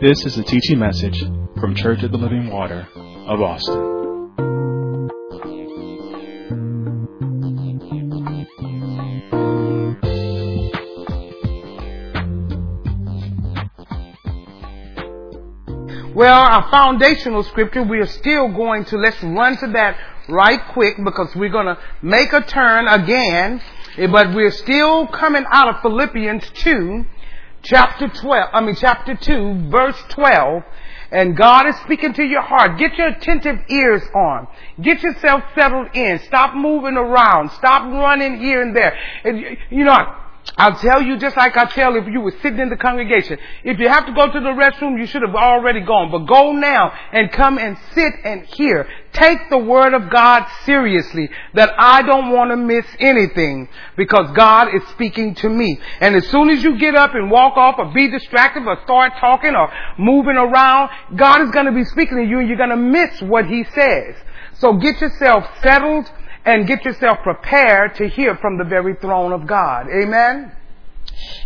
This 0.00 0.24
is 0.24 0.38
a 0.38 0.44
teaching 0.44 0.78
message 0.78 1.18
from 1.60 1.74
Church 1.74 2.04
of 2.04 2.12
the 2.12 2.18
Living 2.18 2.52
Water 2.52 2.86
of 3.26 3.40
Austin. 3.40 3.98
Well, 16.14 16.42
our 16.42 16.70
foundational 16.70 17.42
scripture, 17.42 17.82
we 17.82 17.98
are 17.98 18.06
still 18.06 18.52
going 18.52 18.84
to, 18.84 18.98
let's 18.98 19.20
run 19.24 19.56
to 19.56 19.66
that 19.72 19.98
right 20.28 20.60
quick 20.74 20.94
because 21.04 21.34
we're 21.34 21.48
going 21.48 21.66
to 21.66 21.78
make 22.02 22.32
a 22.32 22.42
turn 22.42 22.86
again, 22.86 23.60
eh, 23.96 24.06
but 24.06 24.32
we're 24.32 24.52
still 24.52 25.08
coming 25.08 25.44
out 25.50 25.74
of 25.74 25.82
Philippians 25.82 26.48
2, 26.50 27.04
chapter 27.68 28.08
12, 28.08 28.48
I 28.52 28.60
mean 28.62 28.74
chapter 28.74 29.14
2, 29.14 29.68
verse 29.70 30.02
12, 30.08 30.62
and 31.10 31.36
God 31.36 31.66
is 31.66 31.76
speaking 31.84 32.14
to 32.14 32.24
your 32.24 32.42
heart. 32.42 32.78
Get 32.78 32.96
your 32.96 33.08
attentive 33.08 33.58
ears 33.68 34.02
on. 34.14 34.48
Get 34.80 35.02
yourself 35.02 35.42
settled 35.54 35.88
in. 35.94 36.18
Stop 36.26 36.54
moving 36.54 36.96
around. 36.96 37.50
Stop 37.52 37.90
running 37.92 38.40
here 38.40 38.62
and 38.62 38.74
there. 38.74 38.96
And, 39.24 39.58
you 39.70 39.84
know, 39.84 40.16
I'll 40.56 40.78
tell 40.78 41.02
you 41.02 41.18
just 41.18 41.36
like 41.36 41.56
I 41.56 41.66
tell 41.66 41.96
if 41.96 42.06
you 42.08 42.20
were 42.20 42.34
sitting 42.42 42.58
in 42.58 42.68
the 42.68 42.76
congregation. 42.76 43.38
If 43.64 43.78
you 43.78 43.88
have 43.88 44.06
to 44.06 44.12
go 44.12 44.26
to 44.26 44.40
the 44.40 44.50
restroom, 44.50 44.98
you 44.98 45.06
should 45.06 45.22
have 45.22 45.34
already 45.34 45.80
gone. 45.80 46.10
But 46.10 46.26
go 46.26 46.52
now 46.52 46.92
and 47.12 47.30
come 47.30 47.58
and 47.58 47.76
sit 47.92 48.12
and 48.24 48.44
hear. 48.44 48.88
Take 49.12 49.50
the 49.50 49.58
word 49.58 49.94
of 49.94 50.10
God 50.10 50.46
seriously 50.64 51.30
that 51.54 51.70
I 51.78 52.02
don't 52.02 52.32
want 52.32 52.50
to 52.50 52.56
miss 52.56 52.86
anything 52.98 53.68
because 53.96 54.30
God 54.36 54.74
is 54.74 54.82
speaking 54.88 55.34
to 55.36 55.48
me. 55.48 55.78
And 56.00 56.16
as 56.16 56.26
soon 56.28 56.50
as 56.50 56.62
you 56.62 56.78
get 56.78 56.94
up 56.94 57.14
and 57.14 57.30
walk 57.30 57.56
off 57.56 57.76
or 57.78 57.92
be 57.92 58.08
distracted 58.10 58.66
or 58.66 58.78
start 58.84 59.12
talking 59.20 59.54
or 59.54 59.72
moving 59.98 60.36
around, 60.36 60.90
God 61.16 61.42
is 61.42 61.50
going 61.50 61.66
to 61.66 61.72
be 61.72 61.84
speaking 61.84 62.16
to 62.18 62.24
you 62.24 62.38
and 62.40 62.48
you're 62.48 62.58
going 62.58 62.70
to 62.70 62.76
miss 62.76 63.20
what 63.22 63.46
He 63.46 63.64
says. 63.74 64.14
So 64.54 64.74
get 64.74 65.00
yourself 65.00 65.44
settled 65.62 66.10
and 66.48 66.66
get 66.66 66.82
yourself 66.82 67.18
prepared 67.22 67.94
to 67.96 68.08
hear 68.08 68.34
from 68.36 68.56
the 68.56 68.64
very 68.64 68.94
throne 69.02 69.32
of 69.32 69.46
God. 69.46 69.86
Amen. 69.88 70.50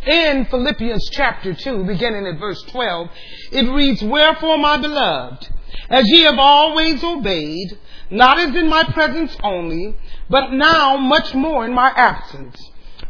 In 0.06 0.44
Philippians 0.44 1.10
chapter 1.10 1.54
2, 1.54 1.84
beginning 1.86 2.24
at 2.28 2.38
verse 2.38 2.62
12, 2.68 3.10
it 3.50 3.72
reads, 3.72 4.00
Wherefore, 4.00 4.58
my 4.58 4.76
beloved, 4.76 5.48
as 5.90 6.04
ye 6.06 6.20
have 6.20 6.38
always 6.38 7.02
obeyed, 7.02 7.76
not 8.10 8.38
as 8.38 8.54
in 8.54 8.68
my 8.68 8.84
presence 8.84 9.36
only, 9.42 9.96
but 10.30 10.52
now 10.52 10.96
much 10.98 11.34
more 11.34 11.64
in 11.64 11.74
my 11.74 11.90
absence. 11.96 12.56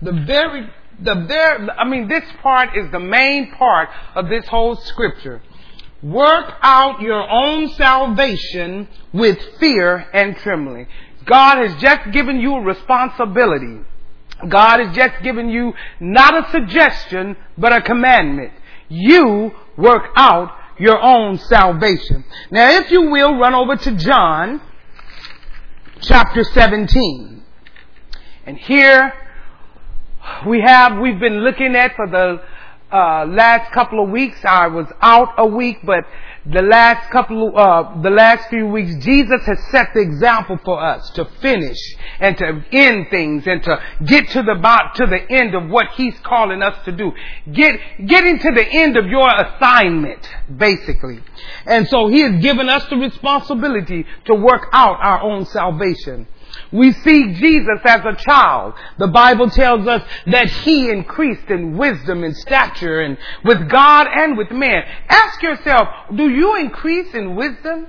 The 0.01 0.12
very, 0.12 0.71
the 0.99 1.27
very, 1.29 1.69
I 1.77 1.87
mean, 1.87 2.09
this 2.09 2.25
part 2.41 2.75
is 2.75 2.91
the 2.91 3.01
main 3.01 3.51
part 3.53 3.91
of 4.15 4.31
this 4.31 4.47
whole 4.49 4.77
scripture. 4.77 5.43
Work 6.03 6.55
out 6.62 7.01
your 7.01 7.29
own 7.31 7.69
salvation 7.75 8.89
with 9.12 9.39
fear 9.61 10.06
and 10.12 10.37
trembling. 10.39 10.89
God 11.25 11.59
has 11.59 11.81
just 11.81 12.12
given 12.12 12.41
you 12.41 12.55
a 12.56 12.61
responsibility. 12.61 13.81
God 14.48 14.81
has 14.81 14.95
just 14.95 15.23
given 15.23 15.48
you 15.48 15.73
not 16.01 16.34
a 16.34 16.51
suggestion, 16.51 17.37
but 17.56 17.73
a 17.73 17.81
commandment. 17.81 18.53
You 18.89 19.53
work 19.77 20.11
out 20.17 20.50
your 20.78 21.00
own 21.00 21.39
salvation. 21.39 22.25
Now, 22.50 22.70
if 22.70 22.91
you 22.91 23.11
will, 23.11 23.39
run 23.39 23.55
over 23.55 23.77
to 23.77 23.97
John 23.97 24.61
chapter 26.00 26.43
17. 26.43 27.43
And 28.47 28.59
here 28.59 29.12
we 30.47 30.61
have, 30.61 30.99
we've 30.99 31.21
been 31.21 31.44
looking 31.44 31.77
at 31.77 31.94
for 31.94 32.09
the 32.09 32.43
uh, 32.93 33.27
last 33.27 33.72
couple 33.72 34.03
of 34.03 34.10
weeks. 34.10 34.39
I 34.44 34.66
was 34.66 34.87
out 35.00 35.34
a 35.39 35.47
week, 35.47 35.78
but 35.84 36.04
the 36.44 36.62
last 36.62 37.08
couple, 37.10 37.56
uh, 37.56 38.00
the 38.03 38.10
last 38.10 38.48
few 38.48 38.66
weeks, 38.66 38.97
Jesus 39.04 39.44
has 39.47 39.58
set 39.70 39.94
the 39.94 40.00
example 40.00 40.58
for 40.64 40.82
us 40.82 41.08
to 41.10 41.25
finish 41.41 41.78
and 42.19 42.36
to 42.36 42.64
end 42.72 43.06
things 43.10 43.47
and 43.47 43.62
to 43.62 43.80
get 44.04 44.28
to 44.30 44.42
the 44.42 44.54
to 44.97 45.06
the 45.06 45.30
end 45.30 45.54
of 45.54 45.70
what 45.70 45.92
He's 45.92 46.19
calling 46.25 46.60
us 46.60 46.84
to 46.84 46.92
do. 46.92 47.12
Get 47.53 47.78
getting 48.06 48.41
to 48.41 48.50
the 48.50 48.66
end 48.66 48.97
of 48.97 49.06
your 49.06 49.28
assignment, 49.28 50.28
basically. 50.56 51.20
And 51.64 51.86
so 51.86 52.08
He 52.08 52.20
has 52.20 52.42
given 52.42 52.69
us 52.69 52.84
the 52.91 52.97
responsibility 52.97 54.04
to 54.24 54.34
work 54.34 54.66
out 54.72 54.98
our 55.00 55.22
own 55.22 55.47
salvation. 55.47 56.26
We 56.72 56.93
see 56.93 57.34
Jesus 57.34 57.81
as 57.84 58.00
a 58.05 58.16
child. 58.16 58.75
The 58.99 59.09
Bible 59.09 59.50
tells 59.50 59.87
us 59.87 60.03
that 60.27 60.49
he 60.49 60.88
increased 60.88 61.50
in 61.50 61.77
wisdom 61.77 62.25
and 62.25 62.34
stature 62.37 63.00
and 63.00 63.19
with 63.44 63.69
God 63.69 64.06
and 64.10 64.38
with 64.38 64.50
man. 64.50 64.83
Ask 65.09 65.43
yourself, 65.43 65.88
do 66.15 66.28
you 66.28 66.56
increase 66.56 67.15
in 67.15 67.37
wisdom 67.37 67.87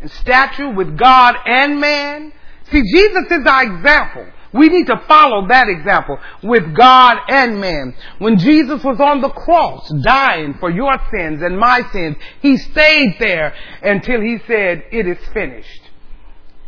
and 0.00 0.10
stature 0.10 0.70
with 0.70 0.98
God 0.98 1.36
and 1.46 1.80
man? 1.80 2.32
See, 2.70 2.82
Jesus 2.82 3.30
is 3.30 3.46
our 3.46 3.62
example. 3.62 4.26
We 4.52 4.68
need 4.68 4.86
to 4.86 5.02
follow 5.08 5.48
that 5.48 5.68
example 5.68 6.18
with 6.42 6.74
God 6.74 7.18
and 7.28 7.60
man. 7.60 7.94
When 8.18 8.38
Jesus 8.38 8.82
was 8.84 9.00
on 9.00 9.20
the 9.20 9.30
cross 9.30 9.88
dying 10.02 10.54
for 10.60 10.70
your 10.70 10.96
sins 11.12 11.42
and 11.42 11.58
my 11.58 11.82
sins, 11.92 12.16
he 12.40 12.56
stayed 12.56 13.16
there 13.18 13.54
until 13.82 14.20
he 14.20 14.38
said, 14.46 14.84
it 14.92 15.06
is 15.08 15.18
finished. 15.32 15.82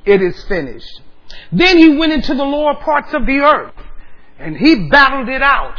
It 0.04 0.20
is 0.20 0.42
finished. 0.44 1.00
Then 1.52 1.78
he 1.78 1.96
went 1.96 2.12
into 2.12 2.34
the 2.34 2.44
lower 2.44 2.74
parts 2.74 3.12
of 3.12 3.26
the 3.26 3.38
earth 3.38 3.74
and 4.38 4.56
he 4.56 4.88
battled 4.88 5.28
it 5.28 5.42
out. 5.42 5.78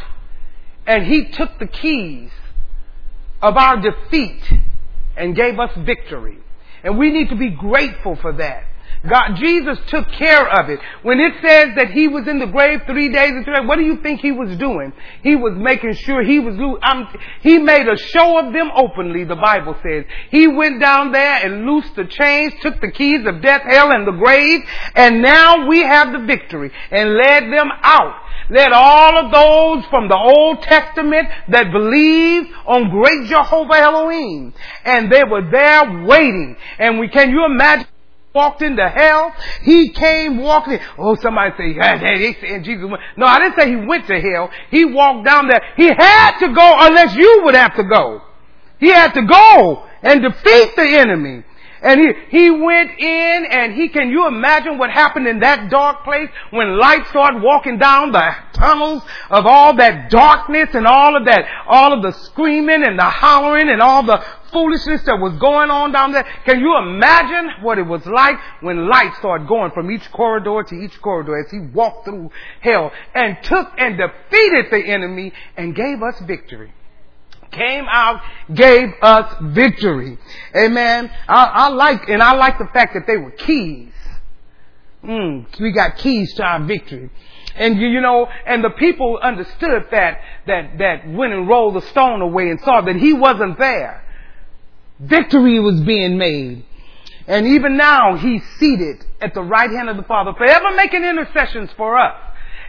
And 0.86 1.06
he 1.06 1.26
took 1.32 1.60
the 1.60 1.68
keys 1.68 2.32
of 3.42 3.58
our 3.58 3.78
defeat 3.78 4.42
and 5.16 5.36
gave 5.36 5.60
us 5.60 5.72
victory. 5.78 6.38
And 6.84 6.98
we 6.98 7.12
need 7.12 7.30
to 7.30 7.36
be 7.36 7.50
grateful 7.50 8.16
for 8.16 8.34
that. 8.34 8.64
God, 9.08 9.36
Jesus 9.36 9.78
took 9.88 10.10
care 10.14 10.48
of 10.48 10.70
it. 10.70 10.80
When 11.04 11.20
it 11.20 11.34
says 11.42 11.76
that 11.76 11.92
he 11.92 12.08
was 12.08 12.28
in 12.28 12.40
the 12.40 12.48
grave 12.48 12.82
three 12.88 13.12
days 13.12 13.32
and 13.32 13.46
three 13.46 13.54
nights, 13.54 13.68
what 13.68 13.78
do 13.78 13.84
you 13.84 13.98
think 14.02 14.22
he 14.22 14.32
was 14.32 14.58
doing? 14.58 14.92
He 15.22 15.36
was 15.36 15.54
making 15.56 15.94
sure 15.94 16.24
he 16.24 16.40
was, 16.40 16.56
um, 16.84 17.08
he 17.42 17.60
made 17.60 17.88
a 17.88 17.98
show 17.98 18.40
of 18.40 18.54
them 18.54 18.72
openly, 18.76 19.24
the 19.24 19.36
Bible 19.36 19.76
says. 19.84 20.06
He 20.32 20.48
went 20.48 20.82
down 20.82 21.12
there 21.12 21.46
and 21.46 21.66
loosed 21.66 21.96
the 21.96 22.06
chains, 22.06 22.54
took 22.62 22.82
the 22.82 22.92
keys 22.92 23.26
of 23.26 23.42
death, 23.42 23.62
hell, 23.64 23.92
and 23.92 24.08
the 24.08 24.12
grave, 24.12 24.62
and 24.96 25.22
now 25.22 25.68
we 25.68 25.82
have 25.82 26.12
the 26.12 26.26
victory 26.26 26.72
and 26.92 27.16
led 27.16 27.44
them 27.44 27.70
out. 27.84 28.24
Let 28.50 28.72
all 28.72 29.26
of 29.26 29.32
those 29.32 29.86
from 29.90 30.08
the 30.08 30.16
Old 30.16 30.62
Testament 30.64 31.28
that 31.50 31.72
believed 31.72 32.50
on 32.66 32.90
great 32.90 33.28
Jehovah 33.28 33.76
Elohim, 33.76 34.54
and 34.86 35.12
they 35.12 35.24
were 35.24 35.50
there 35.52 36.06
waiting. 36.06 36.56
And 36.80 36.98
we, 37.00 37.10
can 37.10 37.30
you 37.30 37.46
imagine? 37.46 37.88
Walked 38.34 38.62
into 38.62 38.88
hell. 38.88 39.34
He 39.64 39.90
came 39.90 40.38
walking. 40.38 40.80
Oh, 40.98 41.16
somebody 41.16 41.52
say, 41.58 41.76
yeah, 41.76 41.98
they 41.98 42.34
saying 42.40 42.64
Jesus 42.64 42.86
went. 42.90 43.02
No, 43.18 43.26
I 43.26 43.40
didn't 43.40 43.60
say 43.60 43.70
he 43.70 43.76
went 43.76 44.08
to 44.08 44.20
hell. 44.20 44.50
He 44.70 44.86
walked 44.86 45.26
down 45.26 45.48
there. 45.48 45.62
He 45.76 45.88
had 45.88 46.40
to 46.40 46.54
go 46.54 46.76
unless 46.80 47.16
you 47.16 47.42
would 47.46 47.56
have 47.56 47.76
to 47.76 47.84
go. 47.84 48.22
He 48.80 48.90
had 48.90 49.14
to 49.14 49.26
go 49.26 49.84
and 50.04 50.22
defeat 50.22 50.76
the 50.76 50.84
enemy. 50.84 51.44
And 51.88 52.02
he, 52.02 52.38
he 52.38 52.50
went 52.50 53.00
in 53.00 53.46
and 53.50 53.74
he, 53.74 53.88
can 53.88 54.10
you 54.10 54.28
imagine 54.28 54.78
what 54.78 54.90
happened 54.90 55.26
in 55.26 55.40
that 55.40 55.70
dark 55.70 56.04
place 56.04 56.28
when 56.50 56.78
light 56.78 57.08
started 57.08 57.42
walking 57.42 57.78
down 57.78 58.12
the 58.12 58.30
tunnels 58.52 59.04
of 59.30 59.46
all 59.46 59.74
that 59.78 60.10
darkness 60.10 60.68
and 60.74 60.86
all 60.86 61.16
of 61.16 61.24
that, 61.24 61.46
all 61.66 61.94
of 61.94 62.04
the 62.04 62.12
screaming 62.26 62.84
and 62.86 63.00
the 63.00 63.10
hollering 63.10 63.70
and 63.70 63.82
all 63.82 64.04
the 64.04 64.22
foolishness 64.52 65.04
that 65.04 65.18
was 65.22 65.38
going 65.38 65.72
on 65.72 65.94
down 65.94 66.12
there. 66.12 66.28
Can 66.44 66.60
you 66.60 66.78
imagine 66.78 67.64
what 67.64 67.78
it 67.78 67.88
was 67.88 68.06
like 68.06 68.36
when 68.60 68.90
light 68.90 69.16
started 69.20 69.48
going 69.48 69.72
from 69.72 69.90
each 69.90 70.12
corridor 70.12 70.64
to 70.68 70.76
each 70.76 71.02
corridor 71.02 71.40
as 71.40 71.50
he 71.50 71.60
walked 71.60 72.04
through 72.04 72.30
hell 72.60 72.92
and 73.16 73.38
took 73.44 73.72
and 73.78 73.98
defeated 73.98 74.66
the 74.72 74.84
enemy 74.86 75.32
and 75.56 75.74
gave 75.74 76.04
us 76.04 76.20
victory? 76.28 76.74
Came 77.52 77.86
out, 77.90 78.22
gave 78.54 78.90
us 79.02 79.34
victory. 79.42 80.18
Amen. 80.56 81.12
I, 81.28 81.46
I, 81.46 81.68
like, 81.70 82.10
and 82.10 82.22
I 82.22 82.34
like 82.34 82.58
the 82.58 82.70
fact 82.74 82.94
that 82.94 83.08
they 83.08 83.18
were 83.18 83.32
keys. 83.32 83.92
Mm, 85.04 85.60
we 85.60 85.72
got 85.72 85.98
keys 85.98 86.34
to 86.36 86.44
our 86.44 86.64
victory. 86.66 87.10
And 87.56 87.78
you, 87.78 87.88
you 87.88 88.02
know, 88.02 88.28
and 88.46 88.64
the 88.64 88.70
people 88.72 89.20
understood 89.22 89.86
that, 89.92 90.22
that, 90.46 90.78
that 90.78 91.10
went 91.10 91.34
and 91.34 91.48
rolled 91.48 91.76
the 91.76 91.82
stone 91.88 92.22
away 92.22 92.50
and 92.50 92.60
saw 92.62 92.82
that 92.82 92.96
he 92.96 93.14
wasn't 93.14 93.58
there. 93.58 94.04
Victory 95.00 95.60
was 95.60 95.82
being 95.82 96.18
made. 96.18 96.66
And 97.28 97.46
even 97.48 97.76
now, 97.76 98.16
he's 98.16 98.42
seated 98.58 99.06
at 99.20 99.34
the 99.34 99.42
right 99.42 99.70
hand 99.70 99.90
of 99.90 99.98
the 99.98 100.04
Father, 100.04 100.34
forever 100.38 100.76
making 100.76 101.04
intercessions 101.04 101.70
for 101.76 101.98
us. 101.98 102.16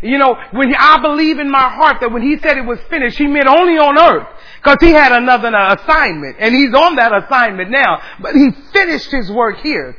You 0.03 0.19
know, 0.19 0.37
when 0.53 0.73
I 0.75 1.01
believe 1.03 1.39
in 1.39 1.51
my 1.51 1.69
heart 1.69 1.97
that 2.01 2.13
when 2.13 2.23
he 2.23 2.39
said 2.39 2.57
it 2.57 2.65
was 2.65 2.79
finished, 2.89 3.19
he 3.19 3.27
meant 3.27 3.49
only 3.49 3.79
on 3.79 3.99
earth. 3.99 4.29
Cause 4.63 4.77
he 4.81 4.91
had 4.91 5.13
another 5.13 5.49
uh, 5.49 5.75
assignment. 5.75 6.37
And 6.39 6.55
he's 6.55 6.73
on 6.75 6.97
that 6.97 7.13
assignment 7.25 7.71
now. 7.71 8.01
But 8.21 8.35
he 8.35 8.51
finished 8.73 9.11
his 9.11 9.31
work 9.31 9.59
here. 9.59 9.97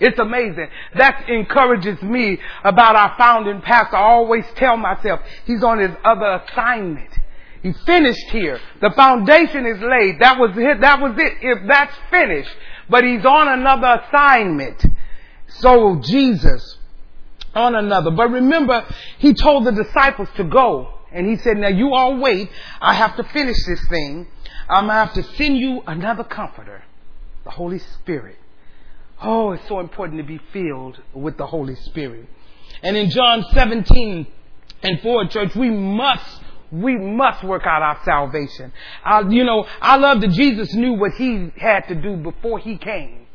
It's 0.00 0.18
amazing. 0.18 0.68
That 0.96 1.28
encourages 1.28 2.02
me 2.02 2.38
about 2.64 2.96
our 2.96 3.14
founding 3.18 3.60
pastor. 3.60 3.96
I 3.96 4.02
always 4.02 4.44
tell 4.56 4.76
myself 4.76 5.20
he's 5.44 5.62
on 5.62 5.78
his 5.78 5.92
other 6.04 6.42
assignment. 6.44 7.10
He 7.62 7.72
finished 7.86 8.30
here. 8.30 8.58
The 8.80 8.90
foundation 8.96 9.66
is 9.66 9.78
laid. 9.80 10.20
That 10.20 10.38
was 10.38 10.50
it. 10.56 10.80
That 10.80 11.00
was 11.00 11.14
it. 11.18 11.34
If 11.40 11.68
that's 11.68 11.94
finished. 12.10 12.50
But 12.88 13.04
he's 13.04 13.24
on 13.24 13.46
another 13.46 14.02
assignment. 14.02 14.84
So 15.46 16.00
Jesus 16.02 16.78
on 17.54 17.74
another. 17.74 18.10
But 18.10 18.30
remember, 18.30 18.84
he 19.18 19.34
told 19.34 19.64
the 19.64 19.72
disciples 19.72 20.28
to 20.36 20.44
go. 20.44 20.94
And 21.12 21.28
he 21.28 21.36
said, 21.36 21.58
now 21.58 21.68
you 21.68 21.92
all 21.92 22.18
wait. 22.18 22.50
I 22.80 22.94
have 22.94 23.16
to 23.16 23.24
finish 23.24 23.56
this 23.66 23.86
thing. 23.88 24.26
I'm 24.68 24.86
going 24.86 24.96
to 24.96 25.04
have 25.04 25.14
to 25.14 25.22
send 25.36 25.58
you 25.58 25.82
another 25.86 26.24
comforter, 26.24 26.84
the 27.44 27.50
Holy 27.50 27.78
Spirit. 27.78 28.36
Oh, 29.20 29.52
it's 29.52 29.66
so 29.68 29.80
important 29.80 30.18
to 30.18 30.24
be 30.24 30.40
filled 30.52 30.98
with 31.12 31.36
the 31.36 31.46
Holy 31.46 31.76
Spirit. 31.76 32.26
And 32.82 32.96
in 32.96 33.10
John 33.10 33.44
17 33.52 34.26
and 34.82 35.00
4, 35.00 35.26
church, 35.26 35.54
we 35.54 35.70
must 35.70 36.40
we 36.72 36.96
must 36.96 37.44
work 37.44 37.64
out 37.66 37.82
our 37.82 38.00
salvation. 38.02 38.72
Uh, 39.04 39.24
you 39.28 39.44
know, 39.44 39.66
I 39.82 39.96
love 39.96 40.22
that 40.22 40.30
Jesus 40.30 40.72
knew 40.72 40.94
what 40.94 41.12
he 41.12 41.52
had 41.58 41.86
to 41.88 41.94
do 41.94 42.16
before 42.16 42.58
he 42.58 42.78
came. 42.78 43.26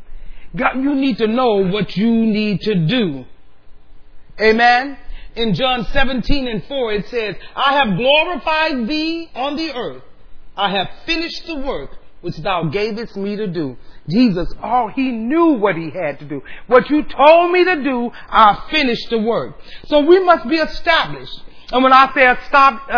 God, 0.56 0.82
you 0.82 0.96
need 0.96 1.20
to 1.20 1.28
know 1.28 1.68
what 1.68 1.96
you 1.96 2.10
need 2.10 2.62
to 2.62 2.74
do. 2.88 3.26
Amen. 4.40 4.98
In 5.36 5.54
John 5.54 5.86
17 5.86 6.48
and 6.48 6.64
4, 6.66 6.94
it 6.94 7.08
says, 7.10 7.36
I 7.56 7.74
have 7.74 7.98
glorified 7.98 8.88
thee 8.88 9.30
on 9.36 9.56
the 9.56 9.74
earth. 9.74 10.04
I 10.56 10.72
have 10.72 10.88
finished 11.06 11.46
the 11.46 11.58
work 11.58 11.92
which 12.22 12.38
thou 12.38 12.64
gavest 12.64 13.16
me 13.16 13.36
to 13.36 13.48
do. 13.48 13.78
Jesus, 14.10 14.52
oh, 14.64 14.88
he 14.88 15.12
knew 15.12 15.54
what 15.54 15.76
he 15.76 15.92
had 15.92 16.20
to 16.20 16.26
do. 16.26 16.42
What 16.66 16.90
you 16.90 17.04
told 17.04 17.52
me 17.52 17.64
to 17.64 17.84
do, 17.84 18.12
I 18.30 18.68
finished 18.72 19.10
the 19.10 19.20
work. 19.20 19.56
So 19.86 20.00
we 20.00 20.24
must 20.24 20.48
be 20.48 20.58
established. 20.58 21.44
And 21.72 21.84
when 21.84 21.94
I 21.94 22.12
say 22.14 22.32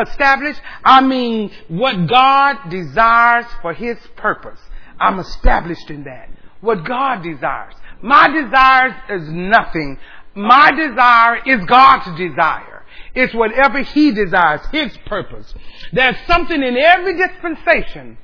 established, 0.02 0.62
I 0.84 1.02
mean 1.02 1.52
what 1.68 2.08
God 2.08 2.70
desires 2.70 3.46
for 3.62 3.74
his 3.74 3.98
purpose. 4.16 4.60
I'm 5.00 5.20
established 5.20 5.90
in 5.90 6.04
that. 6.04 6.30
What 6.62 6.86
God 6.86 7.24
desires. 7.24 7.74
My 8.02 8.28
desires 8.30 8.94
is 9.10 9.30
nothing. 9.30 9.98
My 10.40 10.72
desire 10.72 11.42
is 11.46 11.66
God's 11.66 12.18
desire. 12.18 12.86
It's 13.14 13.34
whatever 13.34 13.84
He 13.84 14.12
desires, 14.12 14.62
His 14.72 14.96
purpose. 15.06 15.54
There's 15.92 16.16
something 16.28 16.64
in 16.64 16.78
every 16.78 17.18
dispensation 17.18 18.18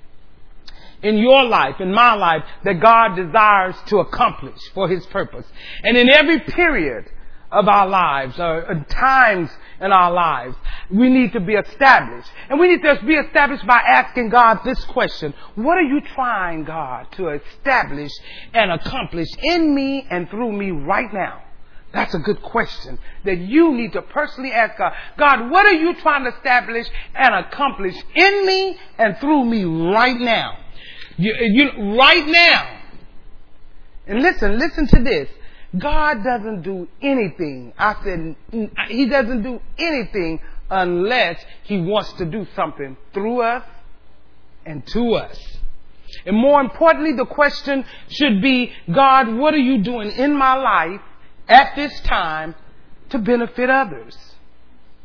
in 1.04 1.18
your 1.18 1.44
life, 1.44 1.82
in 1.82 1.94
my 1.94 2.16
life, 2.16 2.44
that 2.64 2.80
God 2.80 3.16
desires 3.18 3.76
to 3.88 3.98
accomplish 3.98 4.60
for 4.74 4.88
His 4.88 5.06
purpose. 5.08 5.46
And 5.84 5.98
in 5.98 6.10
every 6.10 6.40
period 6.40 7.06
of 7.52 7.68
our 7.68 7.88
lives, 7.88 8.40
or 8.40 8.86
times 8.90 9.50
in 9.82 9.92
our 9.92 10.14
lives, 10.14 10.56
we 10.90 11.10
need 11.10 11.34
to 11.34 11.42
be 11.42 11.56
established. 11.56 12.30
And 12.50 12.62
we 12.62 12.70
need 12.70 12.82
to 12.82 13.06
be 13.06 13.16
established 13.16 13.68
by 13.68 13.82
asking 13.86 14.30
God 14.30 14.62
this 14.64 14.82
question. 14.86 15.34
What 15.56 15.78
are 15.78 15.84
you 15.84 16.00
trying, 16.14 16.64
God, 16.64 17.08
to 17.18 17.28
establish 17.28 18.12
and 18.54 18.72
accomplish 18.72 19.28
in 19.44 19.76
me 19.76 20.08
and 20.10 20.30
through 20.30 20.54
me 20.54 20.72
right 20.72 21.14
now? 21.14 21.42
That's 21.96 22.14
a 22.14 22.20
good 22.20 22.42
question 22.42 23.00
that 23.24 23.38
you 23.38 23.74
need 23.74 23.94
to 23.94 24.02
personally 24.02 24.52
ask 24.52 24.78
God. 24.78 24.92
God, 25.18 25.50
what 25.50 25.66
are 25.66 25.76
you 25.76 25.96
trying 26.02 26.26
to 26.26 26.36
establish 26.36 26.86
and 27.16 27.34
accomplish 27.34 27.96
in 28.14 28.46
me 28.46 28.78
and 28.98 29.18
through 29.20 29.46
me 29.46 29.64
right 29.64 30.20
now? 30.20 30.58
You, 31.16 31.34
you, 31.40 31.98
right 31.98 32.28
now. 32.28 32.82
And 34.08 34.22
listen, 34.22 34.60
listen 34.60 34.88
to 34.88 35.04
this. 35.04 35.30
God 35.80 36.22
doesn't 36.22 36.64
do 36.64 36.86
anything. 37.02 37.72
I 37.78 37.96
said, 38.04 38.36
He 38.90 39.06
doesn't 39.06 39.44
do 39.44 39.62
anything 39.78 40.42
unless 40.70 41.42
He 41.64 41.80
wants 41.80 42.12
to 42.14 42.26
do 42.26 42.46
something 42.58 42.98
through 43.14 43.42
us 43.42 43.64
and 44.66 44.86
to 44.88 45.14
us. 45.14 45.40
And 46.26 46.36
more 46.36 46.60
importantly, 46.60 47.14
the 47.14 47.26
question 47.26 47.86
should 48.10 48.42
be, 48.42 48.74
God, 48.94 49.34
what 49.34 49.54
are 49.54 49.58
you 49.58 49.82
doing 49.82 50.12
in 50.12 50.38
my 50.38 50.56
life 50.56 51.00
at 51.48 51.76
this 51.76 52.00
time 52.02 52.56
to 53.10 53.20
benefit 53.20 53.70
others? 53.70 54.18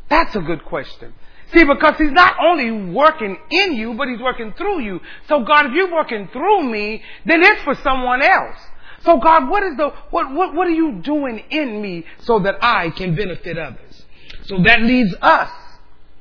That's 0.09 0.35
a 0.35 0.41
good 0.41 0.65
question. 0.65 1.15
See, 1.53 1.65
because 1.65 1.97
he's 1.99 2.13
not 2.13 2.37
only 2.41 2.93
working 2.93 3.37
in 3.51 3.75
you, 3.75 3.95
but 3.95 4.09
he's 4.09 4.21
working 4.21 4.53
through 4.57 4.81
you. 4.81 5.01
So 5.29 5.43
God, 5.43 5.67
if 5.67 5.73
you're 5.73 5.93
working 5.93 6.29
through 6.33 6.63
me, 6.65 7.03
then 7.25 7.43
it's 7.43 7.63
for 7.63 7.75
someone 7.77 8.23
else. 8.23 8.57
So 9.03 9.19
God, 9.19 9.49
what 9.49 9.63
is 9.63 9.77
the, 9.77 9.91
what, 10.11 10.31
what, 10.33 10.55
what 10.55 10.67
are 10.67 10.73
you 10.73 11.01
doing 11.01 11.43
in 11.51 11.81
me 11.81 12.05
so 12.21 12.39
that 12.41 12.63
I 12.63 12.91
can 12.91 13.17
benefit 13.17 13.59
others? 13.59 14.05
So 14.45 14.63
that 14.63 14.83
leaves 14.83 15.15
us 15.23 15.51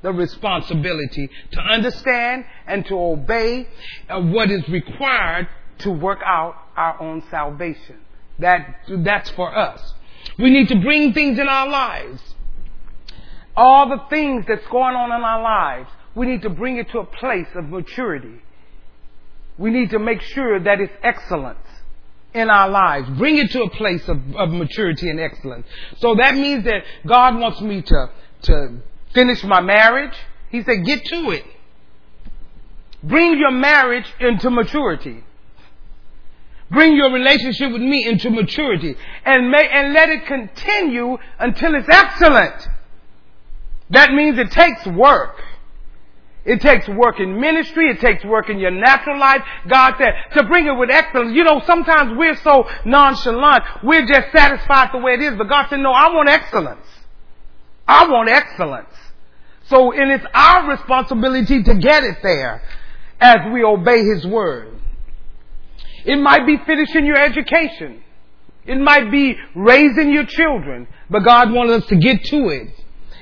the 0.02 0.14
responsibility 0.14 1.30
to 1.52 1.60
understand 1.60 2.46
and 2.66 2.86
to 2.86 2.98
obey 2.98 3.68
uh, 4.10 4.22
what 4.22 4.50
is 4.50 4.68
required 4.70 5.48
to 5.80 5.92
work 5.92 6.20
out 6.26 6.56
our 6.76 7.02
own 7.02 7.22
salvation. 7.30 7.98
That, 8.40 8.80
that's 8.88 9.30
for 9.32 9.56
us. 9.56 9.94
We 10.38 10.50
need 10.50 10.70
to 10.70 10.80
bring 10.80 11.14
things 11.14 11.38
in 11.40 11.48
our 11.48 11.68
lives. 11.68 12.22
All 13.56 13.90
the 13.90 14.02
things 14.10 14.46
that's 14.48 14.66
going 14.68 14.96
on 14.96 15.12
in 15.12 15.24
our 15.24 15.42
lives, 15.42 15.90
we 16.16 16.28
need 16.28 16.42
to 16.44 16.50
bring 16.50 16.78
it 16.78 16.90
to 16.92 17.00
a 17.00 17.06
place 17.06 17.48
of 17.56 17.66
maturity. 17.66 18.42
We 19.58 19.72
need 19.72 19.90
to 19.92 20.00
make 20.00 20.22
sure 20.22 20.60
that 20.60 20.80
it's 20.80 20.94
excellence 21.04 21.68
in 22.34 22.50
our 22.50 22.70
lives. 22.70 23.10
Bring 23.18 23.38
it 23.38 23.52
to 23.52 23.64
a 23.64 23.70
place 23.70 24.08
of, 24.08 24.18
of 24.36 24.50
maturity 24.52 25.10
and 25.10 25.20
excellence. 25.20 25.68
So 25.98 26.16
that 26.16 26.36
means 26.36 26.64
that 26.64 26.84
God 27.06 27.38
wants 27.38 27.60
me 27.60 27.82
to, 27.82 28.10
to 28.44 28.78
finish 29.14 29.44
my 29.44 29.60
marriage. 29.62 30.16
He 30.50 30.64
said, 30.64 30.86
get 30.86 31.04
to 31.06 31.32
it. 31.32 31.46
Bring 33.04 33.38
your 33.38 33.52
marriage 33.52 34.06
into 34.20 34.50
maturity. 34.50 35.24
Bring 36.72 36.96
your 36.96 37.12
relationship 37.12 37.72
with 37.72 37.82
me 37.82 38.08
into 38.08 38.30
maturity 38.30 38.96
and 39.26 39.50
may, 39.50 39.68
and 39.72 39.94
let 39.94 40.10
it 40.10 40.26
continue 40.26 41.18
until 41.40 41.76
it's 41.76 41.90
excellent. 41.90 42.68
That 43.90 44.14
means 44.14 44.38
it 44.38 44.52
takes 44.52 44.86
work. 44.86 45.42
It 46.46 46.62
takes 46.62 46.88
work 46.88 47.20
in 47.20 47.40
ministry. 47.40 47.92
It 47.92 48.00
takes 48.00 48.24
work 48.24 48.50
in 48.50 48.60
your 48.60 48.72
natural 48.72 49.20
life. 49.20 49.42
God 49.68 49.96
said 49.98 50.14
to 50.38 50.44
bring 50.48 50.68
it 50.68 50.72
with 50.72 50.90
excellence. 50.90 51.36
You 51.36 51.44
know, 51.44 51.62
sometimes 51.66 52.18
we're 52.18 52.38
so 52.38 52.68
nonchalant. 52.86 53.64
We're 53.84 54.06
just 54.06 54.32
satisfied 54.32 54.90
the 54.94 55.00
way 55.00 55.14
it 55.14 55.22
is. 55.22 55.38
But 55.38 55.50
God 55.50 55.68
said, 55.70 55.80
no, 55.80 55.92
I 55.92 56.14
want 56.14 56.30
excellence. 56.30 56.86
I 57.88 58.08
want 58.08 58.30
excellence. 58.30 58.94
So, 59.66 59.92
and 59.92 60.12
it's 60.12 60.26
our 60.34 60.70
responsibility 60.70 61.62
to 61.64 61.76
get 61.76 62.04
it 62.04 62.18
there 62.24 62.62
as 63.20 63.38
we 63.52 63.64
obey 63.64 64.04
His 64.04 64.26
word. 64.26 64.79
It 66.06 66.18
might 66.18 66.46
be 66.46 66.58
finishing 66.66 67.06
your 67.06 67.18
education. 67.18 68.04
It 68.66 68.80
might 68.80 69.12
be 69.12 69.36
raising 69.56 70.12
your 70.12 70.26
children, 70.26 70.88
but 71.10 71.22
God 71.22 71.52
wanted 71.52 71.82
us 71.82 71.90
to 71.90 71.96
get 71.96 72.24
to 72.26 72.50
it. 72.50 72.70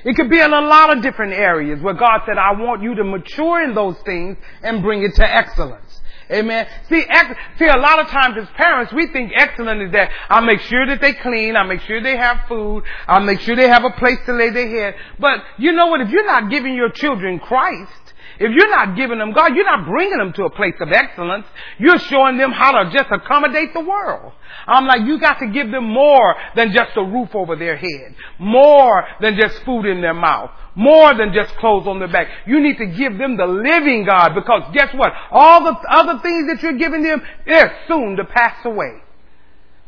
It 0.04 0.14
could 0.14 0.30
be 0.30 0.38
in 0.38 0.52
a 0.52 0.60
lot 0.60 0.96
of 0.96 1.02
different 1.02 1.32
areas 1.32 1.80
where 1.82 1.94
God 1.94 2.20
said, 2.26 2.38
I 2.38 2.52
want 2.52 2.82
you 2.82 2.94
to 2.96 3.04
mature 3.04 3.62
in 3.62 3.74
those 3.74 3.96
things 4.04 4.36
and 4.62 4.82
bring 4.82 5.02
it 5.02 5.14
to 5.14 5.28
excellence. 5.28 6.00
Amen. 6.30 6.66
See, 6.90 7.02
ex- 7.08 7.38
see, 7.58 7.66
a 7.66 7.78
lot 7.78 8.00
of 8.00 8.08
times 8.08 8.36
as 8.38 8.48
parents, 8.50 8.92
we 8.92 9.06
think 9.06 9.32
excellent 9.34 9.82
is 9.82 9.92
that 9.92 10.10
I'll 10.28 10.44
make 10.44 10.60
sure 10.60 10.86
that 10.86 11.00
they 11.00 11.14
clean, 11.14 11.56
I'll 11.56 11.66
make 11.66 11.80
sure 11.82 12.02
they 12.02 12.18
have 12.18 12.40
food, 12.48 12.84
I'll 13.06 13.24
make 13.24 13.40
sure 13.40 13.56
they 13.56 13.68
have 13.68 13.84
a 13.84 13.90
place 13.90 14.18
to 14.26 14.34
lay 14.34 14.50
their 14.50 14.68
head. 14.68 14.94
But 15.18 15.40
you 15.56 15.72
know 15.72 15.86
what? 15.86 16.02
If 16.02 16.10
you're 16.10 16.26
not 16.26 16.50
giving 16.50 16.74
your 16.74 16.90
children 16.90 17.38
Christ, 17.38 17.92
if 18.40 18.52
you're 18.52 18.70
not 18.70 18.96
giving 18.96 19.18
them 19.18 19.32
God, 19.32 19.54
you're 19.54 19.64
not 19.64 19.86
bringing 19.86 20.18
them 20.18 20.32
to 20.34 20.44
a 20.44 20.50
place 20.50 20.74
of 20.80 20.92
excellence. 20.92 21.44
You're 21.78 21.98
showing 21.98 22.38
them 22.38 22.52
how 22.52 22.70
to 22.82 22.90
just 22.90 23.10
accommodate 23.10 23.74
the 23.74 23.80
world. 23.80 24.32
I'm 24.66 24.86
like, 24.86 25.06
you 25.06 25.18
got 25.18 25.40
to 25.40 25.48
give 25.48 25.70
them 25.70 25.84
more 25.84 26.36
than 26.54 26.72
just 26.72 26.96
a 26.96 27.02
roof 27.02 27.34
over 27.34 27.56
their 27.56 27.76
head. 27.76 28.14
More 28.38 29.04
than 29.20 29.36
just 29.36 29.62
food 29.64 29.86
in 29.86 30.00
their 30.00 30.14
mouth. 30.14 30.50
More 30.76 31.14
than 31.14 31.32
just 31.32 31.56
clothes 31.56 31.88
on 31.88 31.98
their 31.98 32.08
back. 32.08 32.28
You 32.46 32.60
need 32.60 32.78
to 32.78 32.86
give 32.86 33.18
them 33.18 33.36
the 33.36 33.46
living 33.46 34.04
God 34.04 34.34
because 34.34 34.62
guess 34.72 34.94
what? 34.94 35.12
All 35.32 35.64
the 35.64 35.76
other 35.90 36.20
things 36.22 36.48
that 36.48 36.62
you're 36.62 36.78
giving 36.78 37.02
them, 37.02 37.20
they're 37.44 37.76
soon 37.88 38.16
to 38.16 38.24
pass 38.24 38.64
away. 38.64 39.02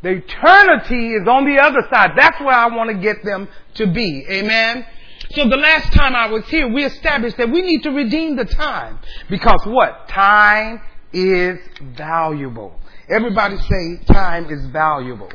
The 0.02 0.10
eternity 0.10 1.12
is 1.12 1.28
on 1.28 1.44
the 1.44 1.60
other 1.60 1.86
side. 1.92 2.12
That's 2.16 2.40
where 2.40 2.54
I 2.54 2.74
want 2.74 2.90
to 2.90 2.96
get 2.96 3.22
them 3.24 3.48
to 3.74 3.86
be. 3.92 4.26
Amen. 4.30 4.86
So 5.30 5.48
the 5.48 5.56
last 5.56 5.92
time 5.92 6.16
I 6.16 6.26
was 6.26 6.46
here, 6.48 6.66
we 6.68 6.84
established 6.84 7.36
that 7.36 7.50
we 7.50 7.62
need 7.62 7.82
to 7.84 7.90
redeem 7.90 8.36
the 8.36 8.44
time. 8.44 8.98
Because 9.28 9.60
what? 9.64 10.08
Time 10.08 10.80
is 11.12 11.58
valuable. 11.96 12.78
Everybody 13.08 13.56
say 13.58 14.04
time 14.06 14.50
is 14.50 14.66
valuable. 14.66 15.30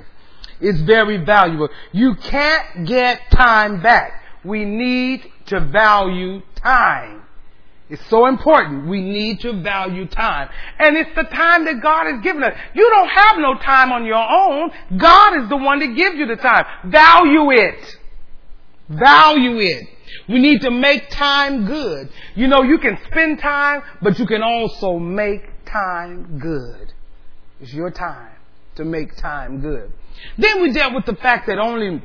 It's 0.59 0.81
very 0.81 1.17
valuable. 1.17 1.69
You 1.91 2.15
can't 2.15 2.87
get 2.87 3.21
time 3.31 3.81
back. 3.81 4.23
We 4.43 4.65
need 4.65 5.31
to 5.47 5.59
value 5.59 6.41
time. 6.55 7.23
It's 7.89 8.05
so 8.07 8.25
important. 8.25 8.87
We 8.87 9.01
need 9.01 9.41
to 9.41 9.61
value 9.61 10.07
time. 10.07 10.49
And 10.79 10.97
it's 10.97 11.13
the 11.15 11.23
time 11.23 11.65
that 11.65 11.81
God 11.81 12.07
has 12.11 12.21
given 12.21 12.43
us. 12.43 12.57
You 12.73 12.89
don't 12.89 13.09
have 13.09 13.37
no 13.37 13.55
time 13.55 13.91
on 13.91 14.05
your 14.05 14.15
own. 14.15 14.71
God 14.97 15.43
is 15.43 15.49
the 15.49 15.57
one 15.57 15.79
that 15.79 15.95
gives 15.95 16.15
you 16.15 16.25
the 16.25 16.35
time. 16.35 16.65
Value 16.85 17.51
it. 17.51 17.97
Value 18.89 19.59
it. 19.59 19.87
We 20.29 20.39
need 20.39 20.61
to 20.61 20.71
make 20.71 21.09
time 21.09 21.65
good. 21.65 22.09
You 22.35 22.47
know, 22.47 22.63
you 22.63 22.77
can 22.77 22.97
spend 23.07 23.39
time, 23.39 23.81
but 24.01 24.19
you 24.19 24.25
can 24.25 24.43
also 24.43 24.99
make 24.99 25.41
time 25.65 26.39
good. 26.39 26.93
It's 27.59 27.73
your 27.73 27.89
time 27.91 28.35
to 28.75 28.85
make 28.85 29.15
time 29.15 29.61
good. 29.61 29.91
Then 30.37 30.61
we 30.61 30.71
dealt 30.71 30.93
with 30.93 31.05
the 31.05 31.15
fact 31.15 31.47
that 31.47 31.57
only, 31.57 32.01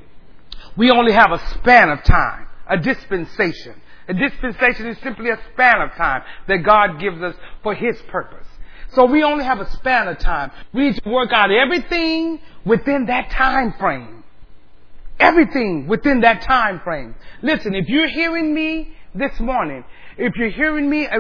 we 0.77 0.91
only 0.91 1.13
have 1.13 1.33
a 1.33 1.39
span 1.51 1.91
of 1.91 2.03
time, 2.05 2.47
a 2.67 2.79
dispensation. 2.79 3.75
A 4.09 4.15
dispensation 4.15 4.89
is 4.89 4.99
simply 5.03 5.31
a 5.31 5.39
span 5.53 5.81
of 5.83 5.93
time 5.93 6.23
that 6.49 6.59
God 6.65 6.99
gives 6.99 7.23
us 7.23 7.35
for 7.63 7.75
His 7.75 8.01
purpose. 8.09 8.47
So 8.95 9.05
we 9.05 9.23
only 9.23 9.45
have 9.45 9.61
a 9.61 9.71
span 9.71 10.09
of 10.09 10.19
time. 10.19 10.51
We 10.73 10.87
need 10.91 11.03
to 11.03 11.09
work 11.09 11.31
out 11.33 11.51
everything 11.53 12.41
within 12.65 13.07
that 13.07 13.31
time 13.31 13.75
frame. 13.79 14.20
Everything 15.21 15.87
within 15.87 16.21
that 16.21 16.43
time 16.43 16.81
frame. 16.81 17.15
Listen, 17.43 17.75
if 17.75 17.89
you're 17.89 18.09
hearing 18.09 18.55
me 18.55 18.93
this 19.15 19.39
morning, 19.41 19.85
if 20.17 20.35
you're 20.37 20.51
hearing 20.51 20.89
me 20.89 21.07
uh, 21.07 21.19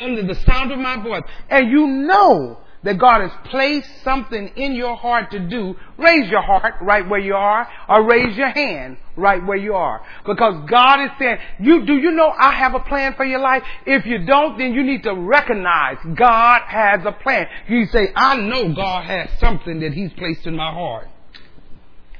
under 0.00 0.26
the 0.26 0.34
sound 0.46 0.72
of 0.72 0.78
my 0.78 1.02
voice, 1.02 1.22
and 1.50 1.70
you 1.70 1.86
know 1.86 2.58
that 2.82 2.98
God 2.98 3.20
has 3.20 3.30
placed 3.50 3.88
something 4.02 4.48
in 4.56 4.74
your 4.74 4.96
heart 4.96 5.30
to 5.30 5.38
do, 5.38 5.74
raise 5.98 6.28
your 6.30 6.42
heart 6.42 6.74
right 6.82 7.08
where 7.08 7.20
you 7.20 7.34
are, 7.34 7.68
or 7.88 8.08
raise 8.08 8.36
your 8.36 8.48
hand 8.48 8.96
right 9.16 9.44
where 9.46 9.56
you 9.56 9.74
are. 9.74 10.02
Because 10.26 10.68
God 10.68 11.04
is 11.04 11.10
saying, 11.18 11.38
you, 11.60 11.86
do 11.86 11.94
you 11.94 12.10
know 12.10 12.28
I 12.28 12.54
have 12.54 12.74
a 12.74 12.80
plan 12.80 13.14
for 13.14 13.24
your 13.24 13.40
life? 13.40 13.62
If 13.86 14.04
you 14.06 14.24
don't, 14.26 14.58
then 14.58 14.72
you 14.72 14.82
need 14.82 15.04
to 15.04 15.14
recognize 15.14 15.98
God 16.14 16.62
has 16.66 17.00
a 17.04 17.12
plan. 17.12 17.46
You 17.68 17.86
say, 17.86 18.12
I 18.16 18.36
know 18.36 18.74
God 18.74 19.04
has 19.04 19.30
something 19.38 19.80
that 19.80 19.92
He's 19.92 20.12
placed 20.14 20.46
in 20.46 20.56
my 20.56 20.72
heart. 20.72 21.08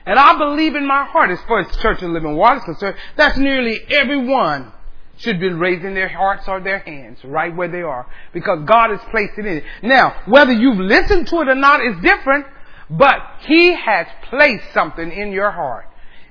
And 0.06 0.18
I 0.18 0.36
believe 0.36 0.74
in 0.74 0.86
my 0.86 1.04
heart 1.04 1.30
as 1.30 1.38
far 1.46 1.60
as 1.60 1.76
Church 1.76 2.02
of 2.02 2.10
Living 2.10 2.36
Water 2.36 2.56
is 2.56 2.64
concerned, 2.64 2.96
that's 3.16 3.38
nearly 3.38 3.80
everyone 3.90 4.72
should 5.18 5.38
be 5.38 5.48
raising 5.48 5.94
their 5.94 6.08
hearts 6.08 6.48
or 6.48 6.60
their 6.60 6.80
hands 6.80 7.18
right 7.24 7.54
where 7.54 7.68
they 7.68 7.82
are 7.82 8.06
because 8.32 8.64
God 8.66 8.90
has 8.90 9.00
placed 9.10 9.38
it 9.38 9.46
in 9.46 9.58
it. 9.58 9.64
Now, 9.82 10.22
whether 10.26 10.52
you've 10.52 10.78
listened 10.78 11.28
to 11.28 11.40
it 11.42 11.48
or 11.48 11.54
not 11.54 11.84
is 11.84 11.94
different, 12.02 12.46
but 12.90 13.16
He 13.40 13.72
has 13.74 14.06
placed 14.28 14.72
something 14.74 15.10
in 15.12 15.32
your 15.32 15.50
heart. 15.50 15.86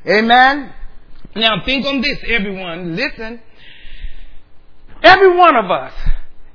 Amen? 0.05 0.73
Now 1.35 1.63
think 1.63 1.85
on 1.85 2.01
this, 2.01 2.17
everyone. 2.27 2.95
Listen. 2.95 3.41
Every 5.03 5.35
one 5.35 5.55
of 5.55 5.71
us 5.71 5.93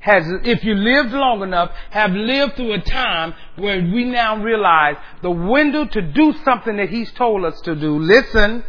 has, 0.01 0.25
if 0.45 0.63
you 0.63 0.75
lived 0.75 1.13
long 1.13 1.43
enough, 1.43 1.71
have 1.91 2.13
lived 2.13 2.57
through 2.57 2.75
a 2.75 2.81
time 2.81 3.35
where 3.57 3.81
we 3.81 4.05
now 4.05 4.43
realize 4.43 4.97
the 5.23 5.31
window 5.31 5.87
to 5.87 6.03
do 6.03 6.35
something 6.45 6.77
that 6.77 6.89
He's 6.89 7.11
told 7.13 7.45
us 7.45 7.61
to 7.63 7.75
do, 7.75 7.99
listen, 7.99 8.65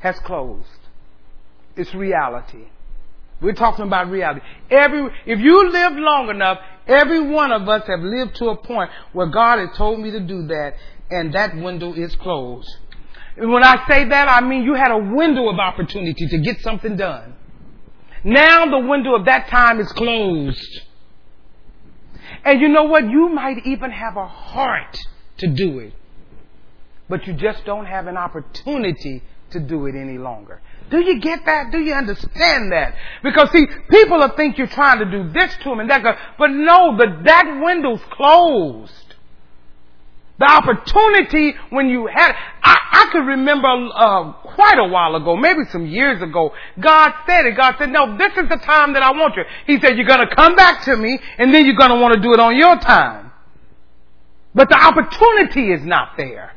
has 0.00 0.18
closed. 0.20 0.66
It's 1.76 1.94
reality. 1.94 2.66
We're 3.40 3.54
talking 3.54 3.86
about 3.86 4.10
reality. 4.10 4.40
Every, 4.70 5.08
if 5.26 5.38
you 5.40 5.70
live 5.70 5.92
long 5.94 6.28
enough, 6.28 6.58
every 6.86 7.20
one 7.20 7.52
of 7.52 7.68
us 7.68 7.86
have 7.86 8.00
lived 8.00 8.36
to 8.36 8.50
a 8.50 8.56
point 8.56 8.90
where 9.12 9.26
God 9.26 9.58
has 9.58 9.76
told 9.76 10.00
me 10.00 10.10
to 10.10 10.20
do 10.20 10.46
that, 10.48 10.74
and 11.10 11.32
that 11.34 11.56
window 11.56 11.94
is 11.94 12.14
closed. 12.16 12.68
And 13.36 13.50
when 13.50 13.64
I 13.64 13.86
say 13.88 14.04
that, 14.08 14.28
I 14.28 14.46
mean 14.46 14.64
you 14.64 14.74
had 14.74 14.90
a 14.90 14.98
window 14.98 15.48
of 15.48 15.58
opportunity 15.58 16.26
to 16.26 16.38
get 16.38 16.60
something 16.60 16.96
done. 16.96 17.34
Now 18.22 18.66
the 18.66 18.86
window 18.86 19.14
of 19.14 19.24
that 19.24 19.48
time 19.48 19.80
is 19.80 19.90
closed. 19.92 20.82
And 22.44 22.60
you 22.60 22.68
know 22.68 22.84
what? 22.84 23.08
You 23.08 23.28
might 23.28 23.66
even 23.66 23.90
have 23.90 24.16
a 24.16 24.26
heart 24.26 24.96
to 25.38 25.46
do 25.46 25.78
it. 25.80 25.92
But 27.08 27.26
you 27.26 27.32
just 27.32 27.64
don't 27.64 27.86
have 27.86 28.06
an 28.06 28.16
opportunity 28.16 29.22
to 29.50 29.60
do 29.60 29.86
it 29.86 29.94
any 29.94 30.18
longer. 30.18 30.60
Do 30.90 31.00
you 31.00 31.20
get 31.20 31.44
that? 31.46 31.70
Do 31.70 31.78
you 31.80 31.92
understand 31.92 32.72
that? 32.72 32.94
Because 33.22 33.50
see, 33.50 33.66
people 33.88 34.18
will 34.18 34.28
think 34.36 34.58
you're 34.58 34.66
trying 34.66 34.98
to 34.98 35.04
do 35.04 35.30
this 35.32 35.56
to 35.58 35.70
them 35.70 35.80
and 35.80 35.90
that, 35.90 36.02
but 36.38 36.50
no, 36.50 36.96
the, 36.96 37.22
that 37.24 37.60
window's 37.62 38.02
closed. 38.10 39.09
The 40.40 40.46
opportunity 40.46 41.52
when 41.68 41.90
you 41.90 42.06
had, 42.06 42.32
I, 42.62 42.78
I 42.92 43.08
could 43.12 43.26
remember 43.26 43.68
uh, 43.68 44.32
quite 44.54 44.78
a 44.78 44.88
while 44.88 45.14
ago, 45.14 45.36
maybe 45.36 45.60
some 45.70 45.86
years 45.86 46.22
ago, 46.22 46.52
God 46.80 47.12
said 47.26 47.44
it. 47.44 47.58
God 47.58 47.74
said, 47.78 47.90
no, 47.90 48.16
this 48.16 48.32
is 48.32 48.48
the 48.48 48.56
time 48.56 48.94
that 48.94 49.02
I 49.02 49.10
want 49.10 49.36
you. 49.36 49.42
He 49.66 49.78
said, 49.80 49.98
you're 49.98 50.06
going 50.06 50.26
to 50.26 50.34
come 50.34 50.56
back 50.56 50.82
to 50.86 50.96
me 50.96 51.20
and 51.36 51.52
then 51.52 51.66
you're 51.66 51.76
going 51.76 51.90
to 51.90 52.00
want 52.00 52.14
to 52.14 52.20
do 52.20 52.32
it 52.32 52.40
on 52.40 52.56
your 52.56 52.78
time. 52.78 53.30
But 54.54 54.70
the 54.70 54.76
opportunity 54.76 55.72
is 55.72 55.84
not 55.84 56.16
there. 56.16 56.54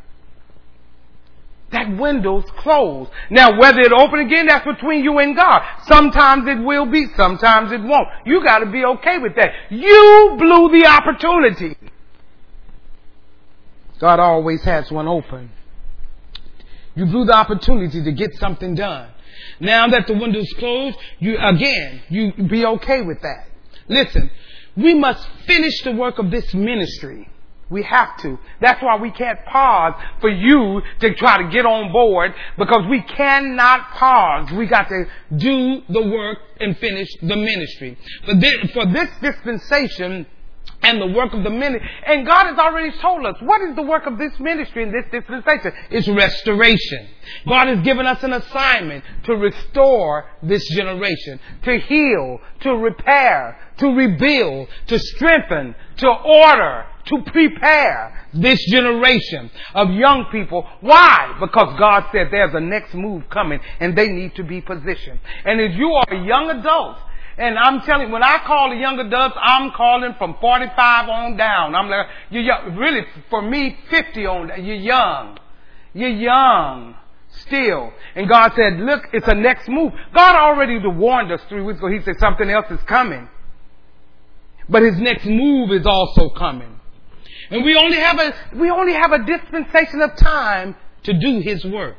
That 1.72 1.98
window's 1.98 2.50
closed. 2.60 3.12
Now, 3.30 3.60
whether 3.60 3.82
it 3.82 3.92
open 3.92 4.22
again, 4.22 4.46
that's 4.46 4.66
between 4.66 5.04
you 5.04 5.20
and 5.20 5.36
God. 5.36 5.62
Sometimes 5.88 6.48
it 6.48 6.64
will 6.64 6.86
be, 6.86 7.08
sometimes 7.18 7.74
it 7.74 7.82
won't. 7.82 8.08
You 8.26 8.44
gotta 8.46 8.68
be 8.68 8.86
okay 8.86 9.18
with 9.18 9.36
that. 9.36 9.50
You 9.72 10.36
blew 10.38 10.72
the 10.72 10.86
opportunity. 10.88 11.76
God 14.04 14.20
always 14.20 14.62
has 14.64 14.92
one 14.92 15.08
open. 15.08 15.50
You 16.94 17.06
blew 17.06 17.24
the 17.24 17.38
opportunity 17.38 18.04
to 18.04 18.12
get 18.12 18.36
something 18.36 18.76
done. 18.76 19.10
Now 19.62 19.88
that 19.88 20.08
the 20.08 20.14
window's 20.14 20.52
closed, 20.60 20.98
you, 21.20 21.38
again, 21.40 22.02
you 22.10 22.34
be 22.34 22.66
okay 22.66 23.02
with 23.02 23.22
that. 23.22 23.48
Listen, 23.88 24.30
we 24.76 24.94
must 24.94 25.26
finish 25.48 25.84
the 25.84 25.94
work 25.94 26.20
of 26.20 26.32
this 26.32 26.54
ministry. 26.54 27.30
We 27.70 27.84
have 27.84 28.18
to. 28.24 28.38
That's 28.60 28.84
why 28.84 28.98
we 28.98 29.10
can't 29.10 29.40
pause 29.46 29.94
for 30.20 30.30
you 30.30 30.82
to 31.00 31.14
try 31.14 31.42
to 31.42 31.50
get 31.50 31.66
on 31.66 31.94
board 31.94 32.34
because 32.58 32.86
we 32.90 33.04
cannot 33.04 33.90
pause. 33.92 34.52
We 34.52 34.66
got 34.66 34.90
to 34.90 35.06
do 35.34 35.82
the 35.88 36.02
work 36.02 36.40
and 36.60 36.78
finish 36.78 37.08
the 37.22 37.38
ministry. 37.38 37.98
For 38.26 38.36
this, 38.36 38.72
for 38.74 38.86
this 38.86 39.10
dispensation, 39.22 40.26
and 40.84 41.02
the 41.02 41.08
work 41.08 41.34
of 41.34 41.44
the 41.44 41.50
ministry. 41.50 41.90
And 42.06 42.26
God 42.26 42.46
has 42.48 42.60
already 42.60 42.96
told 43.00 43.26
us 43.26 43.36
what 43.42 43.62
is 43.62 43.76
the 43.76 43.82
work 43.82 44.06
of 44.06 44.18
this 44.18 44.38
ministry 44.40 44.84
and 44.84 44.94
this 44.94 45.06
dispensation? 45.12 45.72
It's 45.90 46.08
restoration. 46.08 47.08
God 47.48 47.68
has 47.68 47.80
given 47.84 48.06
us 48.06 48.22
an 48.24 48.34
assignment 48.34 49.04
to 49.26 49.36
restore 49.36 50.26
this 50.44 50.68
generation, 50.70 51.40
to 51.64 51.80
heal, 51.80 52.40
to 52.62 52.76
repair, 52.76 53.58
to 53.78 53.88
rebuild, 53.88 54.68
to 54.88 55.00
strengthen, 55.00 55.76
to 55.98 56.10
order, 56.10 56.86
to 57.06 57.22
prepare 57.32 58.28
this 58.34 58.60
generation 58.70 59.52
of 59.74 59.90
young 59.92 60.26
people. 60.32 60.68
Why? 60.82 61.38
Because 61.40 61.78
God 61.78 62.06
said 62.12 62.28
there's 62.32 62.54
a 62.54 62.60
next 62.60 62.94
move 62.94 63.30
coming 63.30 63.60
and 63.80 63.98
they 63.98 64.08
need 64.08 64.36
to 64.36 64.44
be 64.44 64.62
positioned. 64.62 65.20
And 65.46 65.60
if 65.60 65.76
you 65.76 65.92
are 65.92 66.06
a 66.10 66.26
young 66.26 66.50
adult, 66.50 66.98
and 67.38 67.58
I'm 67.58 67.82
telling 67.82 68.08
you, 68.08 68.14
when 68.14 68.24
I 68.24 68.40
call 68.46 68.70
the 68.70 68.76
young 68.76 69.00
adults, 69.00 69.36
I'm 69.42 69.72
calling 69.72 70.14
from 70.18 70.36
45 70.40 71.10
on 71.10 71.38
down. 71.38 71.74
I'm 71.74 71.90
like, 71.90 72.06
you're 72.30 72.44
young. 72.44 72.76
Really, 72.76 73.02
for 73.30 73.42
me, 73.42 73.78
50 73.90 74.26
on 74.26 74.48
down. 74.50 74.66
You're 74.66 74.76
young. 74.76 75.38
You're 75.94 76.10
young. 76.10 76.96
Still. 77.42 77.92
And 78.16 78.30
God 78.30 78.52
said, 78.56 78.80
look, 78.80 79.08
it's 79.14 79.28
a 79.28 79.34
next 79.34 79.68
move. 79.68 79.94
God 80.14 80.36
already 80.36 80.80
warned 80.88 81.32
us 81.32 81.42
three 81.50 81.64
weeks 81.64 81.80
ago. 81.80 81.88
He 81.88 82.02
said 82.02 82.20
something 82.20 82.48
else 82.50 82.68
is 82.70 82.82
coming. 82.84 83.28
But 84.70 84.84
his 84.84 84.98
next 85.00 85.26
move 85.26 85.72
is 85.72 85.88
also 85.88 86.30
coming. 86.30 86.80
And 87.50 87.66
we 87.66 87.76
only 87.76 87.98
have 87.98 88.20
a, 88.20 88.34
we 88.56 88.70
only 88.70 88.94
have 88.94 89.12
a 89.12 89.26
dispensation 89.26 90.02
of 90.02 90.16
time 90.18 90.76
to 91.04 91.14
do 91.14 91.40
his 91.40 91.66
work. 91.66 91.98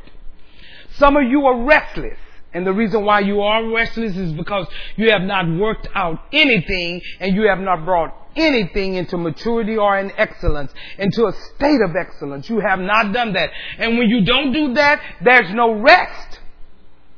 Some 0.96 1.16
of 1.16 1.24
you 1.24 1.44
are 1.46 1.64
restless. 1.64 2.18
And 2.54 2.66
the 2.66 2.73
reason 2.73 3.04
why 3.04 3.20
you 3.20 3.42
are 3.42 3.68
restless 3.68 4.16
is 4.16 4.32
because 4.32 4.66
you 4.96 5.11
have 5.11 5.23
not 5.23 5.46
worked 5.58 5.88
out 5.94 6.20
anything 6.32 7.02
and 7.20 7.34
you 7.34 7.49
have 7.49 7.58
not 7.58 7.84
brought 7.84 8.14
anything 8.37 8.94
into 8.94 9.16
maturity 9.16 9.76
or 9.76 9.99
in 9.99 10.12
excellence, 10.16 10.73
into 10.99 11.26
a 11.26 11.32
state 11.32 11.80
of 11.80 11.94
excellence. 11.96 12.49
You 12.49 12.61
have 12.61 12.78
not 12.78 13.12
done 13.12 13.32
that. 13.34 13.50
And 13.78 13.99
when 13.99 14.08
you 14.08 14.25
don't 14.25 14.52
do 14.52 14.75
that, 14.75 15.02
there's 15.23 15.52
no 15.52 15.73
rest. 15.73 16.40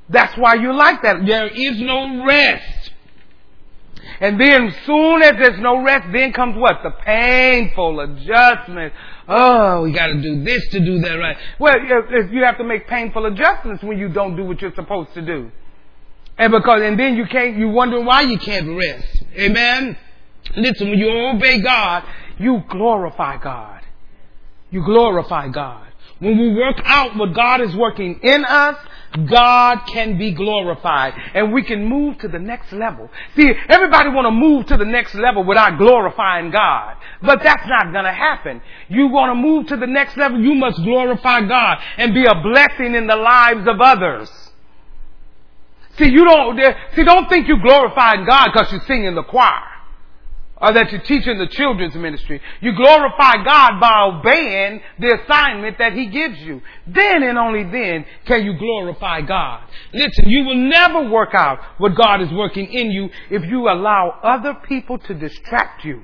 That's 0.09 0.37
why 0.38 0.55
you 0.55 0.73
like 0.73 1.02
that. 1.02 1.26
There 1.26 1.49
is 1.49 1.81
no 1.81 2.25
rest. 2.25 2.75
And 4.20 4.40
then 4.40 4.75
soon 4.84 5.22
as 5.22 5.32
there's 5.32 5.60
no 5.60 5.82
rest, 5.82 6.06
then 6.12 6.32
comes 6.32 6.56
what? 6.56 6.82
The 6.82 6.90
painful 6.90 8.00
adjustment. 8.00 8.92
Oh, 9.28 9.82
we 9.82 9.92
gotta 9.92 10.20
do 10.20 10.42
this 10.44 10.66
to 10.68 10.80
do 10.80 10.98
that 11.00 11.14
right. 11.14 11.36
Well, 11.58 11.75
you 11.80 12.44
have 12.44 12.58
to 12.58 12.64
make 12.64 12.86
painful 12.86 13.26
adjustments 13.26 13.82
when 13.82 13.98
you 13.98 14.08
don't 14.08 14.36
do 14.36 14.44
what 14.44 14.60
you're 14.62 14.75
supposed 14.75 15.12
to 15.14 15.22
do. 15.22 15.50
And 16.38 16.52
because, 16.52 16.82
and 16.82 16.98
then 16.98 17.16
you 17.16 17.26
can't, 17.26 17.56
you 17.56 17.68
wonder 17.68 18.00
why 18.00 18.20
you 18.22 18.38
can't 18.38 18.76
rest. 18.76 19.25
Amen? 19.38 19.96
Listen, 20.54 20.90
when 20.90 20.98
you 20.98 21.10
obey 21.10 21.60
God, 21.60 22.04
you 22.38 22.62
glorify 22.68 23.38
God. 23.38 23.82
You 24.70 24.84
glorify 24.84 25.48
God. 25.48 25.86
When 26.18 26.38
we 26.38 26.54
work 26.54 26.80
out 26.85 27.16
what 27.16 27.35
God 27.35 27.61
is 27.61 27.76
working 27.76 28.20
in 28.23 28.44
us, 28.44 28.76
God 29.28 29.80
can 29.87 30.18
be 30.18 30.32
glorified 30.32 31.14
and 31.35 31.52
we 31.52 31.62
can 31.62 31.85
move 31.85 32.18
to 32.18 32.28
the 32.28 32.38
next 32.38 32.73
level. 32.73 33.11
See, 33.35 33.50
everybody 33.68 34.11
want 34.11 34.26
to 34.26 34.30
move 34.30 34.66
to 34.66 34.76
the 34.76 34.85
next 34.85 35.14
level 35.14 35.44
without 35.44 35.78
glorifying 35.78 36.50
God. 36.50 36.96
But 37.23 37.42
that's 37.42 37.66
not 37.66 37.92
going 37.92 38.04
to 38.04 38.12
happen. 38.12 38.62
You 38.88 39.08
want 39.08 39.30
to 39.30 39.35
move 39.35 39.66
to 39.68 39.76
the 39.76 39.87
next 39.87 40.16
level, 40.16 40.40
you 40.40 40.54
must 40.54 40.82
glorify 40.82 41.42
God 41.42 41.78
and 41.99 42.14
be 42.14 42.25
a 42.25 42.42
blessing 42.42 42.94
in 42.94 43.06
the 43.06 43.16
lives 43.16 43.66
of 43.66 43.80
others. 43.80 44.30
See, 45.99 46.11
you 46.11 46.25
don't, 46.25 46.58
see, 46.94 47.04
don't 47.04 47.28
think 47.28 47.49
you 47.49 47.61
glorifying 47.61 48.26
God 48.26 48.49
because 48.52 48.73
you 48.73 48.80
sing 48.87 49.04
in 49.04 49.14
the 49.14 49.23
choir. 49.23 49.75
Or 50.58 50.72
that 50.72 50.90
you 50.90 50.98
teach 51.00 51.26
in 51.26 51.38
the 51.38 51.48
children's 51.48 51.94
ministry. 51.94 52.40
You 52.62 52.75
glorify 52.75 53.44
God 53.44 53.78
by 53.78 54.10
obeying 54.10 54.80
the 54.98 55.20
assignment 55.20 55.76
that 55.78 55.92
He 55.92 56.06
gives 56.06 56.38
you. 56.40 56.62
Then 56.86 57.22
and 57.22 57.36
only 57.36 57.64
then 57.64 58.06
can 58.25 58.44
you 58.44 58.58
glorify 58.58 59.20
God. 59.20 59.68
Listen, 59.92 60.28
you 60.28 60.44
will 60.44 60.56
never 60.56 61.10
work 61.10 61.34
out 61.34 61.58
what 61.76 61.94
God 61.94 62.22
is 62.22 62.30
working 62.32 62.72
in 62.72 62.90
you 62.90 63.10
if 63.30 63.44
you 63.44 63.68
allow 63.68 64.18
other 64.22 64.54
people 64.66 64.96
to 64.98 65.14
distract 65.14 65.84
you. 65.84 66.02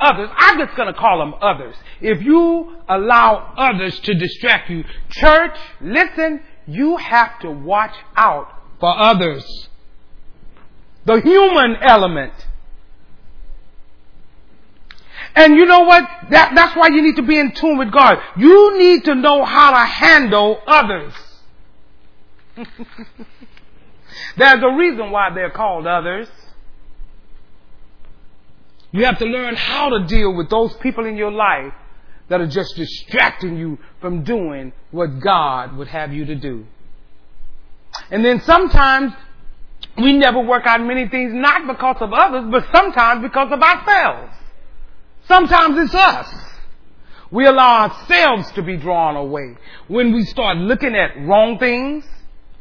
Others, 0.00 0.30
I'm 0.36 0.58
just 0.58 0.76
gonna 0.76 0.94
call 0.94 1.18
them 1.18 1.34
others. 1.40 1.74
If 2.00 2.22
you 2.22 2.76
allow 2.88 3.54
others 3.56 3.98
to 4.00 4.14
distract 4.14 4.70
you, 4.70 4.84
church, 5.10 5.56
listen, 5.80 6.40
you 6.68 6.96
have 6.98 7.40
to 7.40 7.50
watch 7.50 7.94
out 8.16 8.52
for 8.78 8.96
others. 8.96 9.44
The 11.06 11.20
human 11.20 11.76
element. 11.82 12.34
And 15.38 15.54
you 15.54 15.66
know 15.66 15.82
what? 15.82 16.02
That, 16.30 16.52
that's 16.56 16.76
why 16.76 16.88
you 16.88 17.00
need 17.00 17.14
to 17.14 17.22
be 17.22 17.38
in 17.38 17.52
tune 17.52 17.78
with 17.78 17.92
God. 17.92 18.18
You 18.36 18.76
need 18.76 19.04
to 19.04 19.14
know 19.14 19.44
how 19.44 19.70
to 19.70 19.86
handle 19.86 20.60
others. 20.66 21.12
There's 24.36 24.60
a 24.60 24.76
reason 24.76 25.12
why 25.12 25.30
they're 25.32 25.52
called 25.52 25.86
others. 25.86 26.26
You 28.90 29.04
have 29.04 29.18
to 29.18 29.26
learn 29.26 29.54
how 29.54 29.90
to 29.90 30.06
deal 30.06 30.34
with 30.34 30.50
those 30.50 30.74
people 30.78 31.06
in 31.06 31.16
your 31.16 31.30
life 31.30 31.72
that 32.28 32.40
are 32.40 32.48
just 32.48 32.74
distracting 32.74 33.56
you 33.56 33.78
from 34.00 34.24
doing 34.24 34.72
what 34.90 35.20
God 35.20 35.76
would 35.76 35.86
have 35.86 36.12
you 36.12 36.24
to 36.24 36.34
do. 36.34 36.66
And 38.10 38.24
then 38.24 38.40
sometimes 38.40 39.12
we 39.96 40.18
never 40.18 40.40
work 40.40 40.66
out 40.66 40.80
many 40.80 41.08
things 41.08 41.32
not 41.32 41.68
because 41.68 41.98
of 42.00 42.12
others, 42.12 42.46
but 42.50 42.66
sometimes 42.74 43.22
because 43.22 43.52
of 43.52 43.62
ourselves. 43.62 44.34
Sometimes 45.28 45.78
it's 45.78 45.94
us. 45.94 46.34
We 47.30 47.46
allow 47.46 47.88
ourselves 47.88 48.50
to 48.52 48.62
be 48.62 48.76
drawn 48.78 49.16
away 49.16 49.56
when 49.86 50.14
we 50.14 50.24
start 50.24 50.56
looking 50.56 50.96
at 50.96 51.10
wrong 51.20 51.58
things, 51.58 52.04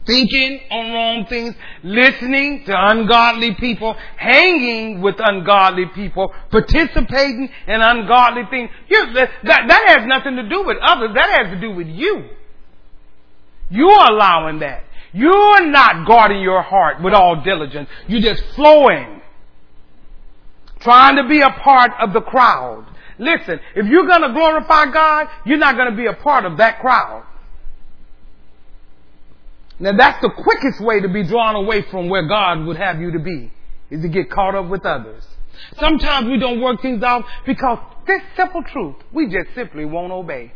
thinking 0.05 0.59
on 0.69 0.93
wrong 0.93 1.25
things, 1.27 1.55
listening 1.83 2.65
to 2.65 2.73
ungodly 2.75 3.55
people, 3.55 3.95
hanging 4.17 5.01
with 5.01 5.15
ungodly 5.19 5.85
people, 5.95 6.33
participating 6.51 7.49
in 7.67 7.81
ungodly 7.81 8.43
things. 8.49 8.69
You, 8.89 9.13
that, 9.13 9.29
that 9.43 9.83
has 9.87 10.05
nothing 10.05 10.35
to 10.35 10.49
do 10.49 10.63
with 10.65 10.77
others. 10.85 11.11
That 11.15 11.29
has 11.45 11.53
to 11.53 11.61
do 11.61 11.71
with 11.71 11.87
you. 11.87 12.25
You're 13.69 14.11
allowing 14.11 14.59
that. 14.59 14.83
You're 15.13 15.67
not 15.67 16.05
guarding 16.05 16.41
your 16.41 16.61
heart 16.61 17.01
with 17.01 17.13
all 17.13 17.41
diligence. 17.41 17.89
You're 18.07 18.21
just 18.21 18.43
flowing. 18.55 19.16
Trying 20.79 21.15
to 21.15 21.27
be 21.27 21.41
a 21.41 21.49
part 21.49 21.91
of 21.99 22.13
the 22.13 22.21
crowd. 22.21 22.85
Listen, 23.17 23.59
if 23.75 23.85
you're 23.87 24.07
gonna 24.07 24.33
glorify 24.33 24.91
God, 24.91 25.27
you're 25.45 25.57
not 25.57 25.75
gonna 25.75 25.95
be 25.95 26.05
a 26.05 26.13
part 26.13 26.45
of 26.45 26.57
that 26.57 26.79
crowd. 26.79 27.23
Now 29.79 29.95
that's 29.95 30.21
the 30.21 30.29
quickest 30.29 30.81
way 30.81 30.99
to 31.01 31.09
be 31.09 31.23
drawn 31.23 31.55
away 31.55 31.83
from 31.83 32.09
where 32.09 32.27
God 32.27 32.65
would 32.65 32.77
have 32.77 32.99
you 32.99 33.11
to 33.11 33.19
be, 33.19 33.51
is 33.89 34.01
to 34.01 34.07
get 34.07 34.29
caught 34.29 34.55
up 34.55 34.67
with 34.67 34.85
others. 34.85 35.23
Sometimes 35.79 36.27
we 36.27 36.37
don't 36.37 36.61
work 36.61 36.81
things 36.81 37.01
out 37.03 37.25
because 37.45 37.79
this 38.05 38.21
simple 38.35 38.63
truth, 38.63 38.95
we 39.11 39.27
just 39.27 39.53
simply 39.55 39.85
won't 39.85 40.11
obey. 40.11 40.53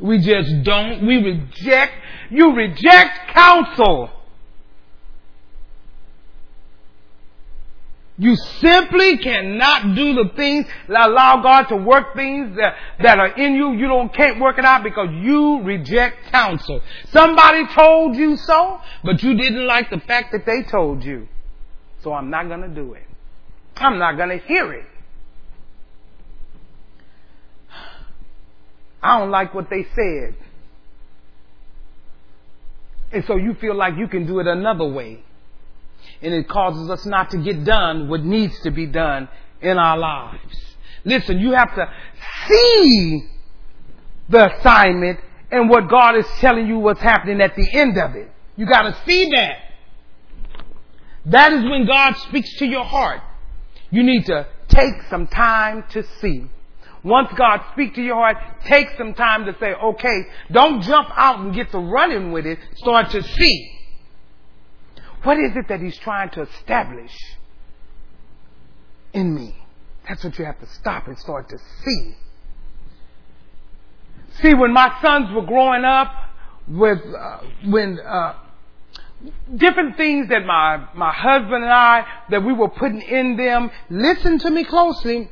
We 0.00 0.18
just 0.18 0.62
don't. 0.62 1.06
We 1.06 1.16
reject. 1.16 1.92
You 2.30 2.54
reject 2.54 3.30
counsel. 3.34 4.10
You 8.20 8.34
simply 8.34 9.18
cannot 9.18 9.94
do 9.94 10.14
the 10.14 10.30
things 10.34 10.66
allow 10.88 11.40
God 11.40 11.68
to 11.68 11.76
work 11.76 12.16
things 12.16 12.56
that, 12.56 12.74
that 13.00 13.18
are 13.20 13.28
in 13.28 13.54
you. 13.54 13.72
You 13.74 13.86
don't 13.86 14.12
can't 14.12 14.40
work 14.40 14.58
it 14.58 14.64
out 14.64 14.82
because 14.82 15.08
you 15.12 15.62
reject 15.62 16.32
counsel. 16.32 16.82
Somebody 17.10 17.66
told 17.72 18.16
you 18.16 18.36
so, 18.36 18.80
but 19.04 19.22
you 19.22 19.34
didn't 19.34 19.64
like 19.66 19.90
the 19.90 20.00
fact 20.00 20.32
that 20.32 20.44
they 20.44 20.64
told 20.68 21.04
you. 21.04 21.28
So 22.02 22.12
I'm 22.12 22.28
not 22.28 22.48
gonna 22.48 22.68
do 22.68 22.94
it. 22.94 23.06
I'm 23.76 24.00
not 24.00 24.16
gonna 24.16 24.38
hear 24.38 24.72
it. 24.72 24.86
I 29.00 29.20
don't 29.20 29.30
like 29.30 29.54
what 29.54 29.70
they 29.70 29.86
said. 29.94 30.34
And 33.12 33.24
so 33.26 33.36
you 33.36 33.54
feel 33.54 33.76
like 33.76 33.96
you 33.96 34.08
can 34.08 34.26
do 34.26 34.40
it 34.40 34.48
another 34.48 34.88
way. 34.88 35.22
And 36.22 36.34
it 36.34 36.48
causes 36.48 36.90
us 36.90 37.06
not 37.06 37.30
to 37.30 37.38
get 37.38 37.64
done 37.64 38.08
what 38.08 38.24
needs 38.24 38.58
to 38.60 38.70
be 38.70 38.86
done 38.86 39.28
in 39.60 39.78
our 39.78 39.96
lives. 39.96 40.56
Listen, 41.04 41.38
you 41.38 41.52
have 41.52 41.74
to 41.74 41.92
see 42.48 43.28
the 44.28 44.54
assignment 44.54 45.20
and 45.50 45.70
what 45.70 45.88
God 45.88 46.16
is 46.16 46.26
telling 46.38 46.66
you 46.66 46.78
what's 46.78 47.00
happening 47.00 47.40
at 47.40 47.54
the 47.56 47.66
end 47.72 47.96
of 47.98 48.14
it. 48.14 48.30
You 48.56 48.66
gotta 48.66 48.96
see 49.06 49.30
that. 49.30 49.58
That 51.26 51.52
is 51.52 51.62
when 51.64 51.86
God 51.86 52.16
speaks 52.28 52.56
to 52.58 52.66
your 52.66 52.84
heart. 52.84 53.20
You 53.90 54.02
need 54.02 54.26
to 54.26 54.46
take 54.68 55.02
some 55.08 55.26
time 55.26 55.84
to 55.90 56.02
see. 56.20 56.44
Once 57.04 57.30
God 57.36 57.60
speaks 57.72 57.94
to 57.94 58.02
your 58.02 58.16
heart, 58.16 58.36
take 58.64 58.88
some 58.98 59.14
time 59.14 59.46
to 59.46 59.56
say, 59.58 59.72
okay, 59.72 60.22
don't 60.50 60.82
jump 60.82 61.08
out 61.16 61.38
and 61.38 61.54
get 61.54 61.70
to 61.70 61.78
running 61.78 62.32
with 62.32 62.44
it. 62.44 62.58
Start 62.76 63.10
to 63.10 63.22
see. 63.22 63.77
What 65.22 65.38
is 65.38 65.56
it 65.56 65.68
that 65.68 65.80
He's 65.80 65.98
trying 65.98 66.30
to 66.30 66.42
establish 66.42 67.16
in 69.12 69.34
me? 69.34 69.56
That's 70.08 70.24
what 70.24 70.38
you 70.38 70.44
have 70.44 70.58
to 70.60 70.66
stop 70.66 71.06
and 71.06 71.18
start 71.18 71.48
to 71.50 71.58
see. 71.84 72.14
See, 74.40 74.54
when 74.54 74.72
my 74.72 74.96
sons 75.02 75.34
were 75.34 75.44
growing 75.44 75.84
up, 75.84 76.12
with 76.68 76.98
uh, 76.98 77.38
when 77.66 77.98
uh, 77.98 78.34
different 79.56 79.96
things 79.96 80.28
that 80.28 80.44
my 80.44 80.86
my 80.94 81.12
husband 81.12 81.64
and 81.64 81.72
I 81.72 82.06
that 82.30 82.44
we 82.44 82.52
were 82.52 82.68
putting 82.68 83.00
in 83.00 83.36
them, 83.36 83.70
listen 83.90 84.38
to 84.40 84.50
me 84.50 84.64
closely. 84.64 85.30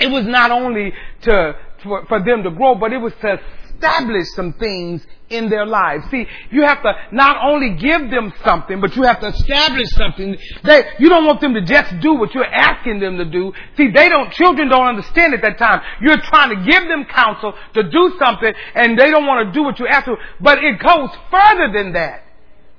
It 0.00 0.08
was 0.08 0.26
not 0.26 0.50
only 0.50 0.92
to, 1.22 1.56
for, 1.82 2.04
for 2.06 2.18
them 2.24 2.42
to 2.42 2.50
grow, 2.50 2.74
but 2.74 2.92
it 2.92 2.98
was 2.98 3.12
to 3.20 3.40
establish 3.74 4.26
some 4.34 4.52
things 4.54 5.06
in 5.30 5.48
their 5.48 5.66
lives. 5.66 6.04
See, 6.10 6.26
you 6.50 6.62
have 6.62 6.82
to 6.82 6.92
not 7.12 7.36
only 7.42 7.76
give 7.76 8.10
them 8.10 8.32
something, 8.44 8.80
but 8.80 8.94
you 8.94 9.02
have 9.02 9.20
to 9.20 9.28
establish 9.28 9.88
something. 9.90 10.36
They, 10.62 10.84
you 10.98 11.08
don't 11.08 11.26
want 11.26 11.40
them 11.40 11.54
to 11.54 11.62
just 11.62 11.98
do 12.00 12.14
what 12.14 12.34
you're 12.34 12.44
asking 12.44 13.00
them 13.00 13.18
to 13.18 13.24
do. 13.24 13.52
See, 13.76 13.90
they 13.90 14.08
don't, 14.08 14.32
children 14.32 14.68
don't 14.68 14.86
understand 14.86 15.34
at 15.34 15.42
that 15.42 15.58
time. 15.58 15.80
You're 16.00 16.20
trying 16.20 16.50
to 16.50 16.70
give 16.70 16.88
them 16.88 17.04
counsel 17.06 17.54
to 17.74 17.82
do 17.82 18.16
something 18.18 18.52
and 18.74 18.98
they 18.98 19.10
don't 19.10 19.26
want 19.26 19.48
to 19.48 19.52
do 19.52 19.62
what 19.62 19.78
you 19.78 19.86
ask 19.86 20.06
them. 20.06 20.16
But 20.40 20.58
it 20.58 20.78
goes 20.78 21.10
further 21.30 21.72
than 21.72 21.92
that. 21.94 22.23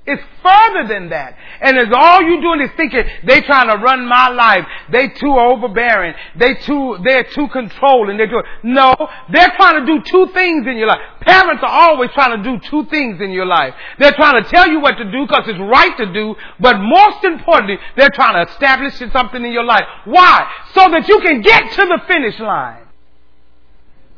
It's 0.08 0.22
further 0.44 0.88
than 0.88 1.10
that. 1.10 1.36
And 1.62 1.80
as 1.80 1.88
all 1.91 2.22
you 2.22 2.39
doing 2.39 2.62
is 2.62 2.70
thinking, 2.78 3.02
they 3.26 3.41
trying 3.41 3.70
to 3.70 3.84
run 3.84 4.08
my 4.08 4.30
life. 4.30 4.63
They 4.91 5.08
too 5.08 5.34
overbearing. 5.34 6.13
They 6.38 6.54
too, 6.54 7.00
they're 7.04 7.24
too 7.24 7.48
controlling. 7.48 8.18
They're 8.18 8.30
too, 8.30 8.44
no, 8.62 8.94
they're 9.34 9.52
trying 9.56 9.84
to 9.84 9.86
do 9.88 10.04
two 10.04 10.32
things 10.32 10.68
in 10.68 10.78
your 10.78 10.89
life. 10.89 11.00
Parents 11.22 11.63
are 11.63 11.89
always 11.89 12.12
trying 12.12 12.38
to 12.38 12.44
do 12.44 12.60
two 12.70 12.86
things 12.91 13.20
in 13.20 13.32
your 13.32 13.48
life. 13.48 13.74
They're 13.98 14.13
trying 14.13 14.44
to 14.44 14.48
tell 14.48 14.70
you 14.70 14.80
what 14.80 14.96
to 14.98 15.12
do 15.12 15.26
because 15.26 15.46
it's 15.48 15.60
right 15.60 15.98
to 15.98 16.13
do, 16.13 16.36
but 16.60 16.78
most 16.78 17.24
importantly, 17.24 17.78
they're 17.98 18.12
trying 18.13 18.46
to 18.46 18.52
establish 18.52 18.94
something 19.12 19.44
in 19.44 19.52
your 19.52 19.65
life. 19.65 19.86
Why? 20.06 20.48
So 20.76 20.82
that 20.91 21.08
you 21.08 21.20
can 21.22 21.41
get 21.41 21.72
to 21.72 21.82
the 21.82 22.00
finish 22.08 22.39
line. 22.39 22.84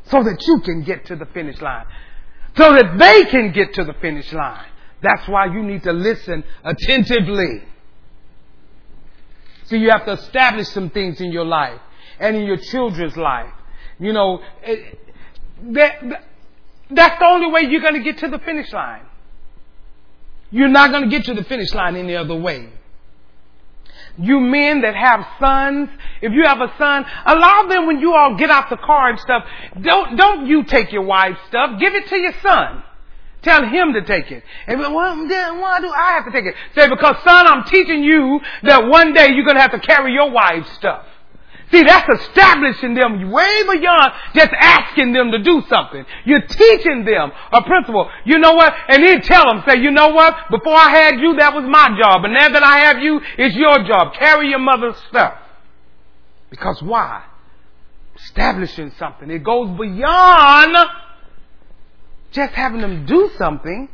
So 0.04 0.21
that 0.21 0.45
you 0.45 0.60
can 0.65 0.84
get 0.84 1.06
to 1.06 1.15
the 1.15 1.28
finish 1.28 1.62
line. 1.62 1.86
So 2.58 2.73
that 2.73 2.97
they 2.97 3.23
can 3.30 3.54
get 3.54 3.73
to 3.76 3.86
the 3.86 3.93
finish 3.93 4.34
line. 4.34 4.65
That's 5.01 5.27
why 5.27 5.45
you 5.45 5.63
need 5.63 5.83
to 5.83 5.93
listen 5.93 6.43
attentively. 6.63 7.63
So 9.65 9.75
you 9.75 9.89
have 9.89 10.05
to 10.05 10.13
establish 10.13 10.67
some 10.69 10.89
things 10.89 11.21
in 11.21 11.31
your 11.31 11.45
life 11.45 11.79
and 12.19 12.36
in 12.36 12.45
your 12.45 12.57
children's 12.57 13.17
life. 13.17 13.51
You 13.99 14.13
know, 14.13 14.41
it, 14.63 14.99
that, 15.73 16.23
that's 16.89 17.19
the 17.19 17.25
only 17.25 17.51
way 17.51 17.69
you're 17.69 17.81
going 17.81 17.95
to 17.95 18.03
get 18.03 18.19
to 18.19 18.29
the 18.29 18.39
finish 18.39 18.71
line. 18.71 19.05
You're 20.49 20.69
not 20.69 20.91
going 20.91 21.03
to 21.03 21.10
get 21.10 21.25
to 21.25 21.33
the 21.33 21.43
finish 21.43 21.73
line 21.73 21.95
any 21.95 22.15
other 22.15 22.36
way. 22.36 22.69
You 24.17 24.39
men 24.39 24.81
that 24.81 24.95
have 24.95 25.27
sons, 25.39 25.89
if 26.21 26.31
you 26.31 26.43
have 26.45 26.60
a 26.62 26.73
son, 26.77 27.05
allow 27.25 27.67
them 27.67 27.86
when 27.86 27.99
you 27.99 28.13
all 28.13 28.36
get 28.36 28.49
out 28.49 28.69
the 28.69 28.77
car 28.77 29.10
and 29.10 29.19
stuff, 29.19 29.43
don't, 29.81 30.15
don't 30.15 30.47
you 30.47 30.63
take 30.63 30.91
your 30.91 31.03
wife's 31.03 31.39
stuff, 31.49 31.79
give 31.79 31.93
it 31.93 32.07
to 32.07 32.17
your 32.17 32.33
son. 32.41 32.83
Tell 33.47 33.65
him 33.65 33.93
to 33.93 34.01
take 34.01 34.29
it. 34.29 34.43
And 34.67 34.77
well, 34.77 34.91
why 34.91 35.79
do 35.79 35.89
I 35.89 36.12
have 36.15 36.25
to 36.25 36.31
take 36.31 36.43
it? 36.43 36.53
Say, 36.75 36.89
because 36.89 37.15
son, 37.23 37.47
I'm 37.47 37.63
teaching 37.63 38.03
you 38.03 38.41
that 38.63 38.88
one 38.88 39.13
day 39.13 39.29
you're 39.31 39.45
going 39.45 39.55
to 39.55 39.62
have 39.62 39.71
to 39.71 39.79
carry 39.79 40.12
your 40.12 40.29
wife's 40.29 40.69
stuff. 40.73 41.05
See, 41.71 41.81
that's 41.81 42.23
establishing 42.23 42.93
them 42.93 43.31
way 43.31 43.63
beyond 43.63 44.12
just 44.36 44.51
asking 44.51 45.13
them 45.13 45.31
to 45.31 45.41
do 45.41 45.63
something. 45.69 46.05
You're 46.25 46.45
teaching 46.45 47.05
them 47.05 47.31
a 47.53 47.62
principle. 47.63 48.10
You 48.25 48.38
know 48.39 48.53
what? 48.53 48.73
And 48.89 49.01
then 49.01 49.21
tell 49.21 49.45
them, 49.45 49.63
say, 49.65 49.79
you 49.79 49.91
know 49.91 50.10
what? 50.10 50.36
Before 50.51 50.75
I 50.75 50.89
had 50.89 51.19
you, 51.21 51.38
that 51.38 51.53
was 51.53 51.63
my 51.63 51.97
job. 51.97 52.23
But 52.23 52.31
now 52.31 52.49
that 52.49 52.63
I 52.63 52.79
have 52.79 52.99
you, 52.99 53.21
it's 53.38 53.55
your 53.55 53.81
job. 53.86 54.13
Carry 54.13 54.49
your 54.49 54.60
mother's 54.60 54.97
stuff. 55.07 55.36
Because 56.49 56.81
why? 56.81 57.23
Establishing 58.17 58.91
something. 58.99 59.29
It 59.31 59.43
goes 59.45 59.69
beyond 59.77 60.75
just 62.38 62.54
having 62.54 62.80
them 62.80 63.06
do 63.06 63.30
something. 63.38 63.89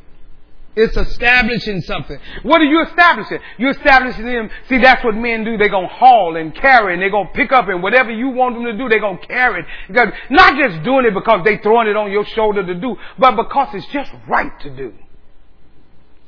It's 0.76 0.98
establishing 0.98 1.82
something. 1.82 2.18
What 2.42 2.60
are 2.62 2.66
you 2.66 2.84
establishing? 2.84 3.38
You're 3.60 3.72
establishing 3.72 4.26
them. 4.26 4.50
See, 4.70 4.80
that's 4.80 5.04
what 5.04 5.16
men 5.16 5.44
do. 5.44 5.56
They're 5.56 5.70
going 5.70 5.88
to 5.88 5.94
haul 5.94 6.36
and 6.36 6.54
carry 6.56 6.94
and 6.94 7.02
they're 7.02 7.12
going 7.12 7.28
to 7.28 7.34
pick 7.34 7.52
up 7.52 7.68
and 7.68 7.84
whatever 7.84 8.12
you 8.12 8.30
want 8.30 8.56
them 8.56 8.66
to 8.66 8.76
do, 8.76 8.90
they're 8.90 9.00
going 9.00 9.20
to 9.20 9.28
carry 9.28 9.62
it. 9.62 10.14
Not 10.32 10.58
just 10.58 10.84
doing 10.84 11.06
it 11.06 11.14
because 11.14 11.42
they're 11.44 11.60
throwing 11.62 11.88
it 11.88 11.96
on 11.96 12.12
your 12.12 12.26
shoulder 12.26 12.66
to 12.66 12.74
do, 12.74 12.96
but 13.20 13.36
because 13.36 13.76
it's 13.76 13.86
just 13.88 14.12
right 14.28 14.60
to 14.62 14.76
do. 14.76 14.94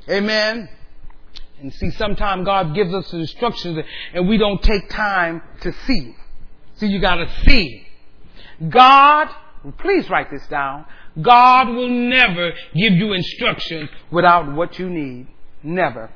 Amen. 0.08 0.68
And 1.60 1.74
see, 1.74 1.90
sometimes 1.90 2.44
God 2.44 2.72
gives 2.72 2.94
us 2.94 3.12
instructions 3.12 3.84
and 4.14 4.28
we 4.28 4.38
don't 4.38 4.62
take 4.62 4.88
time 4.90 5.42
to 5.62 5.72
see. 5.72 6.14
See, 6.76 6.86
you 6.86 7.00
gotta 7.00 7.28
see. 7.46 7.84
God, 8.68 9.28
please 9.78 10.08
write 10.08 10.30
this 10.30 10.46
down. 10.46 10.84
God 11.20 11.68
will 11.68 11.88
never 11.88 12.52
give 12.74 12.92
you 12.92 13.12
instructions 13.12 13.88
without 14.10 14.52
what 14.52 14.78
you 14.78 14.88
need. 14.90 15.28
Never. 15.62 16.10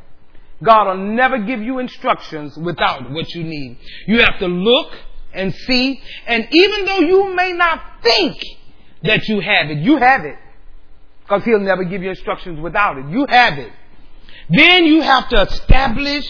God 0.63 0.89
will 0.89 1.05
never 1.07 1.39
give 1.39 1.63
you 1.63 1.79
instructions 1.79 2.57
without 2.57 3.11
what 3.11 3.35
you 3.35 3.43
need. 3.43 3.79
You 4.07 4.19
have 4.21 4.39
to 4.41 4.47
look 4.47 4.93
and 5.33 5.55
see, 5.55 6.03
and 6.27 6.47
even 6.51 6.85
though 6.85 6.99
you 7.01 7.35
may 7.35 7.53
not 7.53 7.81
think 8.03 8.43
that 9.03 9.27
you 9.29 9.41
have 9.41 9.71
it, 9.71 9.79
you 9.79 9.97
have 9.97 10.25
it. 10.25 10.37
Because 11.23 11.45
He'll 11.45 11.61
never 11.61 11.85
give 11.85 12.03
you 12.03 12.11
instructions 12.11 12.61
without 12.61 12.99
it. 12.99 13.07
You 13.09 13.25
have 13.29 13.59
it. 13.59 13.73
Then 14.51 14.85
you 14.85 15.01
have 15.01 15.29
to 15.29 15.43
establish 15.43 16.27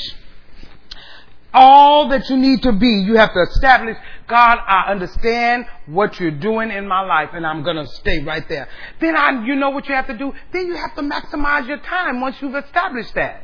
all 1.52 2.08
that 2.10 2.28
you 2.28 2.36
need 2.36 2.62
to 2.62 2.72
be. 2.72 2.86
You 2.88 3.16
have 3.16 3.32
to 3.32 3.40
establish, 3.40 3.96
God, 4.30 4.58
I 4.64 4.92
understand 4.92 5.66
what 5.86 6.20
you're 6.20 6.30
doing 6.30 6.70
in 6.70 6.86
my 6.86 7.00
life 7.00 7.30
and 7.32 7.44
I'm 7.44 7.64
gonna 7.64 7.86
stay 7.86 8.22
right 8.22 8.48
there. 8.48 8.68
Then 9.00 9.16
I, 9.16 9.44
you 9.44 9.56
know 9.56 9.70
what 9.70 9.88
you 9.88 9.94
have 9.96 10.06
to 10.06 10.16
do? 10.16 10.32
Then 10.52 10.68
you 10.68 10.76
have 10.76 10.94
to 10.94 11.02
maximize 11.02 11.66
your 11.66 11.78
time 11.78 12.20
once 12.20 12.36
you've 12.40 12.54
established 12.54 13.12
that. 13.16 13.42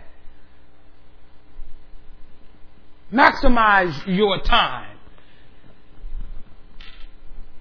Maximize 3.12 4.06
your 4.06 4.40
time. 4.42 4.96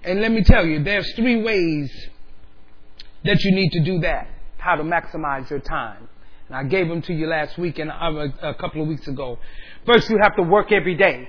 And 0.03 0.21
let 0.21 0.31
me 0.31 0.43
tell 0.43 0.63
you, 0.63 0.83
there's 0.83 1.11
three 1.15 1.41
ways 1.41 1.91
that 3.23 3.43
you 3.43 3.55
need 3.55 3.71
to 3.71 3.83
do 3.83 3.99
that. 4.01 4.27
How 4.57 4.75
to 4.75 4.83
maximize 4.83 5.49
your 5.49 5.61
time. 5.61 6.07
And 6.47 6.55
I 6.55 6.63
gave 6.63 6.87
them 6.87 7.01
to 7.03 7.13
you 7.13 7.25
last 7.25 7.57
week 7.57 7.79
and 7.79 7.89
uh, 7.89 8.27
a 8.43 8.53
couple 8.53 8.83
of 8.83 8.87
weeks 8.87 9.07
ago. 9.07 9.39
First, 9.87 10.11
you 10.11 10.19
have 10.21 10.35
to 10.35 10.43
work 10.43 10.71
every 10.71 10.95
day. 10.95 11.27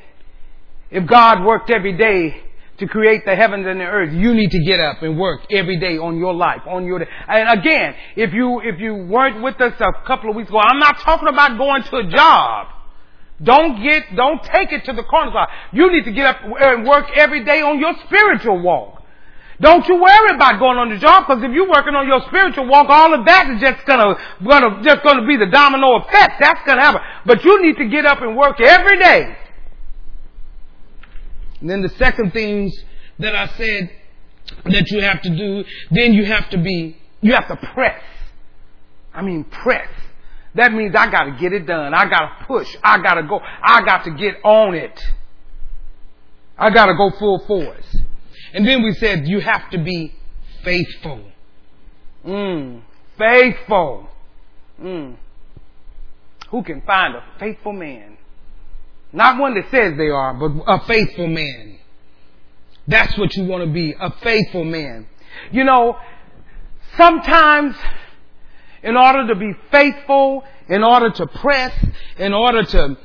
If 0.91 1.07
God 1.07 1.45
worked 1.45 1.71
every 1.71 1.97
day 1.97 2.43
to 2.79 2.87
create 2.87 3.25
the 3.25 3.35
heavens 3.35 3.67
and 3.67 3.81
the 3.81 3.85
earth, 3.85 4.13
you 4.13 4.35
need 4.35 4.51
to 4.51 4.63
get 4.65 4.81
up 4.81 5.03
and 5.03 5.19
work 5.19 5.41
every 5.51 5.79
day 5.79 5.99
on 5.99 6.19
your 6.19 6.35
life, 6.35 6.63
on 6.67 6.85
your 6.85 6.99
day. 6.99 7.09
And 7.27 7.59
again, 7.59 7.95
if 8.17 8.33
you, 8.33 8.61
if 8.61 8.79
you 8.79 8.95
weren't 8.95 9.43
with 9.43 9.61
us 9.61 9.73
a 9.81 10.07
couple 10.07 10.31
of 10.31 10.37
weeks 10.37 10.49
ago, 10.49 10.59
I'm 10.59 10.79
not 10.79 10.99
talking 11.01 11.29
about 11.29 11.57
going 11.57 11.83
to 11.85 11.97
a 11.97 12.07
job. 12.11 12.69
Don't 13.43 13.83
get, 13.83 14.15
don't 14.15 14.43
take 14.43 14.73
it 14.73 14.85
to 14.85 14.93
the 14.93 15.03
corner 15.03 15.31
side. 15.33 15.49
You 15.73 15.91
need 15.93 16.05
to 16.05 16.13
get 16.13 16.27
up 16.27 16.41
and 16.43 16.87
work 16.87 17.07
every 17.15 17.45
day 17.45 17.61
on 17.61 17.79
your 17.79 17.95
spiritual 18.07 18.61
walk. 18.61 19.03
Don't 19.61 19.87
you 19.89 19.97
worry 19.97 20.35
about 20.35 20.59
going 20.59 20.77
on 20.77 20.91
the 20.91 20.99
job 20.99 21.25
because 21.27 21.43
if 21.43 21.51
you're 21.51 21.69
working 21.69 21.95
on 21.95 22.07
your 22.07 22.21
spiritual 22.29 22.69
walk, 22.69 22.89
all 22.91 23.15
of 23.15 23.25
that 23.25 23.51
is 23.51 23.61
just 23.61 23.87
gonna, 23.87 24.15
gonna, 24.45 24.83
just 24.83 25.03
gonna 25.03 25.27
be 25.27 25.37
the 25.37 25.47
domino 25.47 25.97
effect. 25.97 26.41
That's 26.41 26.61
gonna 26.67 26.83
happen. 26.83 27.01
But 27.25 27.43
you 27.43 27.63
need 27.63 27.77
to 27.79 27.89
get 27.89 28.05
up 28.05 28.21
and 28.21 28.37
work 28.37 28.61
every 28.61 28.99
day. 28.99 29.37
And 31.67 31.71
then 31.73 31.83
the 31.83 31.97
second 31.97 32.33
things 32.33 32.73
that 33.19 33.35
I 33.35 33.49
said 33.57 33.91
that 34.67 34.89
you 34.89 35.01
have 35.01 35.21
to 35.23 35.31
do, 35.37 35.65
then 35.91 36.13
you 36.13 36.25
have 36.25 36.49
to 36.51 36.59
be, 36.59 36.97
you 37.21 37.33
have 37.33 37.49
to 37.49 37.57
press. 37.57 38.01
I 39.13 39.23
mean 39.23 39.43
press. 39.43 39.89
That 40.55 40.73
means 40.73 40.95
I 40.95 41.11
gotta 41.11 41.33
get 41.41 41.53
it 41.53 41.67
done. 41.67 41.93
I 41.93 42.09
gotta 42.09 42.45
push. 42.47 42.69
I 42.85 43.03
gotta 43.03 43.25
go. 43.25 43.41
I 43.43 43.85
got 43.85 44.05
to 44.05 44.13
get 44.13 44.37
on 44.45 44.77
it. 44.77 44.97
I 46.57 46.71
gotta 46.71 46.95
go 46.95 47.11
full 47.19 47.45
force. 47.49 47.97
And 48.55 48.65
then 48.65 48.85
we 48.85 48.93
said 48.93 49.27
you 49.27 49.41
have 49.41 49.69
to 49.71 49.83
be 49.83 50.15
faithful. 50.63 51.21
Mm, 52.25 52.83
faithful. 53.19 54.09
Mm. 54.81 55.17
Who 56.53 56.63
can 56.63 56.83
find 56.83 57.17
a 57.17 57.25
faithful 57.41 57.73
man? 57.73 58.16
Not 59.13 59.39
one 59.39 59.55
that 59.55 59.71
says 59.71 59.97
they 59.97 60.09
are, 60.09 60.35
but 60.35 60.53
a 60.67 60.85
faithful 60.87 61.27
man. 61.27 61.79
That's 62.89 63.17
what 63.19 63.35
you 63.37 63.45
want 63.45 63.65
to 63.65 63.71
be, 63.71 63.95
a 63.99 64.11
faithful 64.23 64.65
man. 64.65 65.07
You 65.51 65.65
know, 65.65 65.99
sometimes 66.97 67.77
in 68.83 68.97
order 68.97 69.27
to 69.29 69.35
be 69.35 69.53
faithful, 69.71 70.45
in 70.69 70.85
order 70.85 71.11
to 71.11 71.27
press, 71.27 71.73
in 72.19 72.33
order 72.33 72.63
to 72.63 72.97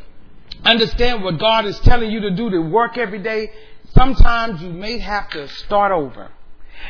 understand 0.63 1.23
what 1.23 1.39
God 1.39 1.65
is 1.65 1.79
telling 1.79 2.11
you 2.11 2.21
to 2.21 2.31
do 2.31 2.49
to 2.49 2.59
work 2.59 2.97
every 2.97 3.19
day, 3.19 3.51
sometimes 3.95 4.61
you 4.61 4.69
may 4.69 4.99
have 4.99 5.29
to 5.31 5.47
start 5.47 5.91
over. 5.91 6.29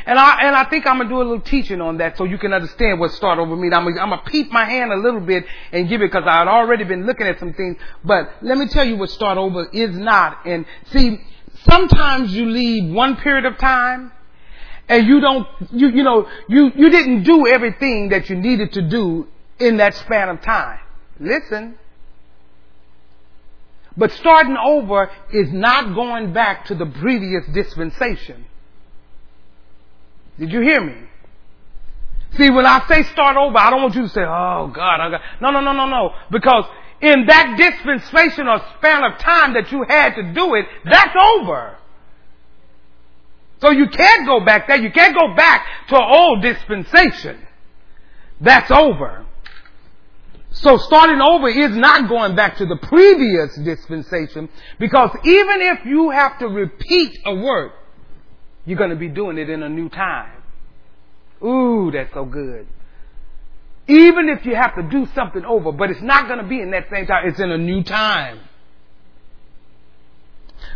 And 0.06 0.18
I, 0.18 0.46
and 0.46 0.56
I 0.56 0.64
think 0.64 0.86
I'm 0.86 0.98
gonna 0.98 1.08
do 1.08 1.16
a 1.16 1.24
little 1.24 1.40
teaching 1.40 1.80
on 1.80 1.98
that 1.98 2.16
so 2.16 2.24
you 2.24 2.38
can 2.38 2.52
understand 2.52 3.00
what 3.00 3.12
start 3.12 3.38
over 3.38 3.56
means. 3.56 3.74
I'm 3.74 3.86
I'm 3.86 3.94
gonna 3.94 4.22
peep 4.26 4.50
my 4.50 4.64
hand 4.64 4.92
a 4.92 4.96
little 4.96 5.20
bit 5.20 5.44
and 5.72 5.88
give 5.88 6.02
it 6.02 6.10
because 6.10 6.24
I 6.26 6.38
had 6.38 6.48
already 6.48 6.84
been 6.84 7.06
looking 7.06 7.26
at 7.26 7.38
some 7.38 7.52
things. 7.52 7.76
But 8.04 8.30
let 8.42 8.58
me 8.58 8.68
tell 8.68 8.84
you 8.84 8.96
what 8.96 9.10
start 9.10 9.38
over 9.38 9.68
is 9.72 9.96
not. 9.96 10.46
And 10.46 10.66
see, 10.86 11.20
sometimes 11.68 12.34
you 12.34 12.46
leave 12.46 12.92
one 12.92 13.16
period 13.16 13.44
of 13.44 13.58
time 13.58 14.12
and 14.88 15.06
you 15.06 15.20
don't, 15.20 15.46
you, 15.70 15.88
you 15.88 16.02
know, 16.02 16.28
you, 16.48 16.70
you 16.74 16.90
didn't 16.90 17.22
do 17.22 17.46
everything 17.46 18.10
that 18.10 18.28
you 18.28 18.36
needed 18.36 18.72
to 18.74 18.82
do 18.82 19.26
in 19.58 19.76
that 19.78 19.94
span 19.94 20.28
of 20.28 20.42
time. 20.42 20.80
Listen, 21.20 21.78
but 23.96 24.10
starting 24.12 24.56
over 24.56 25.10
is 25.32 25.52
not 25.52 25.94
going 25.94 26.32
back 26.32 26.66
to 26.66 26.74
the 26.74 26.86
previous 26.86 27.46
dispensation. 27.52 28.46
Did 30.38 30.52
you 30.52 30.60
hear 30.60 30.80
me? 30.80 31.08
See, 32.36 32.50
when 32.50 32.64
I 32.64 32.86
say 32.88 33.02
start 33.12 33.36
over, 33.36 33.56
I 33.58 33.70
don't 33.70 33.82
want 33.82 33.94
you 33.94 34.02
to 34.02 34.08
say, 34.08 34.22
oh 34.22 34.72
God, 34.74 35.00
oh, 35.00 35.04
I 35.04 35.10
got, 35.10 35.20
no, 35.40 35.50
no, 35.50 35.60
no, 35.60 35.72
no, 35.72 35.86
no. 35.86 36.10
Because 36.30 36.64
in 37.00 37.26
that 37.26 37.56
dispensation 37.58 38.48
or 38.48 38.60
span 38.78 39.04
of 39.04 39.18
time 39.18 39.54
that 39.54 39.70
you 39.70 39.84
had 39.86 40.14
to 40.14 40.32
do 40.32 40.54
it, 40.54 40.66
that's 40.84 41.14
over. 41.36 41.76
So 43.60 43.70
you 43.70 43.88
can't 43.88 44.26
go 44.26 44.44
back 44.44 44.66
there. 44.66 44.80
You 44.80 44.90
can't 44.90 45.14
go 45.14 45.34
back 45.36 45.66
to 45.88 45.96
old 46.00 46.42
dispensation. 46.42 47.46
That's 48.40 48.70
over. 48.70 49.26
So 50.52 50.76
starting 50.76 51.20
over 51.20 51.48
is 51.48 51.76
not 51.76 52.08
going 52.08 52.34
back 52.34 52.56
to 52.58 52.66
the 52.66 52.76
previous 52.76 53.56
dispensation 53.64 54.48
because 54.78 55.10
even 55.24 55.60
if 55.62 55.84
you 55.86 56.10
have 56.10 56.38
to 56.40 56.48
repeat 56.48 57.18
a 57.24 57.34
work, 57.34 57.72
you're 58.64 58.78
going 58.78 58.90
to 58.90 58.96
be 58.96 59.08
doing 59.08 59.38
it 59.38 59.50
in 59.50 59.62
a 59.62 59.68
new 59.68 59.88
time. 59.88 60.42
Ooh, 61.44 61.90
that's 61.92 62.12
so 62.14 62.24
good. 62.24 62.66
Even 63.88 64.28
if 64.28 64.46
you 64.46 64.54
have 64.54 64.76
to 64.76 64.82
do 64.82 65.06
something 65.14 65.44
over, 65.44 65.72
but 65.72 65.90
it's 65.90 66.02
not 66.02 66.28
going 66.28 66.38
to 66.38 66.46
be 66.46 66.60
in 66.60 66.70
that 66.70 66.88
same 66.90 67.06
time, 67.06 67.28
it's 67.28 67.40
in 67.40 67.50
a 67.50 67.58
new 67.58 67.82
time. 67.82 68.38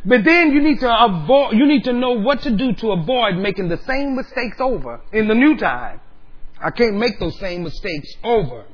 But 0.05 0.25
then 0.25 0.53
you 0.53 0.63
need 0.63 0.81
to 0.81 1.05
avoid, 1.05 1.57
you 1.57 1.67
need 1.67 1.85
to 1.85 1.93
know 1.93 2.13
what 2.13 2.43
to 2.43 2.51
do 2.51 2.73
to 2.75 2.93
avoid 2.93 3.37
making 3.37 3.69
the 3.69 3.79
same 3.79 4.17
mistakes 4.17 4.61
over 4.61 5.01
in 5.13 5.29
the 5.29 5.35
new 5.35 5.57
time. 5.57 6.01
I 6.61 6.71
can't 6.71 6.97
make 6.97 7.19
those 7.21 7.39
same 7.39 7.63
mistakes 7.63 8.09
over. 8.25 8.65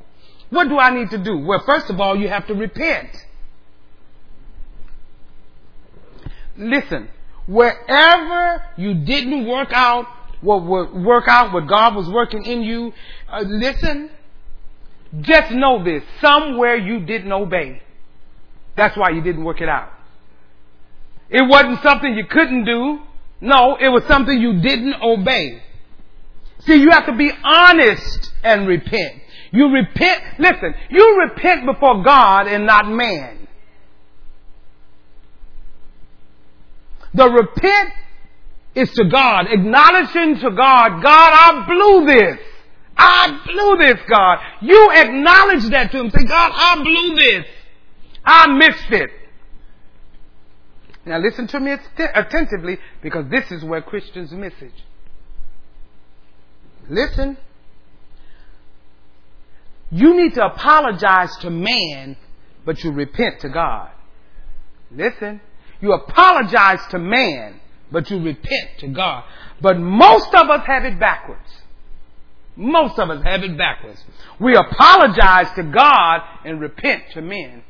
What 0.51 0.69
do 0.69 0.79
I 0.79 0.95
need 0.95 1.11
to 1.11 1.19
do? 1.19 1.39
Well, 1.39 1.63
first 1.65 1.91
of 1.91 2.01
all, 2.01 2.17
you 2.17 2.29
have 2.29 2.47
to 2.47 2.55
repent. 2.55 3.11
Listen, 6.57 7.09
wherever 7.53 8.65
you 8.77 8.95
didn't 8.95 9.47
work 9.47 9.69
out 9.73 10.07
what 10.41 10.65
work 10.65 11.29
out 11.29 11.53
what 11.53 11.69
God 11.69 11.95
was 11.95 12.09
working 12.09 12.45
in 12.45 12.63
you, 12.63 12.93
uh, 13.31 13.45
listen, 13.47 14.11
just 15.21 15.53
know 15.53 15.85
this. 15.85 16.03
Somewhere 16.21 16.77
you 16.77 17.07
didn't 17.07 17.33
obey. 17.33 17.81
That's 18.77 18.97
why 18.97 19.11
you 19.11 19.21
didn't 19.21 19.45
work 19.45 19.61
it 19.61 19.69
out. 19.69 19.91
It 21.29 21.49
wasn't 21.49 21.83
something 21.83 22.15
you 22.15 22.27
couldn't 22.27 22.65
do. 22.65 22.99
No, 23.41 23.77
it 23.77 23.89
was 23.89 24.05
something 24.05 24.37
you 24.37 24.61
didn't 24.61 24.95
obey. 25.03 25.63
See, 26.61 26.77
you 26.77 26.91
have 26.91 27.07
to 27.07 27.17
be 27.17 27.31
honest 27.43 28.33
and 28.43 28.67
repent. 28.67 29.21
You 29.51 29.69
repent, 29.69 30.23
listen, 30.39 30.75
you 30.91 31.21
repent 31.29 31.67
before 31.67 32.03
God 32.03 32.47
and 32.47 32.67
not 32.67 32.89
man. 32.89 33.42
The 37.15 37.29
repent 37.29 37.93
is 38.75 38.91
to 38.93 39.05
God, 39.05 39.47
acknowledging 39.51 40.39
to 40.41 40.51
God, 40.51 41.03
God, 41.03 41.33
I 41.35 41.67
blew 41.67 42.07
this. 42.07 42.39
I 42.97 43.41
blew 43.47 43.87
this, 43.87 44.01
God. 44.09 44.39
You 44.61 44.91
acknowledge 44.93 45.69
that 45.71 45.91
to 45.93 46.01
him. 46.01 46.11
Say, 46.11 46.25
God, 46.25 46.53
I 46.55 46.83
blew 46.83 47.17
this. 47.17 47.47
I 48.25 48.47
missed 48.49 48.91
it. 48.91 49.11
Now 51.05 51.19
listen 51.19 51.49
to 51.49 51.61
me 51.61 51.75
attentively 52.15 52.79
because 53.03 53.29
this 53.29 53.51
is 53.51 53.65
where 53.65 53.83
Christians 53.83 54.31
miss 54.33 54.53
it. 54.61 54.73
Listen. 56.89 57.37
You 59.91 60.17
need 60.17 60.35
to 60.35 60.47
apologize 60.47 61.37
to 61.39 61.51
man, 61.51 62.17
but 62.65 62.83
you 62.85 62.93
repent 62.93 63.41
to 63.41 63.49
God. 63.49 63.91
Listen. 64.91 65.41
You 65.83 65.93
apologize 65.93 66.79
to 66.91 66.99
man, 66.99 67.61
but 67.91 68.09
you 68.09 68.23
repent 68.23 68.79
to 68.79 68.89
God. 68.89 69.25
But 69.61 69.79
most 69.79 70.33
of 70.35 70.49
us 70.49 70.65
have 70.65 70.85
it 70.85 70.99
backwards. 70.99 71.51
Most 72.55 72.99
of 72.99 73.11
us 73.11 73.23
have 73.25 73.43
it 73.43 73.59
backwards. 73.59 74.03
We 74.39 74.55
apologize 74.55 75.53
to 75.57 75.65
God 75.65 76.21
and 76.45 76.61
repent 76.61 77.03
to 77.15 77.21
men. 77.21 77.65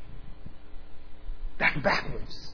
That's 1.59 1.79
backwards. 1.79 2.53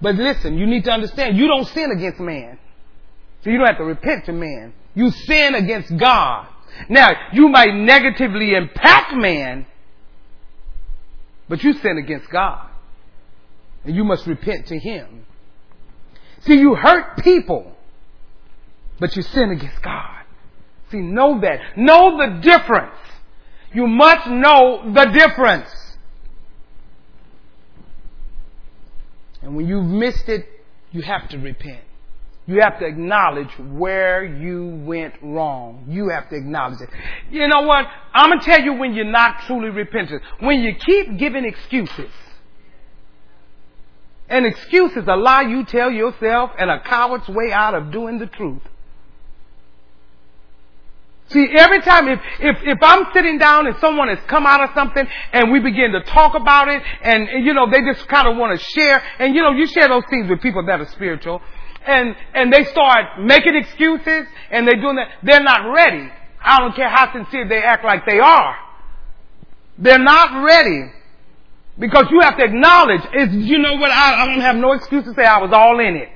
But 0.00 0.14
listen, 0.14 0.56
you 0.56 0.66
need 0.66 0.84
to 0.84 0.90
understand, 0.90 1.36
you 1.36 1.46
don't 1.46 1.66
sin 1.66 1.90
against 1.90 2.18
man. 2.18 2.58
So 3.44 3.50
you 3.50 3.58
don't 3.58 3.66
have 3.66 3.78
to 3.78 3.84
repent 3.84 4.24
to 4.26 4.32
man. 4.32 4.72
You 4.94 5.10
sin 5.10 5.54
against 5.54 5.94
God. 5.96 6.46
Now, 6.88 7.08
you 7.32 7.48
might 7.48 7.74
negatively 7.74 8.54
impact 8.54 9.14
man, 9.14 9.66
but 11.50 11.64
you 11.64 11.72
sin 11.72 11.98
against 11.98 12.30
God. 12.30 12.68
And 13.84 13.96
you 13.96 14.04
must 14.04 14.24
repent 14.26 14.68
to 14.68 14.78
him. 14.78 15.26
See, 16.42 16.54
you 16.54 16.76
hurt 16.76 17.18
people, 17.18 17.76
but 19.00 19.16
you 19.16 19.22
sin 19.22 19.50
against 19.50 19.82
God. 19.82 20.22
See, 20.92 20.98
know 20.98 21.40
that. 21.40 21.76
Know 21.76 22.16
the 22.18 22.40
difference. 22.40 22.94
You 23.74 23.88
must 23.88 24.28
know 24.28 24.92
the 24.94 25.06
difference. 25.06 25.68
And 29.42 29.56
when 29.56 29.66
you've 29.66 29.86
missed 29.86 30.28
it, 30.28 30.46
you 30.92 31.02
have 31.02 31.28
to 31.30 31.38
repent. 31.38 31.82
You 32.50 32.58
have 32.62 32.80
to 32.80 32.84
acknowledge 32.84 33.52
where 33.58 34.24
you 34.24 34.82
went 34.84 35.14
wrong. 35.22 35.84
You 35.88 36.08
have 36.08 36.28
to 36.30 36.36
acknowledge 36.36 36.80
it. 36.80 36.88
You 37.30 37.46
know 37.46 37.60
what? 37.60 37.86
I'm 38.12 38.30
going 38.30 38.40
to 38.40 38.44
tell 38.44 38.60
you 38.60 38.72
when 38.72 38.92
you're 38.92 39.04
not 39.04 39.42
truly 39.46 39.68
repentant. 39.68 40.20
When 40.40 40.58
you 40.58 40.74
keep 40.74 41.16
giving 41.16 41.44
excuses. 41.44 42.10
And 44.28 44.46
excuses 44.46 45.04
a 45.06 45.14
lie 45.14 45.42
you 45.42 45.64
tell 45.64 45.92
yourself 45.92 46.50
and 46.58 46.68
a 46.68 46.80
coward's 46.80 47.28
way 47.28 47.52
out 47.52 47.74
of 47.74 47.92
doing 47.92 48.18
the 48.18 48.26
truth. 48.26 48.62
See, 51.28 51.46
every 51.56 51.82
time 51.82 52.08
if, 52.08 52.18
if, 52.40 52.56
if 52.64 52.78
I'm 52.82 53.06
sitting 53.14 53.38
down 53.38 53.68
and 53.68 53.76
someone 53.80 54.08
has 54.08 54.18
come 54.26 54.44
out 54.44 54.60
of 54.68 54.70
something 54.74 55.06
and 55.32 55.52
we 55.52 55.60
begin 55.60 55.92
to 55.92 56.02
talk 56.02 56.34
about 56.34 56.66
it 56.66 56.82
and, 57.02 57.28
and 57.28 57.46
you 57.46 57.54
know, 57.54 57.70
they 57.70 57.80
just 57.82 58.08
kind 58.08 58.26
of 58.26 58.36
want 58.36 58.58
to 58.58 58.64
share 58.74 59.00
and 59.20 59.36
you 59.36 59.40
know, 59.40 59.52
you 59.52 59.68
share 59.68 59.86
those 59.86 60.02
things 60.10 60.28
with 60.28 60.40
people 60.40 60.66
that 60.66 60.80
are 60.80 60.88
spiritual 60.88 61.40
and, 61.86 62.14
and 62.34 62.52
they 62.52 62.64
start 62.64 63.20
making 63.20 63.56
excuses 63.56 64.26
and 64.50 64.66
they're 64.66 64.80
doing 64.80 64.96
that, 64.96 65.08
they're 65.22 65.42
not 65.42 65.72
ready. 65.72 66.10
I 66.42 66.58
don't 66.58 66.74
care 66.74 66.88
how 66.88 67.12
sincere 67.12 67.48
they 67.48 67.62
act 67.62 67.84
like 67.84 68.06
they 68.06 68.18
are. 68.18 68.56
They're 69.78 69.98
not 69.98 70.44
ready. 70.44 70.92
Because 71.78 72.06
you 72.10 72.20
have 72.20 72.36
to 72.36 72.44
acknowledge, 72.44 73.00
is 73.14 73.34
you 73.34 73.58
know 73.58 73.74
what, 73.74 73.90
I, 73.90 74.22
I 74.22 74.26
don't 74.26 74.40
have 74.40 74.56
no 74.56 74.72
excuse 74.72 75.04
to 75.04 75.14
say 75.14 75.24
I 75.24 75.38
was 75.38 75.50
all 75.52 75.80
in 75.80 75.96
it. 75.96 76.08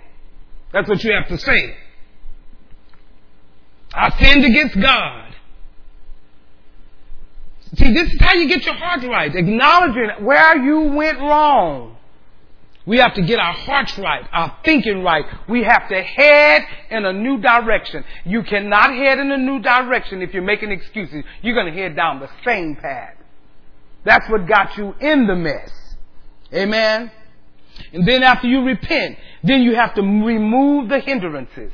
That's 0.72 0.88
what 0.88 1.02
you 1.02 1.12
have 1.14 1.28
to 1.28 1.38
say. 1.38 1.76
I 3.94 4.10
sinned 4.18 4.44
against 4.44 4.78
God. 4.80 5.34
See, 7.76 7.92
this 7.92 8.12
is 8.12 8.20
how 8.20 8.34
you 8.34 8.48
get 8.48 8.64
your 8.64 8.74
heart 8.74 9.02
right. 9.04 9.34
Acknowledging 9.34 10.24
where 10.24 10.56
you 10.62 10.92
went 10.92 11.18
wrong. 11.18 11.93
We 12.86 12.98
have 12.98 13.14
to 13.14 13.22
get 13.22 13.38
our 13.38 13.54
hearts 13.54 13.96
right, 13.98 14.26
our 14.32 14.58
thinking 14.64 15.02
right. 15.02 15.24
We 15.48 15.62
have 15.62 15.88
to 15.88 16.02
head 16.02 16.62
in 16.90 17.04
a 17.04 17.12
new 17.12 17.40
direction. 17.40 18.04
You 18.24 18.42
cannot 18.42 18.94
head 18.94 19.18
in 19.18 19.30
a 19.30 19.38
new 19.38 19.60
direction 19.60 20.20
if 20.20 20.34
you're 20.34 20.42
making 20.42 20.70
excuses. 20.70 21.24
You're 21.42 21.54
going 21.54 21.72
to 21.72 21.80
head 21.80 21.96
down 21.96 22.20
the 22.20 22.28
same 22.44 22.76
path. 22.76 23.14
That's 24.04 24.28
what 24.28 24.46
got 24.46 24.76
you 24.76 24.94
in 25.00 25.26
the 25.26 25.34
mess. 25.34 25.70
Amen. 26.52 27.10
And 27.92 28.06
then 28.06 28.22
after 28.22 28.46
you 28.46 28.62
repent, 28.62 29.18
then 29.42 29.62
you 29.62 29.74
have 29.74 29.94
to 29.94 30.02
remove 30.02 30.90
the 30.90 31.00
hindrances 31.00 31.72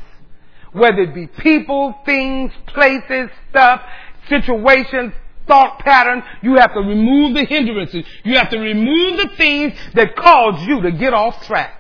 whether 0.73 1.03
it 1.03 1.15
be 1.15 1.27
people, 1.27 1.95
things, 2.05 2.53
places, 2.69 3.31
stuff, 3.51 3.83
situations, 4.29 5.13
thought 5.51 5.81
patterns. 5.81 6.23
You 6.43 6.55
have 6.57 6.73
to 6.75 6.81
remove 6.81 7.35
the 7.35 7.45
hindrances. 7.45 8.05
You 8.25 8.37
have 8.37 8.51
to 8.51 8.59
remove 8.59 9.17
the 9.17 9.37
things 9.37 9.75
that 9.95 10.15
cause 10.15 10.63
you 10.65 10.81
to 10.83 10.93
get 10.93 11.13
off 11.13 11.45
track. 11.45 11.77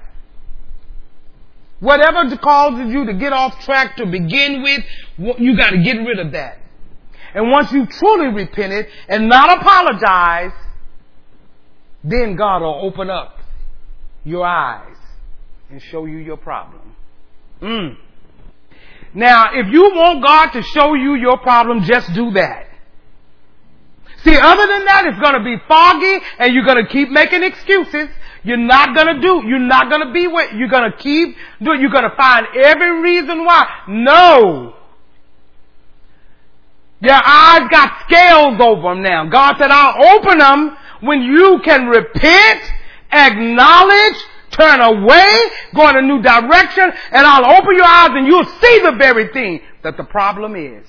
Whatever 1.78 2.36
causes 2.36 2.92
you 2.92 3.06
to 3.06 3.14
get 3.14 3.32
off 3.32 3.64
track 3.64 3.96
to 3.96 4.06
begin 4.06 4.62
with, 4.62 4.84
you 5.38 5.56
got 5.56 5.70
to 5.70 5.78
get 5.78 5.96
rid 5.98 6.18
of 6.18 6.32
that. 6.32 6.58
And 7.32 7.50
once 7.50 7.70
you 7.72 7.86
truly 7.86 8.34
repented 8.34 8.88
and 9.08 9.28
not 9.28 9.60
apologize, 9.60 10.52
then 12.02 12.34
God 12.34 12.62
will 12.62 12.80
open 12.82 13.08
up 13.08 13.38
your 14.24 14.44
eyes 14.44 14.96
and 15.70 15.80
show 15.80 16.06
you 16.06 16.18
your 16.18 16.36
problem. 16.36 16.96
Mm. 17.62 17.96
Now, 19.14 19.54
if 19.54 19.72
you 19.72 19.82
want 19.94 20.24
God 20.24 20.50
to 20.50 20.62
show 20.62 20.94
you 20.94 21.14
your 21.14 21.38
problem, 21.38 21.82
just 21.82 22.12
do 22.14 22.32
that. 22.32 22.69
See, 24.24 24.36
other 24.36 24.66
than 24.66 24.84
that, 24.84 25.06
it's 25.06 25.18
to 25.34 25.44
be 25.44 25.56
foggy 25.66 26.18
and 26.38 26.52
you're 26.54 26.64
to 26.84 26.90
keep 26.90 27.10
making 27.10 27.42
excuses. 27.42 28.08
You're 28.42 28.56
not 28.56 28.94
to 29.14 29.20
do, 29.20 29.42
you're 29.46 29.58
not 29.58 29.90
to 30.06 30.12
be 30.12 30.26
what, 30.26 30.54
you're 30.54 30.68
to 30.90 30.96
keep 30.96 31.36
doing, 31.62 31.80
you're 31.80 31.90
to 32.10 32.16
find 32.16 32.46
every 32.56 33.00
reason 33.00 33.44
why. 33.44 33.66
No. 33.88 34.76
Your 37.00 37.20
eyes 37.22 37.68
got 37.70 38.02
scales 38.06 38.60
over 38.60 38.94
them 38.94 39.02
now. 39.02 39.26
God 39.26 39.56
said, 39.58 39.70
I'll 39.70 40.16
open 40.16 40.38
them 40.38 40.76
when 41.00 41.22
you 41.22 41.60
can 41.64 41.86
repent, 41.86 42.62
acknowledge, 43.10 44.16
turn 44.50 44.80
away, 44.80 45.36
go 45.74 45.88
in 45.88 45.96
a 45.96 46.02
new 46.02 46.20
direction, 46.20 46.92
and 47.12 47.26
I'll 47.26 47.58
open 47.58 47.74
your 47.74 47.84
eyes 47.84 48.10
and 48.12 48.26
you'll 48.26 48.44
see 48.44 48.80
the 48.84 48.96
very 48.98 49.32
thing 49.32 49.60
that 49.82 49.96
the 49.96 50.04
problem 50.04 50.56
is. 50.56 50.86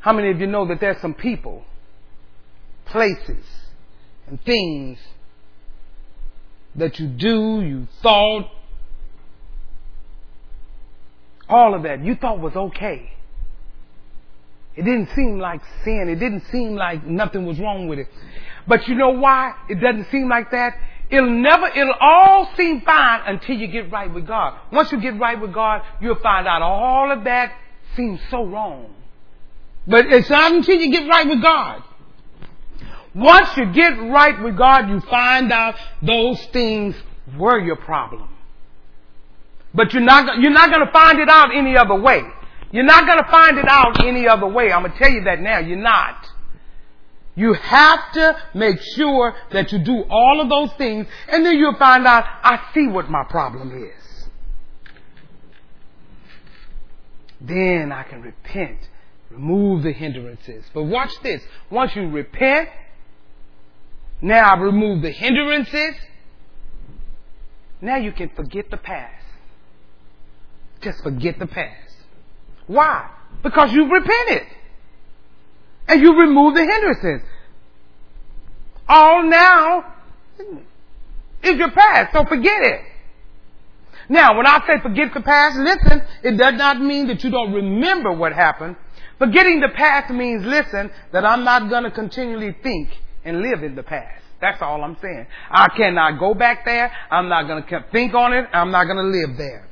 How 0.00 0.12
many 0.12 0.30
of 0.30 0.40
you 0.40 0.46
know 0.46 0.66
that 0.66 0.80
there's 0.80 1.00
some 1.00 1.14
people, 1.14 1.64
places, 2.86 3.44
and 4.26 4.42
things 4.42 4.98
that 6.76 6.98
you 6.98 7.06
do, 7.06 7.60
you 7.60 7.88
thought, 8.02 8.50
all 11.48 11.74
of 11.74 11.82
that 11.82 12.02
you 12.04 12.14
thought 12.14 12.38
was 12.38 12.54
okay. 12.54 13.12
It 14.76 14.84
didn't 14.84 15.10
seem 15.14 15.38
like 15.38 15.60
sin. 15.84 16.08
It 16.08 16.20
didn't 16.20 16.44
seem 16.52 16.76
like 16.76 17.04
nothing 17.04 17.44
was 17.44 17.58
wrong 17.58 17.88
with 17.88 17.98
it. 17.98 18.06
But 18.66 18.86
you 18.86 18.94
know 18.94 19.10
why 19.10 19.54
it 19.68 19.80
doesn't 19.80 20.10
seem 20.10 20.28
like 20.28 20.52
that? 20.52 20.74
It'll 21.10 21.28
never, 21.28 21.66
it'll 21.66 21.92
all 22.00 22.48
seem 22.56 22.82
fine 22.82 23.22
until 23.26 23.56
you 23.56 23.66
get 23.66 23.90
right 23.90 24.12
with 24.12 24.28
God. 24.28 24.58
Once 24.72 24.92
you 24.92 25.00
get 25.00 25.18
right 25.18 25.38
with 25.38 25.52
God, 25.52 25.82
you'll 26.00 26.20
find 26.20 26.46
out 26.46 26.62
all 26.62 27.10
of 27.10 27.24
that 27.24 27.52
seems 27.96 28.20
so 28.30 28.44
wrong. 28.44 28.94
But 29.90 30.06
it's 30.06 30.30
not 30.30 30.52
until 30.52 30.76
you 30.80 30.90
get 30.92 31.08
right 31.08 31.28
with 31.28 31.42
God. 31.42 31.82
Once 33.12 33.56
you 33.56 33.66
get 33.72 33.98
right 33.98 34.40
with 34.40 34.56
God, 34.56 34.88
you 34.88 35.00
find 35.00 35.52
out 35.52 35.74
those 36.00 36.40
things 36.46 36.94
were 37.36 37.58
your 37.58 37.74
problem. 37.74 38.28
But 39.74 39.92
you're 39.92 40.02
not, 40.02 40.38
you're 40.38 40.52
not 40.52 40.70
going 40.70 40.86
to 40.86 40.92
find 40.92 41.18
it 41.18 41.28
out 41.28 41.54
any 41.54 41.76
other 41.76 42.00
way. 42.00 42.22
You're 42.70 42.84
not 42.84 43.04
going 43.04 43.18
to 43.18 43.28
find 43.30 43.58
it 43.58 43.68
out 43.68 44.04
any 44.04 44.28
other 44.28 44.46
way. 44.46 44.72
I'm 44.72 44.82
going 44.82 44.92
to 44.92 44.98
tell 44.98 45.10
you 45.10 45.24
that 45.24 45.40
now. 45.40 45.58
You're 45.58 45.76
not. 45.76 46.24
You 47.34 47.54
have 47.54 48.12
to 48.12 48.36
make 48.54 48.80
sure 48.80 49.34
that 49.50 49.72
you 49.72 49.80
do 49.80 50.04
all 50.08 50.40
of 50.40 50.48
those 50.48 50.72
things 50.78 51.06
and 51.28 51.44
then 51.44 51.56
you'll 51.56 51.78
find 51.78 52.06
out, 52.06 52.24
I 52.26 52.60
see 52.74 52.86
what 52.86 53.10
my 53.10 53.24
problem 53.24 53.84
is. 53.84 54.28
Then 57.40 57.90
I 57.90 58.02
can 58.04 58.22
repent, 58.22 58.78
remove 59.30 59.82
the 59.82 59.92
hindrances. 59.92 60.64
But 60.74 60.84
watch 60.84 61.12
this. 61.22 61.42
Once 61.70 61.94
you 61.94 62.08
repent, 62.08 62.68
now 64.20 64.52
I've 64.52 64.60
removed 64.60 65.02
the 65.02 65.10
hindrances. 65.10 65.94
Now 67.80 67.96
you 67.96 68.12
can 68.12 68.30
forget 68.30 68.70
the 68.70 68.76
past. 68.76 69.24
Just 70.82 71.02
forget 71.02 71.38
the 71.38 71.46
past. 71.46 71.94
Why? 72.66 73.10
Because 73.42 73.72
you've 73.72 73.90
repented. 73.90 74.46
And 75.88 76.00
you 76.00 76.18
remove 76.18 76.54
the 76.54 76.64
hindrances. 76.64 77.26
All 78.88 79.22
now 79.22 79.94
is 81.42 81.56
your 81.56 81.70
past, 81.70 82.12
so 82.12 82.24
forget 82.24 82.62
it. 82.62 82.80
Now, 84.08 84.36
when 84.36 84.46
I 84.46 84.60
say 84.66 84.80
forget 84.82 85.14
the 85.14 85.20
past, 85.20 85.56
listen, 85.56 86.02
it 86.24 86.36
does 86.36 86.54
not 86.54 86.80
mean 86.80 87.06
that 87.06 87.22
you 87.22 87.30
don't 87.30 87.52
remember 87.52 88.12
what 88.12 88.32
happened. 88.32 88.76
Forgetting 89.20 89.60
the 89.60 89.68
past 89.68 90.10
means, 90.12 90.46
listen, 90.46 90.90
that 91.12 91.26
I'm 91.26 91.44
not 91.44 91.68
going 91.68 91.84
to 91.84 91.90
continually 91.90 92.56
think 92.62 92.88
and 93.22 93.42
live 93.42 93.62
in 93.62 93.76
the 93.76 93.82
past. 93.82 94.24
That's 94.40 94.62
all 94.62 94.82
I'm 94.82 94.96
saying. 95.02 95.26
I 95.50 95.68
cannot 95.76 96.18
go 96.18 96.32
back 96.32 96.64
there. 96.64 96.90
I'm 97.10 97.28
not 97.28 97.46
going 97.46 97.62
to 97.62 97.84
think 97.92 98.14
on 98.14 98.32
it. 98.32 98.46
I'm 98.50 98.70
not 98.70 98.84
going 98.84 98.96
to 98.96 99.02
live 99.02 99.36
there. 99.36 99.68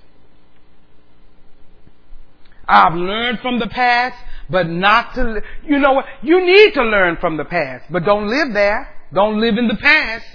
I've 2.68 2.92
learned 2.92 3.40
from 3.40 3.58
the 3.58 3.68
past, 3.68 4.22
but 4.50 4.68
not 4.68 5.14
to, 5.14 5.42
you 5.64 5.78
know 5.78 5.94
what? 5.94 6.04
You 6.20 6.44
need 6.44 6.74
to 6.74 6.82
learn 6.82 7.16
from 7.16 7.38
the 7.38 7.46
past, 7.46 7.86
but 7.90 8.04
don't 8.04 8.28
live 8.28 8.52
there. 8.52 8.94
Don't 9.14 9.40
live 9.40 9.56
in 9.56 9.68
the 9.68 9.76
past. 9.76 10.26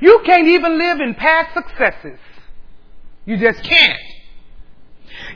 You 0.00 0.22
can't 0.24 0.48
even 0.48 0.78
live 0.78 1.00
in 1.00 1.14
past 1.14 1.52
successes. 1.52 2.18
You 3.26 3.36
just 3.36 3.62
can't. 3.62 4.00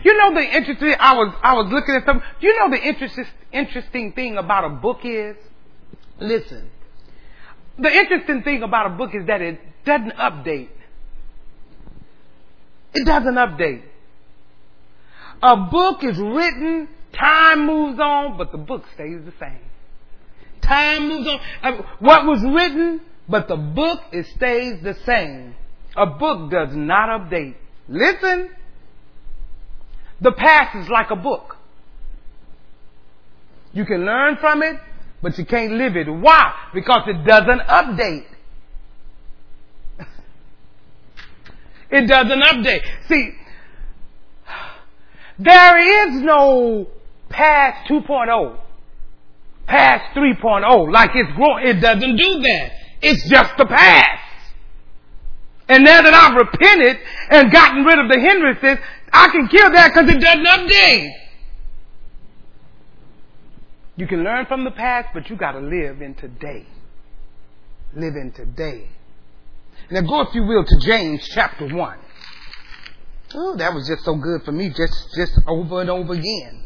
You 0.02 0.16
know 0.16 0.34
the 0.34 0.56
interesting, 0.56 0.94
I 0.98 1.14
was, 1.14 1.34
I 1.42 1.54
was 1.54 1.72
looking 1.72 1.94
at 1.94 2.04
some, 2.06 2.22
you 2.40 2.58
know 2.58 2.70
the 2.70 2.82
interesting, 2.82 3.26
interesting 3.52 4.12
thing 4.12 4.36
about 4.36 4.64
a 4.64 4.70
book 4.70 5.00
is? 5.04 5.36
Listen. 6.18 6.70
The 7.78 7.90
interesting 7.90 8.42
thing 8.42 8.62
about 8.62 8.86
a 8.86 8.90
book 8.90 9.14
is 9.14 9.26
that 9.26 9.42
it 9.42 9.60
doesn't 9.84 10.14
update. 10.16 10.70
It 12.94 13.04
doesn't 13.04 13.34
update. 13.34 13.82
A 15.42 15.56
book 15.56 16.02
is 16.02 16.18
written, 16.18 16.88
time 17.12 17.66
moves 17.66 18.00
on, 18.00 18.38
but 18.38 18.52
the 18.52 18.58
book 18.58 18.84
stays 18.94 19.20
the 19.24 19.34
same. 19.38 19.60
Time 20.62 21.08
moves 21.08 21.28
on. 21.28 21.40
Um, 21.62 21.84
what 21.98 22.24
was 22.24 22.42
written, 22.42 23.02
but 23.28 23.48
the 23.48 23.56
book, 23.56 24.00
it 24.12 24.26
stays 24.34 24.82
the 24.82 24.94
same. 25.04 25.54
A 25.96 26.06
book 26.06 26.50
does 26.50 26.74
not 26.74 27.08
update. 27.20 27.56
Listen. 27.88 28.50
The 30.20 30.32
past 30.32 30.76
is 30.76 30.88
like 30.88 31.10
a 31.10 31.16
book. 31.16 31.56
You 33.72 33.84
can 33.84 34.06
learn 34.06 34.36
from 34.36 34.62
it, 34.62 34.76
but 35.22 35.36
you 35.36 35.44
can't 35.44 35.72
live 35.72 35.96
it. 35.96 36.08
Why? 36.08 36.54
Because 36.72 37.02
it 37.08 37.26
doesn't 37.26 37.60
update. 37.60 38.26
it 41.90 42.08
doesn't 42.08 42.42
update. 42.42 42.82
See, 43.08 43.32
there 45.38 46.06
is 46.08 46.22
no 46.22 46.88
past 47.28 47.90
2.0, 47.90 48.58
past 49.66 50.16
3.0, 50.16 50.92
like 50.92 51.10
it's 51.14 51.32
growing. 51.36 51.66
It 51.66 51.80
doesn't 51.80 52.16
do 52.16 52.40
that. 52.42 52.72
It's 53.02 53.28
just 53.28 53.52
the 53.58 53.66
past. 53.66 54.22
And 55.68 55.84
now 55.84 56.00
that 56.00 56.14
I've 56.14 56.34
repented 56.34 56.98
and 57.28 57.52
gotten 57.52 57.84
rid 57.84 57.98
of 57.98 58.08
the 58.08 58.20
hindrances, 58.20 58.78
I 59.12 59.28
can 59.28 59.48
kill 59.48 59.70
that 59.72 59.92
because 59.92 60.08
it 60.08 60.20
doesn't 60.20 60.44
update. 60.44 61.10
You 63.96 64.06
can 64.06 64.22
learn 64.22 64.46
from 64.46 64.64
the 64.64 64.70
past, 64.70 65.08
but 65.14 65.30
you 65.30 65.36
gotta 65.36 65.60
live 65.60 66.02
in 66.02 66.14
today. 66.14 66.66
Live 67.94 68.14
in 68.14 68.32
today. 68.32 68.90
Now 69.90 70.02
go, 70.02 70.20
if 70.22 70.34
you 70.34 70.44
will, 70.44 70.64
to 70.64 70.78
James 70.80 71.26
chapter 71.28 71.66
1. 71.74 71.98
Oh, 73.34 73.56
that 73.56 73.72
was 73.72 73.88
just 73.88 74.04
so 74.04 74.16
good 74.16 74.42
for 74.44 74.52
me, 74.52 74.68
just, 74.68 75.14
just 75.16 75.32
over 75.46 75.80
and 75.80 75.90
over 75.90 76.12
again. 76.12 76.64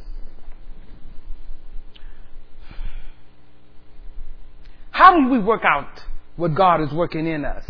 How 4.91 5.19
do 5.19 5.29
we 5.29 5.39
work 5.39 5.63
out 5.65 6.05
what 6.37 6.55
God 6.55 6.81
is 6.81 6.93
working 6.93 7.27
in 7.27 7.45
us? 7.45 7.65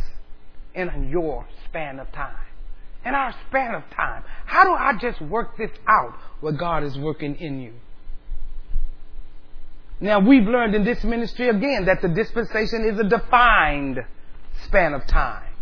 in 0.74 1.08
your 1.10 1.46
span 1.64 1.98
of 1.98 2.10
time. 2.12 2.36
In 3.04 3.14
our 3.14 3.34
span 3.48 3.74
of 3.74 3.82
time. 3.94 4.22
How 4.50 4.64
do 4.64 4.72
I 4.72 4.94
just 5.00 5.20
work 5.20 5.56
this 5.56 5.70
out 5.86 6.12
what 6.40 6.58
God 6.58 6.82
is 6.82 6.98
working 6.98 7.36
in 7.36 7.60
you? 7.60 7.72
Now 10.00 10.18
we've 10.18 10.42
learned 10.42 10.74
in 10.74 10.84
this 10.84 11.04
ministry 11.04 11.48
again 11.48 11.84
that 11.84 12.02
the 12.02 12.08
dispensation 12.08 12.84
is 12.84 12.98
a 12.98 13.04
defined 13.04 14.00
span 14.64 14.92
of 14.92 15.06
time. 15.06 15.52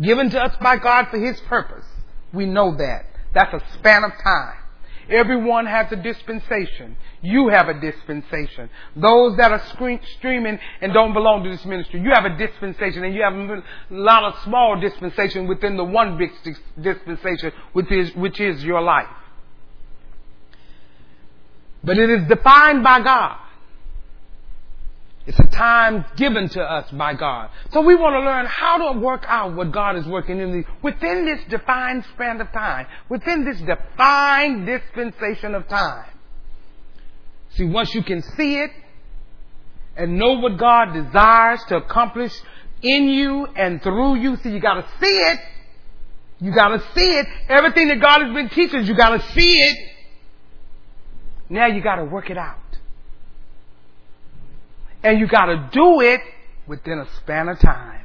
Given 0.00 0.30
to 0.30 0.42
us 0.42 0.56
by 0.62 0.78
God 0.78 1.08
for 1.10 1.18
His 1.18 1.38
purpose. 1.42 1.84
We 2.32 2.46
know 2.46 2.74
that. 2.74 3.04
That's 3.34 3.52
a 3.52 3.62
span 3.74 4.02
of 4.02 4.12
time. 4.12 4.56
Everyone 5.10 5.66
has 5.66 5.90
a 5.90 5.96
dispensation. 5.96 6.96
You 7.22 7.48
have 7.48 7.68
a 7.68 7.80
dispensation. 7.80 8.68
Those 8.94 9.36
that 9.38 9.52
are 9.52 9.62
streaming 10.18 10.58
and 10.80 10.92
don't 10.92 11.14
belong 11.14 11.44
to 11.44 11.50
this 11.50 11.64
ministry, 11.64 12.00
you 12.00 12.10
have 12.12 12.26
a 12.26 12.36
dispensation 12.36 13.04
and 13.04 13.14
you 13.14 13.22
have 13.22 13.32
a 13.32 13.62
lot 13.90 14.24
of 14.24 14.42
small 14.44 14.78
dispensation 14.78 15.46
within 15.46 15.76
the 15.76 15.84
one 15.84 16.18
big 16.18 16.30
dispensation, 16.80 17.52
which 17.72 17.90
is, 17.90 18.14
which 18.16 18.38
is 18.38 18.62
your 18.62 18.82
life. 18.82 19.08
But 21.82 21.96
it 21.96 22.10
is 22.10 22.28
defined 22.28 22.82
by 22.84 23.00
God. 23.00 23.38
It's 25.28 25.38
a 25.38 25.46
time 25.48 26.06
given 26.16 26.48
to 26.48 26.62
us 26.62 26.90
by 26.90 27.12
God. 27.12 27.50
So 27.72 27.82
we 27.82 27.94
want 27.94 28.14
to 28.14 28.20
learn 28.20 28.46
how 28.46 28.94
to 28.94 28.98
work 28.98 29.24
out 29.26 29.54
what 29.54 29.72
God 29.72 29.96
is 29.96 30.06
working 30.06 30.38
in 30.40 30.52
the, 30.52 30.64
within 30.82 31.26
this 31.26 31.40
defined 31.50 32.06
span 32.14 32.40
of 32.40 32.50
time, 32.50 32.86
within 33.10 33.44
this 33.44 33.60
defined 33.60 34.64
dispensation 34.64 35.54
of 35.54 35.68
time. 35.68 36.08
See, 37.50 37.64
once 37.64 37.94
you 37.94 38.02
can 38.02 38.22
see 38.22 38.56
it 38.56 38.70
and 39.98 40.16
know 40.16 40.38
what 40.38 40.56
God 40.56 40.94
desires 40.94 41.62
to 41.68 41.76
accomplish 41.76 42.32
in 42.80 43.10
you 43.10 43.44
and 43.54 43.82
through 43.82 44.14
you, 44.14 44.36
see, 44.38 44.48
you 44.48 44.60
gotta 44.60 44.86
see 44.98 45.06
it. 45.06 45.40
You 46.40 46.54
gotta 46.54 46.82
see 46.94 47.18
it. 47.18 47.26
Everything 47.50 47.88
that 47.88 48.00
God 48.00 48.22
has 48.22 48.32
been 48.32 48.48
teaching, 48.48 48.86
you 48.86 48.96
gotta 48.96 49.20
see 49.34 49.58
it. 49.58 49.78
Now 51.50 51.66
you 51.66 51.82
gotta 51.82 52.06
work 52.06 52.30
it 52.30 52.38
out. 52.38 52.67
And 55.02 55.20
you 55.20 55.26
gotta 55.26 55.68
do 55.72 56.00
it 56.00 56.20
within 56.66 56.98
a 56.98 57.06
span 57.16 57.48
of 57.48 57.58
time. 57.58 58.04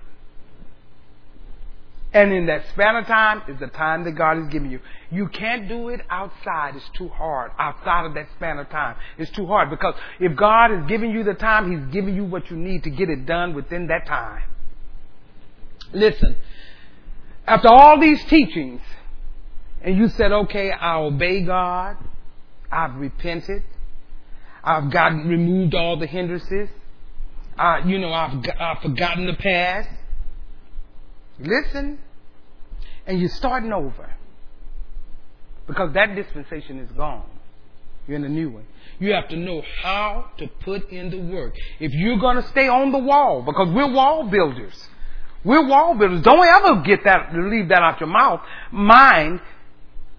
And 2.13 2.31
in 2.31 2.45
that 2.45 2.63
span 2.69 2.95
of 2.95 3.07
time 3.07 3.41
is 3.47 3.59
the 3.59 3.67
time 3.67 4.03
that 4.03 4.11
God 4.11 4.37
is 4.37 4.47
giving 4.49 4.69
you. 4.69 4.79
You 5.09 5.27
can't 5.29 5.67
do 5.67 5.89
it 5.89 5.99
outside. 6.11 6.75
It's 6.75 6.89
too 6.95 7.07
hard. 7.07 7.51
Outside 7.57 8.05
of 8.05 8.13
that 8.13 8.27
span 8.35 8.59
of 8.59 8.69
time. 8.69 8.97
It's 9.17 9.31
too 9.31 9.47
hard 9.47 9.71
because 9.71 9.95
if 10.19 10.35
God 10.35 10.71
is 10.71 10.85
giving 10.87 11.09
you 11.09 11.23
the 11.23 11.33
time, 11.33 11.71
He's 11.71 11.91
giving 11.91 12.15
you 12.15 12.23
what 12.23 12.51
you 12.51 12.57
need 12.57 12.83
to 12.83 12.91
get 12.91 13.09
it 13.09 13.25
done 13.25 13.55
within 13.55 13.87
that 13.87 14.05
time. 14.05 14.43
Listen, 15.91 16.37
after 17.47 17.67
all 17.67 17.99
these 17.99 18.23
teachings, 18.25 18.81
and 19.81 19.97
you 19.97 20.07
said, 20.09 20.31
okay, 20.31 20.71
I 20.71 20.97
obey 20.97 21.41
God, 21.41 21.97
I've 22.71 22.95
repented, 22.95 23.63
I've 24.63 24.91
gotten 24.91 25.27
removed 25.27 25.73
all 25.73 25.97
the 25.97 26.07
hindrances, 26.07 26.69
uh, 27.57 27.81
you 27.85 27.99
know, 27.99 28.11
I've, 28.11 28.43
I've 28.59 28.81
forgotten 28.81 29.25
the 29.27 29.33
past. 29.33 29.89
Listen, 31.39 31.99
and 33.05 33.19
you're 33.19 33.29
starting 33.29 33.71
over. 33.71 34.09
Because 35.67 35.93
that 35.93 36.15
dispensation 36.15 36.79
is 36.79 36.91
gone. 36.91 37.25
You're 38.07 38.17
in 38.17 38.25
a 38.25 38.29
new 38.29 38.49
one. 38.49 38.65
You 38.99 39.13
have 39.13 39.29
to 39.29 39.37
know 39.37 39.63
how 39.81 40.31
to 40.37 40.47
put 40.47 40.89
in 40.89 41.09
the 41.09 41.19
work. 41.19 41.55
If 41.79 41.93
you're 41.93 42.19
going 42.19 42.35
to 42.35 42.47
stay 42.49 42.67
on 42.67 42.91
the 42.91 42.97
wall, 42.97 43.43
because 43.43 43.69
we're 43.73 43.91
wall 43.91 44.29
builders. 44.29 44.89
We're 45.43 45.67
wall 45.67 45.95
builders. 45.95 46.21
Don't 46.21 46.45
ever 46.45 46.81
get 46.81 47.03
that, 47.05 47.33
leave 47.33 47.69
that 47.69 47.79
out 47.79 47.99
your 47.99 48.07
mouth. 48.09 48.41
Mind, 48.71 49.41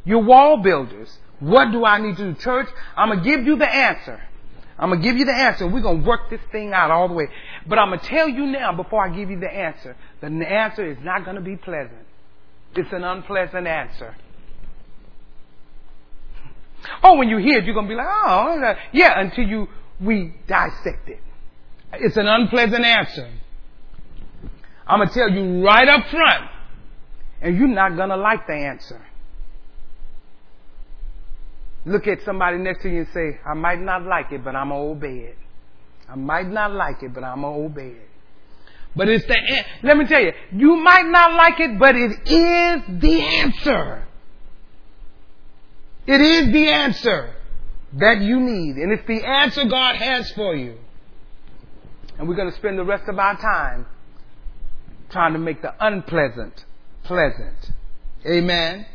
you're 0.05 0.23
wall 0.23 0.59
builders. 0.63 1.19
What 1.41 1.73
do 1.73 1.85
I 1.85 1.99
need 1.99 2.17
to 2.17 2.33
do? 2.33 2.41
Church, 2.41 2.69
I'm 2.97 3.09
going 3.09 3.23
to 3.23 3.25
give 3.25 3.47
you 3.47 3.57
the 3.57 3.69
answer. 3.69 4.23
I'm 4.79 4.91
going 4.91 5.01
to 5.01 5.07
give 5.07 5.17
you 5.17 5.25
the 5.25 5.35
answer. 5.35 5.67
We're 5.67 5.83
going 5.83 6.03
to 6.03 6.07
work 6.07 6.31
this 6.31 6.41
thing 6.51 6.73
out 6.73 6.91
all 6.91 7.07
the 7.07 7.15
way. 7.15 7.29
But 7.67 7.79
I'm 7.79 7.89
going 7.89 8.01
to 8.01 8.07
tell 8.07 8.29
you 8.29 8.47
now 8.47 8.73
before 8.75 9.05
I 9.05 9.15
give 9.15 9.31
you 9.31 9.39
the 9.39 9.51
answer. 9.51 9.97
that 10.21 10.31
The 10.31 10.51
answer 10.51 10.91
is 10.91 10.99
not 11.03 11.25
going 11.25 11.37
to 11.37 11.43
be 11.43 11.57
pleasant. 11.57 12.07
It's 12.75 12.93
an 12.93 13.05
unpleasant 13.05 13.67
answer. 13.67 14.17
Oh, 17.03 17.17
when 17.17 17.31
you 17.31 17.39
hear 17.39 17.61
it, 17.61 17.65
you're 17.65 17.73
going 17.73 17.87
to 17.87 17.91
be 17.91 17.97
like, 17.97 18.07
oh, 18.07 18.75
yeah, 18.93 19.19
until 19.19 19.45
you, 19.45 19.69
we 19.99 20.35
dissect 20.47 21.09
it. 21.09 21.21
It's 21.95 22.19
an 22.19 22.27
unpleasant 22.27 22.85
answer. 22.85 23.31
I'm 24.87 24.99
going 24.99 25.09
to 25.09 25.15
tell 25.15 25.31
you 25.31 25.65
right 25.65 25.89
up 25.89 26.07
front, 26.11 26.51
and 27.41 27.57
you're 27.57 27.69
not 27.69 27.97
going 27.97 28.11
to 28.11 28.17
like 28.17 28.47
the 28.47 28.53
answer. 28.53 29.01
Look 31.87 32.07
at 32.07 32.23
somebody 32.25 32.59
next 32.59 32.83
to 32.83 32.89
you 32.89 33.01
and 33.01 33.09
say, 33.13 33.39
I 33.45 33.55
might 33.55 33.81
not 33.81 34.03
like 34.05 34.33
it, 34.33 34.43
but 34.45 34.57
I'm 34.57 34.71
going 34.71 34.83
to 34.83 34.91
obey 34.91 35.19
it. 35.25 35.39
I 36.09 36.17
might 36.17 36.49
not 36.49 36.73
like 36.73 37.03
it, 37.03 37.13
but 37.15 37.25
I'm 37.25 37.43
going 37.43 37.55
to 37.55 37.67
obey 37.67 37.97
it. 37.97 38.09
But 38.97 39.09
it's 39.09 39.27
the, 39.27 39.37
let 39.83 39.97
me 39.97 40.07
tell 40.07 40.21
you, 40.21 40.33
you 40.53 40.77
might 40.77 41.07
not 41.07 41.35
like 41.35 41.61
it, 41.61 41.79
but 41.79 41.97
it 41.97 42.13
is 42.31 43.01
the 43.01 43.21
answer. 43.23 44.05
It 46.07 46.21
is 46.21 46.53
the 46.53 46.69
answer. 46.69 47.35
that 47.95 48.21
you 48.21 48.41
need. 48.41 48.77
And 48.77 48.93
it's 48.93 49.07
the 49.07 49.25
answer 49.25 49.65
God 49.65 49.97
has 49.97 50.31
for 50.33 50.55
you. 50.55 50.77
And 52.19 52.29
we're 52.29 52.37
going 52.37 52.51
to 52.51 52.57
spend 52.57 52.79
the 52.79 52.85
rest 52.85 53.05
of 53.09 53.19
our 53.19 53.37
time 53.37 53.87
trying 55.11 55.33
to 55.33 55.39
make 55.39 55.63
the 55.63 55.75
unpleasant 55.85 56.65
pleasant. 57.05 57.73
Amen. 58.27 58.87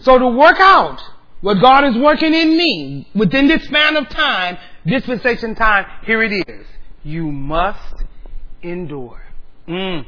So 0.00 0.18
to 0.18 0.28
work 0.28 0.56
out 0.58 1.00
what 1.40 1.60
God 1.60 1.84
is 1.84 1.96
working 1.96 2.32
in 2.32 2.56
me 2.56 3.08
within 3.14 3.46
this 3.48 3.64
span 3.64 3.96
of 3.96 4.08
time, 4.08 4.58
dispensation 4.86 5.54
time, 5.54 5.86
here 6.04 6.22
it 6.22 6.32
is. 6.32 6.66
You 7.04 7.30
must 7.30 8.04
endure. 8.62 9.22
Mm. 9.68 10.04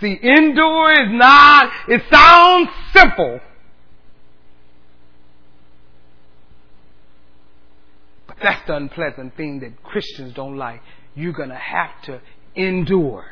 See, 0.00 0.18
endure 0.20 0.92
is 0.92 1.12
not, 1.12 1.72
it 1.88 2.02
sounds 2.10 2.68
simple. 2.92 3.40
But 8.26 8.36
that's 8.42 8.66
the 8.66 8.76
unpleasant 8.76 9.36
thing 9.36 9.60
that 9.60 9.82
Christians 9.82 10.34
don't 10.34 10.56
like. 10.56 10.80
You're 11.14 11.32
gonna 11.32 11.58
have 11.58 12.02
to 12.06 12.20
endure. 12.56 13.26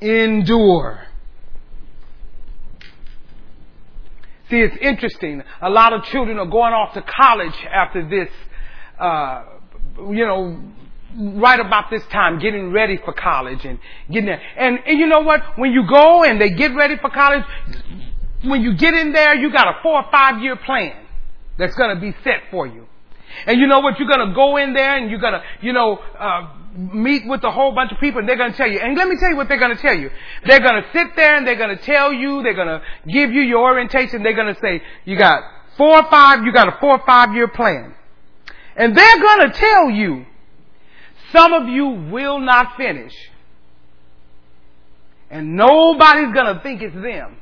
Endure. 0.00 1.06
See, 4.52 4.60
it's 4.60 4.76
interesting. 4.82 5.42
A 5.62 5.70
lot 5.70 5.94
of 5.94 6.04
children 6.04 6.38
are 6.38 6.44
going 6.44 6.74
off 6.74 6.92
to 6.92 7.00
college 7.00 7.54
after 7.72 8.06
this, 8.06 8.28
uh, 9.00 9.44
you 10.10 10.26
know, 10.26 10.60
right 11.40 11.58
about 11.58 11.88
this 11.90 12.02
time, 12.12 12.38
getting 12.38 12.70
ready 12.70 12.98
for 13.02 13.14
college 13.14 13.64
and 13.64 13.78
getting 14.10 14.26
there. 14.26 14.42
And, 14.58 14.78
and 14.84 14.98
you 14.98 15.06
know 15.06 15.20
what? 15.20 15.40
When 15.56 15.72
you 15.72 15.88
go 15.88 16.24
and 16.24 16.38
they 16.38 16.50
get 16.50 16.74
ready 16.74 16.98
for 16.98 17.08
college, 17.08 17.42
when 18.44 18.60
you 18.60 18.76
get 18.76 18.92
in 18.92 19.14
there, 19.14 19.34
you 19.34 19.50
got 19.50 19.68
a 19.68 19.82
four 19.82 20.04
or 20.04 20.10
five 20.12 20.42
year 20.42 20.56
plan 20.56 21.02
that's 21.56 21.74
going 21.74 21.94
to 21.94 22.00
be 22.02 22.14
set 22.22 22.42
for 22.50 22.66
you. 22.66 22.86
And 23.46 23.58
you 23.58 23.66
know 23.66 23.80
what? 23.80 23.98
You're 23.98 24.08
going 24.08 24.28
to 24.28 24.34
go 24.34 24.58
in 24.58 24.74
there 24.74 24.98
and 24.98 25.10
you're 25.10 25.18
going 25.18 25.32
to, 25.32 25.42
you 25.62 25.72
know, 25.72 25.96
uh, 25.96 26.61
meet 26.74 27.26
with 27.26 27.44
a 27.44 27.50
whole 27.50 27.72
bunch 27.74 27.92
of 27.92 27.98
people 27.98 28.20
and 28.20 28.28
they're 28.28 28.36
going 28.36 28.52
to 28.52 28.56
tell 28.56 28.70
you. 28.70 28.80
And 28.80 28.96
let 28.96 29.08
me 29.08 29.16
tell 29.18 29.30
you 29.30 29.36
what 29.36 29.48
they're 29.48 29.58
going 29.58 29.76
to 29.76 29.82
tell 29.82 29.96
you. 29.96 30.10
They're 30.46 30.60
going 30.60 30.82
to 30.82 30.88
sit 30.92 31.08
there 31.16 31.36
and 31.36 31.46
they're 31.46 31.56
going 31.56 31.76
to 31.76 31.82
tell 31.82 32.12
you, 32.12 32.42
they're 32.42 32.54
going 32.54 32.68
to 32.68 32.82
give 33.06 33.32
you 33.32 33.42
your 33.42 33.62
orientation. 33.62 34.22
They're 34.22 34.34
going 34.34 34.54
to 34.54 34.60
say, 34.60 34.82
you 35.04 35.18
got 35.18 35.42
four 35.76 35.96
or 35.96 36.10
five, 36.10 36.44
you 36.44 36.52
got 36.52 36.68
a 36.68 36.78
four 36.80 36.98
or 36.98 37.06
five 37.06 37.34
year 37.34 37.48
plan. 37.48 37.94
And 38.76 38.96
they're 38.96 39.20
going 39.20 39.50
to 39.50 39.58
tell 39.58 39.90
you, 39.90 40.24
some 41.32 41.52
of 41.52 41.68
you 41.68 41.86
will 42.10 42.38
not 42.38 42.76
finish. 42.76 43.14
And 45.30 45.56
nobody's 45.56 46.32
going 46.34 46.54
to 46.54 46.60
think 46.62 46.82
it's 46.82 46.94
them. 46.94 47.38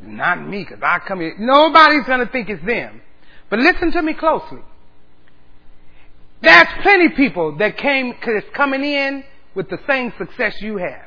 Not 0.00 0.46
me, 0.46 0.64
because 0.64 0.82
I 0.82 0.98
come 1.06 1.20
here. 1.20 1.34
Nobody's 1.38 2.04
going 2.06 2.20
to 2.20 2.30
think 2.30 2.48
it's 2.48 2.64
them. 2.64 3.00
But 3.50 3.58
listen 3.58 3.90
to 3.92 4.02
me 4.02 4.14
closely. 4.14 4.60
There's 6.44 6.68
plenty 6.82 7.08
people 7.10 7.56
that 7.56 7.78
came, 7.78 8.14
that's 8.24 8.46
coming 8.54 8.84
in 8.84 9.24
with 9.54 9.68
the 9.70 9.78
same 9.86 10.12
success 10.18 10.60
you 10.60 10.76
have. 10.76 11.06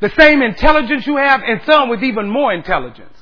The 0.00 0.10
same 0.18 0.42
intelligence 0.42 1.06
you 1.06 1.16
have, 1.16 1.40
and 1.42 1.60
some 1.66 1.88
with 1.88 2.02
even 2.02 2.28
more 2.28 2.52
intelligence. 2.52 3.16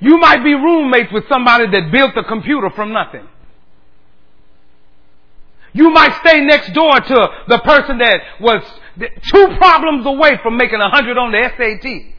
You 0.00 0.18
might 0.18 0.42
be 0.42 0.54
roommates 0.54 1.12
with 1.12 1.24
somebody 1.28 1.66
that 1.70 1.92
built 1.92 2.16
a 2.16 2.24
computer 2.24 2.70
from 2.70 2.92
nothing. 2.92 3.26
You 5.72 5.90
might 5.90 6.14
stay 6.24 6.40
next 6.40 6.72
door 6.72 6.98
to 6.98 7.28
the 7.48 7.58
person 7.58 7.98
that 7.98 8.20
was 8.40 8.62
two 9.30 9.56
problems 9.58 10.06
away 10.06 10.38
from 10.42 10.56
making 10.56 10.80
a 10.80 10.88
hundred 10.88 11.18
on 11.18 11.32
the 11.32 11.50
SAT. 11.56 12.15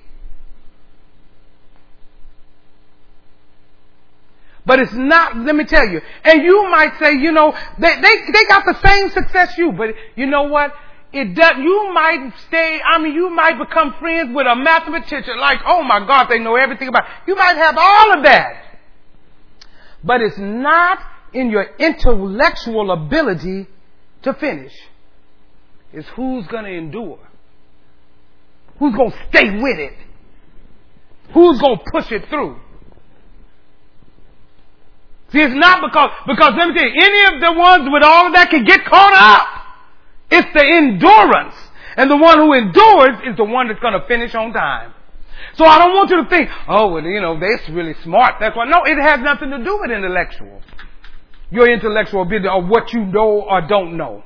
But 4.68 4.82
it's 4.82 4.94
not, 4.94 5.38
let 5.38 5.56
me 5.56 5.64
tell 5.64 5.88
you. 5.88 6.02
And 6.26 6.44
you 6.44 6.70
might 6.70 7.00
say, 7.00 7.14
you 7.14 7.32
know, 7.32 7.56
they, 7.80 7.96
they, 8.02 8.32
they 8.34 8.44
got 8.50 8.66
the 8.66 8.78
same 8.86 9.10
success 9.12 9.58
you, 9.58 9.72
but 9.72 9.92
you 10.18 10.26
know 10.26 10.44
what? 10.44 10.74
It 11.14 11.34
does, 11.36 11.54
you 11.58 11.94
might 11.94 12.34
stay, 12.50 12.82
I 12.86 13.02
mean, 13.02 13.14
you 13.14 13.30
might 13.30 13.58
become 13.58 13.96
friends 13.98 14.36
with 14.36 14.46
a 14.46 14.58
mathematician 14.58 15.40
like, 15.40 15.60
oh 15.66 15.84
my 15.84 16.06
God, 16.06 16.28
they 16.28 16.40
know 16.40 16.58
everything 16.58 16.90
about, 16.90 17.06
you 17.26 17.36
might 17.36 17.56
have 17.56 17.78
all 17.78 18.18
of 18.18 18.24
that. 18.26 18.66
But 20.04 20.22
it's 20.22 20.38
not 20.38 21.00
in 21.32 21.50
your 21.50 21.66
intellectual 21.80 22.92
ability 22.92 23.68
to 24.24 24.34
finish. 24.34 24.74
It's 25.94 26.10
who's 26.10 26.46
gonna 26.48 26.70
endure. 26.70 27.20
Who's 28.80 28.94
gonna 28.94 29.16
stay 29.30 29.50
with 29.62 29.80
it. 29.80 29.94
Who's 31.34 31.58
gonna 31.62 31.80
push 31.90 32.12
it 32.12 32.28
through. 32.28 32.60
See, 35.32 35.40
it's 35.40 35.56
not 35.56 35.84
because, 35.84 36.12
because 36.26 36.54
let 36.58 36.70
me 36.70 36.74
tell 36.74 36.88
you, 36.88 36.96
any 36.96 37.36
of 37.36 37.42
the 37.42 37.60
ones 37.60 37.90
with 37.92 38.04
all 38.04 38.28
of 38.28 38.34
that 38.34 38.50
can 38.50 38.64
get 38.64 38.86
caught 38.86 39.14
up. 39.14 39.48
It's 40.32 40.48
the 40.54 40.64
endurance. 40.64 41.56
And 41.98 42.10
the 42.10 42.16
one 42.16 42.38
who 42.38 42.54
endures 42.54 43.20
is 43.26 43.36
the 43.36 43.44
one 43.44 43.68
that's 43.68 43.80
going 43.80 44.00
to 44.00 44.06
finish 44.08 44.36
on 44.36 44.54
time. 44.54 44.94
So 45.56 45.66
I 45.66 45.80
don't 45.80 45.94
want 45.94 46.10
you 46.10 46.24
to 46.24 46.30
think, 46.30 46.50
oh, 46.68 46.94
well, 46.94 47.04
you 47.04 47.20
know, 47.20 47.40
they're 47.40 47.60
really 47.72 47.96
smart. 48.04 48.36
That's 48.40 48.56
why. 48.56 48.66
No, 48.66 48.84
it 48.86 48.98
has 49.02 49.20
nothing 49.22 49.50
to 49.50 49.64
do 49.64 49.80
with 49.82 49.92
intellectual. 49.92 50.62
Your 51.50 51.70
intellectual 51.72 52.22
ability 52.22 52.48
or 52.48 52.64
what 52.64 52.94
you 52.94 53.06
know 53.06 53.42
or 53.42 53.62
don't 53.68 53.98
know. 53.98 54.24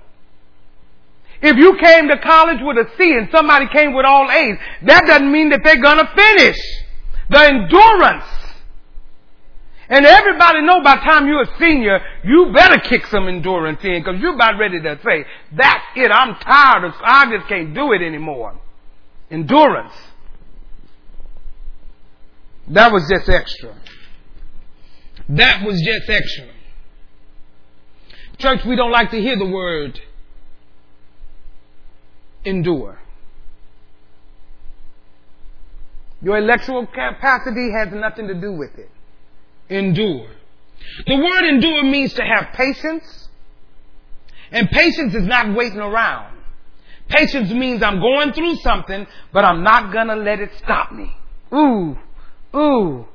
If 1.41 1.57
you 1.57 1.77
came 1.81 2.09
to 2.09 2.19
college 2.19 2.59
with 2.61 2.77
a 2.77 2.89
C 2.97 3.15
and 3.17 3.29
somebody 3.31 3.67
came 3.73 3.93
with 3.93 4.05
all 4.05 4.29
A's, 4.29 4.57
that 4.83 5.05
doesn't 5.07 5.31
mean 5.31 5.49
that 5.49 5.61
they're 5.63 5.81
gonna 5.81 6.09
finish. 6.15 6.57
The 7.29 7.39
endurance 7.39 8.40
and 9.91 10.05
everybody 10.05 10.61
know 10.61 10.81
by 10.81 10.95
the 10.95 11.01
time 11.01 11.27
you're 11.27 11.41
a 11.41 11.57
senior, 11.59 11.99
you 12.23 12.53
better 12.55 12.79
kick 12.79 13.05
some 13.07 13.27
endurance 13.27 13.83
in 13.83 14.01
because 14.01 14.21
you're 14.21 14.35
about 14.35 14.57
ready 14.57 14.81
to 14.81 14.97
say, 15.03 15.25
that's 15.51 15.83
it, 15.97 16.09
I'm 16.09 16.35
tired 16.35 16.85
of, 16.85 16.93
I 17.03 17.29
just 17.35 17.49
can't 17.49 17.73
do 17.75 17.91
it 17.91 18.01
anymore. 18.01 18.57
Endurance. 19.29 19.91
That 22.69 22.93
was 22.93 23.05
just 23.11 23.27
extra. 23.27 23.75
That 25.27 25.65
was 25.65 25.75
just 25.85 26.09
extra. 26.09 26.47
Church, 28.37 28.63
we 28.65 28.77
don't 28.77 28.91
like 28.91 29.11
to 29.11 29.19
hear 29.19 29.37
the 29.37 29.45
word 29.45 29.99
endure. 32.45 32.97
Your 36.21 36.37
intellectual 36.37 36.87
capacity 36.87 37.71
has 37.77 37.89
nothing 37.91 38.29
to 38.29 38.35
do 38.35 38.53
with 38.53 38.77
it 38.77 38.89
endure. 39.71 40.27
The 41.07 41.15
word 41.15 41.45
endure 41.47 41.83
means 41.83 42.13
to 42.13 42.23
have 42.23 42.53
patience. 42.53 43.29
And 44.51 44.69
patience 44.69 45.15
is 45.15 45.23
not 45.23 45.55
waiting 45.55 45.79
around. 45.79 46.37
Patience 47.07 47.51
means 47.51 47.81
I'm 47.81 47.99
going 47.99 48.33
through 48.33 48.55
something, 48.57 49.07
but 49.33 49.45
I'm 49.45 49.63
not 49.63 49.93
gonna 49.93 50.15
let 50.15 50.39
it 50.39 50.51
stop 50.57 50.91
me. 50.91 51.13
Ooh, 51.53 51.97
ooh, 52.55 53.05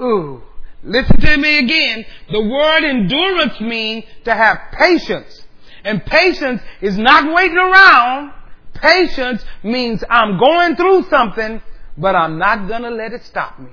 ooh. 0.00 0.42
Listen 0.82 1.20
to 1.20 1.36
me 1.36 1.58
again. 1.58 2.04
The 2.30 2.40
word 2.40 2.84
endurance 2.84 3.60
means 3.60 4.04
to 4.24 4.34
have 4.34 4.58
patience. 4.72 5.44
And 5.84 6.04
patience 6.04 6.62
is 6.80 6.96
not 6.96 7.34
waiting 7.34 7.56
around. 7.56 8.32
Patience 8.74 9.44
means 9.62 10.02
I'm 10.08 10.38
going 10.38 10.76
through 10.76 11.04
something, 11.10 11.60
but 11.98 12.14
I'm 12.14 12.38
not 12.38 12.68
gonna 12.68 12.90
let 12.90 13.12
it 13.12 13.24
stop 13.24 13.58
me. 13.58 13.70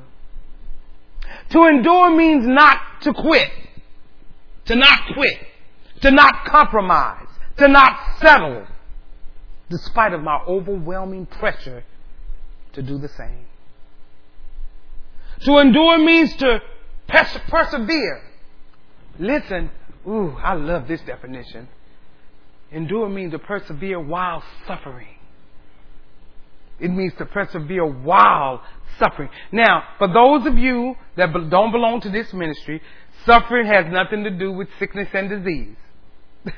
To 1.49 1.65
endure 1.65 2.15
means 2.15 2.45
not 2.45 2.79
to 3.01 3.13
quit. 3.13 3.49
To 4.65 4.75
not 4.75 4.99
quit. 5.13 5.37
To 6.01 6.11
not 6.11 6.45
compromise. 6.45 7.27
To 7.57 7.67
not 7.67 8.19
settle. 8.19 8.67
Despite 9.69 10.13
of 10.13 10.23
my 10.23 10.39
overwhelming 10.47 11.25
pressure 11.25 11.83
to 12.73 12.81
do 12.81 12.97
the 12.97 13.09
same. 13.09 13.45
To 15.41 15.57
endure 15.57 15.97
means 15.99 16.35
to 16.37 16.61
pers- 17.07 17.39
persevere. 17.47 18.21
Listen, 19.19 19.69
ooh, 20.07 20.35
I 20.41 20.53
love 20.53 20.87
this 20.87 21.01
definition. 21.01 21.67
Endure 22.71 23.09
means 23.09 23.31
to 23.31 23.39
persevere 23.39 23.99
while 23.99 24.43
suffering. 24.67 25.15
It 26.79 26.89
means 26.89 27.13
to 27.17 27.25
persevere 27.25 27.85
while 27.85 28.61
suffering. 28.99 29.29
Now, 29.51 29.83
for 29.97 30.07
those 30.07 30.45
of 30.47 30.57
you 30.57 30.95
that 31.15 31.31
don't 31.49 31.71
belong 31.71 32.01
to 32.01 32.09
this 32.09 32.33
ministry, 32.33 32.81
suffering 33.25 33.67
has 33.67 33.85
nothing 33.91 34.23
to 34.23 34.31
do 34.31 34.51
with 34.51 34.67
sickness 34.79 35.09
and 35.13 35.29
disease. 35.29 35.75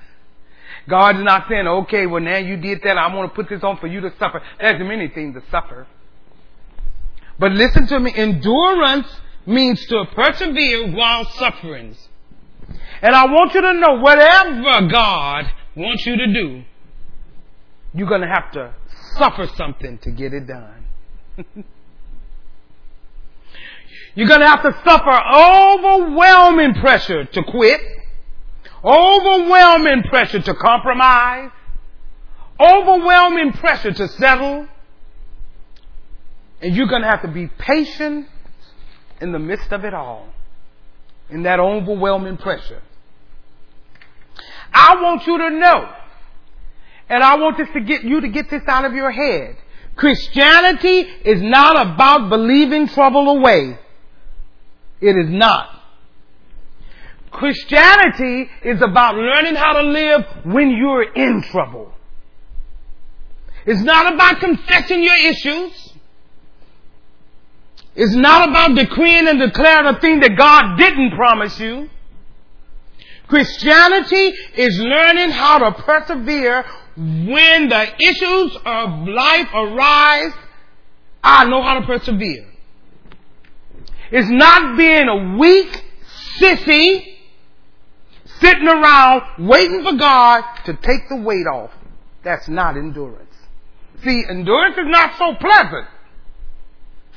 God 0.89 1.17
is 1.17 1.23
not 1.23 1.47
saying, 1.49 1.67
okay, 1.67 2.05
well 2.05 2.21
now 2.21 2.37
you 2.37 2.57
did 2.57 2.81
that, 2.83 2.97
I'm 2.97 3.13
going 3.13 3.29
to 3.29 3.35
put 3.35 3.49
this 3.49 3.63
on 3.63 3.77
for 3.77 3.87
you 3.87 4.01
to 4.01 4.11
suffer. 4.17 4.41
There's 4.59 4.79
many 4.79 5.07
things 5.09 5.35
to 5.35 5.49
suffer. 5.49 5.87
But 7.37 7.53
listen 7.53 7.87
to 7.87 7.99
me, 7.99 8.13
endurance 8.13 9.07
means 9.45 9.85
to 9.87 10.05
persevere 10.13 10.91
while 10.91 11.25
suffering. 11.31 11.95
And 13.01 13.15
I 13.15 13.25
want 13.25 13.53
you 13.53 13.61
to 13.61 13.73
know 13.73 13.99
whatever 13.99 14.87
God 14.91 15.51
wants 15.75 16.05
you 16.05 16.17
to 16.17 16.33
do, 16.33 16.63
you're 17.93 18.07
going 18.07 18.21
to 18.21 18.27
have 18.27 18.51
to 18.51 18.73
suffer 19.17 19.47
something 19.55 19.97
to 19.99 20.11
get 20.11 20.33
it 20.33 20.47
done. 20.47 20.85
You're 24.15 24.27
going 24.27 24.41
to 24.41 24.47
have 24.47 24.63
to 24.63 24.75
suffer 24.83 25.11
overwhelming 25.11 26.73
pressure 26.75 27.25
to 27.25 27.43
quit, 27.43 27.79
overwhelming 28.83 30.03
pressure 30.03 30.41
to 30.41 30.53
compromise, 30.55 31.51
overwhelming 32.59 33.53
pressure 33.53 33.91
to 33.91 34.07
settle, 34.07 34.67
and 36.61 36.75
you're 36.75 36.87
going 36.87 37.03
to 37.03 37.07
have 37.07 37.21
to 37.21 37.27
be 37.27 37.47
patient 37.47 38.27
in 39.21 39.31
the 39.31 39.39
midst 39.39 39.71
of 39.71 39.85
it 39.85 39.93
all, 39.93 40.27
in 41.29 41.43
that 41.43 41.59
overwhelming 41.59 42.37
pressure. 42.37 42.81
I 44.73 45.01
want 45.01 45.25
you 45.25 45.37
to 45.37 45.49
know, 45.51 45.93
and 47.09 47.23
I 47.23 47.35
want 47.35 47.57
this 47.57 47.69
to 47.73 47.81
get 47.81 48.03
you 48.03 48.21
to 48.21 48.27
get 48.27 48.49
this 48.49 48.63
out 48.67 48.85
of 48.85 48.93
your 48.93 49.11
head. 49.11 49.55
Christianity 49.95 50.99
is 51.25 51.41
not 51.41 51.93
about 51.93 52.29
believing 52.29 52.87
trouble 52.87 53.29
away. 53.37 53.77
It 55.01 55.15
is 55.15 55.29
not. 55.29 55.75
Christianity 57.31 58.49
is 58.63 58.81
about 58.81 59.15
learning 59.15 59.55
how 59.55 59.73
to 59.73 59.83
live 59.83 60.25
when 60.43 60.71
you're 60.71 61.13
in 61.13 61.41
trouble. 61.43 61.93
It's 63.65 63.81
not 63.81 64.13
about 64.13 64.39
confessing 64.39 65.03
your 65.03 65.15
issues. 65.15 65.93
It's 67.95 68.15
not 68.15 68.49
about 68.49 68.75
decreeing 68.75 69.27
and 69.27 69.39
declaring 69.39 69.95
a 69.95 69.99
thing 69.99 70.19
that 70.21 70.35
God 70.37 70.77
didn't 70.77 71.11
promise 71.11 71.59
you. 71.59 71.89
Christianity 73.27 74.33
is 74.55 74.79
learning 74.79 75.29
how 75.29 75.59
to 75.59 75.71
persevere 75.83 76.65
when 76.95 77.69
the 77.69 77.87
issues 78.03 78.57
of 78.65 79.07
life 79.07 79.47
arise. 79.53 80.33
I 81.23 81.45
know 81.45 81.61
how 81.61 81.79
to 81.79 81.85
persevere. 81.85 82.48
It's 84.11 84.29
not 84.29 84.77
being 84.77 85.07
a 85.07 85.37
weak 85.37 85.83
sissy 86.39 87.17
sitting 88.39 88.67
around 88.67 89.47
waiting 89.47 89.83
for 89.83 89.93
God 89.97 90.43
to 90.65 90.73
take 90.73 91.09
the 91.09 91.17
weight 91.17 91.45
off. 91.45 91.71
That's 92.23 92.47
not 92.47 92.77
endurance. 92.77 93.33
See, 94.03 94.23
endurance 94.29 94.77
is 94.77 94.87
not 94.87 95.17
so 95.17 95.35
pleasant. 95.35 95.87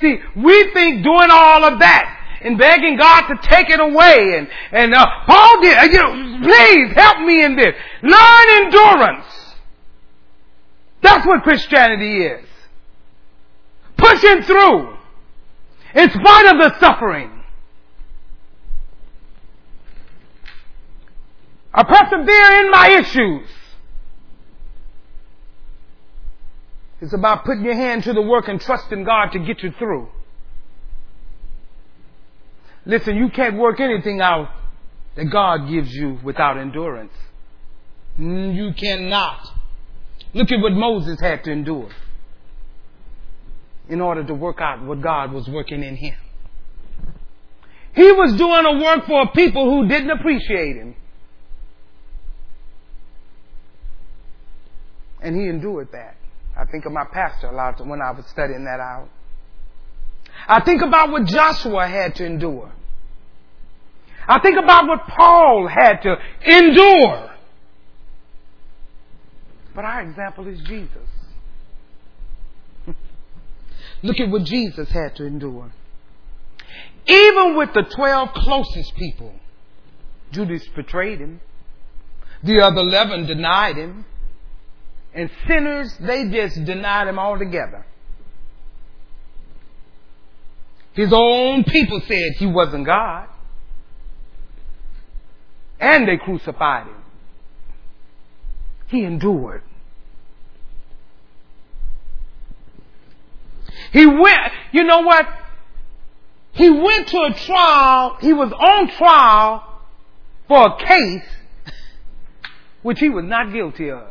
See, 0.00 0.18
we 0.36 0.72
think 0.72 1.04
doing 1.04 1.28
all 1.30 1.64
of 1.64 1.78
that 1.78 2.18
and 2.42 2.58
begging 2.58 2.96
God 2.96 3.28
to 3.28 3.48
take 3.48 3.70
it 3.70 3.78
away 3.78 4.36
and, 4.36 4.48
and 4.72 4.94
uh, 4.94 5.06
Paul 5.26 5.60
did, 5.60 5.78
uh, 5.78 5.82
you 5.84 5.98
know, 5.98 6.38
please 6.42 6.92
help 6.94 7.20
me 7.20 7.44
in 7.44 7.56
this. 7.56 7.74
Learn 8.02 8.64
endurance. 8.64 9.26
That's 11.02 11.26
what 11.26 11.42
Christianity 11.42 12.24
is. 12.24 12.44
Pushing 13.96 14.42
through 14.42 14.96
in 15.94 16.10
spite 16.10 16.46
of 16.46 16.58
the 16.58 16.78
suffering. 16.80 17.30
I 21.74 21.82
persevere 21.84 22.64
in 22.64 22.70
my 22.70 22.98
issues. 23.00 23.48
It's 27.00 27.14
about 27.14 27.44
putting 27.44 27.64
your 27.64 27.74
hand 27.74 28.04
to 28.04 28.12
the 28.12 28.22
work 28.22 28.48
and 28.48 28.60
trusting 28.60 29.04
God 29.04 29.32
to 29.32 29.38
get 29.40 29.62
you 29.62 29.72
through. 29.78 30.08
Listen, 32.84 33.16
you 33.16 33.28
can't 33.30 33.56
work 33.56 33.80
anything 33.80 34.20
out 34.20 34.50
that 35.16 35.24
God 35.26 35.68
gives 35.68 35.92
you 35.92 36.18
without 36.22 36.58
endurance. 36.58 37.12
Mm, 38.18 38.54
you 38.54 38.72
cannot. 38.74 39.48
Look 40.34 40.50
at 40.52 40.60
what 40.60 40.72
Moses 40.72 41.20
had 41.20 41.44
to 41.44 41.52
endure 41.52 41.90
in 43.92 44.00
order 44.00 44.24
to 44.24 44.32
work 44.32 44.58
out 44.58 44.82
what 44.82 45.02
God 45.02 45.32
was 45.32 45.46
working 45.48 45.82
in 45.82 45.96
him. 45.96 46.14
He 47.94 48.10
was 48.10 48.32
doing 48.38 48.64
a 48.64 48.82
work 48.82 49.06
for 49.06 49.30
people 49.32 49.70
who 49.70 49.86
didn't 49.86 50.08
appreciate 50.08 50.76
him. 50.76 50.96
And 55.20 55.36
he 55.36 55.46
endured 55.46 55.90
that. 55.92 56.16
I 56.56 56.64
think 56.64 56.86
of 56.86 56.92
my 56.92 57.04
pastor 57.12 57.48
a 57.48 57.52
lot 57.54 57.86
when 57.86 58.00
I 58.00 58.12
was 58.12 58.24
studying 58.28 58.64
that 58.64 58.80
out. 58.80 59.10
I 60.48 60.64
think 60.64 60.80
about 60.80 61.10
what 61.10 61.26
Joshua 61.26 61.86
had 61.86 62.14
to 62.14 62.24
endure. 62.24 62.72
I 64.26 64.40
think 64.40 64.56
about 64.58 64.88
what 64.88 65.06
Paul 65.06 65.68
had 65.68 66.00
to 66.00 66.16
endure. 66.46 67.30
But 69.74 69.84
our 69.84 70.00
example 70.00 70.48
is 70.48 70.60
Jesus. 70.62 71.11
Look 74.02 74.18
at 74.20 74.30
what 74.30 74.44
Jesus 74.44 74.88
had 74.90 75.16
to 75.16 75.24
endure. 75.26 75.72
Even 77.06 77.56
with 77.56 77.72
the 77.74 77.82
12 77.82 78.28
closest 78.34 78.94
people, 78.96 79.34
Judas 80.32 80.66
betrayed 80.74 81.20
him. 81.20 81.40
The 82.42 82.60
other 82.60 82.80
11 82.80 83.26
denied 83.26 83.76
him. 83.76 84.04
And 85.14 85.30
sinners, 85.46 85.94
they 86.00 86.28
just 86.30 86.64
denied 86.64 87.08
him 87.08 87.18
altogether. 87.18 87.84
His 90.94 91.12
own 91.12 91.64
people 91.64 92.00
said 92.06 92.32
he 92.38 92.46
wasn't 92.46 92.86
God. 92.86 93.28
And 95.78 96.08
they 96.08 96.16
crucified 96.16 96.86
him. 96.86 97.02
He 98.88 99.04
endured. 99.04 99.62
He 103.92 104.06
went, 104.06 104.52
you 104.72 104.84
know 104.84 105.00
what? 105.00 105.26
He 106.52 106.70
went 106.70 107.08
to 107.08 107.18
a 107.18 107.34
trial, 107.34 108.16
he 108.20 108.32
was 108.32 108.52
on 108.52 108.88
trial 108.88 109.80
for 110.48 110.66
a 110.66 110.76
case 110.84 111.22
which 112.82 113.00
he 113.00 113.08
was 113.08 113.24
not 113.24 113.52
guilty 113.52 113.90
of. 113.90 114.06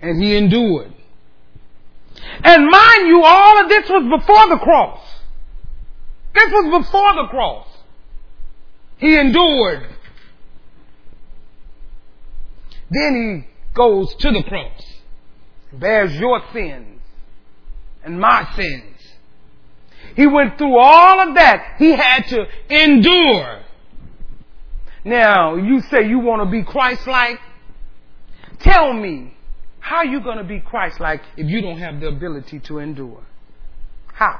And 0.00 0.22
he 0.22 0.36
endured. 0.36 0.92
And 2.42 2.70
mind 2.70 3.08
you, 3.08 3.22
all 3.22 3.62
of 3.62 3.68
this 3.68 3.88
was 3.88 4.20
before 4.20 4.48
the 4.48 4.58
cross. 4.58 5.00
This 6.34 6.50
was 6.50 6.84
before 6.84 7.14
the 7.14 7.28
cross. 7.28 7.66
He 8.98 9.16
endured. 9.16 9.88
Then 12.90 13.44
he 13.44 13.74
goes 13.74 14.14
to 14.16 14.30
the 14.30 14.42
cross, 14.42 14.82
bears 15.72 16.14
your 16.16 16.42
sins 16.52 16.91
and 18.04 18.20
my 18.20 18.48
sins. 18.56 18.84
He 20.16 20.26
went 20.26 20.58
through 20.58 20.76
all 20.78 21.28
of 21.28 21.34
that. 21.36 21.76
He 21.78 21.90
had 21.92 22.26
to 22.28 22.46
endure. 22.68 23.62
Now, 25.04 25.56
you 25.56 25.80
say 25.80 26.06
you 26.08 26.18
want 26.18 26.42
to 26.42 26.50
be 26.50 26.62
Christ-like? 26.62 27.38
Tell 28.60 28.92
me, 28.92 29.34
how 29.80 29.96
are 29.96 30.06
you 30.06 30.20
going 30.20 30.38
to 30.38 30.44
be 30.44 30.60
Christ-like 30.60 31.22
if 31.36 31.48
you 31.48 31.60
don't 31.60 31.78
have 31.78 32.00
the 32.00 32.08
ability 32.08 32.60
to 32.60 32.78
endure? 32.78 33.22
How? 34.12 34.38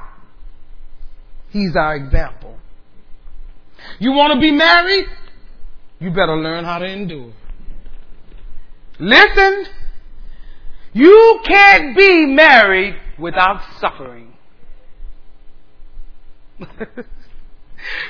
He's 1.49 1.75
our 1.75 1.95
example. 1.95 2.57
You 3.99 4.11
want 4.13 4.33
to 4.33 4.39
be 4.39 4.51
married? 4.51 5.05
You 5.99 6.11
better 6.11 6.35
learn 6.35 6.63
how 6.63 6.79
to 6.79 6.85
endure. 6.85 7.33
Listen, 8.99 9.65
you 10.93 11.41
can't 11.45 11.97
be 11.97 12.25
married 12.27 12.95
without 13.17 13.61
suffering. 13.79 14.33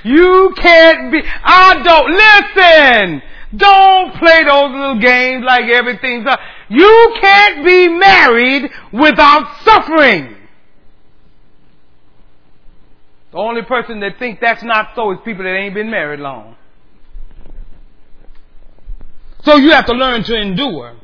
you 0.04 0.54
can't 0.58 1.12
be, 1.12 1.22
I 1.24 1.82
don't, 1.84 2.12
listen, 2.12 3.22
don't 3.56 4.16
play 4.16 4.43
those 4.43 4.72
little 4.72 4.99
games 4.99 5.43
like 5.45 5.66
everything's 5.70 6.26
up. 6.28 6.39
You 6.70 7.16
can't 7.22 7.66
be 7.66 7.88
married 7.89 8.72
without 8.91 9.64
suffering. 9.64 10.38
The 13.32 13.38
only 13.38 13.64
person 13.64 13.99
that 14.01 14.20
think 14.20 14.39
that's 14.39 14.64
not 14.64 14.89
so 14.95 15.12
is 15.12 15.20
people 15.26 15.43
that 15.43 15.56
ain't 15.56 15.74
been 15.74 15.89
married 15.89 16.20
long. 16.20 16.56
So 19.43 19.58
you 19.58 19.72
have 19.72 19.86
to 19.88 19.93
learn 19.93 20.24
to 20.24 20.36
endure. 20.39 20.95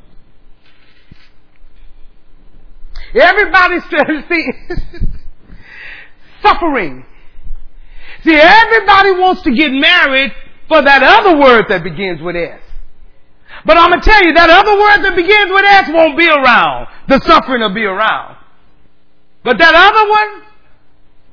Everybody 3.14 3.80
says, 3.90 4.24
see, 4.28 4.46
suffering. 6.42 7.04
See, 8.24 8.34
everybody 8.34 9.12
wants 9.12 9.42
to 9.42 9.50
get 9.54 9.72
married 9.72 10.32
for 10.68 10.82
that 10.82 11.02
other 11.02 11.38
word 11.38 11.66
that 11.68 11.82
begins 11.82 12.20
with 12.22 12.36
S. 12.36 12.60
But 13.64 13.76
I'm 13.76 13.90
going 13.90 14.00
to 14.00 14.08
tell 14.08 14.24
you, 14.24 14.32
that 14.34 14.48
other 14.48 14.72
word 14.78 15.04
that 15.04 15.16
begins 15.16 15.50
with 15.50 15.64
S 15.64 15.90
won't 15.92 16.16
be 16.16 16.28
around. 16.28 16.88
The 17.08 17.20
suffering 17.26 17.60
will 17.60 17.74
be 17.74 17.84
around. 17.84 18.36
But 19.42 19.58
that 19.58 19.74
other 19.74 20.10
one, 20.10 20.42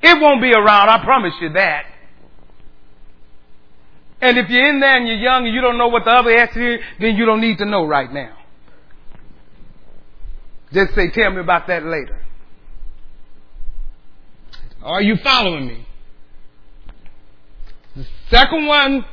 it 0.02 0.22
won't 0.22 0.42
be 0.42 0.54
around. 0.54 0.90
I 0.90 1.04
promise 1.04 1.34
you 1.42 1.50
that. 1.54 1.86
And 4.20 4.38
if 4.38 4.50
you're 4.50 4.68
in 4.70 4.80
there 4.80 4.98
and 4.98 5.08
you're 5.08 5.18
young 5.18 5.46
and 5.46 5.54
you 5.54 5.62
don't 5.62 5.78
know 5.78 5.88
what 5.88 6.06
the 6.06 6.12
other 6.12 6.32
S 6.32 6.56
is, 6.56 6.80
then 7.00 7.16
you 7.16 7.26
don't 7.26 7.42
need 7.42 7.60
to 7.60 7.66
know 7.66 7.86
right 7.86 8.12
now. 8.12 8.37
Just 10.74 10.96
say, 10.96 11.10
tell 11.12 11.32
me 11.32 11.40
about 11.40 11.68
that 11.68 11.84
later. 11.84 12.22
Are 14.84 15.02
you 15.02 15.16
following 15.24 15.68
me? 15.68 15.88
The 17.96 18.06
second 18.30 18.68
one 18.68 19.06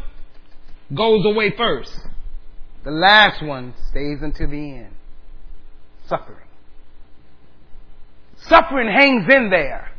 goes 0.95 1.25
away 1.25 1.55
first. 1.57 1.97
The 2.85 2.91
last 2.91 3.43
one 3.43 3.75
stays 3.89 4.19
until 4.21 4.51
the 4.51 4.77
end. 4.77 4.95
Suffering. 6.07 6.47
Suffering 8.37 8.89
hangs 8.89 9.27
in 9.33 9.49
there. 9.51 9.91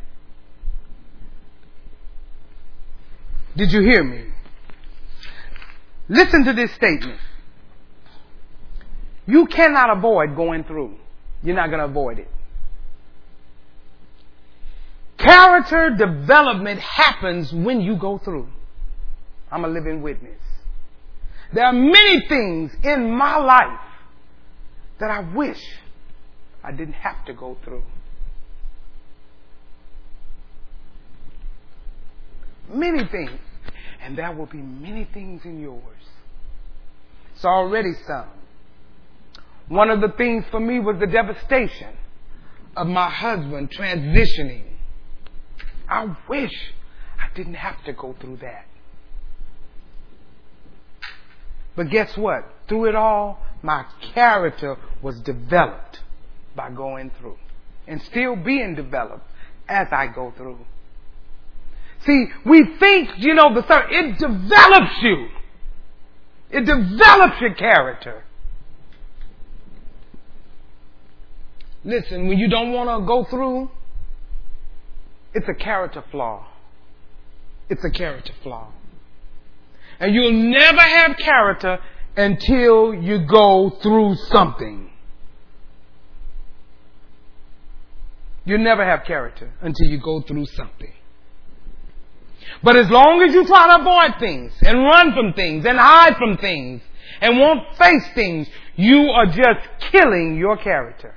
Did 3.58 3.72
you 3.72 3.82
hear 3.82 4.03
me? 4.03 4.26
Listen 6.10 6.43
to 6.45 6.53
this 6.53 6.72
statement. 6.76 7.20
You 9.26 9.47
cannot 9.47 9.97
avoid 9.97 10.36
going 10.36 10.66
through. 10.66 10.95
You're 11.45 11.55
not 11.55 11.67
going 11.67 11.79
to 11.79 11.85
avoid 11.85 12.19
it. 12.19 12.27
Character 15.17 15.95
development 15.95 16.79
happens 16.79 17.53
when 17.53 17.81
you 17.81 17.97
go 17.97 18.17
through. 18.17 18.49
I'm 19.51 19.63
a 19.63 19.67
living 19.67 20.01
witness. 20.01 20.41
There 21.53 21.63
are 21.63 21.71
many 21.71 22.27
things 22.27 22.71
in 22.83 23.11
my 23.11 23.37
life 23.37 23.79
that 24.99 25.11
I 25.11 25.19
wish 25.33 25.61
I 26.63 26.71
didn't 26.71 26.95
have 26.95 27.23
to 27.25 27.33
go 27.33 27.57
through. 27.63 27.83
Many 32.73 33.05
things. 33.05 33.39
And 34.01 34.17
there 34.17 34.31
will 34.33 34.47
be 34.47 34.57
many 34.57 35.07
things 35.13 35.45
in 35.45 35.61
yours. 35.61 35.81
It's 37.35 37.45
already 37.45 37.93
some. 38.07 38.29
One 39.68 39.89
of 39.89 40.01
the 40.01 40.09
things 40.09 40.45
for 40.51 40.59
me 40.59 40.80
was 40.80 40.97
the 40.99 41.07
devastation 41.07 41.95
of 42.76 42.88
my 42.88 43.09
husband 43.09 43.72
transitioning. 43.72 44.63
I 45.89 46.16
wish 46.28 46.74
I 47.18 47.36
didn't 47.36 47.55
have 47.55 47.84
to 47.86 47.93
go 47.93 48.16
through 48.20 48.38
that. 48.38 48.66
But 51.76 51.89
guess 51.89 52.16
what? 52.16 52.43
Through 52.68 52.89
it 52.89 52.95
all, 52.95 53.39
my 53.61 53.86
character 54.13 54.78
was 55.01 55.20
developed 55.22 56.01
by 56.55 56.70
going 56.70 57.11
through 57.20 57.38
and 57.88 58.01
still 58.03 58.36
being 58.36 58.76
developed 58.76 59.28
as 59.68 59.88
I 59.91 60.07
go 60.07 60.34
through. 60.38 60.59
See, 62.05 62.28
we 62.45 62.78
think, 62.80 63.09
you 63.18 63.34
know, 63.34 63.53
the 63.53 63.66
it 63.89 64.20
develops 64.20 65.01
you. 65.01 65.28
It 66.51 66.66
develops 66.66 67.41
your 67.41 67.55
character. 67.55 68.24
Listen, 71.86 72.27
when 72.27 72.39
you 72.39 72.49
don't 72.49 72.73
want 72.73 72.89
to 72.89 73.05
go 73.05 73.25
through, 73.25 73.69
it's 75.36 75.47
a 75.47 75.53
character 75.53 76.03
flaw. 76.09 76.47
It's 77.69 77.83
a 77.86 77.91
character 77.91 78.33
flaw. 78.41 78.71
And 79.99 80.13
you'll 80.13 80.31
never 80.31 80.81
have 80.81 81.15
character 81.17 81.79
until 82.17 82.93
you 82.95 83.27
go 83.27 83.69
through 83.83 84.15
something. 84.31 84.89
You'll 88.45 88.63
never 88.63 88.83
have 88.83 89.05
character 89.05 89.51
until 89.61 89.88
you 89.88 89.99
go 89.99 90.21
through 90.21 90.45
something. 90.47 90.93
But 92.63 92.77
as 92.77 92.89
long 92.89 93.21
as 93.21 93.33
you 93.33 93.45
try 93.45 93.67
to 93.67 93.81
avoid 93.81 94.19
things 94.19 94.53
and 94.61 94.83
run 94.83 95.13
from 95.13 95.33
things 95.33 95.65
and 95.65 95.77
hide 95.77 96.15
from 96.17 96.38
things 96.38 96.81
and 97.21 97.38
won't 97.38 97.75
face 97.75 98.07
things, 98.15 98.47
you 98.75 99.09
are 99.09 99.27
just 99.27 99.91
killing 99.91 100.36
your 100.38 100.57
character. 100.57 101.15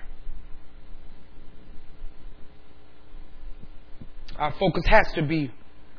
Our 4.39 4.53
focus 4.59 4.85
has 4.87 5.11
to 5.15 5.23
be, 5.23 5.51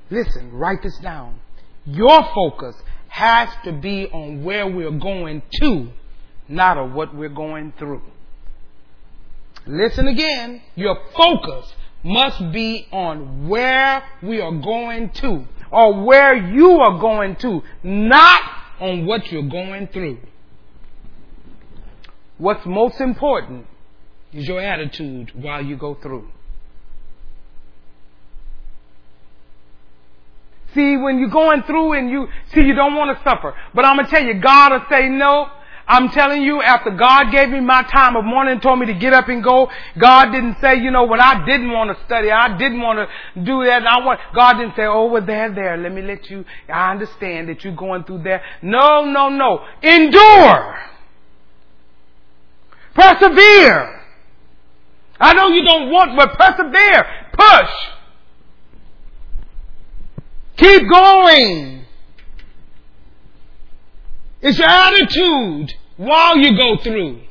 listen, 0.10 0.52
write 0.54 0.82
this 0.82 0.98
down. 1.00 1.40
Your 1.86 2.28
focus 2.34 2.76
has 3.10 3.50
to 3.66 3.74
be 3.74 4.08
on 4.08 4.44
where 4.44 4.68
we're 4.68 4.98
going 4.98 5.42
to, 5.62 5.90
not 6.48 6.78
on 6.78 6.94
what 6.94 7.14
we're 7.14 7.30
going 7.30 7.74
through. 7.78 8.02
Listen 9.66 10.08
again. 10.08 10.62
Your 10.76 10.98
focus 11.16 11.74
must 12.04 12.52
be 12.54 12.88
on 12.92 13.50
where 13.50 14.04
we 14.24 14.40
are 14.40 14.56
going 14.56 15.10
to 15.10 15.46
or 15.72 16.04
where 16.04 16.36
you 16.36 16.80
are 16.80 17.00
going 17.00 17.36
to, 17.38 17.62
not 17.84 18.42
on 18.80 19.06
what 19.06 19.32
you're 19.32 19.50
going 19.50 19.88
through. 19.88 20.18
What's 22.38 22.66
most 22.66 23.02
important 23.02 23.68
is 24.32 24.48
your 24.48 24.62
attitude 24.62 25.32
while 25.36 25.64
you 25.64 25.76
go 25.76 25.96
through. 25.96 26.30
See, 30.74 30.98
when 30.98 31.20
you're 31.20 31.30
going 31.30 31.64
through 31.64 31.94
and 31.94 32.10
you, 32.10 32.28
see, 32.54 32.62
you 32.62 32.76
don't 32.76 32.96
want 32.96 33.18
to 33.18 33.24
suffer. 33.24 33.56
But 33.74 33.86
I'm 33.86 33.98
to 33.98 34.10
tell 34.10 34.24
you, 34.24 34.36
God 34.40 34.72
will 34.72 34.86
say 34.90 35.10
no. 35.10 35.48
I'm 35.88 36.10
telling 36.10 36.44
you, 36.44 36.62
after 36.62 36.92
God 36.92 37.32
gave 37.32 37.50
me 37.50 37.62
my 37.62 37.82
time 37.82 38.16
of 38.16 38.24
mourning 38.24 38.54
and 38.54 38.62
told 38.62 38.78
me 38.78 38.86
to 38.86 38.94
get 38.94 39.12
up 39.12 39.28
and 39.28 39.44
go, 39.44 39.68
God 40.00 40.32
didn't 40.32 40.58
say, 40.62 40.76
you 40.76 40.92
know, 40.92 41.06
when 41.06 41.20
I 41.20 41.44
didn't 41.48 41.72
want 41.72 41.98
to 41.98 42.06
study, 42.06 42.30
I 42.30 42.56
didn't 42.60 42.80
want 42.80 43.00
to 43.00 43.42
do 43.42 43.66
that, 43.66 43.88
I 43.88 44.06
want, 44.06 44.20
God 44.36 44.60
didn't 44.60 44.76
say, 44.76 44.84
oh, 44.84 45.06
well, 45.06 45.26
there, 45.26 45.52
there, 45.52 45.78
let 45.78 45.92
me 45.92 46.04
let 46.04 46.30
you, 46.30 46.46
I 46.72 46.92
understand 46.92 47.50
that 47.50 47.64
you're 47.64 47.76
going 47.76 48.04
through 48.04 48.22
there. 48.22 48.44
No, 48.62 49.04
no, 49.06 49.30
no. 49.30 49.66
Endure. 49.82 50.78
Persevere. 52.94 54.02
I 55.20 55.34
know 55.34 55.48
you 55.48 55.64
don't 55.64 55.92
want, 55.92 56.16
but 56.16 56.38
persevere. 56.38 57.04
Push. 57.34 57.99
Keep 60.60 60.90
going. 60.90 61.86
It's 64.42 64.60
your 64.60 64.70
attitude 64.70 65.74
while 65.96 66.38
you 66.38 66.58
go 66.58 66.84
through. 66.84 67.22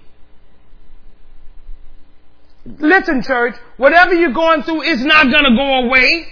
Listen, 2.79 3.23
church, 3.23 3.55
whatever 3.77 4.15
you're 4.15 4.33
going 4.33 4.63
through 4.63 4.83
is 4.83 5.05
not 5.05 5.25
going 5.25 5.45
to 5.45 5.57
go 5.57 5.87
away. 5.87 6.27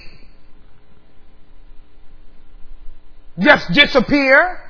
Just 3.41 3.73
disappear. 3.73 4.63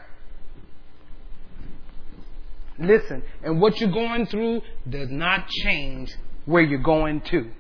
Listen, 2.78 3.22
and 3.44 3.60
what 3.60 3.80
you're 3.80 3.92
going 3.92 4.26
through 4.26 4.62
does 4.88 5.10
not 5.10 5.48
change 5.48 6.12
where 6.44 6.62
you're 6.62 6.82
going 6.82 7.20
to. 7.30 7.50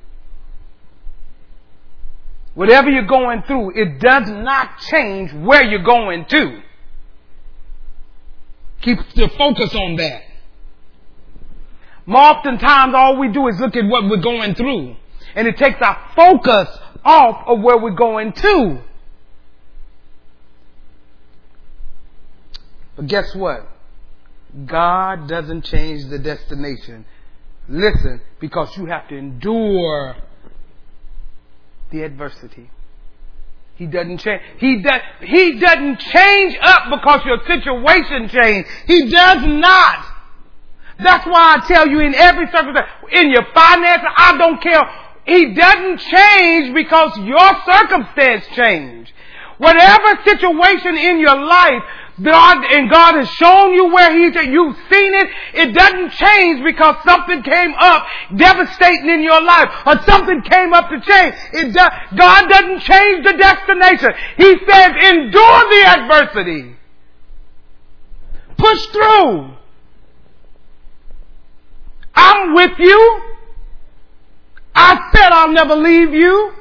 Whatever 2.56 2.88
you're 2.88 3.04
going 3.04 3.42
through, 3.42 3.78
it 3.78 4.00
does 4.00 4.30
not 4.30 4.78
change 4.90 5.30
where 5.30 5.62
you're 5.62 5.82
going 5.82 6.24
to. 6.24 6.62
Keep 8.80 8.98
the 9.14 9.28
focus 9.36 9.74
on 9.74 9.96
that. 9.96 10.22
More 12.06 12.22
oftentimes, 12.22 12.94
all 12.94 13.18
we 13.18 13.28
do 13.28 13.46
is 13.48 13.60
look 13.60 13.76
at 13.76 13.84
what 13.84 14.08
we're 14.08 14.22
going 14.22 14.54
through, 14.54 14.96
and 15.34 15.46
it 15.46 15.58
takes 15.58 15.76
our 15.82 16.10
focus 16.16 16.68
off 17.04 17.46
of 17.46 17.60
where 17.60 17.76
we're 17.76 17.90
going 17.90 18.32
to. 18.32 18.80
But 22.96 23.06
guess 23.06 23.34
what? 23.34 23.68
God 24.64 25.28
doesn't 25.28 25.62
change 25.66 26.08
the 26.08 26.18
destination. 26.18 27.04
Listen, 27.68 28.22
because 28.40 28.74
you 28.78 28.86
have 28.86 29.08
to 29.08 29.14
endure 29.14 30.16
the 31.90 32.02
adversity. 32.02 32.70
He 33.76 33.86
doesn't 33.86 34.18
change. 34.18 34.42
He 34.58 34.82
does. 34.82 35.00
He 35.20 35.60
doesn't 35.60 35.98
change 35.98 36.56
up 36.62 36.84
because 36.90 37.20
your 37.26 37.38
situation 37.46 38.28
changed. 38.28 38.68
He 38.86 39.10
does 39.10 39.46
not. 39.46 40.06
That's 40.98 41.26
why 41.26 41.56
I 41.56 41.66
tell 41.68 41.86
you 41.86 42.00
in 42.00 42.14
every 42.14 42.46
circumstance, 42.46 42.88
in 43.12 43.30
your 43.30 43.44
finances, 43.52 44.08
I 44.16 44.36
don't 44.38 44.62
care. 44.62 44.82
He 45.26 45.54
doesn't 45.54 45.98
change 45.98 46.74
because 46.74 47.18
your 47.18 47.50
circumstance 47.66 48.46
changed. 48.54 49.12
Whatever 49.58 50.22
situation 50.24 50.96
in 50.96 51.20
your 51.20 51.36
life, 51.36 51.82
God 52.22 52.64
and 52.64 52.90
God 52.90 53.16
has 53.16 53.28
shown 53.28 53.74
you 53.74 53.92
where 53.92 54.16
He's 54.16 54.34
at. 54.36 54.46
you've 54.46 54.76
seen 54.90 55.14
it. 55.14 55.28
It 55.54 55.74
doesn't 55.74 56.12
change 56.12 56.64
because 56.64 56.96
something 57.04 57.42
came 57.42 57.74
up 57.78 58.06
devastating 58.34 59.10
in 59.10 59.22
your 59.22 59.42
life 59.42 59.68
or 59.86 60.02
something 60.04 60.40
came 60.42 60.72
up 60.72 60.88
to 60.88 61.00
change. 61.00 61.34
It 61.52 61.74
God 61.74 62.48
doesn't 62.48 62.80
change 62.80 63.24
the 63.24 63.36
destination. 63.36 64.12
He 64.38 64.56
says 64.66 64.92
endure 65.02 65.60
the 65.70 65.84
adversity. 65.86 66.76
Push 68.56 68.86
through. 68.86 69.50
I'm 72.14 72.54
with 72.54 72.78
you. 72.78 73.20
I 74.74 75.10
said 75.14 75.32
I'll 75.32 75.52
never 75.52 75.76
leave 75.76 76.14
you. 76.14 76.52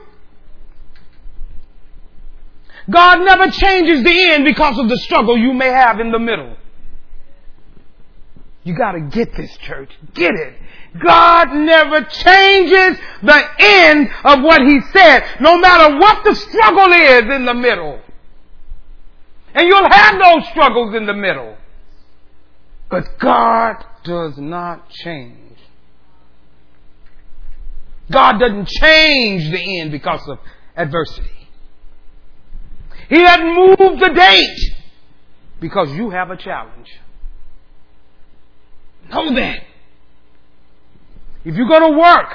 God 2.90 3.20
never 3.20 3.50
changes 3.50 4.04
the 4.04 4.32
end 4.32 4.46
because 4.46 4.78
of 4.78 4.90
the 4.90 4.98
struggle 4.98 5.38
you 5.38 5.54
may 5.54 5.70
have 5.70 6.00
in 6.00 6.12
the 6.12 6.20
middle. 6.20 6.56
You 8.64 8.76
gotta 8.76 9.02
get 9.02 9.36
this 9.36 9.56
church. 9.58 9.92
Get 10.14 10.34
it. 10.34 10.54
God 11.04 11.54
never 11.54 12.02
changes 12.02 13.00
the 13.22 13.44
end 13.60 14.10
of 14.24 14.42
what 14.42 14.62
He 14.62 14.80
said, 14.92 15.24
no 15.40 15.58
matter 15.60 15.98
what 15.98 16.24
the 16.24 16.36
struggle 16.36 16.92
is 16.92 17.36
in 17.36 17.46
the 17.46 17.54
middle. 17.54 18.02
And 19.54 19.68
you'll 19.68 19.90
have 19.90 20.16
those 20.22 20.50
struggles 20.50 20.96
in 20.96 21.06
the 21.06 21.14
middle. 21.14 21.58
But 22.90 23.20
God 23.20 23.84
does 24.04 24.38
not 24.38 24.90
change. 24.90 25.58
God 28.12 28.40
doesn't 28.40 28.68
change 28.68 29.50
the 29.52 29.80
end 29.80 29.92
because 29.92 30.22
of 30.28 30.40
adversity. 30.76 31.35
He 33.10 33.22
doesn't 33.22 33.56
move 33.56 34.00
the 34.00 34.14
date 34.16 34.76
because 35.60 35.92
you 35.92 36.10
have 36.10 36.32
a 36.32 36.38
challenge. 36.38 36.90
Know 39.10 39.34
that. 39.36 39.60
If 41.44 41.56
you're 41.56 41.68
going 41.68 41.94
to 41.94 41.98
work 41.98 42.30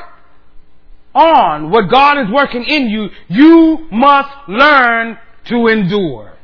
on 1.14 1.70
what 1.70 1.90
God 1.90 2.18
is 2.18 2.30
working 2.32 2.64
in 2.64 2.88
you, 2.88 3.08
you 3.28 3.88
must 3.90 4.48
learn 4.48 5.18
to 5.46 5.66
endure. 5.66 6.34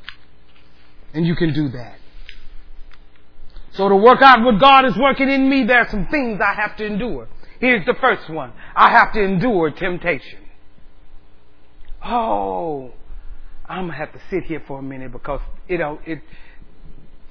And 1.14 1.26
you 1.26 1.36
can 1.36 1.54
do 1.54 1.68
that. 1.70 1.98
So 3.72 3.88
to 3.88 3.96
work 3.96 4.22
out 4.22 4.42
what 4.42 4.58
God 4.58 4.86
is 4.86 4.96
working 4.96 5.30
in 5.30 5.48
me, 5.48 5.64
there 5.64 5.78
are 5.78 5.90
some 5.90 6.06
things 6.08 6.40
I 6.40 6.54
have 6.54 6.76
to 6.78 6.84
endure. 6.86 7.28
Here's 7.60 7.86
the 7.86 7.94
first 8.00 8.28
one. 8.28 8.52
I 8.74 8.90
have 8.90 9.12
to 9.12 9.22
endure 9.22 9.70
temptation. 9.70 10.40
Oh, 12.04 12.92
I'm 13.68 13.86
gonna 13.86 13.98
have 13.98 14.12
to 14.12 14.20
sit 14.30 14.44
here 14.44 14.62
for 14.66 14.78
a 14.78 14.82
minute 14.82 15.12
because 15.12 15.40
you 15.68 15.78
know 15.78 15.98
it 16.06 16.20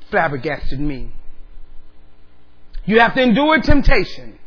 flabbergasted 0.10 0.80
me. 0.80 1.12
You 2.86 3.00
have 3.00 3.16
to 3.16 3.22
endure 3.22 3.62
temptation. 3.62 4.38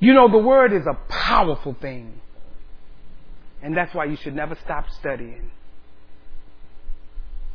You 0.00 0.14
know, 0.14 0.30
the 0.30 0.38
word 0.38 0.72
is 0.72 0.86
a 0.86 0.94
powerful 1.08 1.76
thing. 1.80 2.20
And 3.62 3.76
that's 3.76 3.94
why 3.94 4.06
you 4.06 4.16
should 4.16 4.34
never 4.34 4.56
stop 4.64 4.86
studying. 4.98 5.50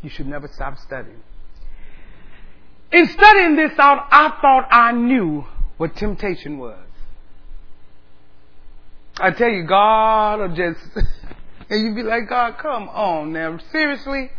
You 0.03 0.09
should 0.11 0.27
never 0.27 0.47
stop 0.47 0.77
studying. 0.77 1.23
In 2.91 3.07
studying 3.07 3.55
this 3.55 3.71
out, 3.79 4.07
I 4.11 4.37
thought 4.39 4.67
I 4.69 4.91
knew 4.91 5.45
what 5.77 5.95
temptation 5.95 6.59
was. 6.59 6.77
I 9.17 9.31
tell 9.31 9.49
you, 9.49 9.63
God 9.63 10.39
will 10.39 10.55
just, 10.55 10.79
and 11.69 11.83
you'd 11.83 11.95
be 11.95 12.03
like, 12.03 12.29
God, 12.29 12.57
come 12.57 12.89
on 12.89 13.33
now. 13.33 13.57
Seriously? 13.71 14.29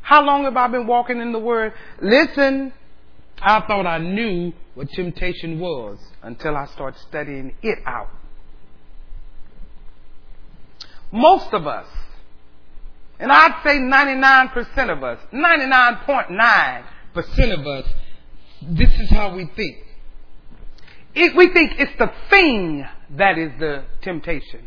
How 0.00 0.24
long 0.24 0.44
have 0.44 0.56
I 0.56 0.68
been 0.68 0.86
walking 0.86 1.20
in 1.20 1.32
the 1.32 1.38
Word? 1.38 1.72
Listen, 2.00 2.72
I 3.40 3.60
thought 3.60 3.86
I 3.86 3.98
knew 3.98 4.52
what 4.74 4.88
temptation 4.90 5.60
was 5.60 5.98
until 6.22 6.56
I 6.56 6.66
started 6.66 7.00
studying 7.00 7.54
it 7.62 7.78
out. 7.84 8.08
Most 11.10 11.52
of 11.52 11.66
us, 11.66 11.86
and 13.18 13.32
I'd 13.32 13.60
say 13.64 13.78
99% 13.78 14.96
of 14.96 15.02
us, 15.02 15.18
99.9 15.32 16.84
percent 17.14 17.52
of 17.52 17.66
us, 17.66 17.84
this 18.62 18.90
is 19.00 19.10
how 19.10 19.34
we 19.34 19.46
think. 19.56 19.78
It, 21.14 21.36
we 21.36 21.52
think 21.52 21.72
it's 21.78 21.98
the 21.98 22.12
thing 22.30 22.86
that 23.16 23.38
is 23.38 23.52
the 23.58 23.84
temptation. 24.02 24.66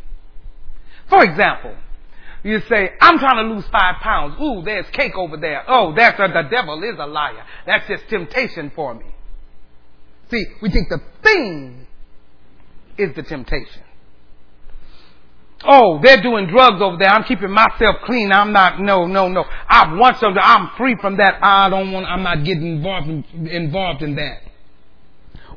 For 1.12 1.22
example, 1.24 1.74
you 2.42 2.58
say, 2.70 2.88
I'm 2.98 3.18
trying 3.18 3.46
to 3.46 3.54
lose 3.54 3.66
five 3.66 3.96
pounds. 4.00 4.34
Ooh, 4.40 4.62
there's 4.64 4.86
cake 4.92 5.14
over 5.14 5.36
there. 5.36 5.62
Oh, 5.68 5.92
that's 5.94 6.18
a, 6.18 6.26
the 6.28 6.48
devil 6.50 6.82
is 6.82 6.98
a 6.98 7.04
liar. 7.04 7.44
That's 7.66 7.86
just 7.86 8.08
temptation 8.08 8.72
for 8.74 8.94
me. 8.94 9.04
See, 10.30 10.42
we 10.62 10.70
think 10.70 10.88
the 10.88 11.02
thing 11.22 11.86
is 12.96 13.14
the 13.14 13.24
temptation. 13.24 13.82
Oh, 15.64 16.00
they're 16.02 16.22
doing 16.22 16.46
drugs 16.46 16.80
over 16.80 16.96
there. 16.98 17.10
I'm 17.10 17.24
keeping 17.24 17.50
myself 17.50 17.96
clean. 18.06 18.32
I'm 18.32 18.54
not, 18.54 18.80
no, 18.80 19.06
no, 19.06 19.28
no. 19.28 19.44
I 19.68 19.94
want 19.94 20.16
something. 20.16 20.42
I'm 20.42 20.70
free 20.78 20.96
from 20.98 21.18
that. 21.18 21.40
I 21.42 21.68
don't 21.68 21.92
want, 21.92 22.06
I'm 22.06 22.22
not 22.22 22.42
getting 22.42 22.76
involved 22.76 23.08
in, 23.08 23.46
involved 23.48 24.00
in 24.00 24.14
that. 24.14 24.40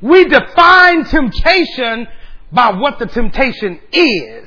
We 0.01 0.25
define 0.25 1.05
temptation 1.05 2.09
by 2.51 2.71
what 2.71 2.99
the 2.99 3.05
temptation 3.05 3.79
is. 3.93 4.44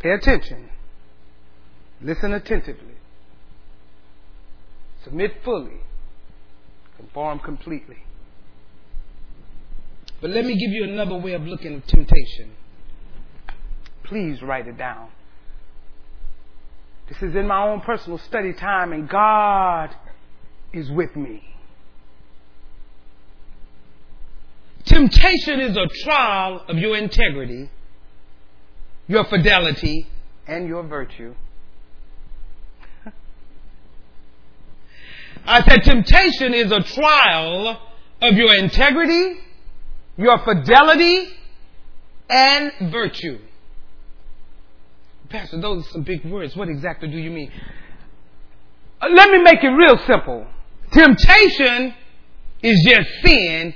Pay 0.00 0.10
attention. 0.10 0.70
Listen 2.00 2.32
attentively. 2.32 2.94
Submit 5.04 5.32
fully. 5.44 5.80
Conform 6.96 7.38
completely. 7.40 7.98
But 10.20 10.30
let 10.30 10.44
me 10.44 10.54
give 10.54 10.70
you 10.70 10.84
another 10.84 11.16
way 11.16 11.32
of 11.32 11.42
looking 11.42 11.74
at 11.74 11.86
temptation. 11.86 12.52
Please 14.04 14.42
write 14.42 14.66
it 14.66 14.76
down. 14.76 15.08
This 17.08 17.22
is 17.22 17.34
in 17.34 17.46
my 17.46 17.66
own 17.66 17.80
personal 17.80 18.18
study 18.18 18.52
time, 18.52 18.92
and 18.92 19.08
God 19.08 19.94
is 20.72 20.90
with 20.90 21.14
me. 21.16 21.42
Temptation 24.84 25.60
is 25.60 25.76
a 25.76 25.86
trial 26.04 26.64
of 26.68 26.76
your 26.78 26.96
integrity, 26.96 27.70
your 29.08 29.24
fidelity, 29.24 30.06
and 30.46 30.68
your 30.68 30.84
virtue. 30.84 31.34
I 35.46 35.62
said 35.62 35.82
temptation 35.82 36.54
is 36.54 36.70
a 36.70 36.80
trial 36.80 37.80
of 38.20 38.34
your 38.34 38.54
integrity, 38.54 39.40
your 40.16 40.38
fidelity, 40.44 41.30
and 42.28 42.72
virtue. 42.92 43.38
Pastor, 45.30 45.60
those 45.60 45.86
are 45.86 45.90
some 45.90 46.02
big 46.02 46.24
words. 46.24 46.54
What 46.56 46.68
exactly 46.68 47.08
do 47.08 47.18
you 47.18 47.30
mean? 47.30 47.50
Uh, 49.00 49.08
let 49.10 49.30
me 49.30 49.42
make 49.42 49.62
it 49.62 49.68
real 49.68 49.98
simple. 50.06 50.46
Temptation 50.92 51.94
is 52.62 52.86
just 52.86 53.08
sin 53.24 53.74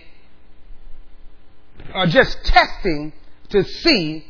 or 1.95 2.07
just 2.07 2.43
testing 2.45 3.13
to 3.51 3.63
see 3.65 4.27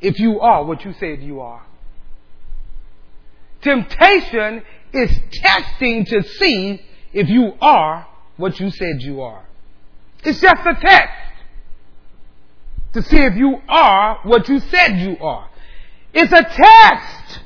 if 0.00 0.18
you 0.18 0.40
are 0.40 0.64
what 0.64 0.84
you 0.84 0.92
said 0.98 1.22
you 1.22 1.40
are. 1.40 1.62
Temptation 3.62 4.62
is 4.92 5.10
testing 5.32 6.04
to 6.06 6.22
see 6.22 6.80
if 7.12 7.28
you 7.28 7.52
are 7.60 8.06
what 8.36 8.58
you 8.60 8.70
said 8.70 9.00
you 9.00 9.20
are. 9.20 9.44
It's 10.24 10.40
just 10.40 10.66
a 10.66 10.74
test 10.74 11.12
to 12.94 13.02
see 13.02 13.18
if 13.18 13.36
you 13.36 13.60
are 13.68 14.20
what 14.22 14.48
you 14.48 14.60
said 14.60 14.98
you 14.98 15.16
are. 15.20 15.50
It's 16.12 16.32
a 16.32 16.42
test. 16.42 17.40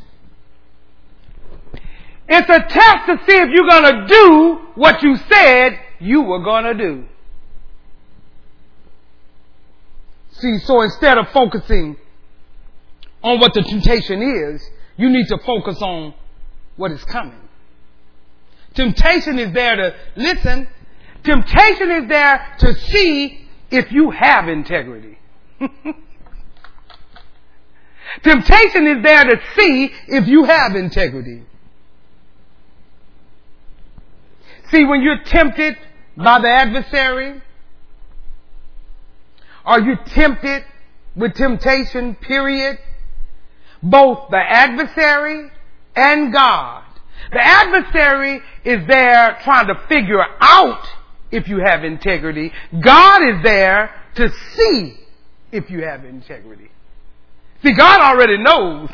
It's 2.28 2.48
a 2.48 2.60
test 2.60 3.06
to 3.06 3.18
see 3.26 3.36
if 3.36 3.48
you're 3.52 3.68
going 3.68 3.94
to 3.94 4.06
do 4.06 4.58
what 4.74 5.02
you 5.02 5.16
said 5.16 5.78
you 6.00 6.22
were 6.22 6.42
going 6.42 6.64
to 6.64 6.74
do. 6.74 7.04
See, 10.32 10.58
so 10.58 10.82
instead 10.82 11.18
of 11.18 11.28
focusing 11.28 11.96
on 13.22 13.38
what 13.40 13.54
the 13.54 13.62
temptation 13.62 14.22
is, 14.22 14.62
you 14.96 15.08
need 15.10 15.28
to 15.28 15.38
focus 15.38 15.80
on 15.80 16.14
what 16.76 16.90
is 16.92 17.02
coming. 17.04 17.38
Temptation 18.74 19.38
is 19.38 19.52
there 19.52 19.76
to 19.76 19.94
listen. 20.16 20.66
Temptation 21.22 21.90
is 21.90 22.08
there 22.08 22.56
to 22.58 22.74
see 22.74 23.46
if 23.70 23.92
you 23.92 24.10
have 24.10 24.48
integrity. 24.48 25.18
Temptation 28.22 28.86
is 28.86 29.02
there 29.02 29.24
to 29.24 29.40
see 29.56 29.90
if 30.08 30.26
you 30.26 30.44
have 30.44 30.74
integrity. 30.76 31.42
See, 34.70 34.84
when 34.84 35.02
you're 35.02 35.22
tempted 35.24 35.76
by 36.16 36.40
the 36.40 36.48
adversary, 36.48 37.42
are 39.64 39.80
you 39.80 39.96
tempted 40.06 40.64
with 41.14 41.34
temptation, 41.34 42.14
period? 42.16 42.78
Both 43.82 44.30
the 44.30 44.38
adversary 44.38 45.50
and 45.96 46.32
God. 46.32 46.84
The 47.32 47.44
adversary 47.44 48.40
is 48.64 48.86
there 48.86 49.38
trying 49.42 49.66
to 49.68 49.74
figure 49.88 50.24
out 50.40 50.86
if 51.30 51.48
you 51.48 51.58
have 51.58 51.82
integrity. 51.82 52.52
God 52.80 53.22
is 53.22 53.42
there 53.42 53.90
to 54.16 54.30
see 54.54 54.96
if 55.50 55.70
you 55.70 55.82
have 55.82 56.04
integrity. 56.04 56.68
See, 57.62 57.72
God 57.72 58.00
already 58.00 58.38
knows. 58.38 58.90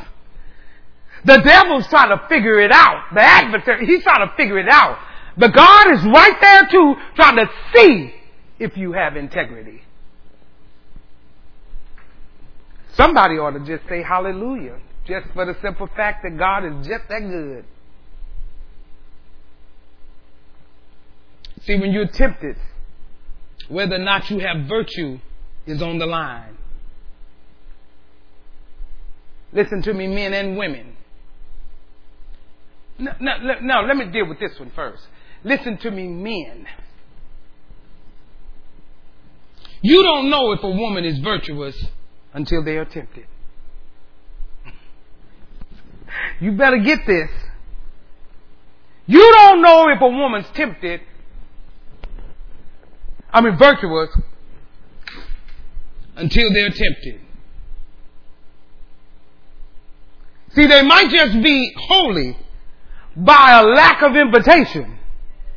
The 1.24 1.39
devil's 1.39 1.86
trying 1.89 2.16
to 2.16 2.26
figure 2.28 2.61
it 2.61 2.70
out. 2.70 3.07
The 3.12 3.20
adversary, 3.20 3.86
he's 3.86 4.03
trying 4.03 4.28
to 4.28 4.34
figure 4.36 4.59
it 4.59 4.68
out. 4.68 4.99
But 5.36 5.53
God 5.53 5.93
is 5.93 6.05
right 6.05 6.36
there 6.41 6.68
too, 6.70 6.95
trying 7.16 7.36
to 7.36 7.51
see 7.74 8.14
if 8.59 8.76
you 8.76 8.93
have 8.93 9.16
integrity. 9.16 9.82
Somebody 12.99 13.38
ought 13.38 13.53
to 13.53 13.61
just 13.61 13.88
say 13.88 14.03
hallelujah, 14.03 14.76
just 15.07 15.28
for 15.32 15.46
the 15.46 15.57
simple 15.62 15.88
fact 15.96 16.24
that 16.24 16.36
God 16.36 16.64
is 16.64 16.86
just 16.86 17.09
that 17.09 17.20
good. 17.20 17.64
See, 21.62 21.78
when 21.78 21.92
you're 21.92 22.09
tempted, 22.09 22.57
whether 23.68 23.94
or 23.94 24.01
not 24.01 24.28
you 24.30 24.40
have 24.40 24.66
virtue 24.66 25.20
is 25.66 25.80
on 25.80 25.99
the 25.99 26.07
line. 26.07 26.57
Listen 29.53 29.80
to 29.82 29.94
me, 29.94 30.09
men 30.09 30.34
and 30.34 30.57
women. 30.57 30.96
No, 32.99 33.12
no, 33.20 33.55
no, 33.62 33.80
let 33.86 33.96
me 33.96 34.07
deal 34.07 34.28
with 34.28 34.40
this 34.40 34.59
one 34.59 34.72
first. 34.74 35.07
Listen 35.44 35.78
to 35.78 35.90
me, 35.92 36.09
men. 36.09 36.66
You 39.82 40.03
don't 40.03 40.30
know 40.30 40.51
if 40.53 40.64
a 40.64 40.70
woman 40.70 41.05
is 41.05 41.20
virtuous 41.20 41.76
until 42.33 42.64
they 42.64 42.76
are 42.76 42.85
tempted. 42.85 43.26
You 46.41 46.53
better 46.53 46.79
get 46.79 47.01
this. 47.07 47.31
You 49.07 49.20
don't 49.20 49.62
know 49.62 49.89
if 49.89 50.01
a 50.01 50.09
woman's 50.09 50.47
tempted, 50.55 51.01
I 53.31 53.41
mean 53.41 53.57
virtuous, 53.57 54.11
until 56.16 56.53
they're 56.53 56.68
tempted. 56.70 57.20
See, 60.55 60.66
they 60.66 60.83
might 60.83 61.11
just 61.11 61.43
be 61.43 61.72
holy 61.76 62.37
by 63.16 63.61
a 63.61 63.62
lack 63.64 64.03
of 64.03 64.14
invitation. 64.14 64.99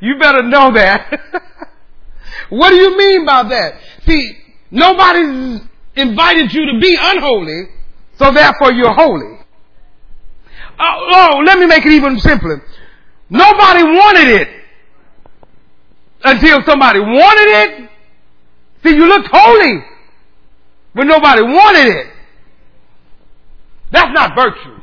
you 0.00 0.18
better 0.18 0.42
know 0.42 0.72
that. 0.72 1.20
what 2.48 2.70
do 2.70 2.76
you 2.76 2.96
mean 2.96 3.24
by 3.24 3.44
that? 3.44 3.74
See, 4.04 4.41
nobody's 4.72 5.60
invited 5.94 6.52
you 6.52 6.72
to 6.72 6.80
be 6.80 6.96
unholy, 6.98 7.68
so 8.18 8.32
therefore 8.32 8.72
you're 8.72 8.92
holy. 8.92 9.38
Oh, 10.80 11.10
oh, 11.12 11.42
let 11.46 11.58
me 11.58 11.66
make 11.66 11.84
it 11.86 11.92
even 11.92 12.18
simpler. 12.18 12.64
Nobody 13.30 13.84
wanted 13.84 14.28
it 14.40 14.48
until 16.24 16.62
somebody 16.64 16.98
wanted 16.98 17.48
it. 17.48 17.90
See, 18.82 18.94
you 18.94 19.06
looked 19.06 19.28
holy, 19.30 19.84
but 20.94 21.04
nobody 21.04 21.42
wanted 21.42 21.86
it. 21.86 22.06
That's 23.92 24.12
not 24.12 24.34
virtue. 24.34 24.80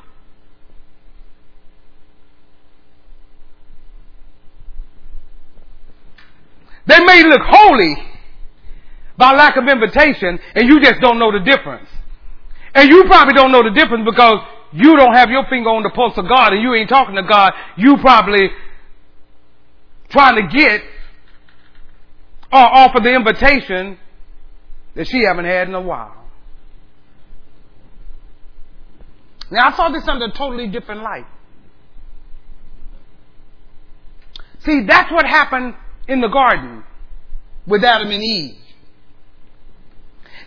They 6.86 7.04
may 7.04 7.24
look 7.24 7.42
holy 7.44 8.09
by 9.20 9.34
lack 9.34 9.57
of 9.57 9.67
invitation, 9.67 10.39
and 10.55 10.67
you 10.67 10.80
just 10.80 11.01
don't 11.01 11.20
know 11.20 11.32
the 11.32 11.43
difference. 11.43 11.89
And 12.74 12.89
you 12.89 13.03
probably 13.03 13.34
don't 13.34 13.51
know 13.51 13.63
the 13.63 13.78
difference 13.78 14.07
because 14.09 14.39
you 14.72 14.95
don't 14.95 15.13
have 15.13 15.30
your 15.30 15.45
finger 15.49 15.70
on 15.70 15.84
the 15.84 15.89
pulse 15.89 16.17
of 16.17 16.28
God 16.28 16.53
and 16.53 16.61
you 16.61 16.74
ain't 16.74 16.88
talking 16.88 17.15
to 17.15 17.24
God. 17.24 17.51
You 17.76 17.97
probably 17.97 18.49
trying 20.09 20.36
to 20.36 20.55
get 20.55 20.82
or 22.51 22.59
offer 22.59 22.99
the 23.01 23.13
invitation 23.13 23.97
that 24.95 25.07
she 25.07 25.24
haven't 25.24 25.45
had 25.45 25.67
in 25.67 25.76
a 25.76 25.82
while. 25.82 26.15
Now 29.51 29.70
I 29.70 29.76
saw 29.76 29.89
this 29.89 30.07
under 30.07 30.26
a 30.26 30.32
totally 30.32 30.67
different 30.67 31.01
light. 31.01 31.26
See, 34.59 34.84
that's 34.88 35.11
what 35.11 35.26
happened 35.26 35.74
in 36.07 36.22
the 36.22 36.28
garden 36.28 36.84
with 37.65 37.84
Adam 37.84 38.11
and 38.11 38.24
Eve. 38.24 38.55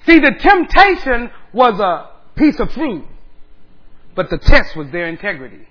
See, 0.06 0.18
the 0.18 0.32
temptation 0.38 1.30
was 1.52 1.78
a 1.78 2.10
piece 2.34 2.58
of 2.58 2.72
fruit, 2.72 3.04
but 4.14 4.30
the 4.30 4.38
test 4.38 4.76
was 4.76 4.90
their 4.90 5.06
integrity. 5.06 5.68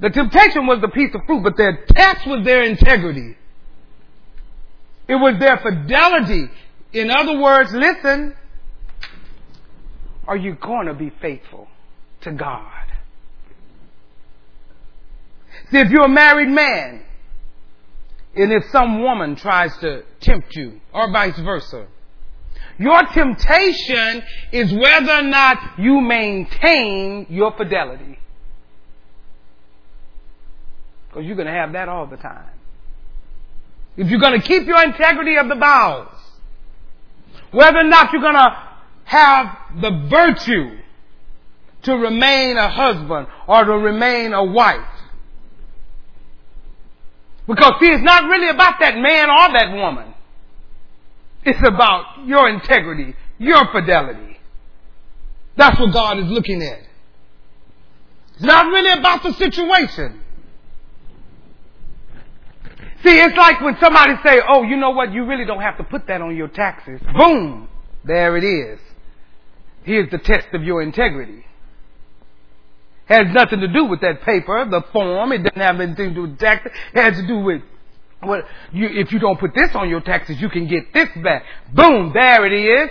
The 0.00 0.10
temptation 0.10 0.66
was 0.66 0.80
the 0.80 0.88
piece 0.88 1.14
of 1.14 1.20
fruit, 1.26 1.42
but 1.42 1.56
their 1.56 1.84
test 1.94 2.26
was 2.26 2.44
their 2.44 2.62
integrity. 2.62 3.36
It 5.08 5.16
was 5.16 5.38
their 5.38 5.58
fidelity. 5.58 6.48
In 6.92 7.10
other 7.10 7.38
words, 7.38 7.72
listen, 7.72 8.34
are 10.26 10.36
you 10.36 10.54
going 10.54 10.86
to 10.86 10.94
be 10.94 11.10
faithful 11.20 11.68
to 12.22 12.32
God? 12.32 12.84
See, 15.70 15.78
if 15.78 15.90
you're 15.90 16.04
a 16.04 16.08
married 16.08 16.48
man, 16.48 17.02
and 18.34 18.52
if 18.52 18.64
some 18.70 19.02
woman 19.02 19.36
tries 19.36 19.76
to 19.78 20.04
tempt 20.20 20.54
you, 20.54 20.80
or 20.92 21.10
vice 21.10 21.38
versa, 21.38 21.86
your 22.78 23.02
temptation 23.06 24.22
is 24.52 24.72
whether 24.72 25.12
or 25.12 25.22
not 25.22 25.78
you 25.78 26.00
maintain 26.00 27.26
your 27.28 27.52
fidelity. 27.56 28.18
Because 31.08 31.26
you're 31.26 31.36
going 31.36 31.48
to 31.48 31.52
have 31.52 31.72
that 31.72 31.88
all 31.88 32.06
the 32.06 32.16
time. 32.16 32.48
If 33.96 34.08
you're 34.08 34.20
going 34.20 34.40
to 34.40 34.46
keep 34.46 34.66
your 34.66 34.82
integrity 34.82 35.36
of 35.36 35.48
the 35.48 35.56
vows, 35.56 36.14
whether 37.50 37.78
or 37.78 37.84
not 37.84 38.12
you're 38.12 38.22
going 38.22 38.34
to 38.34 38.68
have 39.04 39.56
the 39.80 39.90
virtue 40.08 40.78
to 41.82 41.94
remain 41.94 42.56
a 42.56 42.70
husband 42.70 43.26
or 43.48 43.64
to 43.64 43.72
remain 43.72 44.32
a 44.32 44.44
wife. 44.44 44.99
Because 47.46 47.72
see, 47.80 47.86
it's 47.86 48.04
not 48.04 48.24
really 48.24 48.48
about 48.48 48.74
that 48.80 48.96
man 48.96 49.30
or 49.30 49.52
that 49.52 49.72
woman. 49.72 50.14
It's 51.44 51.66
about 51.66 52.26
your 52.26 52.48
integrity, 52.48 53.14
your 53.38 53.70
fidelity. 53.72 54.38
That's 55.56 55.78
what 55.80 55.92
God 55.92 56.18
is 56.18 56.26
looking 56.26 56.62
at. 56.62 56.80
It's 58.34 58.44
not 58.44 58.66
really 58.66 58.98
about 58.98 59.22
the 59.22 59.32
situation. 59.34 60.20
See, 63.02 63.18
it's 63.18 63.36
like 63.36 63.60
when 63.62 63.76
somebody 63.80 64.14
say, 64.24 64.40
oh, 64.46 64.62
you 64.62 64.76
know 64.76 64.90
what, 64.90 65.12
you 65.12 65.24
really 65.24 65.46
don't 65.46 65.62
have 65.62 65.78
to 65.78 65.84
put 65.84 66.06
that 66.08 66.20
on 66.20 66.36
your 66.36 66.48
taxes. 66.48 67.00
Boom! 67.16 67.68
There 68.04 68.36
it 68.36 68.44
is. 68.44 68.78
Here's 69.82 70.10
the 70.10 70.18
test 70.18 70.48
of 70.52 70.62
your 70.62 70.82
integrity. 70.82 71.44
Has 73.10 73.26
nothing 73.32 73.58
to 73.58 73.66
do 73.66 73.84
with 73.86 74.00
that 74.02 74.22
paper, 74.22 74.64
the 74.70 74.82
form. 74.92 75.32
It 75.32 75.38
doesn't 75.38 75.60
have 75.60 75.80
anything 75.80 76.10
to 76.10 76.14
do 76.14 76.22
with 76.22 76.38
taxes. 76.38 76.70
It 76.94 77.02
has 77.02 77.16
to 77.16 77.26
do 77.26 77.40
with 77.40 77.60
what 78.20 78.46
you, 78.72 78.86
if 78.86 79.10
you 79.10 79.18
don't 79.18 79.40
put 79.40 79.52
this 79.52 79.74
on 79.74 79.88
your 79.88 80.00
taxes, 80.00 80.40
you 80.40 80.48
can 80.48 80.68
get 80.68 80.94
this 80.94 81.08
back. 81.20 81.44
Boom! 81.74 82.12
There 82.14 82.46
it 82.46 82.52
is. 82.52 82.90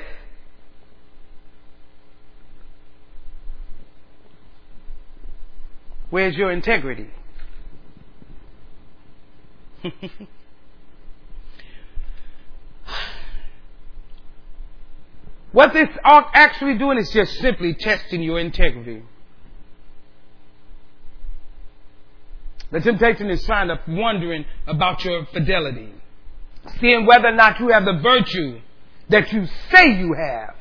Where's 6.09 6.35
your 6.35 6.51
integrity? 6.51 7.07
what 15.53 15.71
this 15.71 15.87
actually 16.03 16.77
doing 16.77 16.97
is 16.97 17.09
just 17.11 17.35
simply 17.35 17.73
testing 17.73 18.21
your 18.21 18.37
integrity. 18.39 19.03
The 22.71 22.79
temptation 22.81 23.29
is 23.29 23.43
trying 23.45 23.69
to 23.69 23.79
wondering 23.87 24.45
about 24.67 25.03
your 25.03 25.25
fidelity. 25.27 25.93
Seeing 26.79 27.05
whether 27.05 27.27
or 27.29 27.35
not 27.35 27.59
you 27.59 27.69
have 27.69 27.85
the 27.85 27.99
virtue 28.01 28.59
that 29.09 29.31
you 29.33 29.47
say 29.71 29.97
you 29.97 30.13
have. 30.13 30.55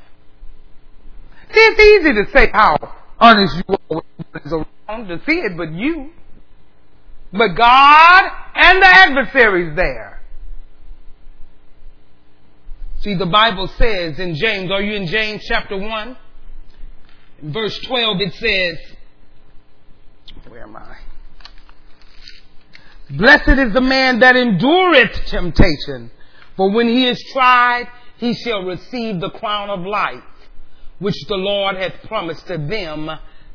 See, 1.53 1.61
it's 1.61 1.81
easy 1.81 2.13
to 2.15 2.31
say 2.33 2.51
how 2.53 2.77
honest 3.19 3.57
you 3.57 3.65
are 3.69 3.79
when 3.89 4.03
it's 4.35 4.53
a 4.53 4.67
wrong 4.89 5.09
to 5.09 5.21
see 5.27 5.39
it, 5.39 5.57
but 5.57 5.73
you. 5.73 6.11
But 7.33 7.49
God 7.49 8.25
and 8.55 8.83
the 8.83 8.87
adversaries 8.87 9.77
there. 9.77 10.23
See, 13.01 13.15
the 13.15 13.27
Bible 13.27 13.69
says 13.79 14.19
in 14.19 14.35
James, 14.35 14.71
are 14.71 14.83
you 14.83 14.95
in 14.95 15.07
James 15.07 15.45
chapter 15.47 15.77
1? 15.77 16.17
In 17.43 17.53
verse 17.53 17.79
12 17.81 18.21
it 18.21 18.35
says, 18.35 18.79
where 20.49 20.63
am 20.63 20.77
I? 20.77 20.97
Blessed 23.11 23.59
is 23.59 23.73
the 23.73 23.81
man 23.81 24.21
that 24.21 24.37
endureth 24.37 25.27
temptation, 25.27 26.11
for 26.57 26.71
when 26.71 26.89
he 26.89 27.07
is 27.07 27.23
tried, 27.33 27.89
he 28.19 28.35
shall 28.35 28.65
receive 28.65 29.21
the 29.21 29.31
crown 29.31 29.71
of 29.71 29.81
life, 29.81 30.23
which 30.99 31.17
the 31.27 31.37
Lord 31.37 31.77
hath 31.77 32.03
promised 32.07 32.47
to 32.49 32.59
them 32.59 33.11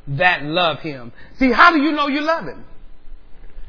that 0.08 0.43
love 0.43 0.80
him. 0.80 1.12
See, 1.38 1.51
how 1.51 1.72
do 1.72 1.82
you 1.82 1.91
know 1.91 2.08
you 2.08 2.22
love 2.22 2.45
him? 2.45 2.66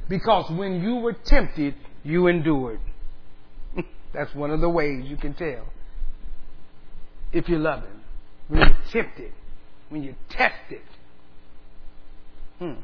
Because 0.09 0.51
when 0.51 0.83
you 0.83 0.97
were 0.97 1.13
tempted, 1.13 1.75
you 2.03 2.29
endured. 2.29 2.81
That's 4.13 4.35
one 4.35 4.51
of 4.51 4.61
the 4.61 4.69
ways 4.69 5.05
you 5.07 5.17
can 5.17 5.35
tell 5.35 5.67
if 7.33 7.49
you 7.49 7.59
love 7.59 7.81
him. 7.83 8.01
When 8.49 8.61
you're 8.61 8.77
tempted, 8.91 9.33
when 9.89 10.03
you're 10.03 10.17
tested, 10.29 10.83
hmm, 12.59 12.75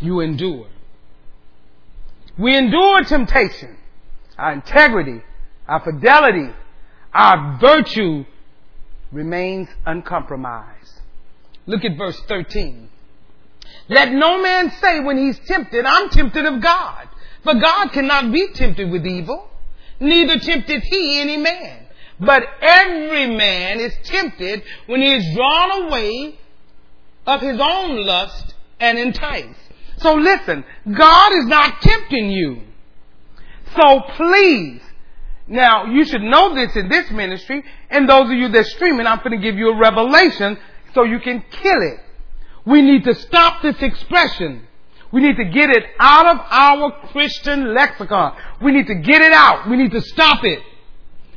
you 0.00 0.20
endure. 0.20 0.66
We 2.38 2.56
endure 2.56 3.04
temptation. 3.04 3.76
Our 4.38 4.54
integrity, 4.54 5.22
our 5.68 5.80
fidelity, 5.80 6.50
our 7.12 7.58
virtue 7.60 8.24
remains 9.12 9.68
uncompromised. 9.84 11.00
Look 11.66 11.84
at 11.84 11.96
verse 11.96 12.18
13. 12.28 12.88
Let 13.88 14.12
no 14.12 14.42
man 14.42 14.70
say 14.80 15.00
when 15.00 15.18
he's 15.18 15.38
tempted, 15.46 15.84
I'm 15.84 16.08
tempted 16.08 16.46
of 16.46 16.62
God. 16.62 17.08
For 17.44 17.54
God 17.54 17.92
cannot 17.92 18.32
be 18.32 18.48
tempted 18.54 18.90
with 18.90 19.06
evil, 19.06 19.48
neither 20.00 20.38
tempteth 20.38 20.84
he 20.84 21.20
any 21.20 21.36
man. 21.36 21.86
But 22.20 22.44
every 22.60 23.26
man 23.34 23.80
is 23.80 23.92
tempted 24.04 24.62
when 24.86 25.02
he 25.02 25.14
is 25.14 25.34
drawn 25.34 25.86
away 25.86 26.38
of 27.26 27.40
his 27.40 27.60
own 27.60 28.06
lust 28.06 28.54
and 28.78 28.98
enticed. 28.98 29.58
So 30.02 30.14
listen, 30.14 30.64
God 30.92 31.32
is 31.34 31.46
not 31.46 31.80
tempting 31.80 32.30
you. 32.30 32.62
So 33.76 34.00
please, 34.16 34.80
now 35.46 35.86
you 35.86 36.04
should 36.04 36.22
know 36.22 36.54
this 36.54 36.76
in 36.76 36.88
this 36.88 37.10
ministry, 37.10 37.64
and 37.90 38.08
those 38.08 38.30
of 38.30 38.36
you 38.36 38.48
that 38.48 38.66
streaming, 38.66 39.06
I'm 39.06 39.18
going 39.18 39.30
to 39.30 39.38
give 39.38 39.56
you 39.56 39.70
a 39.70 39.76
revelation 39.78 40.58
so 40.94 41.04
you 41.04 41.20
can 41.20 41.42
kill 41.50 41.82
it. 41.82 42.00
We 42.66 42.82
need 42.82 43.04
to 43.04 43.14
stop 43.14 43.62
this 43.62 43.80
expression. 43.80 44.66
We 45.12 45.20
need 45.20 45.36
to 45.36 45.44
get 45.44 45.70
it 45.70 45.84
out 45.98 46.26
of 46.26 46.46
our 46.50 47.08
Christian 47.08 47.74
lexicon. 47.74 48.36
We 48.62 48.72
need 48.72 48.86
to 48.86 48.94
get 48.94 49.20
it 49.20 49.32
out. 49.32 49.68
We 49.68 49.76
need 49.76 49.92
to 49.92 50.00
stop 50.00 50.44
it. 50.44 50.60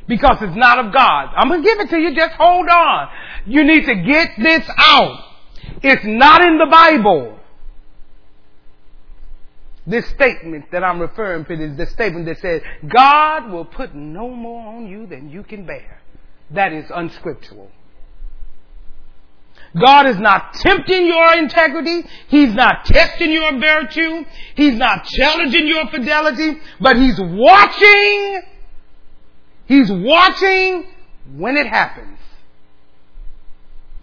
Because 0.08 0.38
it's 0.40 0.56
not 0.56 0.78
of 0.84 0.92
God. 0.92 1.30
I'm 1.36 1.48
going 1.48 1.62
to 1.62 1.68
give 1.68 1.80
it 1.80 1.90
to 1.90 1.98
you. 1.98 2.14
Just 2.14 2.34
hold 2.34 2.68
on. 2.68 3.08
You 3.44 3.64
need 3.64 3.84
to 3.86 3.94
get 3.96 4.30
this 4.38 4.64
out. 4.78 5.18
It's 5.82 6.04
not 6.04 6.44
in 6.44 6.58
the 6.58 6.66
Bible. 6.70 7.40
This 9.86 10.06
statement 10.08 10.72
that 10.72 10.82
I'm 10.82 11.00
referring 11.00 11.44
to 11.44 11.52
is 11.52 11.76
the 11.76 11.86
statement 11.86 12.26
that 12.26 12.40
says, 12.40 12.62
God 12.88 13.50
will 13.50 13.64
put 13.64 13.94
no 13.94 14.28
more 14.28 14.74
on 14.74 14.86
you 14.86 15.06
than 15.06 15.30
you 15.30 15.44
can 15.44 15.64
bear. 15.64 16.02
That 16.50 16.72
is 16.72 16.90
unscriptural. 16.90 17.70
God 19.78 20.06
is 20.06 20.18
not 20.18 20.54
tempting 20.54 21.06
your 21.06 21.34
integrity. 21.36 22.04
He's 22.28 22.54
not 22.54 22.84
testing 22.84 23.30
your 23.30 23.58
virtue. 23.58 24.24
He's 24.54 24.74
not 24.74 25.04
challenging 25.04 25.66
your 25.68 25.86
fidelity, 25.88 26.58
but 26.80 26.96
He's 26.96 27.18
watching. 27.20 28.42
He's 29.66 29.90
watching 29.90 30.86
when 31.34 31.56
it 31.56 31.66
happens 31.66 32.18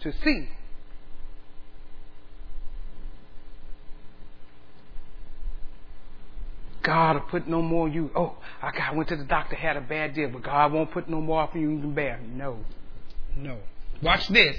to 0.00 0.12
see. 0.22 0.48
God 6.84 7.14
will 7.16 7.22
put 7.22 7.48
no 7.48 7.62
more 7.62 7.86
on 7.88 7.92
you. 7.92 8.10
Oh, 8.14 8.36
I 8.62 8.70
got 8.70 8.94
went 8.94 9.08
to 9.08 9.16
the 9.16 9.24
doctor, 9.24 9.56
had 9.56 9.76
a 9.76 9.80
bad 9.80 10.14
deal, 10.14 10.28
but 10.28 10.42
God 10.42 10.72
won't 10.72 10.92
put 10.92 11.08
no 11.08 11.20
more 11.20 11.40
off 11.40 11.54
you 11.54 11.62
you 11.62 11.80
can 11.80 11.94
bear. 11.94 12.20
No. 12.20 12.58
No. 13.36 13.58
Watch 14.02 14.28
this. 14.28 14.56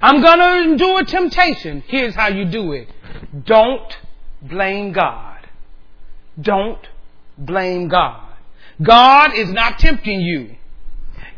I'm 0.00 0.22
going 0.22 0.38
to 0.38 0.70
endure 0.70 1.04
temptation. 1.04 1.82
Here's 1.86 2.14
how 2.14 2.28
you 2.28 2.46
do 2.46 2.72
it. 2.72 2.88
Don't 3.44 3.92
blame 4.40 4.92
God. 4.92 5.46
Don't 6.40 6.80
blame 7.36 7.88
God. 7.88 8.28
God 8.80 9.34
is 9.34 9.50
not 9.50 9.78
tempting 9.78 10.20
you. 10.20 10.56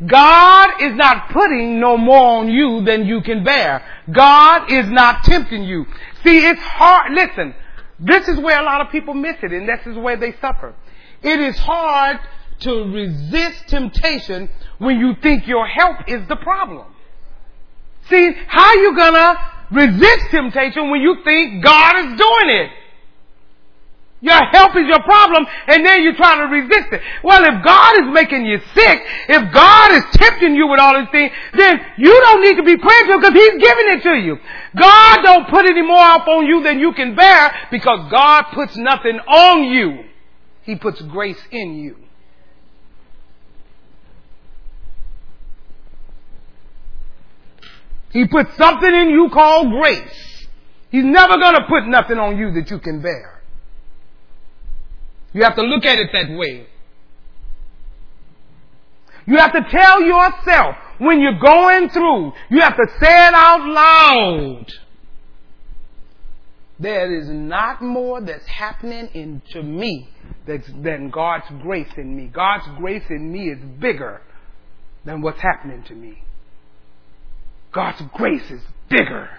God 0.05 0.81
is 0.81 0.95
not 0.95 1.29
putting 1.29 1.79
no 1.79 1.97
more 1.97 2.39
on 2.39 2.49
you 2.49 2.83
than 2.85 3.05
you 3.05 3.21
can 3.21 3.43
bear. 3.43 3.85
God 4.11 4.71
is 4.71 4.89
not 4.89 5.23
tempting 5.23 5.63
you. 5.63 5.85
See, 6.23 6.45
it's 6.45 6.61
hard. 6.61 7.13
Listen, 7.13 7.53
this 7.99 8.27
is 8.27 8.39
where 8.39 8.59
a 8.59 8.63
lot 8.63 8.81
of 8.81 8.91
people 8.91 9.13
miss 9.13 9.35
it 9.41 9.51
and 9.51 9.67
this 9.67 9.85
is 9.85 9.97
where 9.97 10.17
they 10.17 10.33
suffer. 10.41 10.73
It 11.21 11.39
is 11.39 11.57
hard 11.57 12.19
to 12.59 12.83
resist 12.93 13.67
temptation 13.67 14.49
when 14.77 14.99
you 14.99 15.15
think 15.21 15.47
your 15.47 15.65
help 15.67 15.97
is 16.07 16.27
the 16.27 16.35
problem. 16.37 16.87
See, 18.09 18.31
how 18.47 18.73
you 18.75 18.95
gonna 18.95 19.35
resist 19.71 20.31
temptation 20.31 20.89
when 20.89 21.01
you 21.01 21.17
think 21.23 21.63
God 21.63 21.97
is 21.99 22.19
doing 22.19 22.49
it? 22.49 22.71
Your 24.23 24.41
health 24.53 24.71
is 24.77 24.87
your 24.87 25.03
problem, 25.03 25.45
and 25.67 25.85
then 25.85 26.01
you're 26.01 26.15
trying 26.15 26.39
to 26.39 26.55
resist 26.55 26.93
it. 26.93 27.01
Well, 27.25 27.43
if 27.43 27.61
God 27.61 27.93
is 27.99 28.13
making 28.13 28.45
you 28.45 28.57
sick, 28.73 28.99
if 29.27 29.53
God 29.53 29.91
is 29.91 30.03
tempting 30.13 30.55
you 30.55 30.65
with 30.65 30.79
all 30.79 30.97
these 30.97 31.09
things, 31.11 31.33
then 31.57 31.77
you 31.97 32.21
don't 32.21 32.41
need 32.41 32.55
to 32.55 32.63
be 32.63 32.77
praying 32.77 33.07
to 33.07 33.13
Him 33.15 33.19
because 33.19 33.33
He's 33.33 33.61
giving 33.61 33.89
it 33.89 34.03
to 34.03 34.15
you. 34.15 34.37
God 34.79 35.17
don't 35.23 35.49
put 35.49 35.65
any 35.65 35.81
more 35.81 35.99
up 35.99 36.25
on 36.25 36.45
you 36.45 36.63
than 36.63 36.79
you 36.79 36.93
can 36.93 37.15
bear 37.15 37.53
because 37.69 38.09
God 38.09 38.45
puts 38.53 38.77
nothing 38.77 39.19
on 39.19 39.65
you. 39.65 40.05
He 40.61 40.77
puts 40.77 41.01
grace 41.01 41.43
in 41.51 41.75
you. 41.75 41.97
He 48.11 48.25
puts 48.25 48.55
something 48.55 48.93
in 48.93 49.09
you 49.09 49.29
called 49.33 49.69
grace. 49.69 50.47
He's 50.91 51.03
never 51.03 51.37
going 51.37 51.55
to 51.55 51.65
put 51.67 51.87
nothing 51.87 52.19
on 52.19 52.37
you 52.37 52.53
that 52.53 52.71
you 52.71 52.79
can 52.79 53.01
bear. 53.01 53.32
You 55.33 55.43
have 55.43 55.55
to 55.55 55.63
look 55.63 55.85
at 55.85 55.99
it 55.99 56.09
that 56.13 56.29
way. 56.37 56.67
You 59.25 59.37
have 59.37 59.53
to 59.53 59.63
tell 59.69 60.01
yourself 60.01 60.75
when 60.99 61.19
you're 61.19 61.39
going 61.39 61.89
through, 61.89 62.33
you 62.49 62.61
have 62.61 62.75
to 62.75 62.87
say 62.99 63.27
it 63.27 63.33
out 63.33 63.67
loud. 63.67 64.65
There 66.79 67.13
is 67.15 67.29
not 67.29 67.81
more 67.81 68.19
that's 68.19 68.45
happening 68.45 69.09
into 69.13 69.63
me 69.63 70.09
than 70.45 71.09
God's 71.09 71.45
grace 71.61 71.91
in 71.97 72.15
me. 72.15 72.27
God's 72.27 72.65
grace 72.77 73.03
in 73.09 73.31
me 73.31 73.49
is 73.49 73.59
bigger 73.79 74.21
than 75.05 75.21
what's 75.21 75.39
happening 75.39 75.83
to 75.83 75.95
me. 75.95 76.21
God's 77.71 78.01
grace 78.13 78.51
is 78.51 78.61
bigger. 78.89 79.29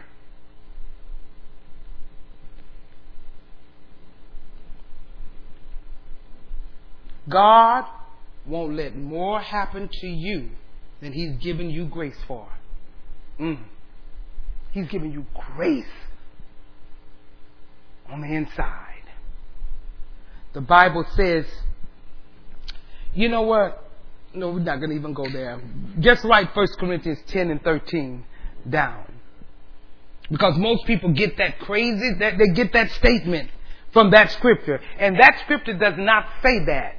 God 7.29 7.85
won't 8.47 8.75
let 8.75 8.97
more 8.97 9.41
happen 9.41 9.89
to 10.01 10.07
you 10.07 10.51
than 11.01 11.13
He's 11.13 11.37
given 11.37 11.71
you 11.71 11.87
grace 11.87 12.19
for. 12.27 12.47
Mm. 13.41 13.59
He's 14.73 14.89
giving 14.89 15.13
you 15.13 15.27
grace 15.55 15.85
on 18.11 18.21
the 18.21 18.29
inside. 18.29 19.03
The 20.53 20.61
Bible 20.61 21.05
says, 21.17 21.47
you 23.15 23.29
know 23.29 23.43
what? 23.43 23.81
No, 24.35 24.51
we're 24.51 24.61
not 24.61 24.79
going 24.79 24.91
to 24.91 24.97
even 24.97 25.13
go 25.13 25.29
there. 25.29 25.61
Just 26.01 26.25
write 26.25 26.55
1 26.55 26.67
Corinthians 26.79 27.19
10 27.29 27.51
and 27.51 27.63
13 27.63 28.25
down. 28.69 29.05
Because 30.31 30.57
most 30.57 30.87
people 30.87 31.13
get 31.13 31.37
that 31.37 31.61
crazy, 31.61 32.15
that 32.19 32.39
they 32.39 32.49
get 32.55 32.73
that 32.73 32.91
statement 32.93 33.51
from 33.93 34.11
that 34.11 34.31
scripture. 34.33 34.81
And 34.99 35.17
that 35.21 35.41
scripture 35.45 35.75
does 35.75 35.95
not 35.97 36.27
say 36.43 36.65
that. 36.67 36.97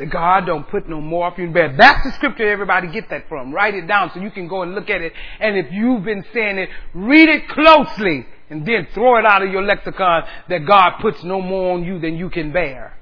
That 0.00 0.08
God 0.08 0.46
don't 0.46 0.66
put 0.66 0.88
no 0.88 0.98
more 0.98 1.26
off 1.26 1.36
you 1.36 1.44
in 1.44 1.52
bed. 1.52 1.74
That's 1.76 2.02
the 2.02 2.12
scripture 2.12 2.50
everybody 2.50 2.88
get 2.88 3.10
that 3.10 3.28
from. 3.28 3.52
Write 3.52 3.74
it 3.74 3.86
down 3.86 4.10
so 4.14 4.20
you 4.20 4.30
can 4.30 4.48
go 4.48 4.62
and 4.62 4.74
look 4.74 4.88
at 4.88 5.02
it. 5.02 5.12
And 5.38 5.58
if 5.58 5.70
you've 5.70 6.02
been 6.02 6.24
saying 6.32 6.56
it, 6.56 6.70
read 6.94 7.28
it 7.28 7.46
closely 7.50 8.26
and 8.48 8.64
then 8.64 8.88
throw 8.94 9.18
it 9.18 9.26
out 9.26 9.42
of 9.42 9.52
your 9.52 9.62
lexicon 9.62 10.26
that 10.48 10.64
God 10.64 11.00
puts 11.02 11.22
no 11.22 11.42
more 11.42 11.74
on 11.74 11.84
you 11.84 11.98
than 11.98 12.16
you 12.16 12.30
can 12.30 12.50
bear. 12.50 12.96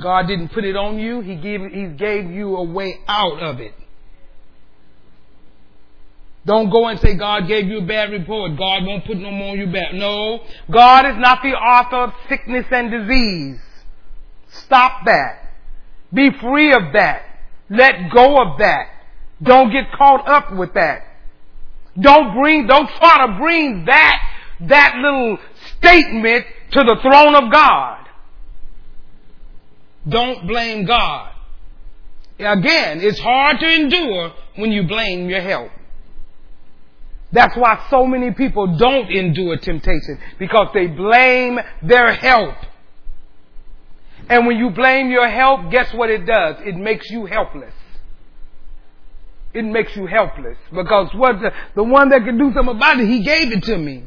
God 0.00 0.28
didn't 0.28 0.50
put 0.50 0.64
it 0.64 0.76
on 0.76 1.00
you. 1.00 1.20
He 1.20 1.34
gave, 1.34 1.62
he 1.72 1.86
gave 1.86 2.30
you 2.30 2.54
a 2.54 2.62
way 2.62 3.00
out 3.08 3.42
of 3.42 3.58
it. 3.58 3.74
Don't 6.46 6.68
go 6.70 6.86
and 6.88 7.00
say 7.00 7.14
God 7.14 7.48
gave 7.48 7.66
you 7.68 7.78
a 7.78 7.86
bad 7.86 8.10
report. 8.10 8.58
God 8.58 8.84
won't 8.84 9.06
put 9.06 9.16
no 9.16 9.30
more 9.30 9.52
on 9.52 9.58
you 9.58 9.66
bad. 9.66 9.94
No. 9.94 10.40
God 10.70 11.06
is 11.06 11.16
not 11.18 11.40
the 11.42 11.50
author 11.50 11.96
of 11.96 12.12
sickness 12.28 12.66
and 12.70 12.90
disease. 12.90 13.60
Stop 14.48 15.04
that. 15.06 15.52
Be 16.12 16.30
free 16.40 16.72
of 16.72 16.92
that. 16.92 17.22
Let 17.70 18.10
go 18.12 18.42
of 18.42 18.58
that. 18.58 18.88
Don't 19.42 19.72
get 19.72 19.90
caught 19.96 20.28
up 20.28 20.54
with 20.54 20.74
that. 20.74 21.02
Don't 21.98 22.34
bring, 22.34 22.66
don't 22.66 22.88
try 22.98 23.26
to 23.26 23.38
bring 23.38 23.86
that, 23.86 24.18
that 24.60 24.94
little 24.96 25.38
statement 25.78 26.44
to 26.72 26.80
the 26.80 26.96
throne 27.02 27.34
of 27.34 27.52
God. 27.52 28.06
Don't 30.08 30.46
blame 30.46 30.84
God. 30.84 31.30
Again, 32.38 33.00
it's 33.00 33.18
hard 33.18 33.60
to 33.60 33.66
endure 33.66 34.32
when 34.56 34.72
you 34.72 34.86
blame 34.86 35.30
your 35.30 35.40
health. 35.40 35.70
That's 37.34 37.56
why 37.56 37.84
so 37.90 38.06
many 38.06 38.30
people 38.30 38.76
don't 38.76 39.10
endure 39.10 39.56
temptation 39.56 40.20
because 40.38 40.68
they 40.72 40.86
blame 40.86 41.58
their 41.82 42.12
help. 42.12 42.54
And 44.28 44.46
when 44.46 44.56
you 44.56 44.70
blame 44.70 45.10
your 45.10 45.28
help, 45.28 45.68
guess 45.72 45.92
what 45.92 46.10
it 46.10 46.26
does? 46.26 46.56
It 46.64 46.76
makes 46.76 47.10
you 47.10 47.26
helpless. 47.26 47.74
It 49.52 49.64
makes 49.64 49.96
you 49.96 50.06
helpless 50.06 50.56
because 50.72 51.12
what 51.14 51.40
the, 51.40 51.50
the 51.74 51.82
one 51.82 52.08
that 52.10 52.24
can 52.24 52.38
do 52.38 52.52
something 52.54 52.76
about 52.76 53.00
it, 53.00 53.08
he 53.08 53.24
gave 53.24 53.50
it 53.52 53.64
to 53.64 53.78
me. 53.78 54.04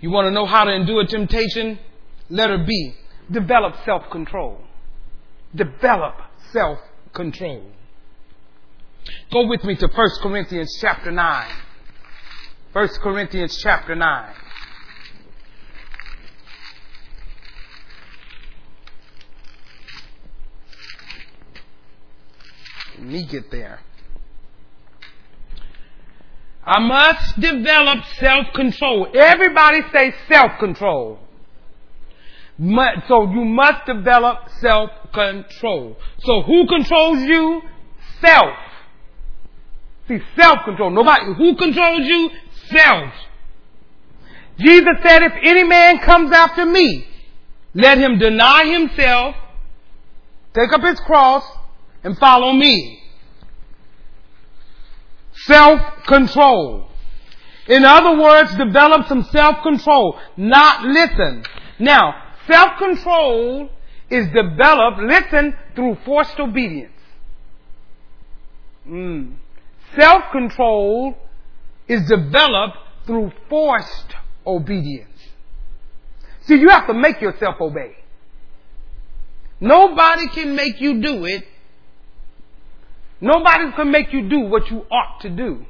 You 0.00 0.10
want 0.10 0.26
to 0.26 0.30
know 0.30 0.46
how 0.46 0.64
to 0.64 0.72
endure 0.72 1.04
temptation? 1.04 1.80
Letter 2.28 2.64
B. 2.64 2.94
Develop 3.28 3.74
self-control. 3.84 4.60
Develop 5.54 6.14
self-control. 6.52 7.64
Go 9.32 9.46
with 9.46 9.64
me 9.64 9.76
to 9.76 9.86
1 9.86 10.08
Corinthians 10.22 10.76
chapter 10.80 11.10
9. 11.10 11.48
1 12.72 12.88
Corinthians 13.02 13.56
chapter 13.62 13.94
9. 13.94 14.34
Let 22.98 23.08
me 23.08 23.26
get 23.26 23.50
there. 23.50 23.80
I 26.64 26.78
must 26.80 27.40
develop 27.40 28.04
self-control. 28.18 29.08
Everybody 29.14 29.80
say 29.92 30.12
self-control. 30.28 31.18
So 33.08 33.30
you 33.30 33.44
must 33.46 33.86
develop 33.86 34.50
self-control. 34.60 35.96
So 36.18 36.42
who 36.42 36.66
controls 36.68 37.20
you? 37.22 37.62
Self. 38.20 38.54
See, 40.10 40.18
self-control. 40.34 40.90
Nobody, 40.90 41.26
who 41.36 41.54
controls 41.54 42.00
you? 42.00 42.30
Self. 42.66 43.12
Jesus 44.58 44.96
said, 45.04 45.22
if 45.22 45.32
any 45.44 45.62
man 45.62 45.98
comes 45.98 46.32
after 46.32 46.66
me, 46.66 47.06
let 47.74 47.96
him 47.98 48.18
deny 48.18 48.64
himself, 48.64 49.36
take 50.52 50.72
up 50.72 50.82
his 50.82 50.98
cross, 50.98 51.44
and 52.02 52.18
follow 52.18 52.52
me. 52.52 53.00
Self-control. 55.32 56.88
In 57.68 57.84
other 57.84 58.20
words, 58.20 58.52
develop 58.56 59.06
some 59.06 59.22
self-control. 59.30 60.18
Not 60.36 60.86
listen. 60.86 61.44
Now, 61.78 62.20
self-control 62.50 63.70
is 64.10 64.26
developed, 64.26 64.98
listen, 65.02 65.56
through 65.76 65.98
forced 66.04 66.40
obedience. 66.40 66.90
Mm. 68.88 69.36
Self-control 69.96 71.14
is 71.88 72.08
developed 72.08 72.76
through 73.06 73.32
forced 73.48 74.14
obedience. 74.46 75.08
See, 76.42 76.56
you 76.56 76.68
have 76.68 76.86
to 76.86 76.94
make 76.94 77.20
yourself 77.20 77.56
obey. 77.60 77.96
Nobody 79.60 80.28
can 80.28 80.54
make 80.54 80.80
you 80.80 81.02
do 81.02 81.24
it. 81.24 81.44
Nobody 83.20 83.72
can 83.72 83.90
make 83.90 84.12
you 84.12 84.28
do 84.28 84.40
what 84.40 84.70
you 84.70 84.86
ought 84.90 85.20
to 85.22 85.30
do. 85.30 85.66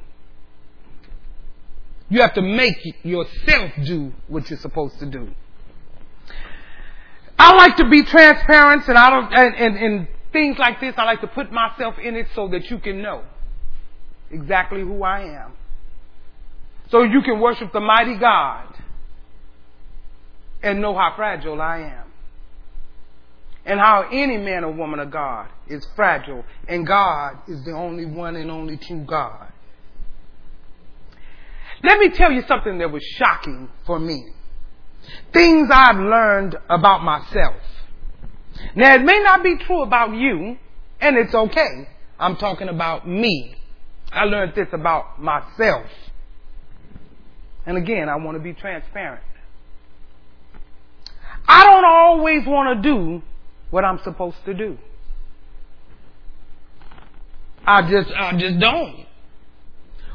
You 2.09 2.21
have 2.21 2.33
to 2.35 2.41
make 2.41 2.77
yourself 3.03 3.71
do 3.85 4.13
what 4.27 4.49
you're 4.49 4.59
supposed 4.59 4.99
to 4.99 5.05
do. 5.05 5.29
I 7.37 7.55
like 7.55 7.77
to 7.77 7.89
be 7.89 8.03
transparent 8.03 8.87
and 8.87 8.97
I 8.97 9.09
don't, 9.09 9.33
and, 9.33 9.55
and, 9.55 9.77
and 9.77 10.07
things 10.31 10.57
like 10.57 10.79
this, 10.79 10.93
I 10.97 11.05
like 11.05 11.21
to 11.21 11.27
put 11.27 11.51
myself 11.51 11.95
in 11.97 12.15
it 12.15 12.27
so 12.35 12.47
that 12.49 12.69
you 12.69 12.79
can 12.79 13.01
know 13.01 13.23
exactly 14.31 14.81
who 14.81 15.03
I 15.03 15.21
am. 15.21 15.53
So 16.89 17.03
you 17.03 17.21
can 17.21 17.39
worship 17.39 17.71
the 17.71 17.79
mighty 17.79 18.17
God 18.17 18.67
and 20.61 20.81
know 20.81 20.93
how 20.93 21.13
fragile 21.15 21.61
I 21.61 21.79
am. 21.79 22.07
And 23.63 23.79
how 23.79 24.07
any 24.11 24.37
man 24.37 24.63
or 24.63 24.71
woman 24.71 24.99
of 24.99 25.11
God 25.11 25.47
is 25.67 25.87
fragile, 25.95 26.43
and 26.67 26.85
God 26.85 27.37
is 27.47 27.63
the 27.63 27.71
only 27.71 28.05
one 28.05 28.35
and 28.35 28.49
only 28.49 28.75
true 28.77 29.05
God. 29.07 29.51
Let 31.83 31.99
me 31.99 32.09
tell 32.09 32.31
you 32.31 32.43
something 32.47 32.79
that 32.79 32.91
was 32.91 33.03
shocking 33.03 33.69
for 33.85 33.99
me. 33.99 34.33
Things 35.31 35.69
I've 35.71 35.97
learned 35.97 36.55
about 36.69 37.03
myself. 37.03 37.55
Now, 38.75 38.95
it 38.95 39.03
may 39.03 39.19
not 39.19 39.43
be 39.43 39.57
true 39.57 39.81
about 39.81 40.13
you, 40.13 40.57
and 40.99 41.17
it's 41.17 41.33
okay. 41.33 41.87
I'm 42.19 42.37
talking 42.37 42.67
about 42.67 43.07
me. 43.07 43.55
I 44.11 44.25
learned 44.25 44.53
this 44.55 44.67
about 44.73 45.21
myself. 45.21 45.85
And 47.65 47.77
again, 47.77 48.09
I 48.09 48.15
want 48.15 48.37
to 48.37 48.43
be 48.43 48.53
transparent. 48.53 49.23
I 51.47 51.63
don't 51.63 51.85
always 51.85 52.45
want 52.45 52.77
to 52.77 52.89
do 52.89 53.21
what 53.69 53.85
I'm 53.85 53.99
supposed 54.03 54.37
to 54.45 54.53
do. 54.53 54.77
I 57.65 57.89
just, 57.89 58.09
I 58.11 58.37
just 58.37 58.59
don't. 58.59 59.05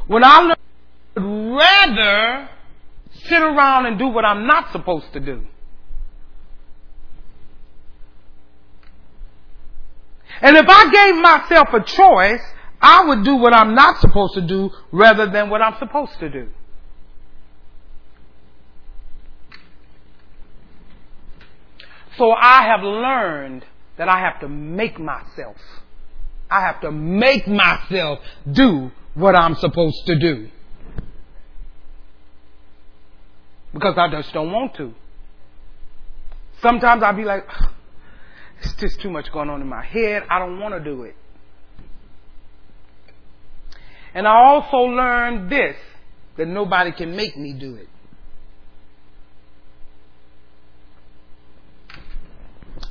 When 0.06 0.24
I 0.24 0.40
learn, 0.40 0.56
would 1.16 1.56
rather 1.56 2.48
sit 3.12 3.40
around 3.40 3.86
and 3.86 3.98
do 3.98 4.08
what 4.08 4.24
I'm 4.24 4.46
not 4.46 4.72
supposed 4.72 5.12
to 5.14 5.20
do. 5.20 5.42
And 10.40 10.56
if 10.56 10.66
I 10.68 10.90
gave 10.90 11.22
myself 11.22 11.68
a 11.72 11.82
choice, 11.82 12.42
I 12.80 13.06
would 13.06 13.24
do 13.24 13.36
what 13.36 13.54
I'm 13.54 13.74
not 13.74 14.00
supposed 14.00 14.34
to 14.34 14.46
do 14.46 14.70
rather 14.92 15.30
than 15.30 15.50
what 15.50 15.62
I'm 15.62 15.78
supposed 15.78 16.18
to 16.20 16.28
do. 16.28 16.48
So 22.16 22.32
I 22.32 22.64
have 22.64 22.82
learned 22.82 23.64
that 23.98 24.08
I 24.08 24.20
have 24.20 24.40
to 24.40 24.48
make 24.48 24.98
myself. 24.98 25.56
I 26.50 26.60
have 26.60 26.80
to 26.82 26.90
make 26.90 27.46
myself 27.46 28.20
do 28.50 28.90
what 29.14 29.34
I'm 29.34 29.54
supposed 29.56 30.06
to 30.06 30.18
do. 30.18 30.48
Because 33.72 33.94
I 33.98 34.08
just 34.08 34.32
don't 34.32 34.52
want 34.52 34.74
to. 34.76 34.94
Sometimes 36.62 37.02
I'll 37.02 37.12
be 37.14 37.24
like, 37.24 37.46
it's 38.62 38.74
just 38.76 39.00
too 39.00 39.10
much 39.10 39.30
going 39.32 39.50
on 39.50 39.60
in 39.60 39.68
my 39.68 39.84
head. 39.84 40.22
I 40.30 40.38
don't 40.38 40.58
want 40.58 40.74
to 40.74 40.80
do 40.80 41.02
it. 41.02 41.16
And 44.16 44.26
I 44.26 44.34
also 44.34 44.78
learned 44.78 45.52
this, 45.52 45.76
that 46.38 46.48
nobody 46.48 46.90
can 46.90 47.14
make 47.14 47.36
me 47.36 47.52
do 47.52 47.74
it. 47.74 47.88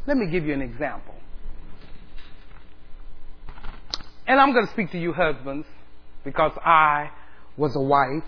Let 0.05 0.17
me 0.17 0.27
give 0.27 0.45
you 0.45 0.53
an 0.53 0.61
example. 0.61 1.15
And 4.27 4.39
I'm 4.39 4.53
going 4.53 4.67
to 4.67 4.71
speak 4.71 4.91
to 4.91 4.99
you 4.99 5.13
husbands 5.13 5.65
because 6.23 6.51
I 6.63 7.09
was 7.57 7.75
a 7.75 7.81
wife 7.81 8.21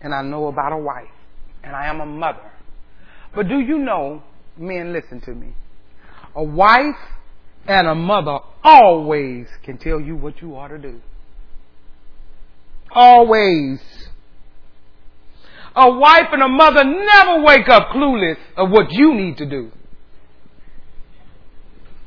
and 0.00 0.14
I 0.14 0.22
know 0.22 0.46
about 0.46 0.72
a 0.72 0.78
wife 0.78 1.08
and 1.64 1.74
I 1.74 1.86
am 1.86 2.00
a 2.00 2.06
mother. 2.06 2.48
But 3.34 3.48
do 3.48 3.58
you 3.58 3.78
know, 3.78 4.22
men, 4.56 4.92
listen 4.92 5.20
to 5.22 5.34
me. 5.34 5.52
A 6.36 6.44
wife 6.44 6.94
and 7.66 7.88
a 7.88 7.94
mother 7.96 8.38
always 8.62 9.48
can 9.64 9.78
tell 9.78 10.00
you 10.00 10.14
what 10.14 10.40
you 10.40 10.54
ought 10.54 10.68
to 10.68 10.78
do. 10.78 11.00
Always. 12.94 13.80
A 15.76 15.90
wife 15.90 16.28
and 16.32 16.42
a 16.42 16.48
mother 16.48 16.84
never 16.84 17.42
wake 17.42 17.68
up 17.68 17.88
clueless 17.88 18.36
of 18.56 18.70
what 18.70 18.92
you 18.92 19.14
need 19.14 19.38
to 19.38 19.46
do. 19.46 19.72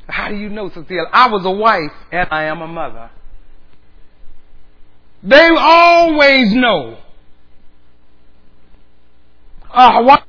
How 0.07 0.29
do 0.29 0.35
you 0.35 0.47
know, 0.49 0.69
Cecile? 0.69 1.07
I 1.11 1.27
was 1.27 1.45
a 1.45 1.51
wife 1.51 1.91
and 2.11 2.29
I 2.31 2.43
am 2.45 2.61
a 2.61 2.67
mother. 2.67 3.11
They 5.21 5.49
always 5.57 6.53
know. 6.53 6.97
A 9.69 10.01
wife 10.03 10.23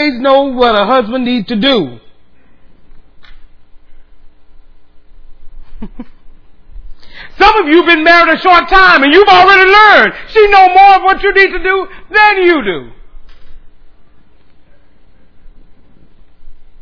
always 0.00 0.20
know 0.20 0.52
what 0.52 0.74
a 0.74 0.84
husband 0.84 1.24
needs 1.24 1.46
to 1.48 1.56
do. 1.56 2.00
Some 7.38 7.56
of 7.58 7.68
you 7.68 7.76
have 7.82 7.86
been 7.86 8.04
married 8.04 8.34
a 8.34 8.38
short 8.38 8.68
time 8.68 9.02
and 9.02 9.12
you've 9.12 9.28
already 9.28 9.70
learned. 9.70 10.12
She 10.28 10.48
know 10.48 10.68
more 10.68 10.94
of 10.96 11.02
what 11.02 11.22
you 11.22 11.32
need 11.34 11.50
to 11.52 11.62
do 11.62 11.88
than 12.10 12.36
you 12.42 12.64
do. 12.64 12.92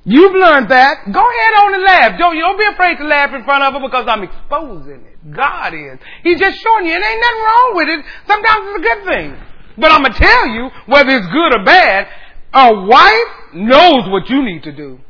You've 0.04 0.34
learned 0.34 0.68
that. 0.68 1.10
Go 1.10 1.20
ahead 1.20 1.54
on 1.64 1.74
and 1.74 1.82
laugh. 1.82 2.18
Don't, 2.18 2.36
don't 2.36 2.58
be 2.58 2.66
afraid 2.66 2.98
to 2.98 3.04
laugh 3.04 3.34
in 3.34 3.42
front 3.44 3.64
of 3.64 3.72
her 3.72 3.80
because 3.80 4.06
I'm 4.06 4.22
exposing 4.22 5.00
it. 5.00 5.32
God 5.32 5.72
is. 5.72 5.98
He's 6.22 6.38
just 6.38 6.60
showing 6.60 6.86
you. 6.86 6.92
It 6.92 7.02
ain't 7.02 7.20
nothing 7.20 7.40
wrong 7.40 7.70
with 7.74 7.88
it. 7.88 8.04
Sometimes 8.26 8.60
it's 8.68 8.78
a 8.78 8.82
good 8.82 9.04
thing. 9.08 9.36
But 9.78 9.90
I'm 9.90 10.02
going 10.02 10.12
to 10.12 10.18
tell 10.18 10.46
you, 10.48 10.70
whether 10.86 11.08
it's 11.08 11.26
good 11.32 11.56
or 11.56 11.64
bad, 11.64 12.06
a 12.52 12.84
wife 12.86 13.54
knows 13.54 14.08
what 14.10 14.28
you 14.28 14.44
need 14.44 14.62
to 14.64 14.72
do. 14.72 15.00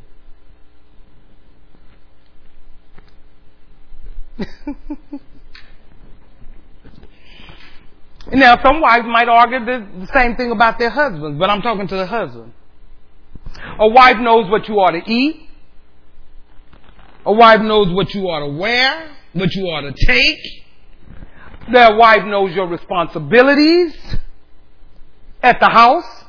now, 8.33 8.61
some 8.61 8.81
wives 8.81 9.05
might 9.07 9.29
argue 9.29 9.63
the 9.65 10.07
same 10.13 10.35
thing 10.35 10.51
about 10.51 10.77
their 10.77 10.89
husbands, 10.89 11.39
but 11.39 11.49
I'm 11.49 11.61
talking 11.61 11.87
to 11.87 11.95
the 11.95 12.05
husband. 12.05 12.51
A 13.79 13.87
wife 13.87 14.17
knows 14.19 14.49
what 14.49 14.67
you 14.67 14.75
ought 14.75 14.91
to 14.91 15.01
eat. 15.09 15.49
A 17.25 17.31
wife 17.31 17.61
knows 17.61 17.91
what 17.93 18.13
you 18.13 18.23
ought 18.23 18.45
to 18.45 18.51
wear, 18.57 19.15
what 19.33 19.53
you 19.55 19.63
ought 19.65 19.81
to 19.81 19.93
take. 20.05 20.39
Their 21.71 21.95
wife 21.95 22.25
knows 22.25 22.53
your 22.53 22.67
responsibilities 22.67 23.95
at 25.41 25.59
the 25.59 25.69
house. 25.69 26.23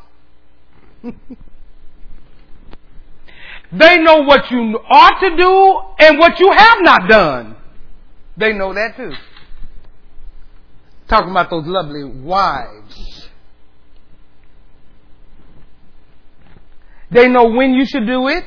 they 3.73 3.99
know 3.99 4.23
what 4.23 4.51
you 4.51 4.81
ought 4.89 5.21
to 5.21 5.37
do 5.37 5.81
and 6.07 6.19
what 6.19 6.41
you 6.41 6.51
have 6.57 6.79
not 6.81 7.09
done. 7.09 7.57
They 8.37 8.53
know 8.53 8.75
that 8.75 8.97
too. 8.97 9.13
Talking 11.09 11.31
about 11.31 11.51
those 11.51 11.67
lovely 11.67 12.05
wives. 12.05 13.29
They 17.11 17.29
know 17.29 17.51
when 17.51 17.73
you 17.75 17.87
should 17.87 18.07
do 18.07 18.29
it. 18.29 18.45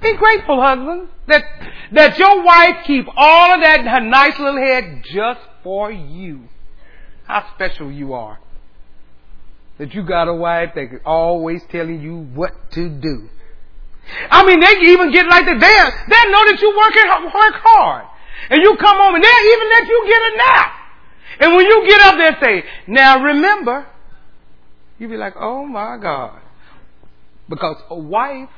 Be 0.00 0.16
grateful, 0.16 0.60
husband, 0.60 1.08
that, 1.28 1.44
that 1.92 2.18
your 2.18 2.42
wife 2.42 2.84
keep 2.86 3.06
all 3.16 3.54
of 3.54 3.60
that 3.60 3.80
in 3.80 3.86
her 3.86 4.00
nice 4.00 4.36
little 4.38 4.60
head 4.60 5.04
just 5.04 5.40
for 5.62 5.92
you. 5.92 6.48
How 7.24 7.46
special 7.54 7.92
you 7.92 8.14
are. 8.14 8.40
That 9.78 9.94
you 9.94 10.02
got 10.02 10.26
a 10.26 10.34
wife 10.34 10.70
that 10.74 10.92
is 10.92 11.00
always 11.04 11.62
telling 11.70 12.00
you 12.00 12.16
what 12.34 12.52
to 12.72 12.88
do. 12.88 13.28
I 14.30 14.44
mean, 14.46 14.60
they 14.60 14.90
even 14.92 15.12
get 15.12 15.26
like 15.26 15.44
that. 15.46 15.58
They, 15.60 15.76
they 16.10 16.30
know 16.30 16.42
that 16.50 16.58
you 16.60 16.70
working, 16.76 17.32
work 17.32 17.54
hard. 17.62 18.06
And 18.50 18.60
you 18.62 18.76
come 18.76 18.96
home 18.96 19.14
and 19.14 19.24
they'll 19.24 19.52
even 19.54 19.68
let 19.68 19.86
you 19.88 20.04
get 20.06 20.22
a 20.22 20.36
nap. 20.36 20.72
And 21.40 21.56
when 21.56 21.66
you 21.66 21.86
get 21.88 22.00
up 22.00 22.16
they 22.16 22.46
say, 22.46 22.64
now 22.86 23.22
remember, 23.22 23.86
you 24.98 25.08
be 25.08 25.16
like, 25.16 25.34
oh 25.36 25.64
my 25.64 25.96
God. 25.96 26.40
Because 27.48 27.76
a 27.88 27.98
wife 27.98 28.50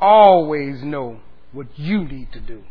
always 0.00 0.82
know 0.82 1.20
what 1.52 1.66
you 1.76 2.04
need 2.04 2.32
to 2.32 2.40
do. 2.40 2.62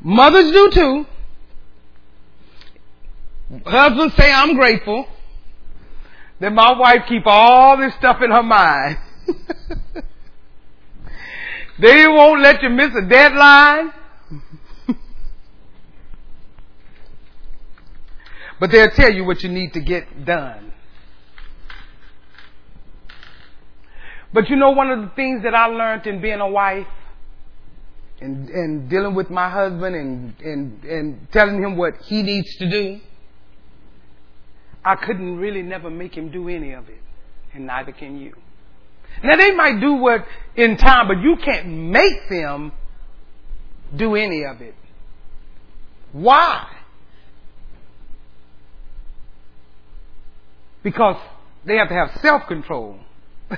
Mothers 0.00 0.50
do 0.50 0.70
too. 0.72 1.06
Husbands 3.66 4.14
say, 4.16 4.32
I'm 4.32 4.54
grateful 4.56 5.06
that 6.40 6.52
my 6.52 6.76
wife 6.78 7.02
keep 7.06 7.22
all 7.26 7.76
this 7.76 7.94
stuff 7.94 8.20
in 8.22 8.30
her 8.30 8.42
mind. 8.42 8.98
they 11.78 12.06
won't 12.06 12.40
let 12.40 12.62
you 12.62 12.70
miss 12.70 12.94
a 12.96 13.02
deadline. 13.02 13.92
but 18.58 18.70
they'll 18.70 18.90
tell 18.90 19.12
you 19.12 19.24
what 19.24 19.42
you 19.42 19.50
need 19.50 19.74
to 19.74 19.80
get 19.80 20.24
done. 20.24 20.72
But 24.32 24.48
you 24.48 24.56
know 24.56 24.70
one 24.70 24.90
of 24.90 25.00
the 25.00 25.08
things 25.14 25.42
that 25.42 25.54
I 25.54 25.66
learned 25.66 26.06
in 26.06 26.22
being 26.22 26.40
a 26.40 26.48
wife 26.48 26.86
and, 28.20 28.48
and 28.48 28.88
dealing 28.88 29.14
with 29.14 29.28
my 29.28 29.50
husband 29.50 29.96
and, 29.96 30.34
and, 30.40 30.84
and 30.84 31.28
telling 31.32 31.62
him 31.62 31.76
what 31.76 31.96
he 32.04 32.22
needs 32.22 32.56
to 32.56 32.70
do? 32.70 33.00
I 34.84 34.96
couldn't 34.96 35.36
really 35.36 35.62
never 35.62 35.90
make 35.90 36.14
him 36.14 36.30
do 36.30 36.48
any 36.48 36.72
of 36.72 36.88
it. 36.88 37.00
And 37.54 37.66
neither 37.66 37.92
can 37.92 38.18
you. 38.18 38.34
Now 39.22 39.36
they 39.36 39.50
might 39.50 39.80
do 39.80 39.94
what 39.94 40.24
in 40.56 40.76
time, 40.76 41.08
but 41.08 41.20
you 41.20 41.36
can't 41.44 41.66
make 41.68 42.28
them 42.28 42.72
do 43.94 44.14
any 44.14 44.44
of 44.44 44.60
it. 44.60 44.74
Why? 46.12 46.66
Because 50.82 51.16
they 51.66 51.76
have 51.76 51.88
to 51.88 51.94
have 51.94 52.20
self-control. 52.22 52.98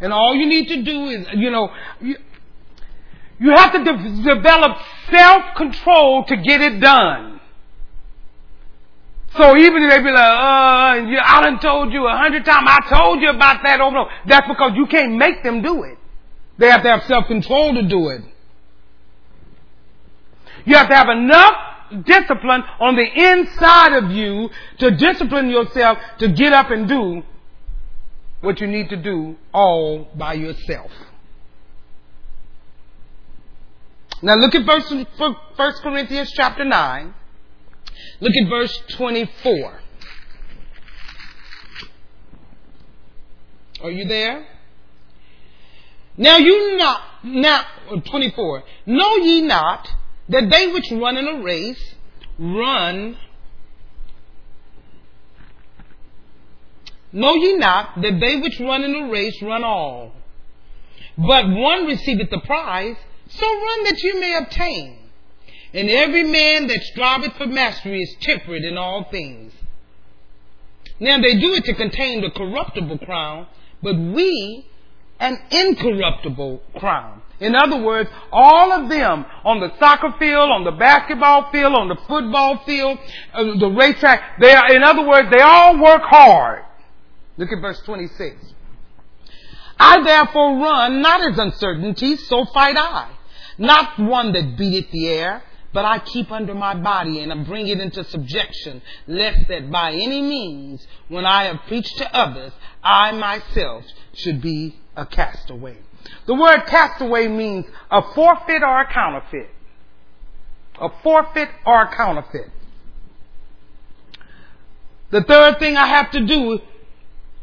And 0.00 0.12
all 0.12 0.34
you 0.34 0.46
need 0.46 0.66
to 0.66 0.82
do 0.82 1.04
is, 1.10 1.26
you 1.34 1.52
know, 1.52 1.70
you, 3.42 3.50
you 3.50 3.56
have 3.56 3.72
to 3.72 3.84
de- 3.84 4.34
develop 4.34 4.78
self-control 5.10 6.24
to 6.24 6.36
get 6.36 6.60
it 6.60 6.80
done. 6.80 7.40
So 9.36 9.56
even 9.56 9.82
if 9.82 9.90
they 9.90 9.98
be 9.98 10.10
like, 10.10 10.16
uh, 10.16 11.22
I 11.24 11.40
done 11.42 11.58
told 11.58 11.92
you 11.92 12.06
a 12.06 12.16
hundred 12.16 12.44
times, 12.44 12.68
I 12.68 12.94
told 12.94 13.22
you 13.22 13.30
about 13.30 13.62
that 13.64 13.80
over 13.80 13.96
and 13.96 14.06
over. 14.06 14.10
That's 14.26 14.46
because 14.46 14.72
you 14.74 14.86
can't 14.86 15.16
make 15.16 15.42
them 15.42 15.62
do 15.62 15.84
it. 15.84 15.98
They 16.58 16.68
have 16.68 16.82
to 16.82 16.90
have 16.90 17.04
self-control 17.04 17.74
to 17.74 17.82
do 17.88 18.08
it. 18.10 18.22
You 20.66 20.76
have 20.76 20.88
to 20.88 20.94
have 20.94 21.08
enough 21.08 21.54
discipline 22.04 22.62
on 22.78 22.96
the 22.96 23.04
inside 23.04 23.94
of 23.94 24.10
you 24.10 24.50
to 24.78 24.90
discipline 24.90 25.48
yourself 25.48 25.98
to 26.18 26.28
get 26.28 26.52
up 26.52 26.70
and 26.70 26.86
do 26.86 27.22
what 28.42 28.60
you 28.60 28.66
need 28.66 28.90
to 28.90 28.96
do 28.96 29.36
all 29.52 30.08
by 30.14 30.34
yourself. 30.34 30.90
Now 34.22 34.36
look 34.36 34.54
at 34.54 34.64
verse, 34.64 34.90
1 34.90 35.72
Corinthians 35.82 36.32
chapter 36.34 36.64
9. 36.64 37.14
Look 38.20 38.32
at 38.40 38.48
verse 38.48 38.82
24. 38.96 39.80
Are 43.82 43.90
you 43.90 44.06
there? 44.06 44.46
Now 46.16 46.36
you 46.36 46.76
not, 46.76 47.00
now, 47.24 47.64
uh, 47.90 47.96
24. 47.96 48.62
Know 48.86 49.16
ye 49.16 49.42
not 49.42 49.88
that 50.28 50.48
they 50.50 50.68
which 50.72 50.90
run 50.92 51.16
in 51.16 51.26
a 51.26 51.42
race 51.42 51.94
run 52.38 53.16
Know 57.12 57.34
ye 57.34 57.56
not 57.58 58.00
that 58.00 58.18
they 58.20 58.40
which 58.40 58.58
run 58.58 58.84
in 58.84 58.94
a 58.94 59.10
race 59.10 59.36
run 59.42 59.62
all? 59.62 60.12
But 61.18 61.46
one 61.46 61.84
receiveth 61.84 62.30
the 62.30 62.40
prize, 62.40 62.96
so 63.34 63.46
run 63.46 63.84
that 63.84 64.02
you 64.02 64.20
may 64.20 64.34
obtain. 64.34 64.98
And 65.74 65.88
every 65.88 66.24
man 66.24 66.66
that 66.66 66.82
striveth 66.82 67.36
for 67.36 67.46
mastery 67.46 68.02
is 68.02 68.16
temperate 68.20 68.64
in 68.64 68.76
all 68.76 69.06
things. 69.10 69.52
Now 71.00 71.18
they 71.18 71.34
do 71.34 71.54
it 71.54 71.64
to 71.64 71.74
contain 71.74 72.20
the 72.20 72.30
corruptible 72.30 72.98
crown, 72.98 73.46
but 73.82 73.96
we 73.98 74.66
an 75.18 75.38
incorruptible 75.50 76.62
crown. 76.76 77.22
In 77.40 77.54
other 77.54 77.82
words, 77.82 78.10
all 78.30 78.72
of 78.72 78.88
them 78.88 79.24
on 79.44 79.60
the 79.60 79.72
soccer 79.78 80.14
field, 80.18 80.50
on 80.50 80.64
the 80.64 80.72
basketball 80.72 81.50
field, 81.50 81.74
on 81.74 81.88
the 81.88 81.96
football 82.06 82.62
field, 82.64 82.98
uh, 83.32 83.42
the 83.58 83.68
racetrack, 83.68 84.38
they 84.40 84.52
are, 84.52 84.72
in 84.74 84.82
other 84.82 85.06
words, 85.06 85.28
they 85.30 85.40
all 85.40 85.82
work 85.82 86.02
hard. 86.02 86.64
Look 87.36 87.50
at 87.50 87.60
verse 87.60 87.80
26. 87.84 88.36
I 89.78 90.02
therefore 90.04 90.58
run 90.58 91.02
not 91.02 91.20
as 91.28 91.38
uncertainty, 91.38 92.16
so 92.16 92.44
fight 92.52 92.76
I. 92.76 93.10
Not 93.58 93.98
one 93.98 94.32
that 94.32 94.56
beateth 94.56 94.90
the 94.90 95.08
air, 95.08 95.42
but 95.72 95.84
I 95.84 95.98
keep 95.98 96.30
under 96.30 96.54
my 96.54 96.74
body 96.74 97.20
and 97.20 97.32
I 97.32 97.42
bring 97.44 97.68
it 97.68 97.80
into 97.80 98.04
subjection, 98.04 98.82
lest 99.06 99.48
that 99.48 99.70
by 99.70 99.92
any 99.92 100.20
means, 100.20 100.86
when 101.08 101.24
I 101.24 101.44
have 101.44 101.60
preached 101.66 101.96
to 101.98 102.14
others, 102.14 102.52
I 102.82 103.12
myself 103.12 103.84
should 104.14 104.42
be 104.42 104.76
a 104.96 105.06
castaway. 105.06 105.78
The 106.26 106.34
word 106.34 106.66
castaway 106.66 107.28
means 107.28 107.66
a 107.90 108.02
forfeit 108.14 108.62
or 108.62 108.80
a 108.80 108.92
counterfeit. 108.92 109.50
A 110.80 110.88
forfeit 111.02 111.48
or 111.64 111.82
a 111.82 111.96
counterfeit. 111.96 112.50
The 115.10 115.22
third 115.22 115.58
thing 115.58 115.76
I 115.76 115.86
have 115.86 116.10
to 116.12 116.26
do 116.26 116.60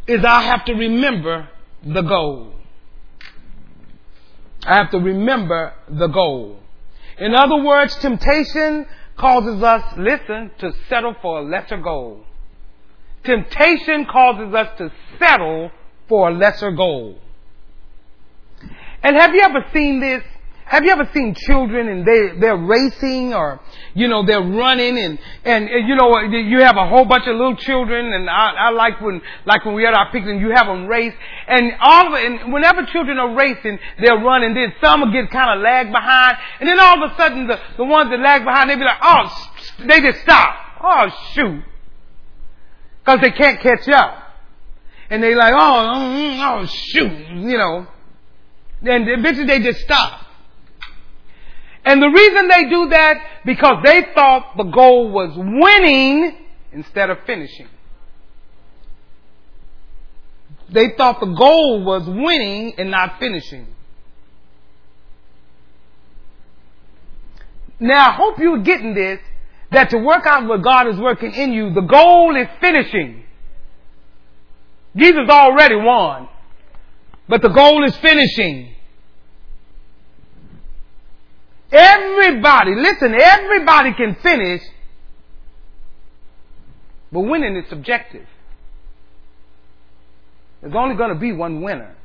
is 0.08 0.26
I 0.26 0.42
have 0.42 0.66
to 0.66 0.74
remember 0.74 1.48
the 1.84 2.02
goal. 2.02 2.54
I 4.64 4.78
have 4.78 4.92
to 4.92 5.00
remember 5.00 5.74
the 5.90 6.08
goal. 6.08 6.60
In 7.18 7.34
other 7.36 7.64
words, 7.64 7.96
temptation 7.98 8.86
causes 9.18 9.62
us, 9.62 9.84
listen, 9.98 10.52
to 10.60 10.72
settle 10.88 11.16
for 11.22 11.40
a 11.40 11.42
lesser 11.44 11.78
goal. 11.78 12.24
Temptation 13.24 14.06
causes 14.06 14.54
us 14.54 14.78
to 14.78 14.92
settle 15.18 15.72
for 16.08 16.30
a 16.30 16.34
lesser 16.34 16.72
goal. 16.72 17.18
And 19.04 19.16
have 19.16 19.34
you 19.34 19.42
ever 19.42 19.66
seen 19.74 20.00
this? 20.00 20.24
Have 20.70 20.86
you 20.86 20.92
ever 20.92 21.10
seen 21.16 21.34
children 21.34 21.90
and 21.90 22.06
they, 22.06 22.40
they're 22.40 22.56
racing 22.56 23.34
or, 23.34 23.60
you 23.96 24.08
know, 24.08 24.24
they're 24.24 24.40
running 24.40 25.00
and, 25.00 25.18
and, 25.44 25.68
and, 25.68 25.88
you 25.90 25.96
know, 25.96 26.16
you 26.20 26.60
have 26.60 26.78
a 26.78 26.88
whole 26.88 27.06
bunch 27.06 27.24
of 27.26 27.36
little 27.38 27.56
children 27.56 28.14
and 28.14 28.30
I, 28.30 28.52
I 28.52 28.70
like 28.70 29.02
when, 29.02 29.20
like 29.48 29.66
when 29.66 29.74
we 29.74 29.82
had 29.82 29.96
our 29.96 30.12
picnic, 30.12 30.40
you 30.40 30.52
have 30.52 30.68
them 30.68 30.86
race 30.86 31.16
and 31.48 31.72
all 31.82 32.14
of 32.14 32.14
it, 32.14 32.24
and 32.24 32.54
whenever 32.54 32.86
children 32.86 33.18
are 33.18 33.34
racing, 33.34 33.80
they're 34.00 34.20
running, 34.20 34.54
then 34.54 34.72
some 34.80 35.02
will 35.02 35.12
get 35.12 35.32
kind 35.32 35.58
of 35.58 35.64
lag 35.64 35.92
behind 35.92 36.38
and 36.60 36.70
then 36.70 36.80
all 36.80 37.04
of 37.04 37.12
a 37.12 37.16
sudden 37.18 37.48
the, 37.48 37.60
the 37.78 37.86
ones 37.86 38.12
that 38.12 38.20
lag 38.20 38.44
behind, 38.44 38.70
they 38.70 38.76
be 38.76 38.84
like, 38.84 39.02
oh, 39.02 39.50
they 39.88 40.02
just 40.02 40.22
stop. 40.22 40.54
Oh, 40.84 41.10
shoot. 41.34 41.64
Cause 43.08 43.22
they 43.22 43.32
can't 43.32 43.60
catch 43.60 43.90
up. 43.90 44.36
And 45.10 45.24
they 45.24 45.34
like, 45.34 45.56
oh, 45.58 45.58
mm, 45.58 46.62
oh, 46.62 46.66
shoot, 46.68 47.12
you 47.12 47.58
know. 47.58 47.88
And 48.84 49.10
eventually 49.10 49.48
they 49.48 49.62
just 49.62 49.80
stop. 49.80 50.28
And 51.90 52.04
the 52.04 52.08
reason 52.08 52.48
they 52.48 52.70
do 52.70 52.90
that, 52.90 53.16
because 53.44 53.78
they 53.84 54.06
thought 54.14 54.56
the 54.56 54.64
goal 54.66 55.10
was 55.10 55.32
winning 55.36 56.38
instead 56.72 57.10
of 57.10 57.18
finishing. 57.26 57.68
They 60.72 60.90
thought 60.96 61.20
the 61.20 61.34
goal 61.34 61.84
was 61.84 62.06
winning 62.06 62.76
and 62.78 62.92
not 62.92 63.18
finishing. 63.18 63.66
Now 67.80 68.10
I 68.10 68.14
hope 68.14 68.38
you're 68.38 68.62
getting 68.62 68.94
this, 68.94 69.20
that 69.72 69.90
to 69.90 69.98
work 69.98 70.28
out 70.28 70.46
what 70.46 70.62
God 70.62 70.90
is 70.90 71.00
working 71.00 71.34
in 71.34 71.54
you, 71.54 71.74
the 71.74 71.82
goal 71.82 72.36
is 72.36 72.50
finishing. 72.62 73.24
Jesus 74.96 75.28
already 75.28 75.78
won. 75.78 76.30
But 77.28 77.42
the 77.42 77.50
goal 77.50 77.84
is 77.84 77.96
finishing. 77.96 78.76
Everybody, 81.72 82.76
listen, 82.76 83.14
everybody 83.14 83.94
can 83.94 84.16
finish 84.16 84.62
But 87.12 87.22
winning 87.22 87.56
is 87.56 87.68
subjective. 87.70 88.28
There's 90.62 90.76
only 90.76 90.96
going 90.96 91.10
to 91.14 91.20
be 91.20 91.32
one 91.32 91.62
winner. 91.62 91.96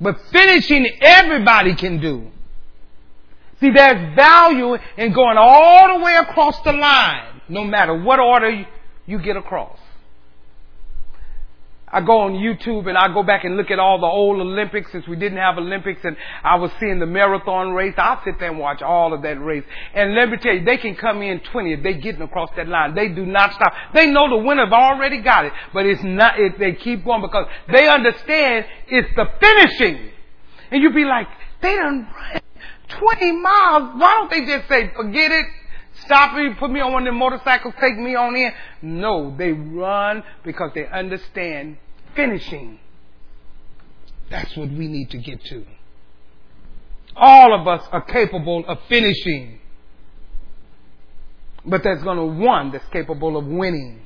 But 0.00 0.20
finishing, 0.30 0.86
everybody 1.00 1.74
can 1.74 2.00
do. 2.00 2.30
See, 3.60 3.70
there's 3.70 4.14
value 4.14 4.76
in 4.98 5.12
going 5.12 5.38
all 5.38 5.98
the 5.98 6.04
way 6.04 6.16
across 6.16 6.60
the 6.62 6.72
line, 6.72 7.40
no 7.48 7.64
matter 7.64 8.02
what 8.02 8.18
order 8.18 8.66
you 9.06 9.18
get 9.18 9.36
across. 9.36 9.78
I 11.88 12.00
go 12.00 12.22
on 12.22 12.32
YouTube 12.32 12.88
and 12.88 12.98
I 12.98 13.14
go 13.14 13.22
back 13.22 13.44
and 13.44 13.56
look 13.56 13.70
at 13.70 13.78
all 13.78 14.00
the 14.00 14.06
old 14.06 14.40
Olympics 14.40 14.90
since 14.90 15.06
we 15.06 15.14
didn't 15.14 15.38
have 15.38 15.56
Olympics 15.56 16.00
and 16.02 16.16
I 16.42 16.56
was 16.56 16.72
seeing 16.80 16.98
the 16.98 17.06
marathon 17.06 17.72
race. 17.74 17.94
I'll 17.96 18.20
sit 18.24 18.40
there 18.40 18.50
and 18.50 18.58
watch 18.58 18.82
all 18.82 19.14
of 19.14 19.22
that 19.22 19.40
race. 19.40 19.62
And 19.94 20.14
let 20.14 20.28
me 20.28 20.36
tell 20.38 20.54
you, 20.54 20.64
they 20.64 20.78
can 20.78 20.96
come 20.96 21.22
in 21.22 21.38
20 21.40 21.74
if 21.74 21.82
they 21.84 21.94
getting 21.94 22.22
across 22.22 22.50
that 22.56 22.66
line. 22.66 22.96
They 22.96 23.08
do 23.08 23.24
not 23.24 23.52
stop. 23.52 23.72
They 23.94 24.08
know 24.08 24.28
the 24.28 24.44
winner's 24.44 24.72
already 24.72 25.20
got 25.20 25.44
it, 25.44 25.52
but 25.72 25.86
it's 25.86 26.02
not, 26.02 26.40
it, 26.40 26.58
they 26.58 26.72
keep 26.72 27.04
going 27.04 27.22
because 27.22 27.46
they 27.72 27.88
understand 27.88 28.66
it's 28.88 29.14
the 29.14 29.26
finishing. 29.40 30.10
And 30.72 30.82
you'd 30.82 30.94
be 30.94 31.04
like, 31.04 31.28
they 31.62 31.76
done 31.76 32.08
run 32.12 32.40
20 32.88 33.32
miles. 33.32 34.00
Why 34.00 34.26
don't 34.28 34.30
they 34.30 34.44
just 34.44 34.68
say, 34.68 34.92
forget 34.96 35.30
it? 35.30 35.46
Stop 36.06 36.34
me, 36.34 36.54
put 36.58 36.70
me 36.70 36.80
on 36.80 36.92
one 36.92 37.02
of 37.02 37.06
them 37.06 37.18
motorcycles, 37.18 37.74
take 37.80 37.98
me 37.98 38.14
on 38.14 38.34
in. 38.34 38.52
No, 38.82 39.34
they 39.36 39.52
run 39.52 40.22
because 40.44 40.70
they 40.74 40.86
understand 40.86 41.78
finishing. 42.14 42.78
That's 44.30 44.56
what 44.56 44.70
we 44.70 44.88
need 44.88 45.10
to 45.10 45.18
get 45.18 45.44
to. 45.46 45.64
All 47.14 47.58
of 47.58 47.66
us 47.66 47.86
are 47.92 48.02
capable 48.02 48.64
of 48.66 48.78
finishing. 48.88 49.60
But 51.64 51.82
there's 51.82 52.02
going 52.02 52.18
to 52.18 52.44
one 52.44 52.72
that's 52.72 52.86
capable 52.92 53.36
of 53.36 53.46
winning. 53.46 54.00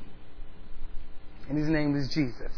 And 1.48 1.58
his 1.58 1.68
name 1.68 1.96
is 1.96 2.08
Jesus. 2.08 2.52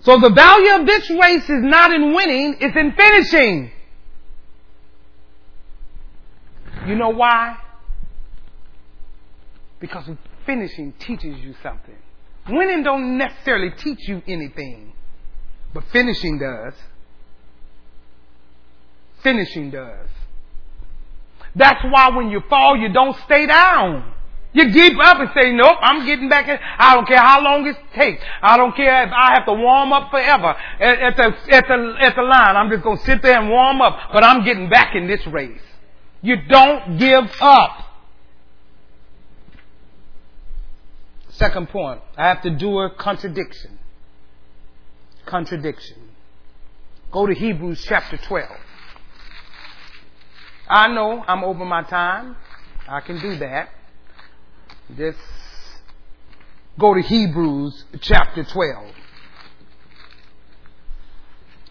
So 0.00 0.18
the 0.18 0.30
value 0.30 0.80
of 0.80 0.86
this 0.86 1.10
race 1.10 1.44
is 1.44 1.62
not 1.62 1.92
in 1.92 2.14
winning, 2.14 2.56
it's 2.60 2.76
in 2.76 2.92
finishing. 2.92 3.70
You 6.86 6.94
know 6.96 7.10
why? 7.10 7.56
Because 9.80 10.08
finishing 10.46 10.92
teaches 10.98 11.38
you 11.40 11.54
something. 11.62 11.96
Winning 12.48 12.82
don't 12.82 13.18
necessarily 13.18 13.70
teach 13.70 14.08
you 14.08 14.22
anything, 14.26 14.92
but 15.74 15.84
finishing 15.92 16.38
does. 16.38 16.74
Finishing 19.22 19.70
does. 19.70 20.08
That's 21.54 21.82
why 21.84 22.10
when 22.16 22.30
you 22.30 22.42
fall, 22.48 22.76
you 22.76 22.92
don't 22.92 23.16
stay 23.24 23.46
down. 23.46 24.14
You 24.52 24.72
get 24.72 24.98
up 24.98 25.20
and 25.20 25.30
say, 25.34 25.52
nope, 25.52 25.76
I'm 25.80 26.04
getting 26.06 26.28
back 26.28 26.48
in. 26.48 26.58
I 26.78 26.94
don't 26.94 27.06
care 27.06 27.20
how 27.20 27.40
long 27.40 27.66
it 27.66 27.76
takes. 27.94 28.22
I 28.42 28.56
don't 28.56 28.74
care 28.74 29.04
if 29.04 29.12
I 29.12 29.34
have 29.34 29.46
to 29.46 29.52
warm 29.52 29.92
up 29.92 30.10
forever 30.10 30.56
at, 30.80 30.98
at 30.98 31.16
the, 31.16 31.54
at 31.54 31.68
the, 31.68 31.94
at 32.00 32.16
the 32.16 32.22
line. 32.22 32.56
I'm 32.56 32.68
just 32.68 32.82
going 32.82 32.98
to 32.98 33.04
sit 33.04 33.22
there 33.22 33.38
and 33.38 33.48
warm 33.48 33.80
up, 33.80 33.96
but 34.12 34.24
I'm 34.24 34.44
getting 34.44 34.68
back 34.68 34.96
in 34.96 35.06
this 35.06 35.24
race. 35.28 35.60
You 36.22 36.36
don't 36.48 36.98
give 36.98 37.30
up. 37.40 37.86
Second 41.30 41.70
point, 41.70 42.02
I 42.18 42.28
have 42.28 42.42
to 42.42 42.50
do 42.50 42.80
a 42.80 42.90
contradiction. 42.90 43.78
Contradiction. 45.24 45.96
Go 47.10 47.26
to 47.26 47.34
Hebrews 47.34 47.84
chapter 47.88 48.18
12. 48.18 48.48
I 50.68 50.88
know 50.88 51.24
I'm 51.26 51.42
over 51.44 51.64
my 51.64 51.82
time. 51.82 52.36
I 52.86 53.00
can 53.00 53.20
do 53.20 53.36
that. 53.38 53.70
Just 54.96 55.18
go 56.78 56.94
to 56.94 57.00
Hebrews 57.00 57.84
chapter 58.00 58.44
12. 58.44 58.94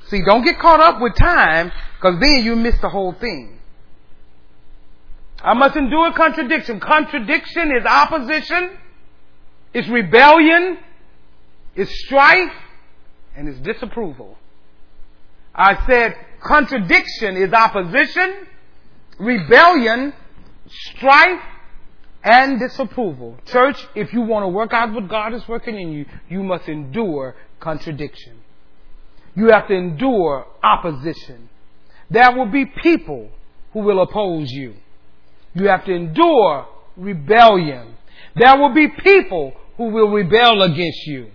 See, 0.07 0.23
don't 0.25 0.43
get 0.43 0.57
caught 0.57 0.79
up 0.79 1.01
with 1.01 1.15
time 1.15 1.71
because 1.97 2.19
then 2.19 2.43
you 2.43 2.55
miss 2.55 2.79
the 2.81 2.89
whole 2.89 3.13
thing. 3.13 3.58
I 5.41 5.53
must 5.53 5.75
endure 5.75 6.11
contradiction. 6.13 6.79
Contradiction 6.79 7.71
is 7.71 7.85
opposition, 7.85 8.77
it's 9.73 9.87
rebellion, 9.87 10.77
it's 11.75 11.91
strife, 12.05 12.51
and 13.35 13.47
it's 13.47 13.59
disapproval. 13.59 14.37
I 15.55 15.85
said 15.85 16.15
contradiction 16.41 17.37
is 17.37 17.53
opposition, 17.53 18.47
rebellion, 19.17 20.13
strife, 20.67 21.41
and 22.23 22.59
disapproval. 22.59 23.37
Church, 23.45 23.77
if 23.95 24.13
you 24.13 24.21
want 24.21 24.43
to 24.43 24.47
work 24.49 24.73
out 24.73 24.93
what 24.93 25.07
God 25.07 25.33
is 25.33 25.47
working 25.47 25.79
in 25.79 25.91
you, 25.91 26.05
you 26.27 26.43
must 26.43 26.67
endure 26.67 27.35
contradiction. 27.59 28.39
You 29.35 29.47
have 29.51 29.67
to 29.67 29.73
endure 29.73 30.47
opposition. 30.61 31.49
There 32.09 32.35
will 32.35 32.47
be 32.51 32.65
people 32.65 33.29
who 33.71 33.79
will 33.79 34.01
oppose 34.01 34.51
you. 34.51 34.75
You 35.53 35.67
have 35.67 35.85
to 35.85 35.93
endure 35.93 36.67
rebellion. 36.95 37.95
There 38.35 38.57
will 38.57 38.73
be 38.73 38.87
people 38.87 39.53
who 39.77 39.85
will 39.85 40.11
rebel 40.11 40.61
against 40.61 41.07
you. 41.07 41.31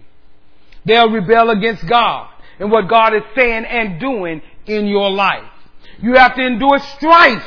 They'll 0.84 1.10
rebel 1.10 1.50
against 1.50 1.86
God 1.88 2.30
and 2.58 2.70
what 2.70 2.88
God 2.88 3.14
is 3.14 3.22
saying 3.36 3.64
and 3.64 4.00
doing 4.00 4.42
in 4.66 4.86
your 4.86 5.10
life. 5.10 5.50
You 6.00 6.14
have 6.14 6.34
to 6.36 6.42
endure 6.42 6.78
strife. 6.96 7.46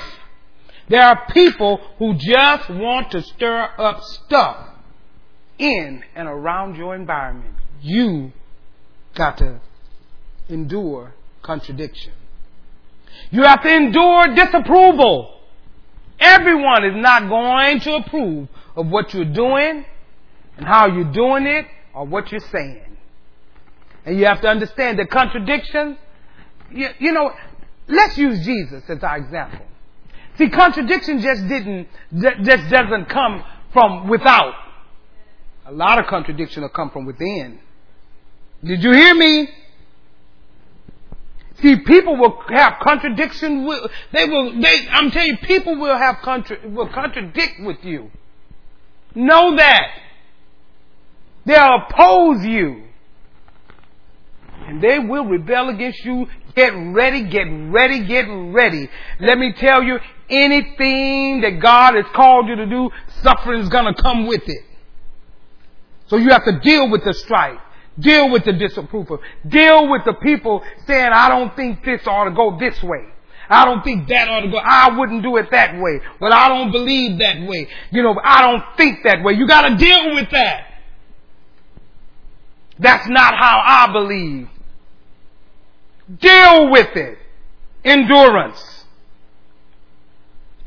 There 0.89 1.01
are 1.01 1.27
people 1.31 1.79
who 1.97 2.15
just 2.15 2.69
want 2.69 3.11
to 3.11 3.21
stir 3.21 3.69
up 3.77 4.01
stuff 4.01 4.69
in 5.57 6.03
and 6.15 6.27
around 6.27 6.75
your 6.75 6.95
environment. 6.95 7.55
You 7.81 8.31
got 9.15 9.37
to 9.39 9.59
endure 10.49 11.13
contradiction. 11.41 12.13
You 13.31 13.43
have 13.43 13.61
to 13.63 13.69
endure 13.69 14.35
disapproval. 14.35 15.36
Everyone 16.19 16.83
is 16.85 16.95
not 16.95 17.29
going 17.29 17.79
to 17.81 17.95
approve 17.95 18.47
of 18.75 18.87
what 18.87 19.13
you're 19.13 19.25
doing 19.25 19.85
and 20.57 20.65
how 20.65 20.87
you're 20.87 21.11
doing 21.11 21.45
it 21.45 21.65
or 21.93 22.05
what 22.05 22.31
you're 22.31 22.41
saying. 22.51 22.97
And 24.05 24.17
you 24.17 24.25
have 24.25 24.41
to 24.41 24.47
understand 24.47 24.97
the 24.97 25.05
contradiction. 25.05 25.97
You, 26.71 26.89
you 26.99 27.11
know, 27.11 27.31
let's 27.87 28.17
use 28.17 28.45
Jesus 28.45 28.83
as 28.89 29.03
our 29.03 29.17
example. 29.17 29.65
See, 30.37 30.49
contradiction 30.49 31.19
just 31.19 31.47
didn't, 31.47 31.87
just 32.13 32.69
doesn't 32.69 33.09
come 33.09 33.43
from 33.73 34.07
without. 34.07 34.53
A 35.65 35.71
lot 35.71 35.99
of 35.99 36.05
contradiction 36.07 36.61
will 36.61 36.69
come 36.69 36.91
from 36.91 37.05
within. 37.05 37.59
Did 38.63 38.83
you 38.83 38.91
hear 38.91 39.13
me? 39.13 39.49
See, 41.61 41.77
people 41.77 42.17
will 42.17 42.43
have 42.49 42.73
contradiction. 42.81 43.65
With, 43.65 43.91
they 44.11 44.25
will. 44.25 44.61
They. 44.61 44.87
I'm 44.89 45.09
telling 45.09 45.29
you, 45.29 45.37
people 45.37 45.77
will 45.79 45.97
have 45.97 46.17
contra, 46.23 46.57
will 46.69 46.89
contradict 46.89 47.55
with 47.61 47.77
you. 47.83 48.11
Know 49.15 49.55
that. 49.55 49.87
They'll 51.45 51.79
oppose 51.89 52.45
you, 52.45 52.83
and 54.67 54.81
they 54.83 54.99
will 54.99 55.25
rebel 55.25 55.69
against 55.69 56.03
you. 56.05 56.27
Get 56.55 56.73
ready, 56.75 57.23
get 57.23 57.45
ready, 57.45 58.05
get 58.05 58.23
ready. 58.23 58.89
Let 59.19 59.37
me 59.37 59.53
tell 59.53 59.81
you, 59.81 59.97
anything 60.29 61.41
that 61.41 61.59
God 61.61 61.95
has 61.95 62.05
called 62.13 62.49
you 62.49 62.55
to 62.57 62.65
do, 62.65 62.89
suffering 63.21 63.61
is 63.61 63.69
going 63.69 63.93
to 63.93 64.01
come 64.01 64.27
with 64.27 64.43
it. 64.47 64.63
So 66.07 66.17
you 66.17 66.29
have 66.29 66.45
to 66.45 66.59
deal 66.59 66.89
with 66.89 67.03
the 67.03 67.13
strife. 67.13 67.59
Deal 67.99 68.29
with 68.29 68.45
the 68.45 68.53
disapproval. 68.53 69.19
Deal 69.47 69.89
with 69.89 70.03
the 70.05 70.13
people 70.13 70.63
saying, 70.85 71.11
I 71.13 71.29
don't 71.29 71.55
think 71.55 71.83
this 71.83 72.05
ought 72.05 72.25
to 72.25 72.31
go 72.31 72.57
this 72.59 72.81
way. 72.83 73.05
I 73.49 73.65
don't 73.65 73.83
think 73.83 74.07
that 74.09 74.27
ought 74.27 74.41
to 74.41 74.49
go. 74.49 74.57
I 74.57 74.97
wouldn't 74.97 75.23
do 75.23 75.37
it 75.37 75.49
that 75.51 75.79
way. 75.79 76.01
But 76.19 76.33
I 76.33 76.49
don't 76.49 76.71
believe 76.71 77.19
that 77.19 77.47
way. 77.47 77.67
You 77.91 78.03
know, 78.03 78.19
I 78.23 78.41
don't 78.41 78.63
think 78.75 79.03
that 79.03 79.23
way. 79.23 79.33
You 79.33 79.47
gotta 79.47 79.75
deal 79.77 80.15
with 80.15 80.29
that. 80.31 80.65
That's 82.79 83.07
not 83.07 83.35
how 83.35 83.61
I 83.65 83.91
believe. 83.91 84.49
Deal 86.19 86.69
with 86.71 86.95
it. 86.95 87.17
Endurance. 87.83 88.85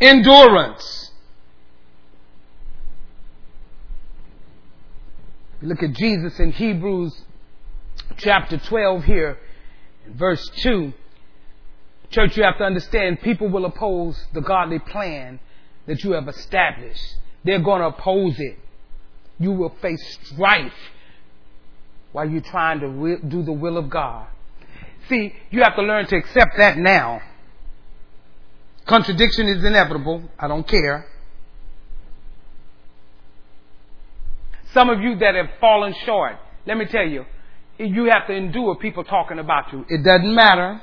Endurance. 0.01 1.10
Look 5.63 5.83
at 5.83 5.93
Jesus 5.93 6.41
in 6.41 6.53
Hebrews 6.53 7.15
chapter 8.17 8.57
12 8.57 9.05
here, 9.05 9.39
in 10.07 10.15
verse 10.15 10.49
2. 10.63 10.93
Church, 12.11 12.37
you 12.37 12.45
have 12.45 12.57
to 12.59 12.65
understand 12.65 13.21
people 13.21 13.49
will 13.49 13.67
oppose 13.67 14.19
the 14.33 14.41
godly 14.41 14.79
plan 14.79 15.39
that 15.87 16.03
you 16.03 16.13
have 16.13 16.29
established. 16.29 17.17
They're 17.45 17.61
going 17.61 17.81
to 17.83 17.89
oppose 17.89 18.39
it. 18.39 18.59
You 19.39 19.53
will 19.53 19.75
face 19.83 20.19
strife 20.25 20.73
while 22.13 22.29
you're 22.29 22.41
trying 22.41 22.81
to 22.81 23.19
do 23.29 23.43
the 23.43 23.53
will 23.53 23.77
of 23.77 23.91
God. 23.91 24.29
See, 25.09 25.35
you 25.51 25.63
have 25.63 25.77
to 25.77 25.83
learn 25.83 26.07
to 26.07 26.17
accept 26.17 26.57
that 26.57 26.79
now. 26.79 27.21
Contradiction 28.87 29.47
is 29.47 29.63
inevitable. 29.63 30.23
I 30.39 30.49
don't 30.49 30.67
care. 30.67 31.07
Some 34.73 34.89
of 34.89 35.01
you 35.01 35.17
that 35.17 35.35
have 35.35 35.49
fallen 35.61 35.95
short, 36.05 36.37
let 36.67 36.77
me 36.77 36.87
tell 36.87 37.07
you, 37.07 37.25
you 37.79 38.05
have 38.05 38.27
to 38.27 38.35
endure 38.35 38.77
people 38.77 39.05
talking 39.05 39.39
about 39.39 39.73
you. 39.73 39.85
It 39.89 40.05
doesn't 40.05 40.35
matter. 40.35 40.81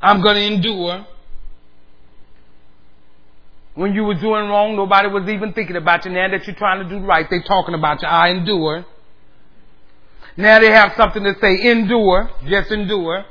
I'm 0.00 0.20
going 0.20 0.34
to 0.34 0.42
endure. 0.42 1.06
When 3.74 3.94
you 3.94 4.04
were 4.04 4.14
doing 4.14 4.48
wrong, 4.48 4.76
nobody 4.76 5.08
was 5.08 5.28
even 5.28 5.52
thinking 5.54 5.76
about 5.76 6.04
you. 6.04 6.10
Now 6.10 6.28
that 6.28 6.46
you're 6.46 6.56
trying 6.56 6.86
to 6.86 6.88
do 6.88 7.04
right, 7.06 7.26
they're 7.30 7.42
talking 7.42 7.74
about 7.74 8.02
you. 8.02 8.08
I 8.08 8.28
endure. 8.28 8.84
Now 10.36 10.58
they 10.58 10.70
have 10.70 10.92
something 10.96 11.22
to 11.22 11.34
say. 11.40 11.70
Endure. 11.70 12.30
Just 12.46 12.70
endure. 12.70 13.24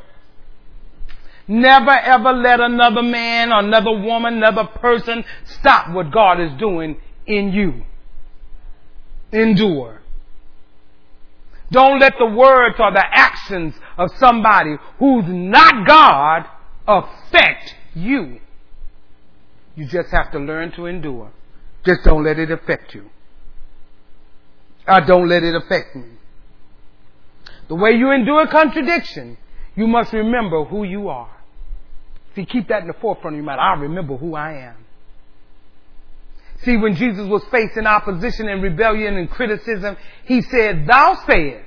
Never 1.48 1.92
ever 1.92 2.32
let 2.32 2.62
another 2.62 3.02
man 3.02 3.52
another 3.52 3.92
woman, 3.92 4.36
another 4.36 4.66
person 4.80 5.24
stop 5.60 5.94
what 5.94 6.12
God 6.12 6.40
is 6.40 6.52
doing 6.58 6.98
in 7.32 7.52
you. 7.52 7.84
Endure. 9.32 10.02
Don't 11.72 12.00
let 12.00 12.14
the 12.20 12.26
words 12.26 12.76
or 12.80 12.92
the 12.92 13.04
actions 13.04 13.74
of 13.98 14.10
somebody 14.18 14.76
who's 15.00 15.24
not 15.28 15.88
God 15.88 16.46
affect 16.88 17.76
you. 17.94 18.40
You 19.76 19.86
just 19.86 20.10
have 20.12 20.32
to 20.34 20.40
learn 20.40 20.74
to 20.74 20.86
endure. 20.86 21.32
Just 21.86 22.04
don't 22.04 22.24
let 22.24 22.38
it 22.38 22.52
affect 22.52 22.94
you. 22.94 23.10
I 24.86 25.00
don't 25.00 25.30
let 25.30 25.44
it 25.44 25.56
affect 25.56 25.96
me. 25.96 26.10
The 27.70 27.76
way 27.76 27.92
you 27.92 28.12
endure 28.12 28.48
contradiction, 28.48 29.38
you 29.76 29.88
must 29.88 30.12
remember 30.12 30.66
who 30.66 30.84
you 30.84 31.08
are. 31.08 31.38
See, 32.36 32.46
keep 32.46 32.68
that 32.68 32.82
in 32.82 32.88
the 32.88 32.94
forefront 33.00 33.36
of 33.36 33.38
your 33.38 33.46
mind. 33.46 33.62
I 33.62 33.74
remember 33.80 34.18
who 34.18 34.36
I 34.36 34.54
am. 34.54 34.76
See, 36.64 36.78
when 36.78 36.96
Jesus 36.96 37.28
was 37.28 37.44
facing 37.50 37.88
opposition 37.88 38.48
and 38.48 38.62
rebellion 38.62 39.18
and 39.18 39.30
criticism, 39.30 39.98
he 40.26 40.42
said, 40.44 40.86
Thou 40.88 41.20
said, 41.26 41.66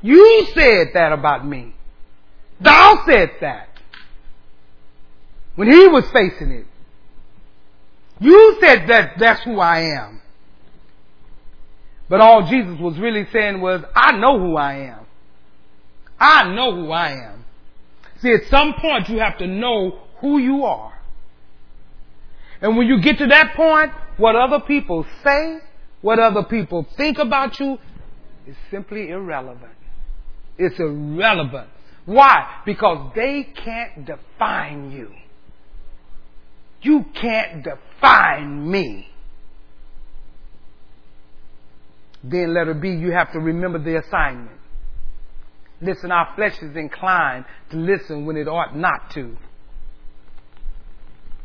you 0.00 0.46
said 0.54 0.88
that 0.94 1.12
about 1.12 1.46
me. 1.46 1.74
Thou 2.60 3.02
said 3.06 3.30
that. 3.40 3.68
When 5.56 5.70
he 5.70 5.88
was 5.88 6.08
facing 6.10 6.52
it, 6.52 6.66
you 8.20 8.58
said 8.60 8.88
that 8.88 9.18
that's 9.18 9.42
who 9.42 9.58
I 9.58 9.80
am. 9.98 10.20
But 12.08 12.20
all 12.20 12.46
Jesus 12.46 12.78
was 12.78 12.98
really 12.98 13.26
saying 13.32 13.60
was, 13.60 13.82
I 13.94 14.12
know 14.18 14.38
who 14.38 14.56
I 14.56 14.74
am. 14.74 15.06
I 16.18 16.54
know 16.54 16.74
who 16.74 16.90
I 16.90 17.10
am. 17.10 17.44
See, 18.20 18.32
at 18.32 18.48
some 18.50 18.74
point 18.74 19.08
you 19.08 19.18
have 19.18 19.38
to 19.38 19.46
know 19.46 20.00
who 20.20 20.38
you 20.38 20.64
are. 20.64 20.92
And 22.60 22.76
when 22.76 22.86
you 22.86 23.00
get 23.00 23.18
to 23.18 23.26
that 23.26 23.54
point, 23.54 23.92
what 24.18 24.36
other 24.36 24.60
people 24.60 25.06
say, 25.24 25.58
what 26.02 26.18
other 26.18 26.42
people 26.44 26.86
think 26.96 27.18
about 27.18 27.58
you 27.58 27.78
is 28.46 28.56
simply 28.70 29.08
irrelevant. 29.10 29.72
It's 30.58 30.78
irrelevant. 30.78 31.68
Why? 32.04 32.62
Because 32.66 33.12
they 33.14 33.44
can't 33.44 34.04
define 34.04 34.90
you. 34.90 35.10
You 36.82 37.04
can't 37.14 37.64
define 37.64 38.70
me. 38.70 39.08
Then 42.22 42.54
letter 42.54 42.74
B, 42.74 42.88
you 42.88 43.12
have 43.12 43.32
to 43.32 43.38
remember 43.38 43.78
the 43.78 43.98
assignment. 43.98 44.58
Listen, 45.80 46.10
our 46.10 46.32
flesh 46.34 46.60
is 46.60 46.76
inclined 46.76 47.44
to 47.70 47.76
listen 47.76 48.26
when 48.26 48.36
it 48.36 48.48
ought 48.48 48.76
not 48.76 49.10
to. 49.12 49.36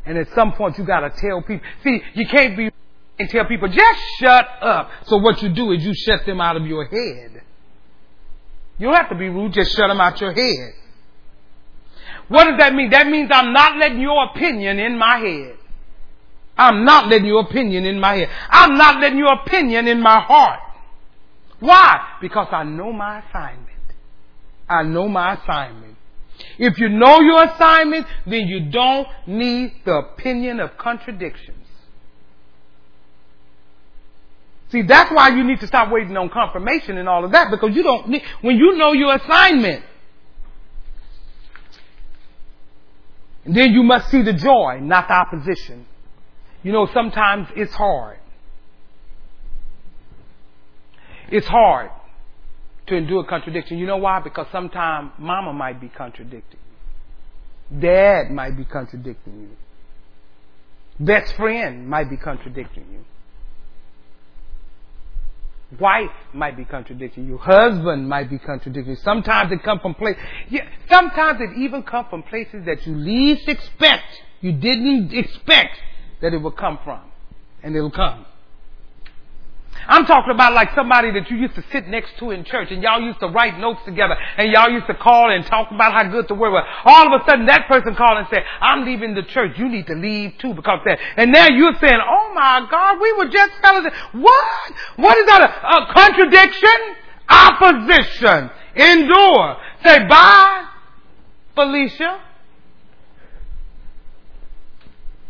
And 0.06 0.18
at 0.18 0.32
some 0.34 0.52
point 0.52 0.78
you 0.78 0.84
gotta 0.84 1.10
tell 1.10 1.42
people, 1.42 1.66
see, 1.82 2.02
you 2.14 2.26
can't 2.26 2.56
be 2.56 2.70
and 3.18 3.28
tell 3.30 3.44
people, 3.44 3.68
just 3.68 4.00
shut 4.18 4.46
up. 4.60 4.90
So 5.06 5.18
what 5.18 5.40
you 5.42 5.48
do 5.50 5.70
is 5.72 5.84
you 5.84 5.94
shut 5.94 6.26
them 6.26 6.40
out 6.40 6.56
of 6.56 6.66
your 6.66 6.84
head. 6.84 7.42
You 8.78 8.88
don't 8.88 8.96
have 8.96 9.08
to 9.10 9.14
be 9.14 9.28
rude, 9.28 9.52
just 9.52 9.76
shut 9.76 9.88
them 9.88 10.00
out 10.00 10.20
your 10.20 10.32
head. 10.32 10.74
What 12.28 12.44
does 12.44 12.58
that 12.58 12.74
mean? 12.74 12.90
That 12.90 13.06
means 13.06 13.30
I'm 13.32 13.52
not 13.52 13.76
letting 13.76 14.00
your 14.00 14.24
opinion 14.30 14.78
in 14.80 14.98
my 14.98 15.18
head. 15.18 15.58
I'm 16.56 16.84
not 16.84 17.08
letting 17.08 17.26
your 17.26 17.42
opinion 17.42 17.84
in 17.84 18.00
my 18.00 18.14
head. 18.16 18.30
I'm 18.48 18.76
not 18.76 19.00
letting 19.00 19.18
your 19.18 19.32
opinion 19.34 19.86
in 19.88 20.00
my 20.00 20.20
heart. 20.20 20.60
Why? 21.60 22.00
Because 22.20 22.48
I 22.50 22.64
know 22.64 22.92
my 22.92 23.20
assignment. 23.20 23.68
I 24.68 24.82
know 24.82 25.08
my 25.08 25.34
assignment. 25.34 25.93
If 26.58 26.78
you 26.78 26.88
know 26.88 27.20
your 27.20 27.44
assignment, 27.44 28.06
then 28.26 28.46
you 28.46 28.70
don't 28.70 29.06
need 29.26 29.72
the 29.84 29.94
opinion 29.94 30.60
of 30.60 30.76
contradictions. 30.76 31.58
See, 34.70 34.82
that's 34.82 35.12
why 35.12 35.28
you 35.28 35.44
need 35.44 35.60
to 35.60 35.66
stop 35.66 35.90
waiting 35.90 36.16
on 36.16 36.28
confirmation 36.30 36.98
and 36.98 37.08
all 37.08 37.24
of 37.24 37.32
that 37.32 37.50
because 37.50 37.74
you 37.76 37.82
don't 37.82 38.08
need, 38.08 38.22
when 38.40 38.56
you 38.56 38.76
know 38.76 38.92
your 38.92 39.14
assignment, 39.14 39.84
then 43.46 43.72
you 43.72 43.82
must 43.82 44.10
see 44.10 44.22
the 44.22 44.32
joy, 44.32 44.80
not 44.80 45.06
the 45.06 45.14
opposition. 45.14 45.86
You 46.62 46.72
know, 46.72 46.88
sometimes 46.92 47.48
it's 47.54 47.74
hard. 47.74 48.18
It's 51.30 51.46
hard 51.46 51.90
to 52.86 52.96
endure 52.96 53.24
contradiction. 53.24 53.78
You 53.78 53.86
know 53.86 53.96
why? 53.96 54.20
Because 54.20 54.46
sometimes 54.52 55.12
mama 55.18 55.52
might 55.52 55.80
be 55.80 55.88
contradicting 55.88 56.60
you. 56.60 57.80
Dad 57.80 58.30
might 58.30 58.56
be 58.56 58.64
contradicting 58.64 59.40
you. 59.40 59.50
Best 61.04 61.34
friend 61.34 61.88
might 61.88 62.10
be 62.10 62.16
contradicting 62.16 62.84
you. 62.92 63.04
Wife 65.80 66.10
might 66.32 66.56
be 66.56 66.64
contradicting 66.64 67.26
you. 67.26 67.38
Husband 67.38 68.08
might 68.08 68.30
be 68.30 68.38
contradicting 68.38 68.92
you. 68.92 69.00
Sometimes 69.02 69.50
it 69.50 69.62
comes 69.62 69.80
from 69.80 69.94
places, 69.94 70.22
yeah, 70.48 70.68
sometimes 70.88 71.40
it 71.40 71.58
even 71.58 71.82
comes 71.82 72.06
from 72.10 72.22
places 72.22 72.64
that 72.66 72.86
you 72.86 72.94
least 72.94 73.48
expect, 73.48 74.04
you 74.40 74.52
didn't 74.52 75.12
expect 75.12 75.78
that 76.20 76.32
it 76.32 76.38
would 76.38 76.56
come 76.56 76.78
from. 76.84 77.00
And 77.62 77.74
it'll 77.74 77.90
come. 77.90 78.26
I'm 79.86 80.06
talking 80.06 80.32
about 80.32 80.52
like 80.52 80.74
somebody 80.74 81.10
that 81.12 81.30
you 81.30 81.36
used 81.36 81.54
to 81.56 81.64
sit 81.72 81.88
next 81.88 82.18
to 82.18 82.30
in 82.30 82.44
church 82.44 82.70
and 82.70 82.82
y'all 82.82 83.00
used 83.00 83.20
to 83.20 83.28
write 83.28 83.58
notes 83.58 83.80
together 83.84 84.16
and 84.36 84.50
y'all 84.52 84.70
used 84.70 84.86
to 84.86 84.94
call 84.94 85.30
and 85.30 85.44
talk 85.46 85.70
about 85.70 85.92
how 85.92 86.10
good 86.10 86.26
the 86.28 86.34
word 86.34 86.52
was. 86.52 86.64
All 86.84 87.12
of 87.12 87.20
a 87.20 87.24
sudden 87.28 87.46
that 87.46 87.68
person 87.68 87.94
called 87.94 88.18
and 88.18 88.26
said, 88.30 88.42
I'm 88.60 88.84
leaving 88.84 89.14
the 89.14 89.22
church. 89.22 89.58
You 89.58 89.68
need 89.68 89.86
to 89.86 89.94
leave 89.94 90.38
too 90.38 90.54
because 90.54 90.80
that. 90.86 90.98
And 91.16 91.32
now 91.32 91.48
you're 91.48 91.74
saying, 91.80 92.00
oh 92.00 92.32
my 92.34 92.66
God, 92.70 92.98
we 93.00 93.12
were 93.14 93.28
just 93.28 93.52
fellas. 93.60 93.92
What? 94.12 94.72
What 94.96 95.18
is 95.18 95.26
that? 95.26 95.42
A, 95.42 95.66
a 95.66 95.92
contradiction? 95.92 96.96
Opposition. 97.28 98.50
Endure. 98.76 99.56
Say 99.84 100.06
bye, 100.08 100.66
Felicia. 101.54 102.20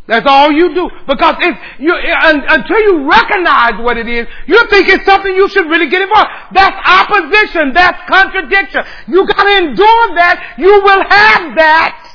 That's 0.06 0.26
all 0.28 0.52
you 0.52 0.74
do. 0.74 0.90
Because 1.06 1.36
if 1.40 1.56
you, 1.80 1.94
until 1.94 2.80
you 2.80 3.08
recognize 3.08 3.80
what 3.80 3.96
it 3.96 4.06
is, 4.06 4.26
you 4.46 4.66
think 4.68 4.88
it's 4.88 5.04
something 5.06 5.34
you 5.34 5.48
should 5.48 5.66
really 5.66 5.88
get 5.88 6.02
involved. 6.02 6.28
That's 6.52 6.76
opposition. 6.84 7.72
That's 7.72 7.98
contradiction. 8.06 8.82
You 9.08 9.26
gotta 9.26 9.64
endure 9.64 10.14
that. 10.16 10.56
You 10.58 10.82
will 10.84 11.04
have 11.08 11.56
that. 11.56 12.10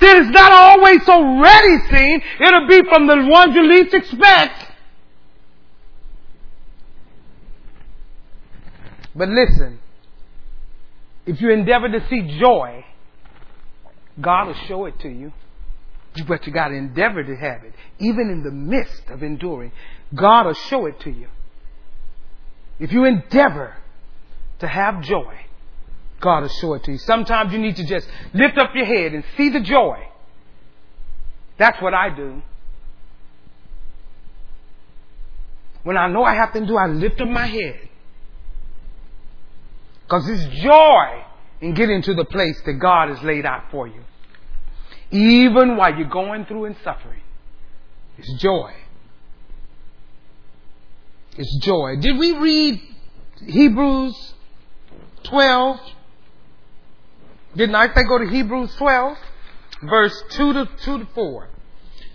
See, 0.00 0.06
it's 0.06 0.30
not 0.30 0.52
always 0.52 1.04
so 1.04 1.40
ready 1.40 1.78
seen. 1.90 2.22
It'll 2.40 2.68
be 2.68 2.82
from 2.88 3.06
the 3.06 3.26
ones 3.30 3.54
you 3.54 3.62
least 3.66 3.94
expect. 3.94 4.72
But 9.14 9.28
listen, 9.28 9.78
if 11.26 11.40
you 11.40 11.50
endeavor 11.50 11.88
to 11.88 12.06
see 12.08 12.38
joy, 12.38 12.84
God 14.20 14.46
will 14.48 14.54
show 14.68 14.86
it 14.86 14.98
to 15.00 15.08
you. 15.08 15.32
But 16.24 16.46
you 16.46 16.52
got 16.52 16.68
to 16.68 16.74
endeavor 16.74 17.22
to 17.22 17.36
have 17.36 17.64
it. 17.64 17.74
Even 17.98 18.30
in 18.30 18.42
the 18.42 18.50
midst 18.50 19.08
of 19.08 19.22
enduring, 19.22 19.72
God 20.14 20.46
will 20.46 20.54
show 20.54 20.86
it 20.86 21.00
to 21.00 21.10
you. 21.10 21.28
If 22.78 22.92
you 22.92 23.04
endeavor 23.04 23.74
to 24.58 24.68
have 24.68 25.02
joy, 25.02 25.34
God 26.20 26.42
will 26.42 26.48
show 26.48 26.74
it 26.74 26.84
to 26.84 26.92
you. 26.92 26.98
Sometimes 26.98 27.52
you 27.52 27.58
need 27.58 27.76
to 27.76 27.84
just 27.84 28.08
lift 28.32 28.58
up 28.58 28.70
your 28.74 28.86
head 28.86 29.12
and 29.12 29.24
see 29.36 29.50
the 29.50 29.60
joy. 29.60 30.06
That's 31.58 31.80
what 31.80 31.94
I 31.94 32.14
do. 32.14 32.42
When 35.82 35.96
I 35.96 36.08
know 36.08 36.24
I 36.24 36.34
have 36.34 36.52
to 36.52 36.66
do, 36.66 36.76
I 36.76 36.86
lift 36.86 37.20
up 37.20 37.28
my 37.28 37.46
head. 37.46 37.88
Because 40.02 40.28
it's 40.28 40.62
joy 40.62 41.24
in 41.60 41.74
getting 41.74 42.02
to 42.02 42.14
the 42.14 42.24
place 42.24 42.60
that 42.66 42.74
God 42.74 43.08
has 43.08 43.22
laid 43.22 43.46
out 43.46 43.70
for 43.70 43.86
you 43.86 44.02
even 45.10 45.76
while 45.76 45.96
you're 45.96 46.08
going 46.08 46.46
through 46.46 46.66
and 46.66 46.76
suffering. 46.82 47.20
It's 48.18 48.32
joy. 48.40 48.72
It's 51.36 51.58
joy. 51.64 51.96
Did 52.00 52.18
we 52.18 52.32
read 52.32 52.80
Hebrews 53.46 54.34
12? 55.24 55.80
Didn't 57.56 57.74
I 57.74 57.88
say 57.94 58.02
go 58.08 58.18
to 58.18 58.26
Hebrews 58.26 58.74
12? 58.76 59.18
Verse 59.82 60.22
2 60.30 60.52
to 60.54 60.68
2 60.84 60.98
to 61.00 61.06
4. 61.14 61.48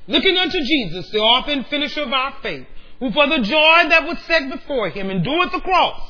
looking 0.07 0.37
unto 0.37 0.59
Jesus, 0.59 1.09
the 1.11 1.19
author 1.19 1.51
and 1.51 1.67
finisher 1.67 2.01
of 2.01 2.11
our 2.11 2.33
faith, 2.41 2.65
who 2.99 3.11
for 3.11 3.27
the 3.27 3.39
joy 3.39 3.89
that 3.89 4.07
was 4.07 4.17
set 4.25 4.49
before 4.51 4.89
him 4.89 5.09
endured 5.09 5.51
the 5.51 5.59
cross, 5.61 6.01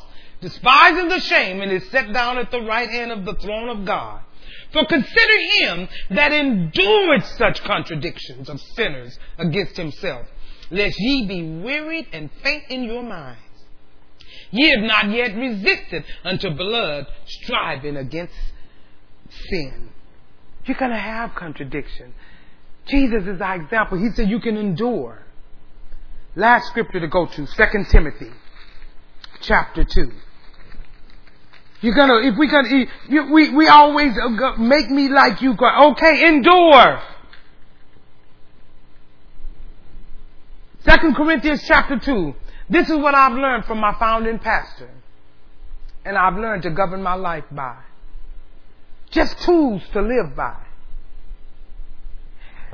despising 0.41 1.09
the 1.09 1.19
shame, 1.19 1.61
and 1.61 1.71
is 1.71 1.89
set 1.89 2.11
down 2.13 2.37
at 2.37 2.51
the 2.51 2.61
right 2.61 2.89
hand 2.89 3.11
of 3.11 3.25
the 3.25 3.35
throne 3.35 3.69
of 3.69 3.85
God. 3.85 4.21
For 4.73 4.85
consider 4.85 5.39
him 5.59 5.89
that 6.11 6.31
endured 6.31 7.25
such 7.25 7.61
contradictions 7.63 8.49
of 8.49 8.59
sinners 8.75 9.17
against 9.37 9.75
himself, 9.75 10.27
lest 10.69 10.95
ye 10.97 11.27
be 11.27 11.61
wearied 11.61 12.07
and 12.13 12.29
faint 12.41 12.63
in 12.69 12.83
your 12.83 13.03
minds. 13.03 13.39
Ye 14.51 14.69
have 14.69 14.83
not 14.83 15.09
yet 15.09 15.35
resisted 15.35 16.05
unto 16.23 16.51
blood, 16.51 17.07
striving 17.25 17.97
against 17.97 18.33
sin. 19.49 19.89
You're 20.65 20.77
going 20.77 20.91
to 20.91 20.97
have 20.97 21.35
contradiction. 21.35 22.13
Jesus 22.87 23.23
is 23.27 23.41
our 23.41 23.55
example. 23.55 23.97
He 23.97 24.09
said 24.11 24.29
you 24.29 24.39
can 24.39 24.57
endure. 24.57 25.23
Last 26.35 26.67
scripture 26.67 26.99
to 26.99 27.07
go 27.07 27.25
to, 27.25 27.45
2 27.45 27.63
Timothy 27.89 28.31
chapter 29.41 29.83
2. 29.83 30.11
You're 31.81 31.95
gonna, 31.95 32.27
if 32.27 32.37
we 32.37 32.47
gonna, 32.47 32.85
you, 33.09 33.33
we, 33.33 33.49
we 33.55 33.67
always 33.67 34.13
uh, 34.15 34.55
make 34.57 34.89
me 34.89 35.09
like 35.09 35.41
you, 35.41 35.55
okay, 35.59 36.27
endure. 36.27 37.01
Second 40.81 41.15
Corinthians 41.15 41.63
chapter 41.67 41.97
2. 41.97 42.35
This 42.69 42.89
is 42.89 42.97
what 42.97 43.15
I've 43.15 43.33
learned 43.33 43.65
from 43.65 43.79
my 43.79 43.95
founding 43.99 44.37
pastor. 44.37 44.89
And 46.05 46.17
I've 46.17 46.35
learned 46.35 46.63
to 46.63 46.69
govern 46.69 47.01
my 47.01 47.15
life 47.15 47.45
by. 47.51 47.77
Just 49.09 49.39
tools 49.41 49.81
to 49.93 50.01
live 50.01 50.35
by. 50.35 50.57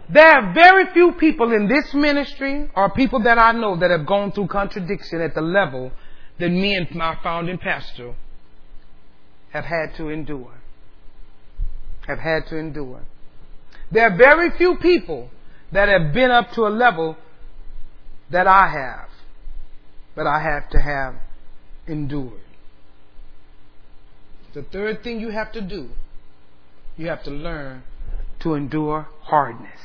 There 0.09 0.27
are 0.27 0.53
very 0.53 0.93
few 0.93 1.13
people 1.13 1.51
in 1.53 1.67
this 1.67 1.93
ministry 1.93 2.69
or 2.75 2.89
people 2.91 3.21
that 3.23 3.38
I 3.38 3.53
know 3.53 3.77
that 3.77 3.89
have 3.89 4.05
gone 4.05 4.31
through 4.31 4.47
contradiction 4.47 5.21
at 5.21 5.34
the 5.34 5.41
level 5.41 5.91
that 6.39 6.49
me 6.49 6.75
and 6.75 6.93
my 6.93 7.17
founding 7.23 7.57
pastor 7.57 8.15
have 9.51 9.65
had 9.65 9.95
to 9.97 10.09
endure. 10.09 10.53
Have 12.07 12.19
had 12.19 12.47
to 12.47 12.57
endure. 12.57 13.01
There 13.91 14.05
are 14.07 14.17
very 14.17 14.51
few 14.57 14.77
people 14.77 15.29
that 15.71 15.89
have 15.89 16.13
been 16.13 16.31
up 16.31 16.51
to 16.53 16.67
a 16.67 16.69
level 16.69 17.17
that 18.29 18.47
I 18.47 18.67
have, 18.67 19.09
but 20.15 20.27
I 20.27 20.41
have 20.41 20.69
to 20.71 20.79
have 20.79 21.15
endured. 21.87 22.41
The 24.53 24.63
third 24.63 25.03
thing 25.03 25.19
you 25.19 25.29
have 25.29 25.51
to 25.53 25.61
do, 25.61 25.89
you 26.97 27.07
have 27.07 27.23
to 27.23 27.31
learn 27.31 27.83
to 28.39 28.55
endure 28.55 29.07
hardness. 29.21 29.79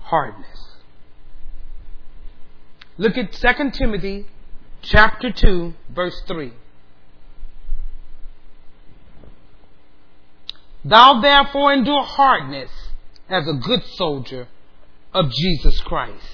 Hardness. 0.00 0.72
Look 2.98 3.16
at 3.16 3.32
2 3.32 3.70
Timothy 3.70 4.26
chapter 4.82 5.30
2 5.32 5.74
verse 5.94 6.20
3. 6.26 6.52
Thou 10.84 11.20
therefore 11.20 11.72
endure 11.72 12.02
hardness 12.02 12.70
as 13.28 13.46
a 13.48 13.54
good 13.54 13.82
soldier 13.96 14.48
of 15.14 15.30
Jesus 15.30 15.80
Christ. 15.80 16.24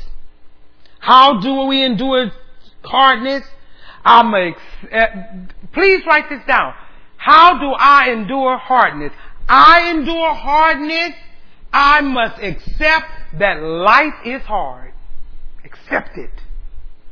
How 1.01 1.41
do 1.41 1.67
we 1.67 1.83
endure 1.83 2.31
hardness? 2.85 3.45
I'm 4.05 4.33
a, 4.35 4.55
uh, 4.93 5.07
please 5.73 6.05
write 6.07 6.29
this 6.31 6.41
down. 6.47 6.75
How 7.17 7.59
do 7.59 7.73
I 7.79 8.11
endure 8.11 8.57
hardness? 8.57 9.13
I 9.49 9.91
endure 9.91 10.35
hardness. 10.35 11.15
I 11.73 12.01
must 12.01 12.43
accept 12.43 13.07
that 13.39 13.63
life 13.63 14.15
is 14.25 14.43
hard. 14.43 14.93
Accept 15.65 16.17
it. 16.17 16.31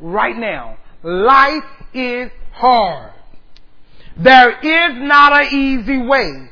Right 0.01 0.37
now. 0.37 0.79
Life 1.03 1.65
is 1.93 2.31
hard. 2.53 3.13
There 4.17 4.59
is 4.59 4.97
not 4.97 5.33
an 5.45 5.53
easy 5.53 5.99
way. 5.99 6.51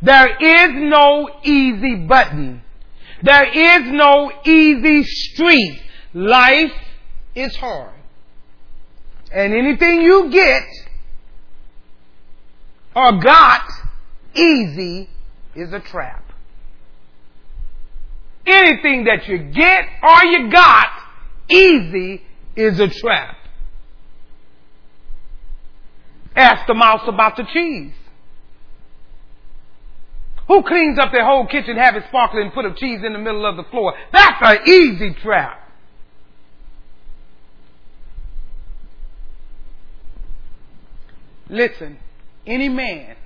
There 0.00 0.36
is 0.36 0.70
no 0.74 1.28
easy 1.42 1.96
button. 2.06 2.62
There 3.22 3.46
is 3.46 3.90
no 3.92 4.30
easy 4.44 5.02
street. 5.02 5.80
Life 6.14 6.72
is 7.34 7.56
hard. 7.56 7.94
And 9.32 9.52
anything 9.52 10.02
you 10.02 10.30
get 10.30 10.62
or 12.94 13.20
got 13.20 13.68
easy 14.34 15.08
is 15.54 15.72
a 15.72 15.80
trap. 15.80 16.24
Anything 18.46 19.04
that 19.04 19.26
you 19.26 19.38
get 19.38 19.84
or 20.02 20.24
you 20.24 20.50
got 20.50 20.86
easy 21.50 22.22
is 22.56 22.80
a 22.80 22.88
trap. 22.88 23.36
Ask 26.34 26.66
the 26.66 26.74
mouse 26.74 27.02
about 27.06 27.36
the 27.36 27.44
cheese. 27.52 27.92
Who 30.48 30.62
cleans 30.62 30.98
up 30.98 31.12
their 31.12 31.26
whole 31.26 31.46
kitchen, 31.46 31.76
have 31.76 31.94
it 31.94 32.04
sparkling, 32.08 32.44
and 32.44 32.52
put 32.52 32.64
a 32.64 32.72
cheese 32.74 33.00
in 33.04 33.12
the 33.12 33.18
middle 33.18 33.44
of 33.44 33.56
the 33.56 33.64
floor? 33.64 33.94
That's 34.12 34.36
an 34.40 34.66
easy 34.66 35.14
trap. 35.22 35.60
Listen, 41.50 41.98
any 42.46 42.68
man 42.68 43.16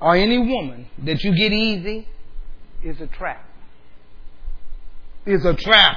or 0.00 0.16
any 0.16 0.38
woman 0.38 0.86
that 1.04 1.22
you 1.24 1.34
get 1.34 1.52
easy 1.52 2.08
is 2.82 3.00
a 3.00 3.06
trap. 3.06 3.44
Is 5.24 5.44
a 5.44 5.54
trap. 5.54 5.96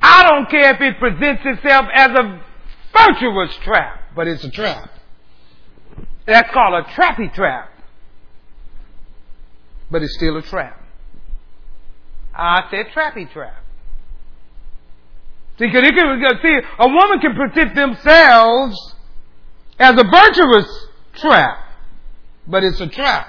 I 0.00 0.22
don't 0.22 0.48
care 0.48 0.74
if 0.74 0.80
it 0.80 0.98
presents 0.98 1.42
itself 1.44 1.86
as 1.92 2.10
a 2.10 2.42
virtuous 2.96 3.56
trap, 3.64 4.02
but 4.14 4.28
it's 4.28 4.44
a 4.44 4.50
trap. 4.50 4.90
That's 6.28 6.52
called 6.52 6.74
a 6.74 6.82
trappy 6.90 7.32
trap. 7.34 7.70
But 9.90 10.02
it's 10.02 10.14
still 10.14 10.36
a 10.36 10.42
trap. 10.42 10.78
I 12.34 12.68
said 12.70 12.88
trappy 12.94 13.32
trap. 13.32 13.64
See, 15.58 15.64
it 15.64 15.72
can, 15.72 16.38
see, 16.42 16.58
a 16.78 16.86
woman 16.86 17.18
can 17.20 17.34
present 17.34 17.74
themselves 17.74 18.94
as 19.78 19.92
a 19.98 20.04
virtuous 20.04 20.86
trap, 21.14 21.58
but 22.46 22.62
it's 22.62 22.80
a 22.80 22.88
trap. 22.88 23.28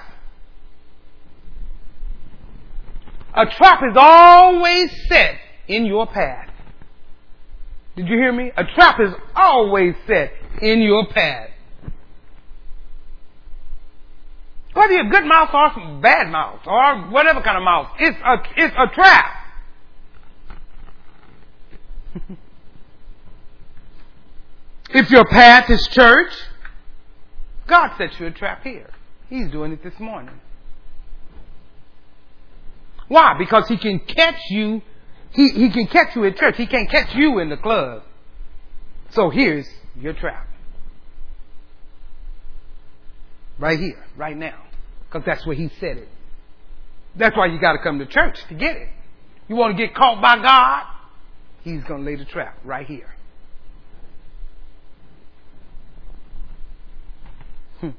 A 3.33 3.45
trap 3.45 3.81
is 3.89 3.95
always 3.95 4.91
set 5.07 5.37
in 5.69 5.85
your 5.85 6.05
path. 6.05 6.49
Did 7.95 8.09
you 8.09 8.17
hear 8.17 8.33
me? 8.33 8.51
A 8.57 8.65
trap 8.75 8.99
is 8.99 9.13
always 9.35 9.95
set 10.05 10.33
in 10.61 10.81
your 10.81 11.07
path. 11.07 11.51
Whether 14.73 14.93
you're 14.93 15.07
a 15.07 15.09
good 15.09 15.25
mouse 15.25 15.49
or 15.53 15.99
bad 16.01 16.29
mouse 16.29 16.61
or 16.65 17.09
whatever 17.09 17.41
kind 17.41 17.57
of 17.57 17.63
mouse, 17.63 17.89
it's 17.99 18.17
a, 18.23 18.37
it's 18.55 18.75
a 18.77 18.87
trap. 18.93 19.35
if 24.91 25.09
your 25.09 25.25
path 25.25 25.69
is 25.69 25.87
church, 25.87 26.31
God 27.67 27.91
sets 27.97 28.19
you 28.19 28.27
a 28.27 28.31
trap 28.31 28.63
here. 28.63 28.89
He's 29.29 29.49
doing 29.51 29.71
it 29.71 29.83
this 29.83 29.99
morning. 29.99 30.39
Why? 33.07 33.35
Because 33.37 33.67
he 33.67 33.77
can 33.77 33.99
catch 33.99 34.39
you. 34.49 34.81
He, 35.31 35.49
he 35.49 35.69
can 35.69 35.87
catch 35.87 36.15
you 36.15 36.25
at 36.25 36.37
church. 36.37 36.57
He 36.57 36.67
can't 36.67 36.89
catch 36.89 37.13
you 37.15 37.39
in 37.39 37.49
the 37.49 37.57
club. 37.57 38.03
So 39.11 39.29
here's 39.29 39.67
your 39.99 40.13
trap. 40.13 40.48
Right 43.59 43.79
here, 43.79 44.03
right 44.15 44.37
now. 44.37 44.57
Because 45.07 45.25
that's 45.25 45.45
where 45.45 45.55
he 45.55 45.69
said 45.79 45.97
it. 45.97 46.07
That's 47.15 47.35
why 47.35 47.47
you 47.47 47.59
got 47.59 47.73
to 47.73 47.79
come 47.79 47.99
to 47.99 48.05
church 48.05 48.39
to 48.47 48.55
get 48.55 48.75
it. 48.77 48.89
You 49.47 49.55
want 49.55 49.75
to 49.75 49.83
get 49.85 49.93
caught 49.95 50.21
by 50.21 50.37
God? 50.41 50.83
He's 51.63 51.83
going 51.83 52.05
to 52.05 52.09
lay 52.09 52.15
the 52.15 52.25
trap 52.25 52.57
right 52.63 52.87
here. 52.87 53.13
Hmm. 57.81 57.89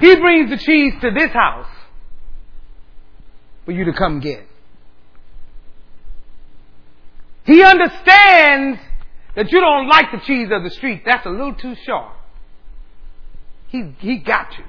He 0.00 0.16
brings 0.16 0.50
the 0.50 0.56
cheese 0.56 0.94
to 1.02 1.10
this 1.10 1.30
house 1.32 1.68
for 3.66 3.72
you 3.72 3.84
to 3.84 3.92
come 3.92 4.20
get. 4.20 4.46
He 7.44 7.62
understands 7.62 8.78
that 9.34 9.50
you 9.50 9.60
don't 9.60 9.88
like 9.88 10.12
the 10.12 10.20
cheese 10.26 10.48
of 10.50 10.62
the 10.62 10.70
street. 10.70 11.02
That's 11.04 11.26
a 11.26 11.30
little 11.30 11.54
too 11.54 11.74
sharp. 11.84 12.17
He, 13.68 13.94
he 13.98 14.18
got 14.18 14.48
you. 14.58 14.64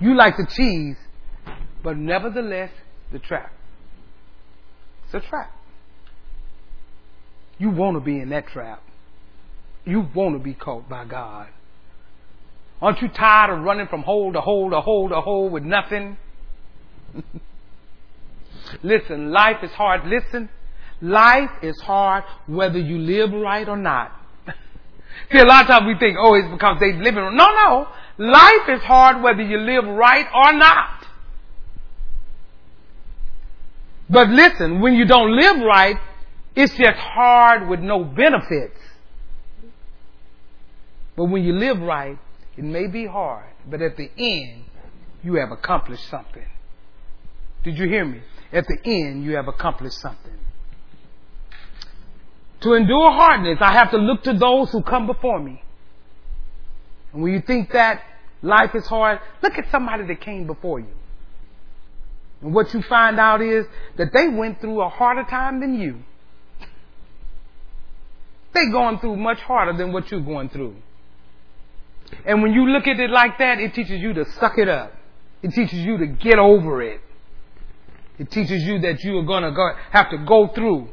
You 0.00 0.14
like 0.14 0.36
the 0.36 0.46
cheese, 0.46 0.96
but 1.82 1.96
nevertheless, 1.96 2.70
the 3.12 3.18
trap. 3.18 3.52
It's 5.06 5.14
a 5.24 5.28
trap. 5.28 5.50
You 7.58 7.70
want 7.70 7.96
to 7.96 8.00
be 8.00 8.20
in 8.20 8.28
that 8.28 8.46
trap. 8.48 8.82
You 9.84 10.06
want 10.14 10.36
to 10.36 10.38
be 10.38 10.54
caught 10.54 10.88
by 10.88 11.04
God. 11.06 11.48
Aren't 12.80 13.02
you 13.02 13.08
tired 13.08 13.56
of 13.56 13.64
running 13.64 13.88
from 13.88 14.02
hole 14.02 14.32
to 14.32 14.40
hole 14.40 14.70
to 14.70 14.80
hole 14.80 15.08
to 15.08 15.20
hole 15.20 15.48
with 15.48 15.64
nothing? 15.64 16.16
Listen, 18.82 19.32
life 19.32 19.64
is 19.64 19.70
hard. 19.72 20.02
Listen, 20.06 20.48
life 21.00 21.50
is 21.62 21.80
hard 21.80 22.24
whether 22.46 22.78
you 22.78 22.98
live 22.98 23.32
right 23.32 23.68
or 23.68 23.76
not. 23.76 24.12
See, 25.30 25.38
a 25.38 25.44
lot 25.44 25.62
of 25.62 25.68
times 25.68 25.86
we 25.86 25.98
think, 25.98 26.16
oh, 26.18 26.34
it's 26.34 26.48
because 26.48 26.78
they 26.80 26.92
live 26.92 27.16
in. 27.16 27.36
No, 27.36 27.52
no. 27.52 27.88
Life 28.18 28.68
is 28.68 28.82
hard 28.82 29.22
whether 29.22 29.42
you 29.42 29.58
live 29.58 29.84
right 29.84 30.26
or 30.34 30.52
not. 30.54 31.06
But 34.10 34.28
listen, 34.28 34.80
when 34.80 34.94
you 34.94 35.04
don't 35.04 35.36
live 35.36 35.58
right, 35.64 35.96
it's 36.56 36.72
just 36.72 36.98
hard 36.98 37.68
with 37.68 37.80
no 37.80 38.04
benefits. 38.04 38.80
But 41.16 41.26
when 41.26 41.44
you 41.44 41.52
live 41.52 41.80
right, 41.80 42.18
it 42.56 42.64
may 42.64 42.86
be 42.86 43.06
hard, 43.06 43.52
but 43.68 43.82
at 43.82 43.96
the 43.96 44.10
end, 44.16 44.64
you 45.22 45.34
have 45.34 45.50
accomplished 45.52 46.08
something. 46.08 46.46
Did 47.64 47.76
you 47.76 47.88
hear 47.88 48.04
me? 48.04 48.22
At 48.52 48.66
the 48.66 48.78
end, 48.84 49.24
you 49.24 49.36
have 49.36 49.46
accomplished 49.46 49.98
something. 49.98 50.38
To 52.60 52.74
endure 52.74 53.12
hardness, 53.12 53.58
I 53.60 53.72
have 53.72 53.90
to 53.92 53.98
look 53.98 54.24
to 54.24 54.32
those 54.32 54.70
who 54.70 54.82
come 54.82 55.06
before 55.06 55.38
me. 55.38 55.62
And 57.12 57.22
when 57.22 57.32
you 57.32 57.40
think 57.40 57.72
that 57.72 58.02
life 58.42 58.74
is 58.74 58.86
hard, 58.86 59.20
look 59.42 59.56
at 59.56 59.70
somebody 59.70 60.06
that 60.06 60.20
came 60.20 60.46
before 60.46 60.80
you. 60.80 60.88
And 62.42 62.54
what 62.54 62.72
you 62.74 62.82
find 62.82 63.18
out 63.18 63.42
is 63.42 63.66
that 63.96 64.12
they 64.12 64.28
went 64.28 64.60
through 64.60 64.80
a 64.80 64.88
harder 64.88 65.24
time 65.24 65.60
than 65.60 65.80
you. 65.80 66.00
They're 68.52 68.70
going 68.70 68.98
through 68.98 69.16
much 69.16 69.40
harder 69.40 69.76
than 69.76 69.92
what 69.92 70.10
you're 70.10 70.20
going 70.20 70.48
through. 70.48 70.76
And 72.24 72.42
when 72.42 72.52
you 72.52 72.68
look 72.68 72.86
at 72.86 72.98
it 72.98 73.10
like 73.10 73.38
that, 73.38 73.60
it 73.60 73.74
teaches 73.74 74.00
you 74.00 74.14
to 74.14 74.24
suck 74.32 74.58
it 74.58 74.68
up. 74.68 74.92
It 75.42 75.52
teaches 75.52 75.78
you 75.80 75.98
to 75.98 76.06
get 76.06 76.38
over 76.38 76.82
it. 76.82 77.00
It 78.18 78.30
teaches 78.30 78.64
you 78.64 78.80
that 78.80 79.04
you 79.04 79.18
are 79.18 79.24
going 79.24 79.42
to 79.42 79.74
have 79.90 80.10
to 80.10 80.18
go 80.18 80.48
through. 80.48 80.88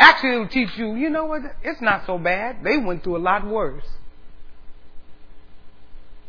Actually, 0.00 0.30
it'll 0.30 0.48
teach 0.48 0.78
you, 0.78 0.94
you 0.96 1.10
know 1.10 1.26
what, 1.26 1.42
it's 1.62 1.82
not 1.82 2.06
so 2.06 2.16
bad. 2.16 2.64
They 2.64 2.78
went 2.78 3.04
through 3.04 3.18
a 3.18 3.22
lot 3.22 3.46
worse. 3.46 3.84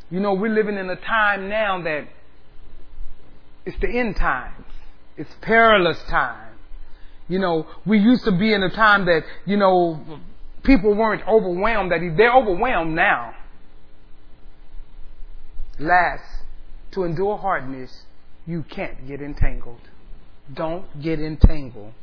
You 0.10 0.20
know, 0.20 0.34
we're 0.34 0.54
living 0.54 0.78
in 0.78 0.90
a 0.90 0.98
time 0.98 1.48
now 1.48 1.82
that 1.82 2.10
it's 3.66 3.80
the 3.80 3.88
end 3.88 4.18
times. 4.18 4.66
It's 5.16 5.34
perilous 5.40 6.04
time. 6.10 6.56
You 7.30 7.40
know, 7.40 7.66
we 7.86 7.98
used 7.98 8.26
to 8.26 8.34
be 8.34 8.54
in 8.54 8.62
a 8.62 8.70
time 8.70 9.06
that, 9.06 9.24
you 9.46 9.56
know, 9.56 10.20
people 10.64 10.94
weren't 10.94 11.26
overwhelmed, 11.26 11.94
that 11.94 12.02
they're 12.18 12.36
overwhelmed 12.36 12.94
now. 12.94 13.36
Last, 15.80 16.26
to 16.92 17.06
endure 17.06 17.38
hardness, 17.38 18.04
you 18.46 18.64
can't 18.64 19.08
get 19.08 19.22
entangled. 19.22 19.80
Don't 20.54 21.02
get 21.02 21.22
entangled. 21.22 21.94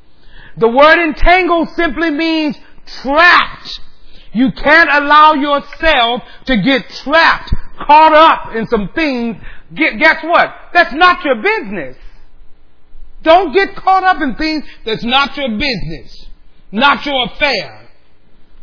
The 0.59 0.68
word 0.68 0.98
entangled 0.98 1.70
simply 1.70 2.10
means 2.10 2.56
trapped. 3.02 3.80
You 4.32 4.52
can't 4.52 4.90
allow 4.93 5.35
yourself 5.35 6.22
to 6.47 6.56
get 6.62 6.89
trapped, 6.90 7.52
caught 7.78 8.14
up 8.14 8.55
in 8.55 8.66
some 8.66 8.90
things. 8.94 9.36
Guess 9.74 10.22
what? 10.24 10.55
That's 10.72 10.94
not 10.94 11.24
your 11.24 11.43
business. 11.43 11.97
Don't 13.22 13.52
get 13.52 13.74
caught 13.76 14.05
up 14.05 14.22
in 14.22 14.36
things 14.36 14.64
that's 14.85 15.05
not 15.05 15.36
your 15.36 15.51
business, 15.59 16.26
not 16.70 17.05
your 17.05 17.26
affair. 17.26 17.89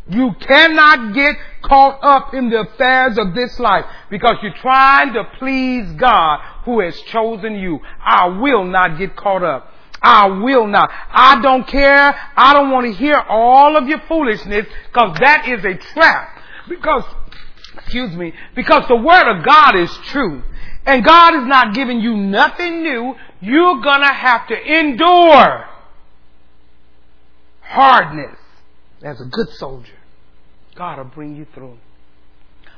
You 0.08 0.34
cannot 0.40 1.14
get 1.14 1.36
caught 1.64 2.00
up 2.04 2.34
in 2.34 2.50
the 2.50 2.62
affairs 2.62 3.18
of 3.18 3.34
this 3.34 3.60
life 3.60 3.86
because 4.10 4.36
you're 4.42 4.54
trying 4.54 5.14
to 5.14 5.24
please 5.40 5.92
God 5.94 6.40
who 6.64 6.80
has 6.82 7.00
chosen 7.02 7.56
you. 7.56 7.80
I 8.04 8.28
will 8.28 8.66
not 8.66 9.00
get 9.00 9.16
caught 9.16 9.44
up. 9.44 9.72
I 10.06 10.28
will 10.28 10.68
not. 10.68 10.92
I 11.10 11.42
don't 11.42 11.68
care. 11.68 12.16
I 12.38 12.54
don't 12.54 12.70
want 12.70 12.86
to 12.86 12.94
hear 12.94 13.16
all 13.16 13.76
of 13.76 13.88
your 13.88 14.00
foolishness 14.08 14.68
because 14.86 15.18
that 15.20 15.48
is 15.48 15.66
a 15.66 15.74
trap. 15.94 16.38
Because, 16.70 17.04
excuse 17.74 18.16
me, 18.16 18.32
because 18.56 18.88
the 18.88 18.98
word 18.98 19.36
of 19.36 19.44
God 19.44 19.76
is 19.76 19.92
true. 20.10 20.44
And 20.86 21.04
God 21.04 21.42
is 21.42 21.48
not 21.48 21.74
giving 21.74 22.02
you 22.02 22.16
nothing 22.16 22.84
new. 22.84 23.16
You're 23.42 23.82
gonna 23.82 24.14
have 24.14 24.48
to 24.50 24.80
endure 24.80 25.66
hardness 27.62 28.38
as 29.02 29.20
a 29.20 29.26
good 29.26 29.50
soldier. 29.54 29.98
God 30.76 31.00
will 31.00 31.06
bring 31.06 31.36
you 31.36 31.48
through. 31.56 31.80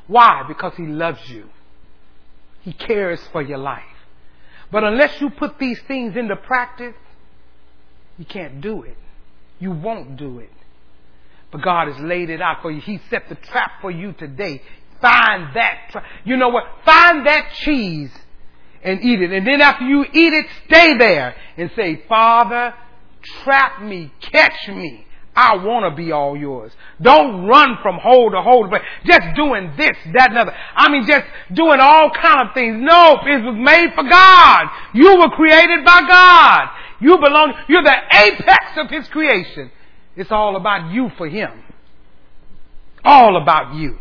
Why? 0.07 0.45
Because 0.47 0.75
He 0.77 0.85
loves 0.85 1.29
you. 1.29 1.49
He 2.61 2.71
cares 2.71 3.19
for 3.33 3.41
your 3.41 3.57
life. 3.57 3.83
But 4.71 4.85
unless 4.85 5.19
you 5.19 5.29
put 5.29 5.59
these 5.59 5.81
things 5.89 6.15
into 6.15 6.37
practice, 6.37 6.95
you 8.17 8.25
can't 8.25 8.61
do 8.61 8.83
it. 8.83 8.97
You 9.59 9.71
won't 9.71 10.17
do 10.17 10.39
it. 10.39 10.51
But 11.51 11.61
God 11.61 11.87
has 11.87 11.99
laid 11.99 12.29
it 12.29 12.41
out 12.41 12.61
for 12.61 12.71
you. 12.71 12.81
He 12.81 12.99
set 13.09 13.29
the 13.29 13.35
trap 13.35 13.81
for 13.81 13.89
you 13.89 14.13
today. 14.13 14.61
Find 15.01 15.55
that. 15.55 15.89
Tra- 15.91 16.05
you 16.25 16.37
know 16.37 16.49
what? 16.49 16.63
Find 16.83 17.25
that 17.25 17.51
cheese 17.53 18.11
and 18.83 19.01
eat 19.01 19.21
it. 19.21 19.31
And 19.31 19.47
then 19.47 19.61
after 19.61 19.85
you 19.85 20.03
eat 20.03 20.33
it, 20.33 20.45
stay 20.67 20.97
there 20.97 21.35
and 21.55 21.71
say, 21.75 22.03
Father, 22.07 22.73
trap 23.43 23.81
me, 23.81 24.11
catch 24.21 24.67
me. 24.69 25.05
I 25.35 25.55
want 25.63 25.85
to 25.85 25.95
be 25.95 26.11
all 26.11 26.35
yours. 26.35 26.71
Don't 26.99 27.45
run 27.45 27.77
from 27.83 27.99
hole 27.99 28.31
to 28.31 28.41
hole, 28.41 28.67
but 28.71 28.81
just 29.05 29.35
doing 29.35 29.71
this, 29.77 29.95
that, 30.15 30.29
and 30.31 30.37
other. 30.39 30.55
I 30.75 30.91
mean, 30.91 31.05
just 31.05 31.25
doing 31.53 31.79
all 31.79 32.09
kind 32.09 32.47
of 32.47 32.55
things. 32.55 32.77
No, 32.81 33.19
it 33.21 33.43
was 33.45 33.55
made 33.55 33.93
for 33.93 34.03
God. 34.03 34.63
You 34.95 35.19
were 35.19 35.29
created 35.29 35.85
by 35.85 36.01
God. 36.07 36.69
You 36.99 37.17
belong, 37.17 37.53
you're 37.67 37.83
the 37.83 37.95
apex 38.11 38.77
of 38.77 38.89
His 38.89 39.07
creation. 39.09 39.71
It's 40.15 40.31
all 40.31 40.55
about 40.55 40.91
you 40.91 41.11
for 41.17 41.27
Him. 41.27 41.51
All 43.03 43.37
about 43.41 43.75
you. 43.75 43.99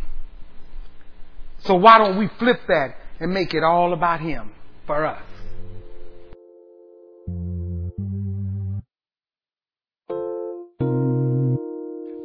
So 1.59 1.74
why 1.74 1.98
don't 1.98 2.18
we 2.18 2.28
flip 2.39 2.60
that 2.68 2.97
and 3.20 3.32
make 3.32 3.55
it 3.55 3.62
all 3.62 3.93
about 3.93 4.20
Him 4.20 4.52
for 4.86 5.05
us? 5.05 5.23